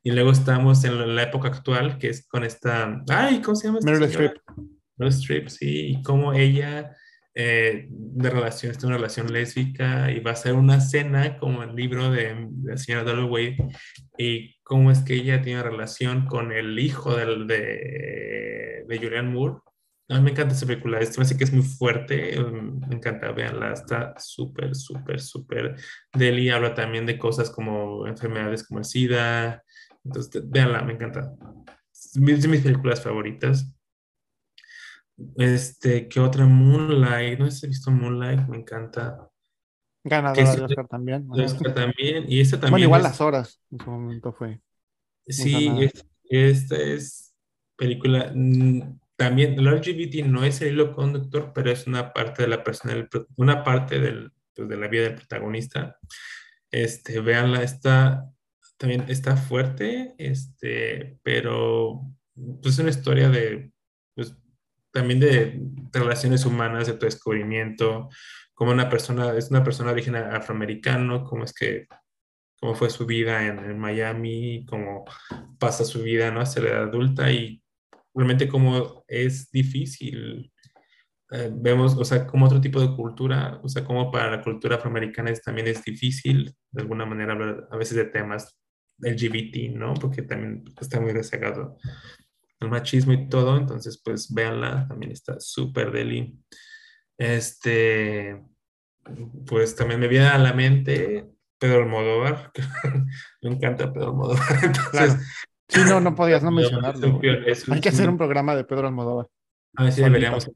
Y 0.02 0.12
luego 0.12 0.30
estamos 0.32 0.84
en 0.84 1.14
la 1.14 1.24
época 1.24 1.48
actual, 1.48 1.98
que 1.98 2.08
es 2.08 2.26
con 2.26 2.44
esta. 2.44 3.02
Ay, 3.08 3.42
¿cómo 3.42 3.54
se 3.54 3.68
llama? 3.68 3.80
Meryl 3.82 4.04
Streep. 4.04 4.32
Meryl 4.96 5.12
Streep, 5.12 5.48
sí, 5.48 5.88
y 5.88 6.02
cómo 6.02 6.32
ella 6.32 6.96
eh, 7.32 7.86
de 7.88 8.28
relación, 8.28 8.72
está 8.72 8.88
una 8.88 8.96
relación 8.96 9.32
lésbica 9.32 10.10
y 10.10 10.18
va 10.18 10.32
a 10.32 10.36
ser 10.36 10.54
una 10.54 10.80
cena 10.80 11.38
como 11.38 11.62
el 11.62 11.76
libro 11.76 12.10
de, 12.10 12.48
la 12.64 12.76
señora 12.76 13.04
Dalloway 13.04 13.56
y 14.18 14.56
cómo 14.64 14.90
es 14.90 14.98
que 15.00 15.14
ella 15.14 15.40
tiene 15.40 15.62
relación 15.62 16.26
con 16.26 16.50
el 16.50 16.78
hijo 16.78 17.14
del, 17.14 17.46
de, 17.46 18.84
de 18.86 18.98
Julianne 18.98 19.30
Moore. 19.30 19.58
A 20.08 20.16
mí 20.16 20.22
me 20.22 20.30
encanta 20.32 20.54
esa 20.54 20.66
película, 20.66 20.98
esto 20.98 21.20
me 21.20 21.36
que 21.36 21.44
es 21.44 21.52
muy 21.52 21.62
fuerte, 21.62 22.40
um, 22.40 22.80
me 22.88 22.96
encanta, 22.96 23.30
veanla, 23.30 23.74
está 23.74 24.14
súper, 24.18 24.74
súper, 24.74 25.20
súper. 25.20 25.76
Deli 26.12 26.50
habla 26.50 26.74
también 26.74 27.06
de 27.06 27.16
cosas 27.16 27.48
como 27.48 28.08
enfermedades 28.08 28.66
como 28.66 28.80
el 28.80 28.84
SIDA, 28.84 29.62
entonces 30.04 30.48
véanla, 30.48 30.82
me 30.82 30.94
encanta. 30.94 31.34
Es 31.92 32.12
de 32.12 32.48
mis 32.48 32.62
películas 32.62 33.02
favoritas. 33.02 33.72
Este, 35.36 36.08
¿qué 36.08 36.20
otra? 36.20 36.46
Moonlight. 36.46 37.38
No 37.38 37.50
sé 37.50 37.58
si 37.58 37.66
he 37.66 37.68
visto 37.68 37.90
Moonlight, 37.90 38.48
me 38.48 38.58
encanta. 38.58 39.28
Ganadora 40.02 40.54
de 40.56 40.64
Oscar 40.64 40.88
también. 40.88 41.26
Oscar 41.30 41.74
también. 41.74 42.24
Y 42.26 42.40
esta 42.40 42.56
también. 42.56 42.72
Bueno, 42.72 42.84
igual 42.84 43.02
las 43.02 43.20
horas 43.20 43.62
en 43.70 43.78
su 43.78 43.90
momento 43.90 44.32
fue. 44.32 44.60
Sí, 45.26 45.90
esta 46.24 46.76
es 46.76 47.34
película. 47.76 48.32
Mm, 48.34 48.98
también 49.16 49.58
el 49.58 49.66
LGBT 49.66 50.24
no 50.26 50.44
es 50.44 50.62
el 50.62 50.72
hilo 50.72 50.94
conductor, 50.94 51.52
pero 51.54 51.70
es 51.70 51.86
una 51.86 52.12
parte 52.12 52.42
de 52.42 52.48
la 52.48 52.64
persona, 52.64 53.06
una 53.36 53.62
parte 53.62 54.00
del, 54.00 54.32
pues, 54.54 54.68
de 54.68 54.76
la 54.76 54.88
vida 54.88 55.02
del 55.02 55.16
protagonista. 55.16 55.98
Este, 56.70 57.20
véanla, 57.20 57.62
está 57.62 58.29
también 58.80 59.04
está 59.08 59.36
fuerte, 59.36 60.14
este, 60.16 61.18
pero 61.22 62.00
pues, 62.34 62.74
es 62.74 62.78
una 62.78 62.88
historia 62.88 63.28
de 63.28 63.70
pues, 64.14 64.34
también 64.90 65.20
de, 65.20 65.60
relaciones 65.92 66.46
humanas, 66.46 66.86
de 66.86 66.94
tu 66.94 67.04
descubrimiento, 67.04 68.08
como 68.54 68.72
una 68.72 68.88
persona, 68.88 69.36
es 69.36 69.50
una 69.50 69.62
persona 69.62 69.90
de 69.90 69.96
origen 69.96 70.16
afroamericano, 70.16 71.24
cómo 71.24 71.44
es 71.44 71.52
que, 71.52 71.88
cómo 72.58 72.74
fue 72.74 72.88
su 72.88 73.04
vida 73.04 73.46
en, 73.46 73.78
Miami, 73.78 74.64
cómo 74.66 75.04
pasa 75.58 75.84
su 75.84 76.02
vida, 76.02 76.30
¿no? 76.30 76.40
Hacia 76.40 76.62
la 76.62 76.68
edad 76.70 76.82
adulta 76.84 77.30
y 77.30 77.62
realmente 78.14 78.48
cómo 78.48 79.04
es 79.06 79.50
difícil. 79.50 80.50
Eh, 81.32 81.50
vemos, 81.52 81.96
o 81.98 82.04
sea, 82.06 82.26
como 82.26 82.46
otro 82.46 82.62
tipo 82.62 82.80
de 82.80 82.96
cultura, 82.96 83.60
o 83.62 83.68
sea, 83.68 83.84
como 83.84 84.10
para 84.10 84.30
la 84.30 84.42
cultura 84.42 84.76
afroamericana 84.76 85.30
es, 85.30 85.42
también 85.42 85.66
es 85.66 85.84
difícil, 85.84 86.54
de 86.70 86.82
alguna 86.82 87.04
manera, 87.04 87.34
hablar 87.34 87.68
a 87.70 87.76
veces 87.76 87.98
de 87.98 88.06
temas 88.06 88.56
LGBT, 89.00 89.74
¿no? 89.74 89.94
Porque 89.94 90.22
también 90.22 90.64
está 90.80 91.00
muy 91.00 91.12
rezagado 91.12 91.76
el 92.60 92.68
machismo 92.68 93.12
y 93.12 93.28
todo, 93.28 93.56
entonces 93.56 94.00
pues 94.04 94.32
véanla, 94.32 94.86
también 94.86 95.12
está 95.12 95.40
súper 95.40 95.90
deli. 95.90 96.38
Este, 97.16 98.40
pues 99.46 99.74
también 99.74 100.00
me 100.00 100.08
viene 100.08 100.26
a 100.26 100.38
la 100.38 100.52
mente 100.52 101.26
Pedro 101.58 101.82
Almodóvar, 101.82 102.52
me 103.42 103.50
encanta 103.50 103.92
Pedro 103.92 104.08
Almodóvar, 104.08 104.46
entonces... 104.62 105.16
Sí, 105.68 105.80
no, 105.88 106.00
no 106.00 106.16
podías 106.16 106.42
no 106.42 106.50
mencionarlo. 106.50 107.20
Hay 107.70 107.80
que 107.80 107.88
hacer 107.88 108.08
un 108.08 108.18
programa 108.18 108.56
de 108.56 108.64
Pedro 108.64 108.88
Almodóvar. 108.88 109.28
A 109.76 109.84
ver 109.84 109.92
si 109.92 110.02
deberíamos. 110.02 110.50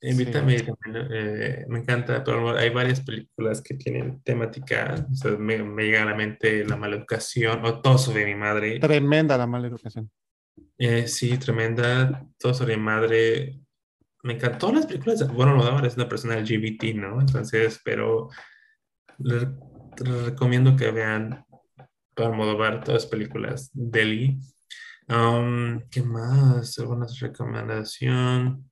Invítame, 0.00 0.56
eh, 0.56 1.64
me 1.68 1.80
encanta, 1.80 2.24
pero 2.24 2.56
hay 2.56 2.70
varias 2.70 3.00
películas 3.00 3.60
que 3.60 3.74
tienen 3.74 4.22
temática. 4.22 5.06
me, 5.38 5.62
me, 5.62 5.84
llega 5.84 6.02
a 6.02 6.06
la 6.06 6.14
mente 6.14 6.64
La 6.64 6.76
Maleducación 6.76 7.64
o 7.64 7.80
Todo 7.80 7.98
sobre 7.98 8.24
mi 8.24 8.34
madre. 8.34 8.78
Tremenda 8.80 9.36
La 9.36 9.46
Maleducación. 9.46 10.10
Eh, 10.78 11.06
sí, 11.08 11.36
tremenda. 11.38 12.26
Todo 12.38 12.54
sobre 12.54 12.76
madre. 12.76 13.60
Me 14.22 14.34
encantó 14.34 14.72
las 14.72 14.86
películas. 14.86 15.26
Bueno, 15.32 15.56
no, 15.56 15.86
es 15.86 15.96
una 15.96 16.08
persona 16.08 16.36
LGBT, 16.36 16.94
¿no? 16.94 17.20
Entonces, 17.20 17.80
pero 17.84 18.28
les, 19.18 19.46
recomiendo 19.96 20.76
que 20.76 20.90
vean 20.90 21.44
para 22.14 22.30
ver 22.30 22.80
todas 22.82 23.02
las 23.02 23.06
películas 23.06 23.70
Delhi. 23.72 24.38
Um, 25.08 25.80
¿Qué 25.90 26.02
más? 26.02 26.78
¿Alguna 26.78 27.06
recomendación? 27.20 28.70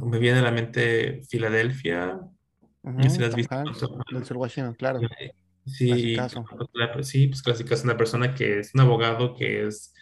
Me 0.00 0.18
viene 0.18 0.38
a 0.38 0.42
la 0.42 0.52
mente 0.52 1.22
Filadelfia. 1.28 2.20
si 3.08 3.18
las 3.18 3.34
visto. 3.34 3.56
Washington, 4.34 4.74
claro. 4.74 5.00
Sí, 5.66 6.16
sí, 7.02 7.26
pues 7.26 7.42
clásica 7.42 7.74
es 7.74 7.82
una 7.82 7.96
persona 7.96 8.34
que 8.34 8.60
es 8.60 8.72
un 8.74 8.82
abogado 8.82 9.34
que 9.34 9.66
es, 9.66 9.92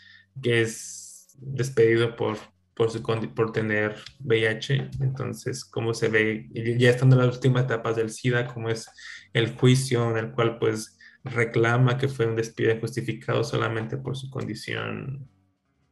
que 0.43 0.61
es 0.61 1.35
despedido 1.39 2.15
por, 2.17 2.37
por, 2.75 2.91
su, 2.91 3.03
por 3.35 3.53
tener 3.53 3.97
VIH. 4.21 4.91
Entonces, 5.01 5.65
cómo 5.65 5.95
se 5.95 6.09
ve, 6.09 6.51
ya 6.53 6.91
estando 6.91 7.17
en 7.17 7.27
las 7.27 7.37
últimas 7.37 7.65
etapas 7.65 7.97
del 7.97 8.11
SIDA, 8.11 8.47
cómo 8.47 8.69
es 8.69 8.91
el 9.33 9.55
juicio 9.55 10.11
en 10.11 10.19
el 10.19 10.33
cual 10.33 10.59
pues 10.59 10.99
reclama 11.25 11.97
que 11.97 12.09
fue 12.09 12.27
un 12.27 12.37
despido 12.37 12.73
injustificado 12.73 13.43
solamente 13.43 13.97
por 13.97 14.19
su 14.19 14.29
condición. 14.29 15.27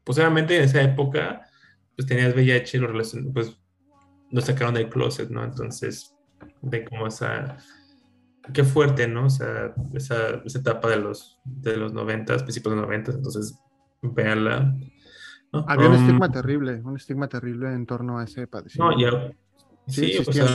Pues 0.05 0.19
obviamente 0.19 0.57
en 0.57 0.65
esa 0.65 0.83
época, 0.83 1.43
pues 1.97 2.07
tenías 2.07 2.35
VIH 2.35 2.77
y 2.77 2.81
lo, 2.81 2.93
pues, 3.33 3.59
lo 4.31 4.41
sacaron 4.41 4.75
del 4.75 4.89
closet, 4.89 5.31
¿no? 5.31 5.45
Entonces, 5.45 6.15
de 6.63 6.85
cómo 6.85 7.07
esa... 7.07 7.57
Qué 8.53 8.65
fuerte, 8.65 9.07
¿no? 9.07 9.27
O 9.27 9.31
sea, 9.31 9.73
esa, 9.95 10.43
esa 10.45 10.59
etapa 10.59 10.89
de 10.91 10.97
los, 10.97 11.41
de 11.45 11.77
los 11.77 11.93
90, 11.93 12.39
principios 12.39 12.75
de 12.75 12.81
los 12.81 12.89
90, 12.89 13.13
entonces, 13.13 13.57
véanla. 14.03 14.75
Había 15.53 15.89
un 15.89 15.95
estigma 15.95 16.31
terrible, 16.31 16.81
un 16.83 16.97
estigma 16.97 17.29
terrible 17.29 17.73
en 17.73 17.87
torno 17.87 18.19
a 18.19 18.25
ese 18.25 18.49
padecimiento. 18.49 18.97
No, 18.97 19.01
ya. 19.01 19.33
Sí, 19.87 20.17
o 20.19 20.33
sea, 20.33 20.47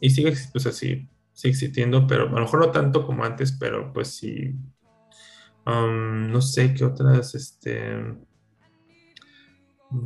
y 0.00 0.10
sigue, 0.10 0.34
pues 0.52 0.66
así, 0.66 1.08
sigue 1.32 1.50
existiendo, 1.52 2.06
pero 2.06 2.24
a 2.24 2.32
lo 2.32 2.40
mejor 2.40 2.60
no 2.60 2.70
tanto 2.70 3.06
como 3.06 3.24
antes, 3.24 3.52
pero 3.52 3.92
pues 3.92 4.08
sí. 4.08 4.54
No 5.66 6.40
sé 6.40 6.74
qué 6.74 6.84
otras, 6.84 7.34
este. 7.34 8.16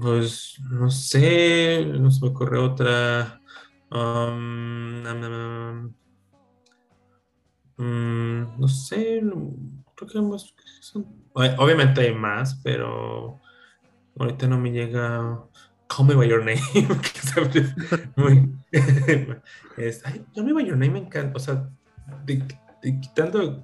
Pues 0.00 0.58
no 0.70 0.90
sé, 0.90 1.84
no 1.86 2.10
se 2.10 2.24
me 2.24 2.30
ocurre 2.30 2.58
otra. 2.58 3.40
Mm, 7.78 8.58
no 8.58 8.68
sé, 8.68 9.22
creo 9.94 10.10
que 10.10 10.18
obviamente 11.58 12.00
hay 12.00 12.14
más, 12.14 12.58
pero 12.64 13.40
Ahorita 14.18 14.46
no 14.46 14.58
me 14.58 14.72
llega 14.72 15.42
Call 15.88 16.06
Me 16.06 16.14
By 16.14 16.28
Your 16.28 16.44
Name. 16.44 16.60
es, 19.76 20.06
ay, 20.06 20.24
Call 20.34 20.44
Me 20.44 20.52
By 20.54 20.64
Your 20.64 20.76
Name 20.76 20.92
me 20.92 20.98
encanta. 21.00 21.36
O 21.36 21.40
sea, 21.40 21.68
de, 22.24 22.42
quitando. 23.00 23.62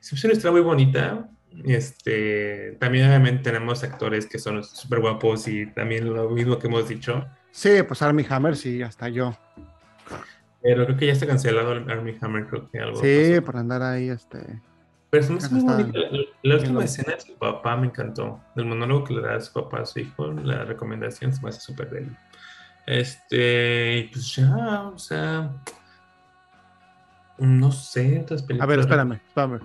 Es 0.00 0.24
una 0.24 0.32
historia 0.32 0.52
muy 0.52 0.60
bonita. 0.60 1.28
Este, 1.64 2.76
también 2.78 3.06
obviamente 3.06 3.44
tenemos 3.44 3.82
actores 3.82 4.26
que 4.26 4.38
son 4.38 4.62
súper 4.62 5.00
guapos 5.00 5.48
y 5.48 5.66
también 5.66 6.12
lo 6.12 6.28
mismo 6.30 6.58
que 6.58 6.66
hemos 6.66 6.88
dicho. 6.88 7.26
Sí, 7.50 7.82
pues 7.86 8.02
Army 8.02 8.26
Hammer, 8.28 8.56
sí, 8.56 8.82
hasta 8.82 9.08
yo. 9.08 9.36
Pero 10.62 10.84
creo 10.84 10.96
que 10.96 11.06
ya 11.06 11.12
está 11.12 11.26
cancelado 11.26 11.72
Army 11.72 12.16
Hammer, 12.20 12.46
creo 12.46 12.68
que 12.70 12.78
algo. 12.78 13.00
Sí, 13.00 13.40
por 13.40 13.56
andar 13.56 13.82
ahí, 13.82 14.08
este. 14.08 14.38
Pero 15.10 15.24
es 15.24 15.50
muy 15.50 15.62
bonita. 15.62 15.98
La, 16.42 16.54
última 16.56 16.84
escena 16.84 17.14
de 17.14 17.20
su 17.20 17.34
papá 17.34 17.76
me 17.76 17.86
encantó. 17.86 18.40
El 18.56 18.66
monólogo 18.66 19.04
que 19.04 19.14
le 19.14 19.22
da 19.22 19.36
a 19.36 19.40
su 19.40 19.52
papá 19.52 19.80
a 19.80 19.86
su 19.86 20.00
hijo, 20.00 20.32
la 20.32 20.64
recomendación 20.64 21.32
se 21.32 21.40
me 21.42 21.50
hace 21.50 21.60
súper 21.60 21.94
él. 21.94 22.16
Este, 22.86 24.08
pues 24.12 24.36
ya, 24.36 24.88
o 24.88 24.98
sea. 24.98 25.50
No 27.38 27.72
sé, 27.72 28.20
otras 28.20 28.42
películas. 28.42 28.64
A 28.64 28.66
ver, 28.66 28.80
espérame, 28.80 29.12
espérame. 29.12 29.60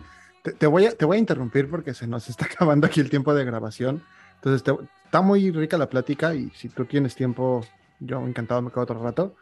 Te, 0.58 0.68
voy 0.68 0.86
a, 0.86 0.92
te 0.92 1.06
voy 1.06 1.18
a 1.18 1.20
interrumpir 1.20 1.70
porque 1.70 1.94
se 1.94 2.08
nos 2.08 2.30
está 2.30 2.46
acabando 2.52 2.88
aquí 2.88 3.00
el 3.00 3.10
tiempo 3.10 3.34
de 3.34 3.46
grabación. 3.46 4.04
Entonces, 4.36 4.64
está 5.06 5.22
muy 5.22 5.52
rica 5.52 5.78
la 5.78 5.90
plática 5.90 6.34
y 6.34 6.50
si 6.52 6.70
tú 6.70 6.86
tienes 6.86 7.16
tiempo, 7.16 7.66
yo 8.00 8.26
encantado 8.26 8.62
me 8.62 8.72
quedo 8.72 8.82
otro 8.82 9.02
rato. 9.02 9.36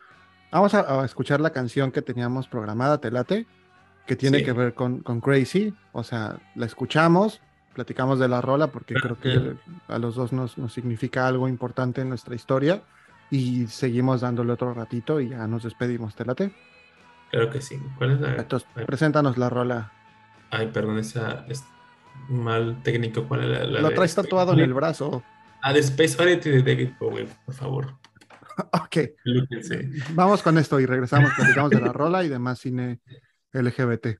Vamos 0.52 0.74
a, 0.74 1.02
a 1.02 1.06
escuchar 1.06 1.40
la 1.40 1.52
canción 1.52 1.92
que 1.92 2.02
teníamos 2.02 2.48
programada, 2.48 3.00
¿te 3.00 3.12
late? 3.12 3.48
que 4.06 4.16
tiene 4.16 4.44
que 4.44 4.54
ver 4.54 4.74
con, 4.74 5.02
con, 5.02 5.22
Crazy, 5.22 5.72
o 5.92 6.04
sea, 6.04 6.40
la 6.56 6.66
escuchamos 6.66 7.42
platicamos 7.80 8.20
de 8.20 8.28
la 8.28 8.42
rola 8.42 8.68
porque 8.68 8.94
creo 8.96 9.18
que 9.20 9.56
a 9.88 10.00
los 10.00 10.16
dos 10.16 10.34
nos, 10.34 10.58
nos 10.58 10.74
significa 10.74 11.28
algo 11.28 11.48
importante 11.48 12.02
en 12.02 12.10
nuestra 12.10 12.36
historia 12.36 12.82
y 13.32 13.68
seguimos 13.68 14.20
dándole 14.22 14.52
otro 14.52 14.74
ratito 14.74 15.22
y 15.22 15.30
ya 15.30 15.48
nos 15.48 15.64
despedimos. 15.64 16.14
¿Te 16.16 16.26
late? 16.26 16.52
Claro 17.30 17.50
que 17.50 17.62
sí. 17.62 17.82
¿Cuál 17.98 18.12
es 18.12 18.22
la...? 18.22 18.36
Entonces, 18.36 18.68
preséntanos 18.86 19.38
la 19.38 19.50
rola. 19.50 19.92
Ay, 20.52 20.68
perdón, 20.68 20.98
esa 20.98 21.46
es 21.48 21.64
mal 22.28 22.82
técnico. 22.84 23.28
¿Cuál 23.28 23.44
es 23.44 23.50
la, 23.50 23.64
la 23.66 23.82
Lo 23.82 23.92
traes 23.92 24.16
tatuado 24.16 24.54
en 24.54 24.60
el 24.60 24.74
brazo. 24.74 25.24
Ah, 25.62 25.74
de 25.74 25.80
Space 25.80 26.22
Oddity 26.22 26.50
de 26.50 26.64
David 26.64 26.92
Bowie, 27.00 27.28
por 27.46 27.54
favor. 27.54 27.96
ok. 28.74 28.98
Vamos 30.14 30.42
con 30.42 30.58
esto 30.58 30.80
y 30.80 30.86
regresamos, 30.86 31.32
platicamos 31.36 31.72
de 31.72 31.82
la 31.82 31.94
rola 31.94 32.24
y 32.24 32.30
demás 32.30 32.60
cine 32.60 33.00
LGBT. 33.54 34.20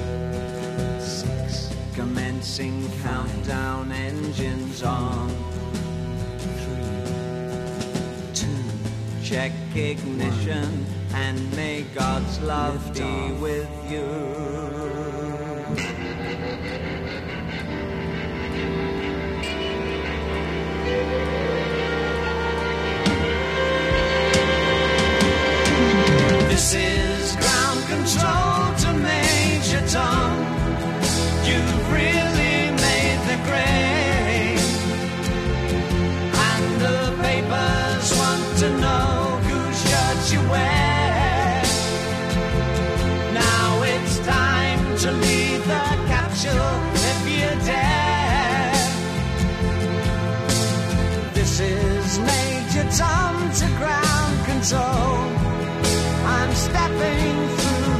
Commencing 1.95 2.89
countdown 3.03 3.91
engines 3.91 4.81
on. 4.81 5.29
Three, 6.39 8.33
two. 8.33 8.47
Check 9.23 9.51
ignition 9.75 10.85
and 11.13 11.55
may 11.55 11.83
God's 11.93 12.39
love 12.41 12.93
be 12.93 13.31
with 13.33 13.69
you. 13.91 14.07
This 26.47 26.73
is 26.73 27.35
ground 27.35 27.85
control 27.87 28.50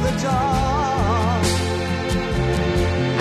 the 0.06 0.14
dark. 0.22 1.46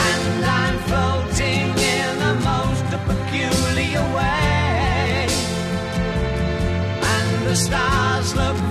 And 0.10 0.46
I'm 0.46 0.78
floating 0.90 1.68
in 1.96 2.10
the 2.26 2.36
most 2.50 2.86
peculiar 3.10 4.04
way. 4.16 5.28
And 7.14 7.48
the 7.48 7.56
stars 7.56 8.36
look 8.36 8.71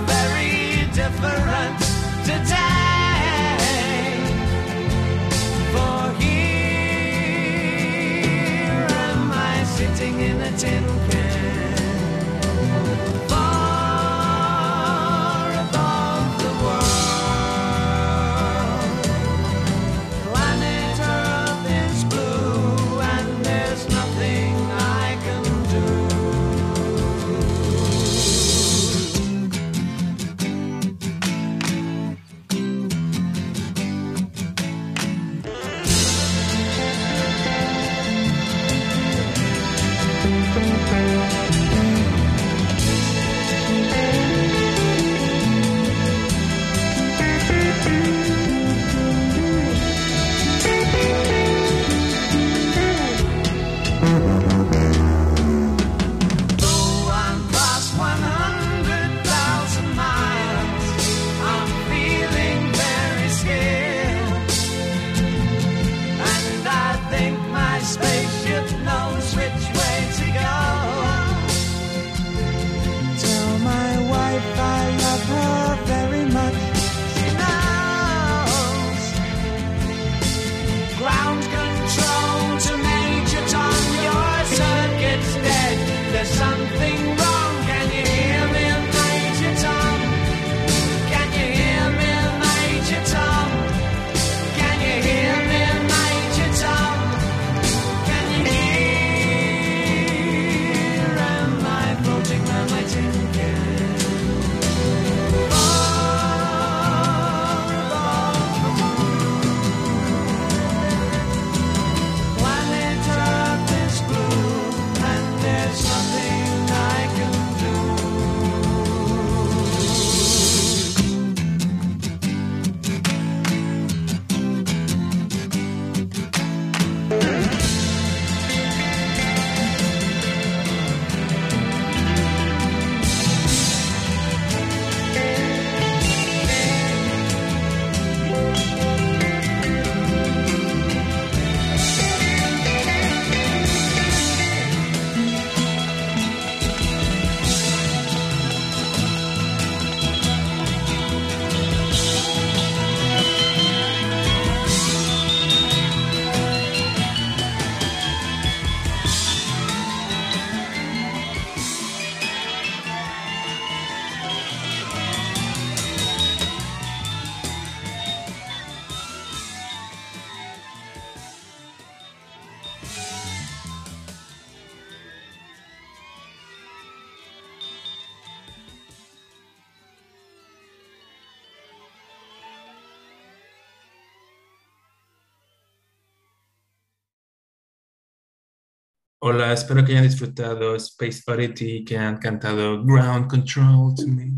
Hola, 189.23 189.53
espero 189.53 189.85
que 189.85 189.91
hayan 189.91 190.03
disfrutado 190.03 190.75
Space 190.75 191.21
Oddity, 191.27 191.85
que 191.85 191.95
han 191.95 192.17
cantado 192.17 192.83
Ground 192.83 193.27
Control 193.27 193.93
to 193.95 194.07
me. 194.07 194.33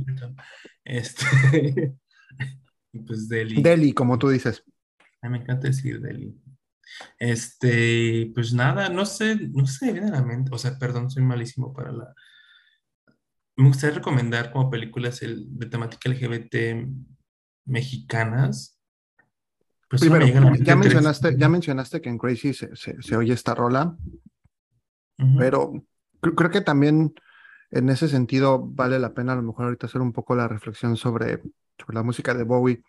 Este, 0.83 1.95
pues 3.07 3.29
Delhi. 3.29 3.61
Delhi, 3.61 3.93
como 3.93 4.19
tú 4.19 4.27
dices. 4.27 4.61
Ay, 5.21 5.29
me 5.29 5.37
encanta 5.37 5.67
decir 5.67 6.01
Delhi. 6.01 6.35
Este, 7.17 8.29
pues 8.35 8.53
nada, 8.53 8.89
no 8.89 9.05
sé, 9.05 9.37
no 9.53 9.65
sé, 9.65 9.93
viene 9.93 10.09
a 10.09 10.11
la 10.11 10.21
mente, 10.21 10.51
o 10.53 10.57
sea, 10.57 10.77
perdón, 10.77 11.09
soy 11.09 11.23
malísimo 11.23 11.73
para 11.73 11.93
la... 11.93 12.13
Me 13.55 13.67
gustaría 13.69 13.95
recomendar 13.95 14.51
como 14.51 14.69
películas 14.69 15.21
el- 15.21 15.45
de 15.57 15.65
temática 15.67 16.09
LGBT 16.09 16.85
mexicanas. 17.65 18.77
Pues 19.89 20.01
me 20.01 20.09
Primero, 20.09 20.25
llegan 20.25 20.43
a 20.43 20.45
la 20.47 20.51
mente 20.51 20.65
ya 20.65 20.75
mencionaste, 20.75 21.35
ya 21.37 21.47
mencionaste 21.49 22.01
que 22.01 22.09
en 22.09 22.17
Crazy 22.17 22.53
se, 22.53 22.75
se- 22.75 23.01
se 23.01 23.15
oye 23.15 23.31
esta 23.33 23.55
rola, 23.55 23.95
Ujú. 25.19 25.39
pero 25.39 25.73
cre- 26.21 26.35
creo 26.35 26.51
que 26.51 26.61
también 26.61 27.13
en 27.71 27.89
ese 27.89 28.07
sentido 28.07 28.61
vale 28.65 28.99
la 28.99 29.13
pena 29.13 29.33
a 29.33 29.35
lo 29.37 29.43
mejor 29.43 29.65
ahorita 29.65 29.87
hacer 29.87 30.01
un 30.01 30.13
poco 30.13 30.35
la 30.35 30.47
reflexión 30.47 30.97
sobre, 30.97 31.41
sobre 31.77 31.95
la 31.95 32.03
música 32.03 32.33
de 32.33 32.43
Bowie 32.43 32.83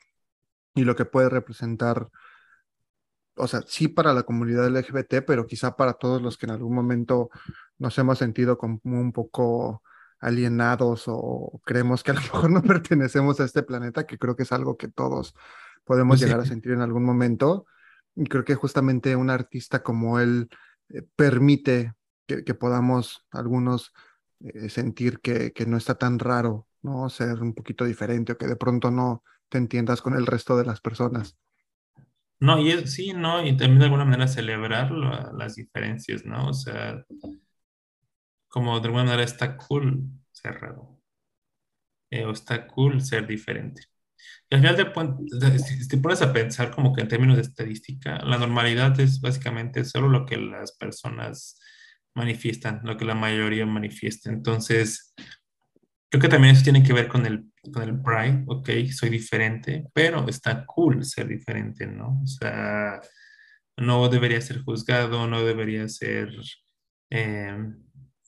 y 0.75 0.85
lo 0.85 0.97
que 0.97 1.05
puede 1.07 1.29
representar, 1.31 2.09
o 3.37 3.49
sea, 3.49 3.63
sí 3.67 3.89
para 3.89 4.13
la 4.15 4.23
comunidad 4.23 4.67
LGBT, 4.67 5.23
pero 5.23 5.47
quizá 5.47 5.77
para 5.77 5.95
todos 5.95 6.23
los 6.23 6.39
que 6.39 6.47
en 6.47 6.53
algún 6.53 6.75
momento 6.75 7.31
nos 7.79 7.99
hemos 7.99 8.19
sentido 8.19 8.57
como 8.59 8.81
un 8.85 9.13
poco 9.13 9.83
alienados 10.21 11.05
o 11.07 11.61
creemos 11.65 12.03
que 12.03 12.13
a 12.13 12.15
lo 12.15 12.21
mejor 12.23 12.51
no 12.51 12.63
pertenecemos 12.63 13.41
a 13.41 13.45
este 13.45 13.63
planeta, 13.63 14.07
que 14.07 14.19
creo 14.19 14.37
que 14.37 14.45
es 14.45 14.53
algo 14.53 14.77
que 14.77 14.89
todos 14.89 15.35
podemos 15.85 16.19
Pues 16.19 16.21
sí. 16.21 16.27
llegar 16.27 16.41
a 16.41 16.45
sentir 16.45 16.73
en 16.73 16.81
algún 16.81 17.05
momento. 17.05 17.67
Y 18.17 18.25
creo 18.27 18.45
que 18.45 18.55
justamente 18.55 19.17
un 19.17 19.29
artista 19.31 19.83
como 19.83 20.21
él 20.21 20.49
eh, 20.91 21.03
permite 21.17 21.93
que, 22.27 22.43
podamos 22.55 23.25
algunos 23.31 23.93
eh, 24.41 24.69
sentir 24.71 25.21
que, 25.21 25.53
que 25.53 25.67
no 25.67 25.77
está 25.77 25.97
tan 25.97 26.19
raro, 26.19 26.69
¿no? 26.83 27.09
Ser 27.11 27.43
un 27.43 27.55
poquito 27.55 27.85
diferente 27.85 28.33
o 28.33 28.39
que 28.39 28.47
de 28.47 28.57
pronto 28.57 28.91
no 28.91 29.23
te 29.49 29.59
entiendas 29.59 30.03
con 30.03 30.15
el 30.15 30.27
resto 30.27 30.57
de 30.57 30.65
las 30.67 30.81
personas. 30.81 31.37
No, 32.41 32.59
y 32.61 32.71
es- 32.73 32.93
sí, 32.95 33.13
¿no? 33.13 33.45
Y 33.47 33.57
también 33.57 33.79
de 33.81 33.85
alguna 33.87 34.05
manera 34.05 34.29
celebrar 34.29 34.91
la- 34.91 35.33
las 35.37 35.55
diferencias, 35.57 36.25
¿no? 36.25 36.49
O 36.49 36.53
sea, 36.55 37.05
como 38.49 38.81
de 38.81 38.87
alguna 38.87 39.05
manera 39.05 39.23
está 39.23 39.55
cool 39.59 40.09
ser 40.33 40.55
raro, 40.61 40.99
eh, 42.11 42.25
o 42.25 42.31
está 42.33 42.67
cool 42.67 43.01
ser 43.03 43.27
diferente. 43.27 43.83
Y 44.51 44.57
al 44.57 44.63
final 44.63 44.77
de 44.77 45.59
si 45.61 45.89
te 45.89 45.99
pones 45.99 46.23
a 46.23 46.33
pensar 46.33 46.71
como 46.73 46.95
que 46.95 47.03
en 47.03 47.09
términos 47.09 47.37
de 47.37 47.43
estadística, 47.43 48.19
la 48.25 48.39
normalidad 48.39 48.99
es 49.01 49.21
básicamente 49.21 49.85
solo 49.85 50.09
lo 50.09 50.27
que 50.27 50.37
las 50.39 50.73
personas 50.73 51.59
manifiestan, 52.15 52.81
lo 52.85 52.97
que 52.97 53.05
la 53.05 53.15
mayoría 53.15 53.67
manifiesta. 53.67 54.31
Entonces, 54.31 55.15
creo 56.11 56.23
que 56.23 56.29
también 56.29 56.55
eso 56.55 56.65
tiene 56.65 56.83
que 56.83 56.93
ver 56.93 57.09
con 57.09 57.27
el, 57.27 57.51
con 57.73 57.83
el 57.83 58.01
pride, 58.01 58.45
ok, 58.47 58.71
soy 58.93 59.11
diferente, 59.11 59.87
pero 59.93 60.29
está 60.29 60.65
cool 60.67 61.05
ser 61.05 61.29
diferente, 61.29 61.87
¿no? 61.87 62.21
O 62.23 62.27
sea, 62.27 63.01
no 63.77 64.09
debería 64.09 64.41
ser 64.41 64.63
juzgado, 64.63 65.27
no 65.27 65.45
debería 65.45 65.89
ser 65.89 66.31
eh, 67.11 67.57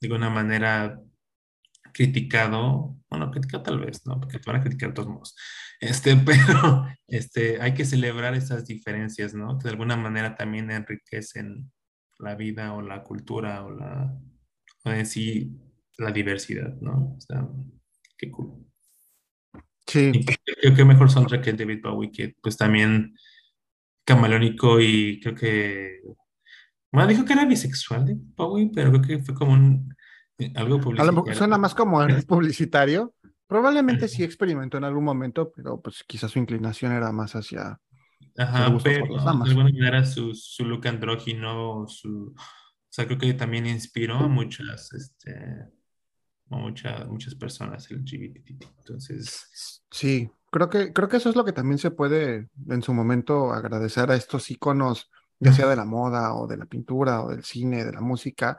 de 0.00 0.08
alguna 0.08 0.30
manera 0.30 1.00
criticado, 1.92 2.96
bueno, 3.08 3.30
criticado 3.30 3.62
tal 3.62 3.80
vez, 3.80 4.04
¿no? 4.04 4.20
Porque 4.20 4.38
te 4.38 4.50
van 4.50 4.60
a 4.60 4.62
criticar 4.62 4.90
de 4.90 4.94
todos 4.94 5.08
modos. 5.08 5.36
Este, 5.80 6.16
pero 6.26 6.86
este, 7.06 7.60
hay 7.62 7.74
que 7.74 7.84
celebrar 7.84 8.34
esas 8.34 8.66
diferencias, 8.66 9.34
¿no? 9.34 9.58
Que 9.58 9.64
de 9.64 9.70
alguna 9.70 9.96
manera 9.96 10.34
también 10.34 10.70
enriquecen 10.70 11.70
la 12.18 12.34
vida 12.34 12.74
o 12.74 12.82
la 12.82 13.02
cultura 13.02 13.64
o 13.64 13.70
la, 13.70 14.18
o 14.84 14.90
en 14.90 15.06
sí, 15.06 15.58
la 15.98 16.10
diversidad, 16.10 16.74
¿no? 16.80 17.14
O 17.16 17.20
sea, 17.20 17.48
qué 18.16 18.30
cool. 18.30 18.66
Sí, 19.86 20.10
Y 20.12 20.24
creo 20.24 20.74
que 20.74 20.84
mejor 20.84 21.10
soundtrack 21.10 21.44
que 21.44 21.52
David 21.52 21.80
Bowie, 21.82 22.10
que 22.10 22.34
pues 22.42 22.56
también 22.56 23.14
camaleónico 24.04 24.80
y 24.80 25.20
creo 25.20 25.34
que, 25.34 26.00
bueno, 26.92 27.08
dijo 27.08 27.24
que 27.24 27.32
era 27.34 27.44
bisexual 27.44 28.04
David 28.04 28.20
Bowie, 28.36 28.70
pero 28.74 28.90
creo 28.90 29.02
que 29.02 29.18
fue 29.24 29.34
como 29.34 29.52
un, 29.52 29.94
eh, 30.38 30.52
algo 30.54 30.76
a 30.76 30.78
lo 30.78 30.78
mejor 30.78 30.84
publicitario. 30.84 31.34
suena 31.34 31.58
más 31.58 31.74
como 31.74 31.98
publicitario. 32.26 33.14
Probablemente 33.46 34.08
sí 34.08 34.24
experimentó 34.24 34.76
en 34.76 34.84
algún 34.84 35.04
momento, 35.04 35.52
pero 35.54 35.80
pues 35.80 36.02
quizás 36.04 36.32
su 36.32 36.40
inclinación 36.40 36.92
era 36.92 37.12
más 37.12 37.36
hacia 37.36 37.78
Ajá, 38.38 38.76
pero 38.82 39.06
de 39.06 39.20
alguna 39.20 39.64
manera 39.64 40.04
su, 40.04 40.34
su 40.34 40.64
look 40.64 40.86
andrógino, 40.86 41.86
su, 41.88 42.34
o 42.36 42.88
sea, 42.88 43.06
creo 43.06 43.18
que 43.18 43.34
también 43.34 43.66
inspiró 43.66 44.16
a 44.16 44.28
muchas, 44.28 44.92
este, 44.92 45.34
a 46.50 46.56
muchas, 46.56 47.06
muchas 47.08 47.34
personas 47.34 47.90
LGBT. 47.90 48.64
Entonces, 48.78 49.82
Sí, 49.90 50.30
creo 50.50 50.68
que, 50.68 50.92
creo 50.92 51.08
que 51.08 51.16
eso 51.16 51.30
es 51.30 51.36
lo 51.36 51.44
que 51.44 51.52
también 51.52 51.78
se 51.78 51.90
puede 51.90 52.48
en 52.68 52.82
su 52.82 52.92
momento 52.92 53.52
agradecer 53.52 54.10
a 54.10 54.16
estos 54.16 54.50
iconos, 54.50 55.10
ya 55.38 55.52
sea 55.52 55.66
de 55.68 55.76
la 55.76 55.84
moda 55.84 56.34
o 56.34 56.46
de 56.46 56.56
la 56.56 56.66
pintura 56.66 57.22
o 57.22 57.30
del 57.30 57.44
cine, 57.44 57.84
de 57.84 57.92
la 57.92 58.00
música, 58.00 58.58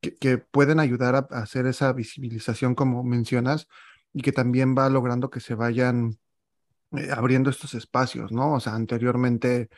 que, 0.00 0.14
que 0.14 0.38
pueden 0.38 0.78
ayudar 0.78 1.14
a, 1.16 1.26
a 1.30 1.42
hacer 1.42 1.66
esa 1.66 1.92
visibilización 1.92 2.74
como 2.74 3.02
mencionas 3.02 3.68
y 4.12 4.22
que 4.22 4.32
también 4.32 4.76
va 4.76 4.88
logrando 4.88 5.30
que 5.30 5.40
se 5.40 5.54
vayan 5.54 6.18
eh, 6.92 7.10
abriendo 7.12 7.50
estos 7.50 7.74
espacios, 7.74 8.32
¿no? 8.32 8.54
O 8.54 8.60
sea, 8.60 8.74
anteriormente, 8.74 9.68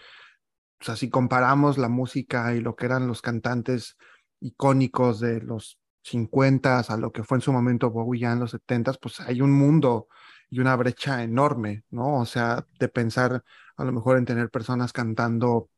o 0.81 0.85
sea, 0.85 0.97
si 0.97 1.11
comparamos 1.11 1.79
la 1.79 1.89
música 1.89 2.55
y 2.55 2.61
lo 2.61 2.77
que 2.77 2.87
eran 2.87 3.07
los 3.09 3.23
cantantes 3.23 3.97
icónicos 4.41 5.21
de 5.21 5.41
los 5.41 5.79
50 6.03 6.81
a 6.81 6.97
lo 6.97 7.13
que 7.13 7.25
fue 7.25 7.39
en 7.39 7.43
su 7.43 7.53
momento 7.53 7.91
Bowie 7.91 8.21
ya 8.21 8.33
en 8.33 8.41
los 8.41 8.53
70 8.53 8.95
pues 8.95 9.21
hay 9.21 9.41
un 9.43 9.53
mundo 9.53 10.09
y 10.51 10.61
una 10.61 10.77
brecha 10.77 11.23
enorme, 11.23 11.85
¿no? 11.91 12.21
O 12.21 12.25
sea, 12.27 12.67
de 12.79 12.89
pensar 12.89 13.45
a 13.77 13.85
lo 13.85 13.93
mejor 13.93 14.19
en 14.19 14.25
tener 14.25 14.51
personas 14.51 14.93
cantando 14.93 15.71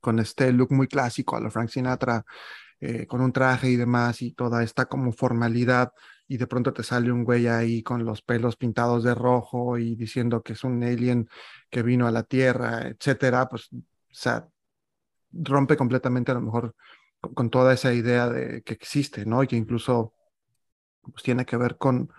con 0.00 0.18
este 0.18 0.52
look 0.52 0.72
muy 0.72 0.88
clásico 0.88 1.36
a 1.36 1.40
la 1.40 1.50
Frank 1.50 1.68
Sinatra, 1.68 2.24
eh, 2.82 3.06
con 3.06 3.20
un 3.20 3.32
traje 3.32 3.70
y 3.70 3.76
demás, 3.76 4.22
y 4.22 4.32
toda 4.32 4.64
esta 4.64 4.86
como 4.86 5.12
formalidad, 5.12 5.92
y 6.26 6.36
de 6.36 6.48
pronto 6.48 6.72
te 6.72 6.82
sale 6.82 7.12
un 7.12 7.22
güey 7.22 7.46
ahí 7.46 7.82
con 7.84 8.04
los 8.04 8.22
pelos 8.22 8.56
pintados 8.56 9.04
de 9.04 9.14
rojo 9.14 9.78
y 9.78 9.94
diciendo 9.94 10.42
que 10.42 10.54
es 10.54 10.64
un 10.64 10.82
alien 10.82 11.28
que 11.70 11.82
vino 11.84 12.08
a 12.08 12.10
la 12.10 12.24
Tierra, 12.24 12.88
etcétera, 12.88 13.48
pues, 13.48 13.70
o 13.72 14.50
rompe 15.32 15.76
completamente 15.76 16.32
a 16.32 16.34
lo 16.34 16.40
mejor 16.40 16.74
con, 17.20 17.34
con 17.34 17.50
toda 17.50 17.72
esa 17.72 17.92
idea 17.94 18.28
de 18.28 18.62
que 18.62 18.74
existe, 18.74 19.24
¿no? 19.26 19.44
Y 19.44 19.46
que 19.46 19.56
incluso 19.56 20.14
pues, 21.02 21.22
tiene 21.22 21.46
que 21.46 21.56
ver 21.56 21.78
con, 21.78 22.10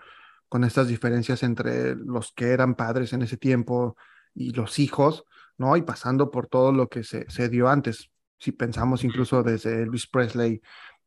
con 0.48 0.64
estas 0.64 0.88
diferencias 0.88 1.42
entre 1.42 1.94
los 1.96 2.32
que 2.32 2.52
eran 2.52 2.74
padres 2.74 3.12
en 3.12 3.20
ese 3.20 3.36
tiempo 3.36 3.96
y 4.34 4.52
los 4.52 4.78
hijos, 4.78 5.24
¿no? 5.58 5.76
Y 5.76 5.82
pasando 5.82 6.30
por 6.30 6.46
todo 6.46 6.72
lo 6.72 6.88
que 6.88 7.04
se, 7.04 7.30
se 7.30 7.50
dio 7.50 7.68
antes. 7.68 8.10
Si 8.44 8.52
pensamos 8.52 9.04
incluso 9.04 9.42
desde 9.42 9.80
Elvis 9.84 10.06
Presley 10.06 10.60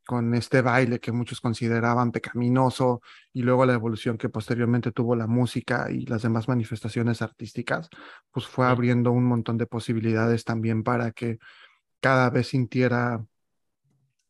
con 0.04 0.34
este 0.34 0.64
baile 0.64 1.00
que 1.00 1.12
muchos 1.12 1.40
consideraban 1.40 2.12
pecaminoso 2.12 3.00
y 3.32 3.44
luego 3.44 3.64
la 3.64 3.74
evolución 3.74 4.18
que 4.18 4.28
posteriormente 4.28 4.92
tuvo 4.92 5.16
la 5.16 5.28
música 5.28 5.92
y 5.92 6.08
las 6.08 6.24
demás 6.24 6.48
manifestaciones 6.48 7.22
artísticas, 7.22 7.90
pues 8.32 8.48
fue 8.48 8.66
abriendo 8.66 9.12
un 9.12 9.26
montón 9.26 9.60
de 9.60 9.68
posibilidades 9.68 10.46
también 10.46 10.82
para 10.82 11.12
que 11.12 11.38
cada 12.00 12.32
vez 12.32 12.48
sintiera 12.48 13.24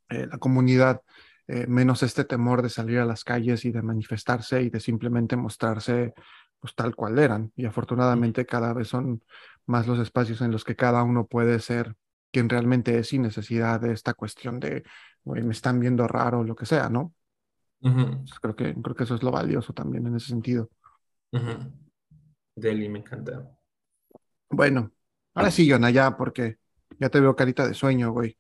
eh, 0.10 0.28
la 0.30 0.38
comunidad 0.38 1.02
eh, 1.48 1.66
menos 1.66 2.04
este 2.04 2.26
temor 2.26 2.62
de 2.62 2.70
salir 2.70 3.00
a 3.00 3.06
las 3.06 3.24
calles 3.24 3.64
y 3.64 3.72
de 3.72 3.84
manifestarse 3.84 4.64
y 4.64 4.70
de 4.70 4.82
simplemente 4.82 5.38
mostrarse 5.38 6.14
pues 6.60 6.76
tal 6.76 6.94
cual 6.94 7.20
eran. 7.20 7.54
Y 7.56 7.68
afortunadamente 7.68 8.46
cada 8.46 8.74
vez 8.74 8.90
son 8.90 9.24
más 9.66 9.88
los 9.88 9.98
espacios 10.00 10.42
en 10.42 10.52
los 10.52 10.66
que 10.66 10.76
cada 10.76 11.04
uno 11.04 11.26
puede 11.26 11.60
ser 11.62 11.96
quien 12.32 12.50
realmente 12.50 12.98
es 13.00 13.10
sin 13.10 13.24
necesidad 13.24 13.80
de 13.82 13.94
esta 13.94 14.14
cuestión 14.14 14.60
de, 14.60 14.84
"Güey, 15.24 15.44
me 15.44 15.54
están 15.54 15.80
viendo 15.80 16.08
raro 16.08 16.44
lo 16.44 16.56
que 16.56 16.66
sea, 16.66 16.90
¿no? 16.90 17.14
ujú, 17.82 18.04
Entonces, 18.26 18.40
creo 18.42 18.56
que, 18.56 18.82
creo 18.82 18.96
que 18.96 19.04
eso 19.06 19.16
es 19.16 19.24
lo 19.24 19.32
valioso 19.32 19.74
también 19.74 20.06
en 20.08 20.16
ese 20.18 20.28
sentido. 20.28 20.70
ujú. 21.32 21.54
Delhi 22.56 22.90
me 22.90 23.00
encanta. 23.00 23.58
Bueno, 24.50 24.92
ahora 25.34 25.52
sí, 25.52 25.66
Yona, 25.68 25.90
ya, 25.92 26.16
porque 26.18 26.58
ya 27.00 27.10
te 27.10 27.20
veo 27.20 27.36
carita 27.36 27.68
de 27.68 27.74
sueño, 27.74 28.12
güey. 28.12 28.38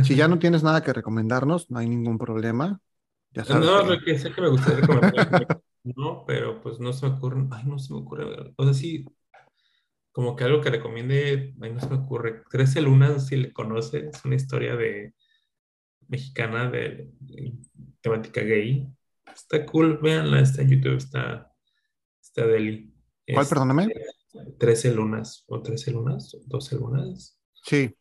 Si 0.00 0.16
ya 0.16 0.28
no 0.28 0.38
tienes 0.40 0.62
nada 0.64 0.82
que 0.82 0.92
recomendarnos, 0.92 1.70
no 1.70 1.80
hay 1.80 1.88
ningún 1.88 2.18
problema. 2.18 2.80
Ya 3.32 3.44
sabes 3.44 3.72
No, 3.72 3.82
que- 3.82 3.84
lo 3.84 4.00
que 4.00 4.18
sé 4.18 4.32
que 4.34 4.40
me 4.40 4.48
gustaría 4.48 4.80
recomendar, 4.80 5.22
no, 5.96 6.24
pero 6.26 6.60
pues 6.62 6.80
no 6.80 6.92
se 6.92 7.06
me 7.08 7.14
ocurre, 7.16 7.46
ay, 7.52 7.64
no 7.66 7.78
se 7.78 7.92
me 7.92 8.00
ocurre, 8.00 8.52
o 8.56 8.64
sea, 8.64 8.74
sí, 8.74 9.04
como 10.14 10.36
que 10.36 10.44
algo 10.44 10.60
que 10.60 10.70
recomiende, 10.70 11.54
ay, 11.60 11.72
no 11.72 11.80
se 11.80 11.88
me 11.88 11.96
ocurre. 11.96 12.44
Trece 12.48 12.80
Lunas, 12.80 13.26
si 13.26 13.36
le 13.36 13.52
conoce, 13.52 14.10
es 14.12 14.24
una 14.24 14.36
historia 14.36 14.76
de 14.76 15.12
mexicana 16.06 16.70
de, 16.70 17.10
de 17.18 17.52
temática 18.00 18.40
gay. 18.42 18.86
Está 19.34 19.66
cool, 19.66 19.98
véanla, 19.98 20.40
está 20.40 20.62
en 20.62 20.70
YouTube, 20.70 20.98
está, 20.98 21.52
está 22.22 22.46
Deli. 22.46 22.94
¿Cuál, 23.26 23.42
Es 23.42 23.48
perdóname? 23.48 23.88
Trece 24.56 24.94
Lunas, 24.94 25.42
o 25.48 25.60
Trece 25.60 25.90
Lunas, 25.90 26.32
o 26.34 26.40
Doce 26.46 26.76
Lunas. 26.76 27.36
Sí, 27.64 27.92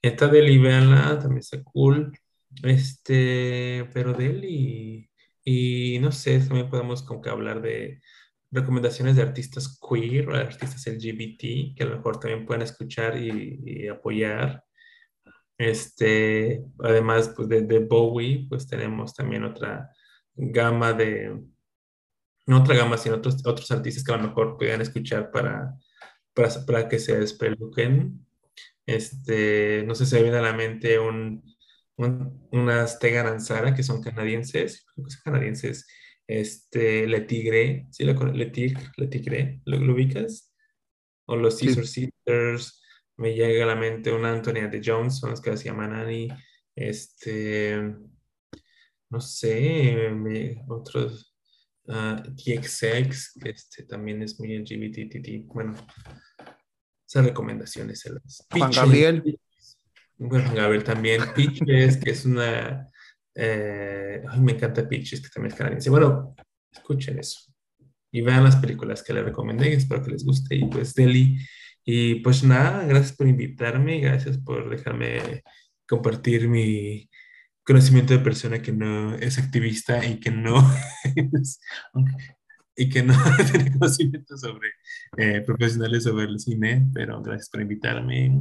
Está 0.00 0.28
Deli, 0.28 0.56
véanla, 0.56 1.18
también 1.18 1.40
está 1.40 1.62
cool. 1.62 2.18
Este, 2.62 3.86
pero 3.92 4.14
de 4.14 4.26
él 4.26 4.44
y, 4.46 5.10
y 5.44 5.98
no 5.98 6.10
sé, 6.10 6.38
también 6.40 6.70
podemos 6.70 7.02
como 7.02 7.20
que 7.20 7.28
hablar 7.28 7.60
de 7.60 8.00
recomendaciones 8.50 9.16
de 9.16 9.22
artistas 9.22 9.78
queer 9.80 10.28
o 10.28 10.32
de 10.36 10.40
artistas 10.42 10.86
LGBT 10.86 11.74
que 11.76 11.82
a 11.84 11.86
lo 11.86 11.96
mejor 11.96 12.18
también 12.20 12.46
pueden 12.46 12.62
escuchar 12.62 13.16
y, 13.18 13.60
y 13.64 13.88
apoyar. 13.88 14.64
Este, 15.58 16.64
además 16.80 17.32
pues 17.36 17.48
de, 17.48 17.62
de 17.62 17.80
Bowie, 17.80 18.46
pues 18.48 18.66
tenemos 18.68 19.14
también 19.14 19.44
otra 19.44 19.90
gama 20.36 20.92
de, 20.92 21.36
no 22.46 22.60
otra 22.62 22.76
gama, 22.76 22.96
sino 22.98 23.16
otros, 23.16 23.44
otros 23.46 23.70
artistas 23.70 24.04
que 24.04 24.12
a 24.12 24.16
lo 24.16 24.28
mejor 24.28 24.56
puedan 24.56 24.80
escuchar 24.80 25.30
para, 25.30 25.74
para, 26.34 26.50
para 26.66 26.88
que 26.88 26.98
se 26.98 27.18
despeluquen. 27.18 28.26
Este, 28.86 29.84
no 29.86 29.94
sé 29.94 30.06
si 30.06 30.16
me 30.16 30.22
viene 30.24 30.38
a 30.38 30.42
la 30.42 30.52
mente 30.54 30.98
un, 30.98 31.42
un- 31.96 32.48
unas 32.52 32.98
Tegan 32.98 33.26
Ansara 33.26 33.74
que 33.74 33.82
son 33.82 34.02
canadienses, 34.02 34.86
creo 34.94 35.06
que 35.06 35.12
son 35.12 35.22
canadienses. 35.24 35.86
Este, 36.28 37.06
Le 37.06 37.22
Tigre, 37.22 37.86
¿sí 37.90 38.04
lo 38.04 38.14
cono- 38.14 38.32
Le 38.32 38.46
Tigre, 38.46 38.82
Le 38.98 39.06
Tigre, 39.08 39.60
¿lo, 39.64 39.78
lo 39.78 39.94
ubicas? 39.94 40.54
O 41.26 41.36
los 41.36 41.58
Sí, 41.58 41.66
Scissor 41.68 41.86
Sisters, 41.86 42.82
me 43.16 43.34
llega 43.34 43.64
a 43.64 43.66
la 43.68 43.74
mente 43.76 44.12
una 44.12 44.32
Antonia 44.32 44.68
de 44.68 44.80
Johnson, 44.84 45.34
que 45.42 45.56
se 45.56 45.64
llaman 45.64 45.94
Annie. 45.94 46.28
Este, 46.76 47.80
no 49.10 49.20
sé, 49.20 50.10
me- 50.12 50.62
otros, 50.68 51.34
ah, 51.88 52.22
TXX, 52.22 53.32
que 53.42 53.50
este, 53.50 53.84
también 53.84 54.22
es 54.22 54.38
muy 54.38 54.52
LGBT, 54.54 55.44
bueno, 55.46 55.74
esas 57.06 57.24
recomendaciones 57.24 58.00
se 58.00 58.12
las. 58.12 58.46
Juan 58.50 58.70
Gabriel. 58.70 59.40
bueno, 60.18 60.52
Gabriel 60.54 60.84
también. 60.84 61.22
Peaches, 61.34 61.96
que 61.96 62.10
es 62.10 62.24
una. 62.26 62.86
Eh, 63.40 64.22
ay, 64.28 64.40
me 64.40 64.52
encanta 64.52 64.88
Peaches, 64.88 65.20
que 65.20 65.28
también 65.28 65.52
es 65.52 65.58
canadiense. 65.58 65.90
Bueno, 65.90 66.34
escuchen 66.72 67.18
eso. 67.18 67.40
Y 68.10 68.20
vean 68.22 68.42
las 68.44 68.56
películas 68.56 69.02
que 69.02 69.12
les 69.12 69.24
recomendé. 69.24 69.72
Espero 69.74 70.02
que 70.02 70.10
les 70.10 70.24
guste. 70.24 70.56
Y 70.56 70.64
pues, 70.66 70.94
Deli. 70.94 71.38
Y 71.84 72.16
pues 72.16 72.42
nada, 72.42 72.84
gracias 72.84 73.12
por 73.16 73.28
invitarme. 73.28 74.00
Gracias 74.00 74.38
por 74.38 74.68
dejarme 74.68 75.42
compartir 75.86 76.48
mi 76.48 77.08
conocimiento 77.64 78.14
de 78.14 78.20
persona 78.20 78.60
que 78.60 78.72
no 78.72 79.14
es 79.14 79.38
activista 79.38 80.04
y 80.04 80.18
que 80.20 80.30
no 80.30 80.56
es- 81.32 81.60
y 82.76 82.88
que 82.88 83.02
no 83.02 83.14
tiene 83.52 83.72
conocimiento 83.72 84.36
sobre 84.38 84.68
eh, 85.16 85.40
profesionales 85.42 86.04
sobre 86.04 86.26
el 86.26 86.38
cine, 86.38 86.88
pero 86.94 87.20
gracias 87.22 87.50
por 87.50 87.60
invitarme. 87.60 88.40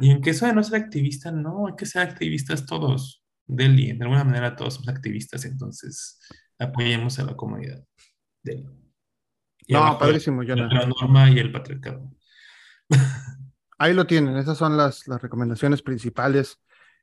Y 0.00 0.10
en 0.10 0.20
que 0.20 0.30
eso 0.30 0.46
de 0.46 0.54
no 0.54 0.62
ser 0.62 0.82
activista, 0.82 1.30
no, 1.30 1.68
hay 1.68 1.74
que 1.76 1.86
ser 1.86 2.02
activistas 2.02 2.66
todos. 2.66 3.17
Delhi, 3.48 3.92
de 3.94 4.04
alguna 4.04 4.24
manera 4.24 4.54
todos 4.54 4.74
somos 4.74 4.88
activistas, 4.88 5.44
entonces 5.44 6.20
apoyemos 6.58 7.18
a 7.18 7.24
la 7.24 7.34
comunidad. 7.34 7.82
Delhi. 8.42 8.68
Y 9.66 9.72
No, 9.72 9.98
padrísimo, 9.98 10.42
Jonah. 10.46 10.68
la 10.68 10.86
norma 10.86 11.30
y 11.30 11.38
el 11.38 11.50
patriarcado. 11.50 12.10
Ahí 13.78 13.94
lo 13.94 14.06
tienen, 14.06 14.36
esas 14.36 14.58
son 14.58 14.76
las, 14.76 15.06
las 15.08 15.22
recomendaciones 15.22 15.82
principales. 15.82 16.58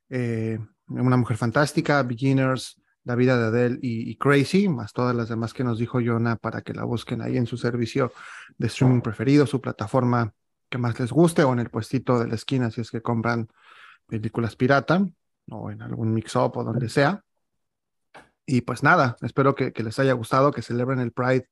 Eh, 0.10 0.60
una 0.88 1.18
mujer 1.18 1.38
fantástica, 1.38 2.04
Beginners, 2.04 2.82
La 3.04 3.16
vida 3.16 3.38
de 3.40 3.46
Adele 3.46 3.80
y, 3.82 4.10
y 4.10 4.18
Crazy, 4.18 4.68
más 4.68 4.94
todas 4.94 5.16
las 5.16 5.30
demás 5.30 5.54
que 5.54 5.64
nos 5.64 5.80
dijo 5.80 6.00
Jonah 6.04 6.36
para 6.36 6.62
que 6.62 6.74
la 6.74 6.84
busquen 6.84 7.22
ahí 7.22 7.38
en 7.38 7.48
su 7.48 7.58
servicio 7.58 8.12
de 8.58 8.68
streaming 8.68 9.02
preferido, 9.02 9.46
su 9.48 9.62
plataforma 9.62 10.34
que 10.70 10.78
más 10.78 11.00
les 11.00 11.12
guste 11.12 11.44
o 11.44 11.54
en 11.54 11.60
el 11.60 11.70
puestito 11.70 12.20
de 12.20 12.28
la 12.28 12.36
esquina 12.36 12.72
si 12.72 12.82
es 12.82 12.92
que 12.92 13.02
compran 13.02 13.48
películas 14.08 14.56
pirata 14.56 15.06
o 15.50 15.72
en 15.72 15.82
algún 15.82 16.14
mix-up 16.14 16.58
o 16.58 16.64
donde 16.64 16.90
sea. 16.90 17.22
Y 18.46 18.62
pues 18.62 18.84
nada, 18.84 19.18
espero 19.22 19.56
que, 19.56 19.74
que 19.74 19.84
les 19.84 19.98
haya 20.00 20.14
gustado, 20.14 20.52
que 20.52 20.62
celebren 20.62 21.00
el 21.00 21.12
Pride 21.12 21.48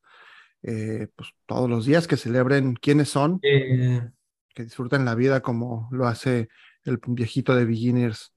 eh, 0.62 1.08
pues, 1.16 1.30
todos 1.46 1.70
los 1.70 1.86
días, 1.86 2.08
que 2.08 2.18
celebren 2.18 2.76
quiénes 2.76 3.10
son, 3.10 3.40
Eh, 3.42 4.10
que 4.54 4.64
disfruten 4.64 5.04
la 5.06 5.16
vida 5.16 5.42
como 5.42 5.90
lo 5.92 6.08
hace 6.08 6.50
el 6.84 7.00
viejito 7.08 7.56
de 7.56 7.66
Beginners 7.66 8.34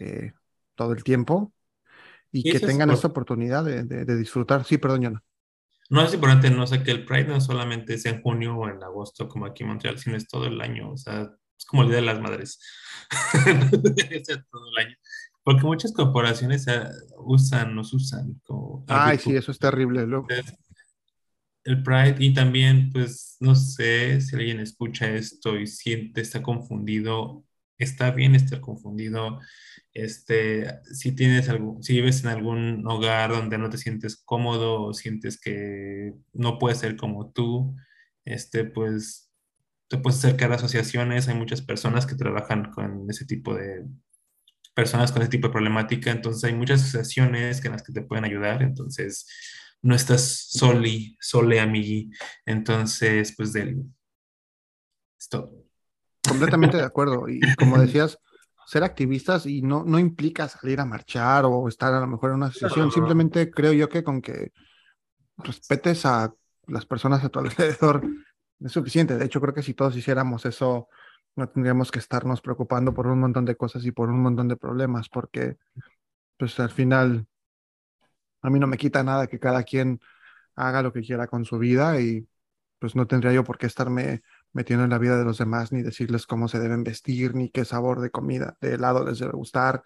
eh, 0.00 0.32
todo 0.74 0.92
el 0.92 1.04
tiempo 1.04 1.52
y 2.32 2.40
y 2.40 2.42
que 2.50 2.56
eso 2.56 2.66
es 2.66 2.72
tengan 2.72 2.90
esta 2.90 3.08
por- 3.08 3.12
oportunidad 3.22 3.64
de, 3.64 3.84
de- 3.84 4.04
de 4.04 4.16
disfrutar. 4.16 4.64
Sí, 4.64 4.78
perdón, 4.78 5.04
Jonah. 5.04 5.22
no 5.90 6.02
es 6.02 6.12
importante, 6.12 6.50
no 6.50 6.66
sé 6.66 6.82
que 6.82 6.90
el 6.90 7.04
Pride 7.04 7.28
no 7.28 7.40
solamente 7.40 7.94
es 7.94 8.04
en 8.06 8.20
junio 8.22 8.56
o 8.56 8.68
en 8.68 8.82
agosto, 8.82 9.28
como 9.28 9.46
aquí 9.46 9.62
en 9.62 9.68
Montreal, 9.68 9.98
sino 9.98 10.16
es 10.16 10.26
todo 10.26 10.46
el 10.46 10.60
año. 10.60 10.90
O 10.90 10.96
sea, 10.96 11.30
es 11.64 11.66
como 11.66 11.82
el 11.82 11.88
Día 11.88 11.96
de 11.96 12.02
las 12.02 12.20
Madres. 12.20 12.60
Todo 14.50 14.68
el 14.68 14.86
año. 14.86 14.96
Porque 15.42 15.62
muchas 15.62 15.92
corporaciones 15.92 16.66
eh, 16.68 16.88
usan, 17.18 17.74
nos 17.74 17.92
usan 17.92 18.40
como 18.44 18.84
Ay, 18.88 19.18
sí, 19.18 19.36
eso 19.36 19.50
es 19.52 19.58
terrible. 19.58 20.02
Entonces, 20.02 20.54
el 21.64 21.82
Pride 21.82 22.16
y 22.18 22.32
también, 22.34 22.90
pues, 22.92 23.36
no 23.40 23.54
sé 23.54 24.20
si 24.20 24.36
alguien 24.36 24.60
escucha 24.60 25.10
esto 25.10 25.58
y 25.58 25.66
siente, 25.66 26.20
está 26.20 26.42
confundido, 26.42 27.44
está 27.78 28.10
bien 28.10 28.34
estar 28.34 28.60
confundido. 28.60 29.40
Este, 29.92 30.66
si 30.92 31.12
tienes 31.12 31.48
algo, 31.48 31.78
si 31.82 31.94
vives 31.94 32.24
en 32.24 32.30
algún 32.30 32.86
hogar 32.86 33.30
donde 33.30 33.58
no 33.58 33.70
te 33.70 33.78
sientes 33.78 34.16
cómodo 34.16 34.82
o 34.82 34.94
sientes 34.94 35.40
que 35.40 36.14
no 36.32 36.58
puedes 36.58 36.78
ser 36.78 36.96
como 36.96 37.30
tú, 37.32 37.76
este, 38.24 38.64
pues, 38.64 39.23
te 39.88 39.98
puedes 39.98 40.18
acercar 40.18 40.52
a 40.52 40.56
asociaciones. 40.56 41.28
Hay 41.28 41.34
muchas 41.34 41.62
personas 41.62 42.06
que 42.06 42.14
trabajan 42.14 42.70
con 42.70 43.06
ese 43.08 43.24
tipo 43.24 43.54
de 43.54 43.84
personas 44.74 45.12
con 45.12 45.22
ese 45.22 45.30
tipo 45.30 45.46
de 45.46 45.52
problemática. 45.52 46.10
Entonces, 46.10 46.44
hay 46.44 46.54
muchas 46.54 46.82
asociaciones 46.82 47.60
que 47.60 47.68
en 47.68 47.72
las 47.72 47.82
que 47.82 47.92
te 47.92 48.02
pueden 48.02 48.24
ayudar. 48.24 48.62
Entonces, 48.62 49.26
no 49.82 49.94
estás 49.94 50.48
soli, 50.50 51.16
sole, 51.20 51.60
amigui. 51.60 52.10
Entonces, 52.44 53.34
pues, 53.36 53.52
del, 53.52 53.84
es 55.18 55.28
todo. 55.28 55.52
completamente 56.28 56.76
de 56.76 56.84
acuerdo. 56.84 57.28
Y, 57.28 57.40
como 57.56 57.78
decías, 57.80 58.18
ser 58.66 58.82
activistas 58.82 59.46
y 59.46 59.62
no, 59.62 59.84
no 59.84 59.98
implica 59.98 60.48
salir 60.48 60.80
a 60.80 60.86
marchar 60.86 61.44
o 61.46 61.68
estar 61.68 61.94
a 61.94 62.00
lo 62.00 62.06
mejor 62.06 62.30
en 62.30 62.36
una 62.36 62.46
asociación. 62.46 62.86
No. 62.86 62.92
Simplemente 62.92 63.50
creo 63.50 63.72
yo 63.72 63.88
que 63.88 64.02
con 64.02 64.20
que 64.20 64.52
respetes 65.38 66.04
a 66.06 66.32
las 66.66 66.86
personas 66.86 67.22
a 67.22 67.28
tu 67.28 67.38
alrededor 67.40 68.02
es 68.60 68.72
suficiente. 68.72 69.16
De 69.16 69.24
hecho, 69.24 69.40
creo 69.40 69.54
que 69.54 69.62
si 69.62 69.74
todos 69.74 69.96
hiciéramos 69.96 70.46
eso, 70.46 70.88
no 71.36 71.48
tendríamos 71.48 71.90
que 71.90 71.98
estarnos 71.98 72.40
preocupando 72.40 72.94
por 72.94 73.06
un 73.06 73.20
montón 73.20 73.44
de 73.44 73.56
cosas 73.56 73.84
y 73.84 73.92
por 73.92 74.08
un 74.08 74.22
montón 74.22 74.48
de 74.48 74.56
problemas, 74.56 75.08
porque 75.08 75.56
pues 76.36 76.58
al 76.60 76.70
final 76.70 77.26
a 78.42 78.50
mí 78.50 78.58
no 78.58 78.66
me 78.66 78.76
quita 78.76 79.02
nada 79.02 79.26
que 79.26 79.38
cada 79.38 79.62
quien 79.62 80.00
haga 80.54 80.82
lo 80.82 80.92
que 80.92 81.02
quiera 81.02 81.26
con 81.26 81.44
su 81.44 81.58
vida 81.58 82.00
y 82.00 82.28
pues 82.78 82.94
no 82.94 83.06
tendría 83.06 83.32
yo 83.32 83.44
por 83.44 83.58
qué 83.58 83.66
estarme 83.66 84.22
metiendo 84.52 84.84
en 84.84 84.90
la 84.90 84.98
vida 84.98 85.16
de 85.18 85.24
los 85.24 85.38
demás, 85.38 85.72
ni 85.72 85.82
decirles 85.82 86.26
cómo 86.26 86.46
se 86.48 86.60
deben 86.60 86.84
vestir, 86.84 87.34
ni 87.34 87.48
qué 87.48 87.64
sabor 87.64 88.00
de 88.00 88.10
comida, 88.10 88.56
de 88.60 88.74
helado 88.74 89.04
les 89.04 89.18
debe 89.18 89.32
gustar, 89.32 89.82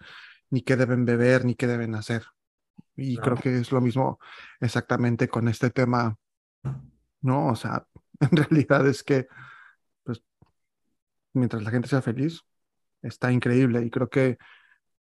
ni 0.49 0.61
qué 0.61 0.75
deben 0.75 1.05
beber, 1.05 1.45
ni 1.45 1.55
qué 1.55 1.65
deben 1.65 1.95
hacer. 1.95 2.25
Y 2.95 3.15
No. 3.15 3.21
creo 3.23 3.37
que 3.37 3.57
es 3.57 3.71
lo 3.71 3.81
mismo 3.81 4.19
exactamente 4.59 5.27
con 5.27 5.47
este 5.47 5.69
tema, 5.69 6.17
¿no? 7.21 7.47
O 7.47 7.55
sea, 7.55 7.87
en 8.31 8.37
realidad 8.37 8.87
es 8.87 9.03
que, 9.03 9.27
pues, 10.03 10.23
mientras 11.33 11.63
la 11.63 11.71
gente 11.71 11.87
sea 11.87 12.01
feliz, 12.01 12.41
está 13.01 13.31
increíble. 13.31 13.81
Y 13.83 13.89
creo 13.89 14.09
que, 14.09 14.37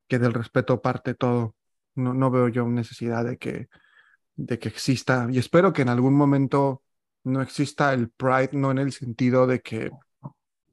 que 0.08 0.18
del 0.18 0.34
respeto 0.34 0.80
parte 0.82 1.14
todo. 1.14 1.56
No, 1.94 2.14
no 2.14 2.30
veo 2.30 2.48
yo 2.48 2.66
necesidad 2.68 3.24
de 3.24 3.38
que, 3.38 3.68
de 4.36 4.58
que 4.58 4.68
exista, 4.68 5.26
y 5.30 5.38
espero 5.38 5.72
que 5.72 5.82
en 5.82 5.88
algún 5.88 6.14
momento 6.14 6.82
no 7.24 7.42
exista 7.42 7.92
el 7.92 8.10
pride, 8.10 8.50
no 8.52 8.70
en 8.70 8.78
el 8.78 8.92
sentido 8.92 9.46
de 9.48 9.60
que 9.60 9.90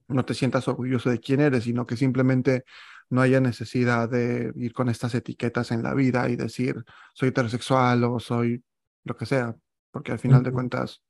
no 0.08 0.26
te 0.26 0.36
sientas 0.36 0.68
orgulloso 0.68 1.10
de 1.10 1.20
quién 1.20 1.40
eres, 1.40 1.64
sino 1.64 1.86
que 1.86 1.98
simplemente 1.98 2.64
no 3.10 3.22
haya 3.22 3.40
necesidad 3.40 4.10
de 4.10 4.52
ir 4.56 4.74
con 4.74 4.90
estas 4.90 5.16
etiquetas 5.16 5.72
en 5.72 5.84
la 5.84 5.94
vida 5.94 6.30
y 6.30 6.36
decir 6.36 6.84
soy 7.14 7.30
heterosexual 7.30 8.04
o 8.04 8.20
soy 8.20 8.64
lo 9.04 9.16
que 9.16 9.26
sea, 9.26 9.56
porque 9.92 10.12
al 10.12 10.20
final 10.20 10.44
de 10.44 10.52
cuentas 10.52 11.02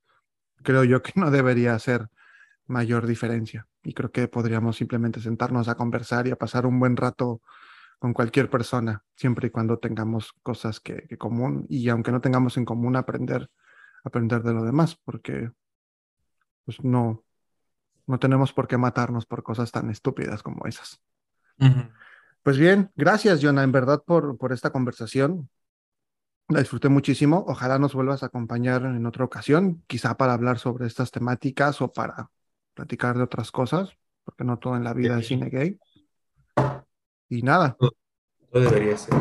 creo 0.66 0.84
yo 0.84 1.02
que 1.02 1.14
no 1.16 1.32
debería 1.32 1.80
ser 1.80 2.10
mayor 2.68 3.08
diferencia 3.08 3.68
y 3.84 3.94
creo 3.94 4.12
que 4.12 4.28
podríamos 4.28 4.76
simplemente 4.76 5.22
sentarnos 5.22 5.70
a 5.70 5.76
conversar 5.76 6.28
y 6.28 6.32
a 6.32 6.36
pasar 6.36 6.66
un 6.66 6.78
buen 6.80 6.98
rato 6.98 7.42
con 8.00 8.14
cualquier 8.14 8.50
persona, 8.50 9.06
siempre 9.16 9.48
y 9.48 9.50
cuando 9.52 9.80
tengamos 9.80 10.34
cosas 10.44 10.82
que, 10.82 11.08
que 11.08 11.18
común 11.18 11.66
y 11.70 11.88
aunque 11.88 12.12
no 12.12 12.20
tengamos 12.20 12.58
en 12.58 12.66
común 12.66 12.98
aprender, 12.98 13.50
aprender 14.04 14.44
de 14.44 14.54
lo 14.54 14.66
demás, 14.66 15.00
porque 15.06 15.50
pues 16.66 16.84
no, 16.84 17.24
no 18.08 18.20
tenemos 18.20 18.52
por 18.54 18.68
qué 18.68 18.78
matarnos 18.78 19.26
por 19.26 19.44
cosas 19.44 19.72
tan 19.72 19.90
estúpidas 19.90 20.44
como 20.44 20.66
esas. 20.66 21.02
Pues 22.44 22.58
bien, 22.58 22.92
gracias, 22.96 23.40
Jonah, 23.42 23.64
en 23.64 23.72
verdad 23.72 24.04
por, 24.06 24.38
por 24.38 24.52
esta 24.52 24.72
conversación. 24.72 25.50
La 26.48 26.60
disfruté 26.60 26.90
muchísimo. 26.90 27.44
Ojalá 27.48 27.80
nos 27.80 27.96
vuelvas 27.96 28.22
a 28.22 28.28
acompañar 28.28 28.84
en 28.84 29.04
otra 29.08 29.26
ocasión, 29.26 29.84
quizá 29.88 30.16
para 30.16 30.34
hablar 30.34 30.60
sobre 30.60 30.86
estas 30.86 31.10
temáticas 31.10 31.82
o 31.82 31.92
para 31.92 32.30
platicar 32.76 33.18
de 33.18 33.24
otras 33.24 33.52
cosas, 33.52 33.90
porque 34.24 34.44
no 34.44 34.60
todo 34.60 34.76
en 34.76 34.84
la 34.84 34.94
vida 34.94 35.18
es 35.20 35.26
cine 35.28 35.50
gay. 35.50 35.80
Y 37.30 37.42
nada, 37.42 37.76
No 37.80 37.90
debería 38.60 38.96
ser. 38.96 39.16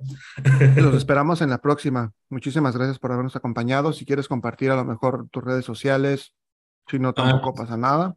Los 0.76 0.94
esperamos 0.98 1.42
en 1.42 1.50
la 1.50 1.58
próxima. 1.60 2.12
Muchísimas 2.28 2.76
gracias 2.76 3.00
por 3.00 3.10
habernos 3.10 3.34
acompañado. 3.34 3.92
Si 3.92 4.06
quieres 4.06 4.28
compartir 4.28 4.70
a 4.70 4.76
lo 4.76 4.84
mejor 4.84 5.28
tus 5.30 5.42
redes 5.42 5.64
sociales, 5.64 6.34
si 6.86 7.00
no, 7.00 7.12
tampoco 7.14 7.52
pasa 7.52 7.76
nada. 7.76 8.14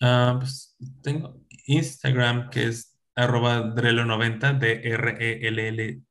Ah, 0.00 0.36
pues 0.38 0.76
tengo 1.02 1.40
Instagram 1.66 2.50
que 2.50 2.68
es 2.68 2.96
arroba 3.16 3.74
drelo90, 3.74 4.58
D-R-E-L-L-O 4.60 6.10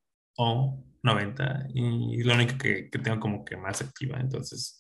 90, 1.04 1.68
y 1.74 2.20
es 2.20 2.26
lo 2.26 2.34
único 2.34 2.58
que, 2.58 2.90
que 2.90 3.00
tengo 3.00 3.20
como 3.20 3.46
que 3.46 3.58
más 3.58 3.82
activa, 3.82 4.20
entonces 4.20 4.80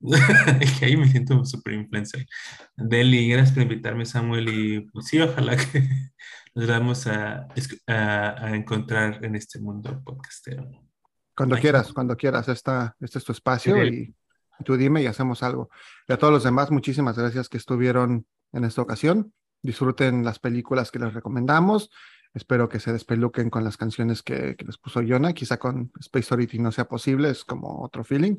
que 0.78 0.84
ahí 0.84 0.96
me 0.96 1.08
siento 1.08 1.44
súper 1.44 1.74
influencer. 1.74 2.26
Deli, 2.76 3.28
gracias 3.28 3.52
por 3.54 3.62
invitarme, 3.62 4.04
Samuel, 4.04 4.48
y 4.48 4.80
pues 4.90 5.06
sí, 5.06 5.20
ojalá 5.20 5.56
que 5.56 5.88
nos 6.54 6.66
vamos 6.66 7.06
a, 7.06 7.48
a, 7.86 8.44
a 8.44 8.54
encontrar 8.54 9.24
en 9.24 9.34
este 9.34 9.58
mundo 9.60 10.02
podcastero. 10.04 10.68
Cuando 11.36 11.56
Ay. 11.56 11.62
quieras, 11.62 11.92
cuando 11.92 12.16
quieras. 12.16 12.48
Esta, 12.48 12.94
este 13.00 13.18
es 13.18 13.24
tu 13.24 13.32
espacio 13.32 13.76
Sí. 13.82 14.14
y 14.60 14.64
tú 14.64 14.76
dime 14.76 15.02
y 15.02 15.06
hacemos 15.06 15.42
algo. 15.42 15.68
Y 16.06 16.12
a 16.12 16.16
todos 16.18 16.32
los 16.32 16.44
demás, 16.44 16.70
muchísimas 16.70 17.18
gracias 17.18 17.48
que 17.48 17.56
estuvieron 17.56 18.26
en 18.52 18.64
esta 18.64 18.82
ocasión. 18.82 19.32
Disfruten 19.62 20.24
las 20.24 20.38
películas 20.38 20.90
que 20.90 20.98
les 20.98 21.12
recomendamos. 21.14 21.90
Espero 22.34 22.68
que 22.68 22.80
se 22.80 22.92
despeluquen 22.92 23.48
con 23.48 23.64
las 23.64 23.76
canciones 23.76 24.22
que, 24.22 24.56
que 24.56 24.64
les 24.64 24.76
puso 24.76 25.00
Yona. 25.00 25.32
Quizá 25.32 25.56
con 25.58 25.92
Space 26.00 26.34
Oddity 26.34 26.58
no 26.58 26.72
sea 26.72 26.86
posible, 26.86 27.30
es 27.30 27.44
como 27.44 27.82
otro 27.82 28.04
feeling. 28.04 28.36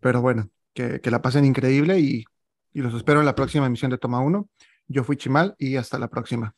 Pero 0.00 0.22
bueno, 0.22 0.50
que, 0.72 1.00
que 1.00 1.10
la 1.10 1.20
pasen 1.20 1.44
increíble 1.44 2.00
y, 2.00 2.24
y 2.72 2.80
los 2.80 2.94
espero 2.94 3.20
en 3.20 3.26
la 3.26 3.34
próxima 3.34 3.66
emisión 3.66 3.90
de 3.90 3.98
Toma 3.98 4.20
1. 4.20 4.48
Yo 4.88 5.04
fui 5.04 5.16
Chimal 5.16 5.54
y 5.58 5.76
hasta 5.76 5.98
la 5.98 6.08
próxima. 6.08 6.54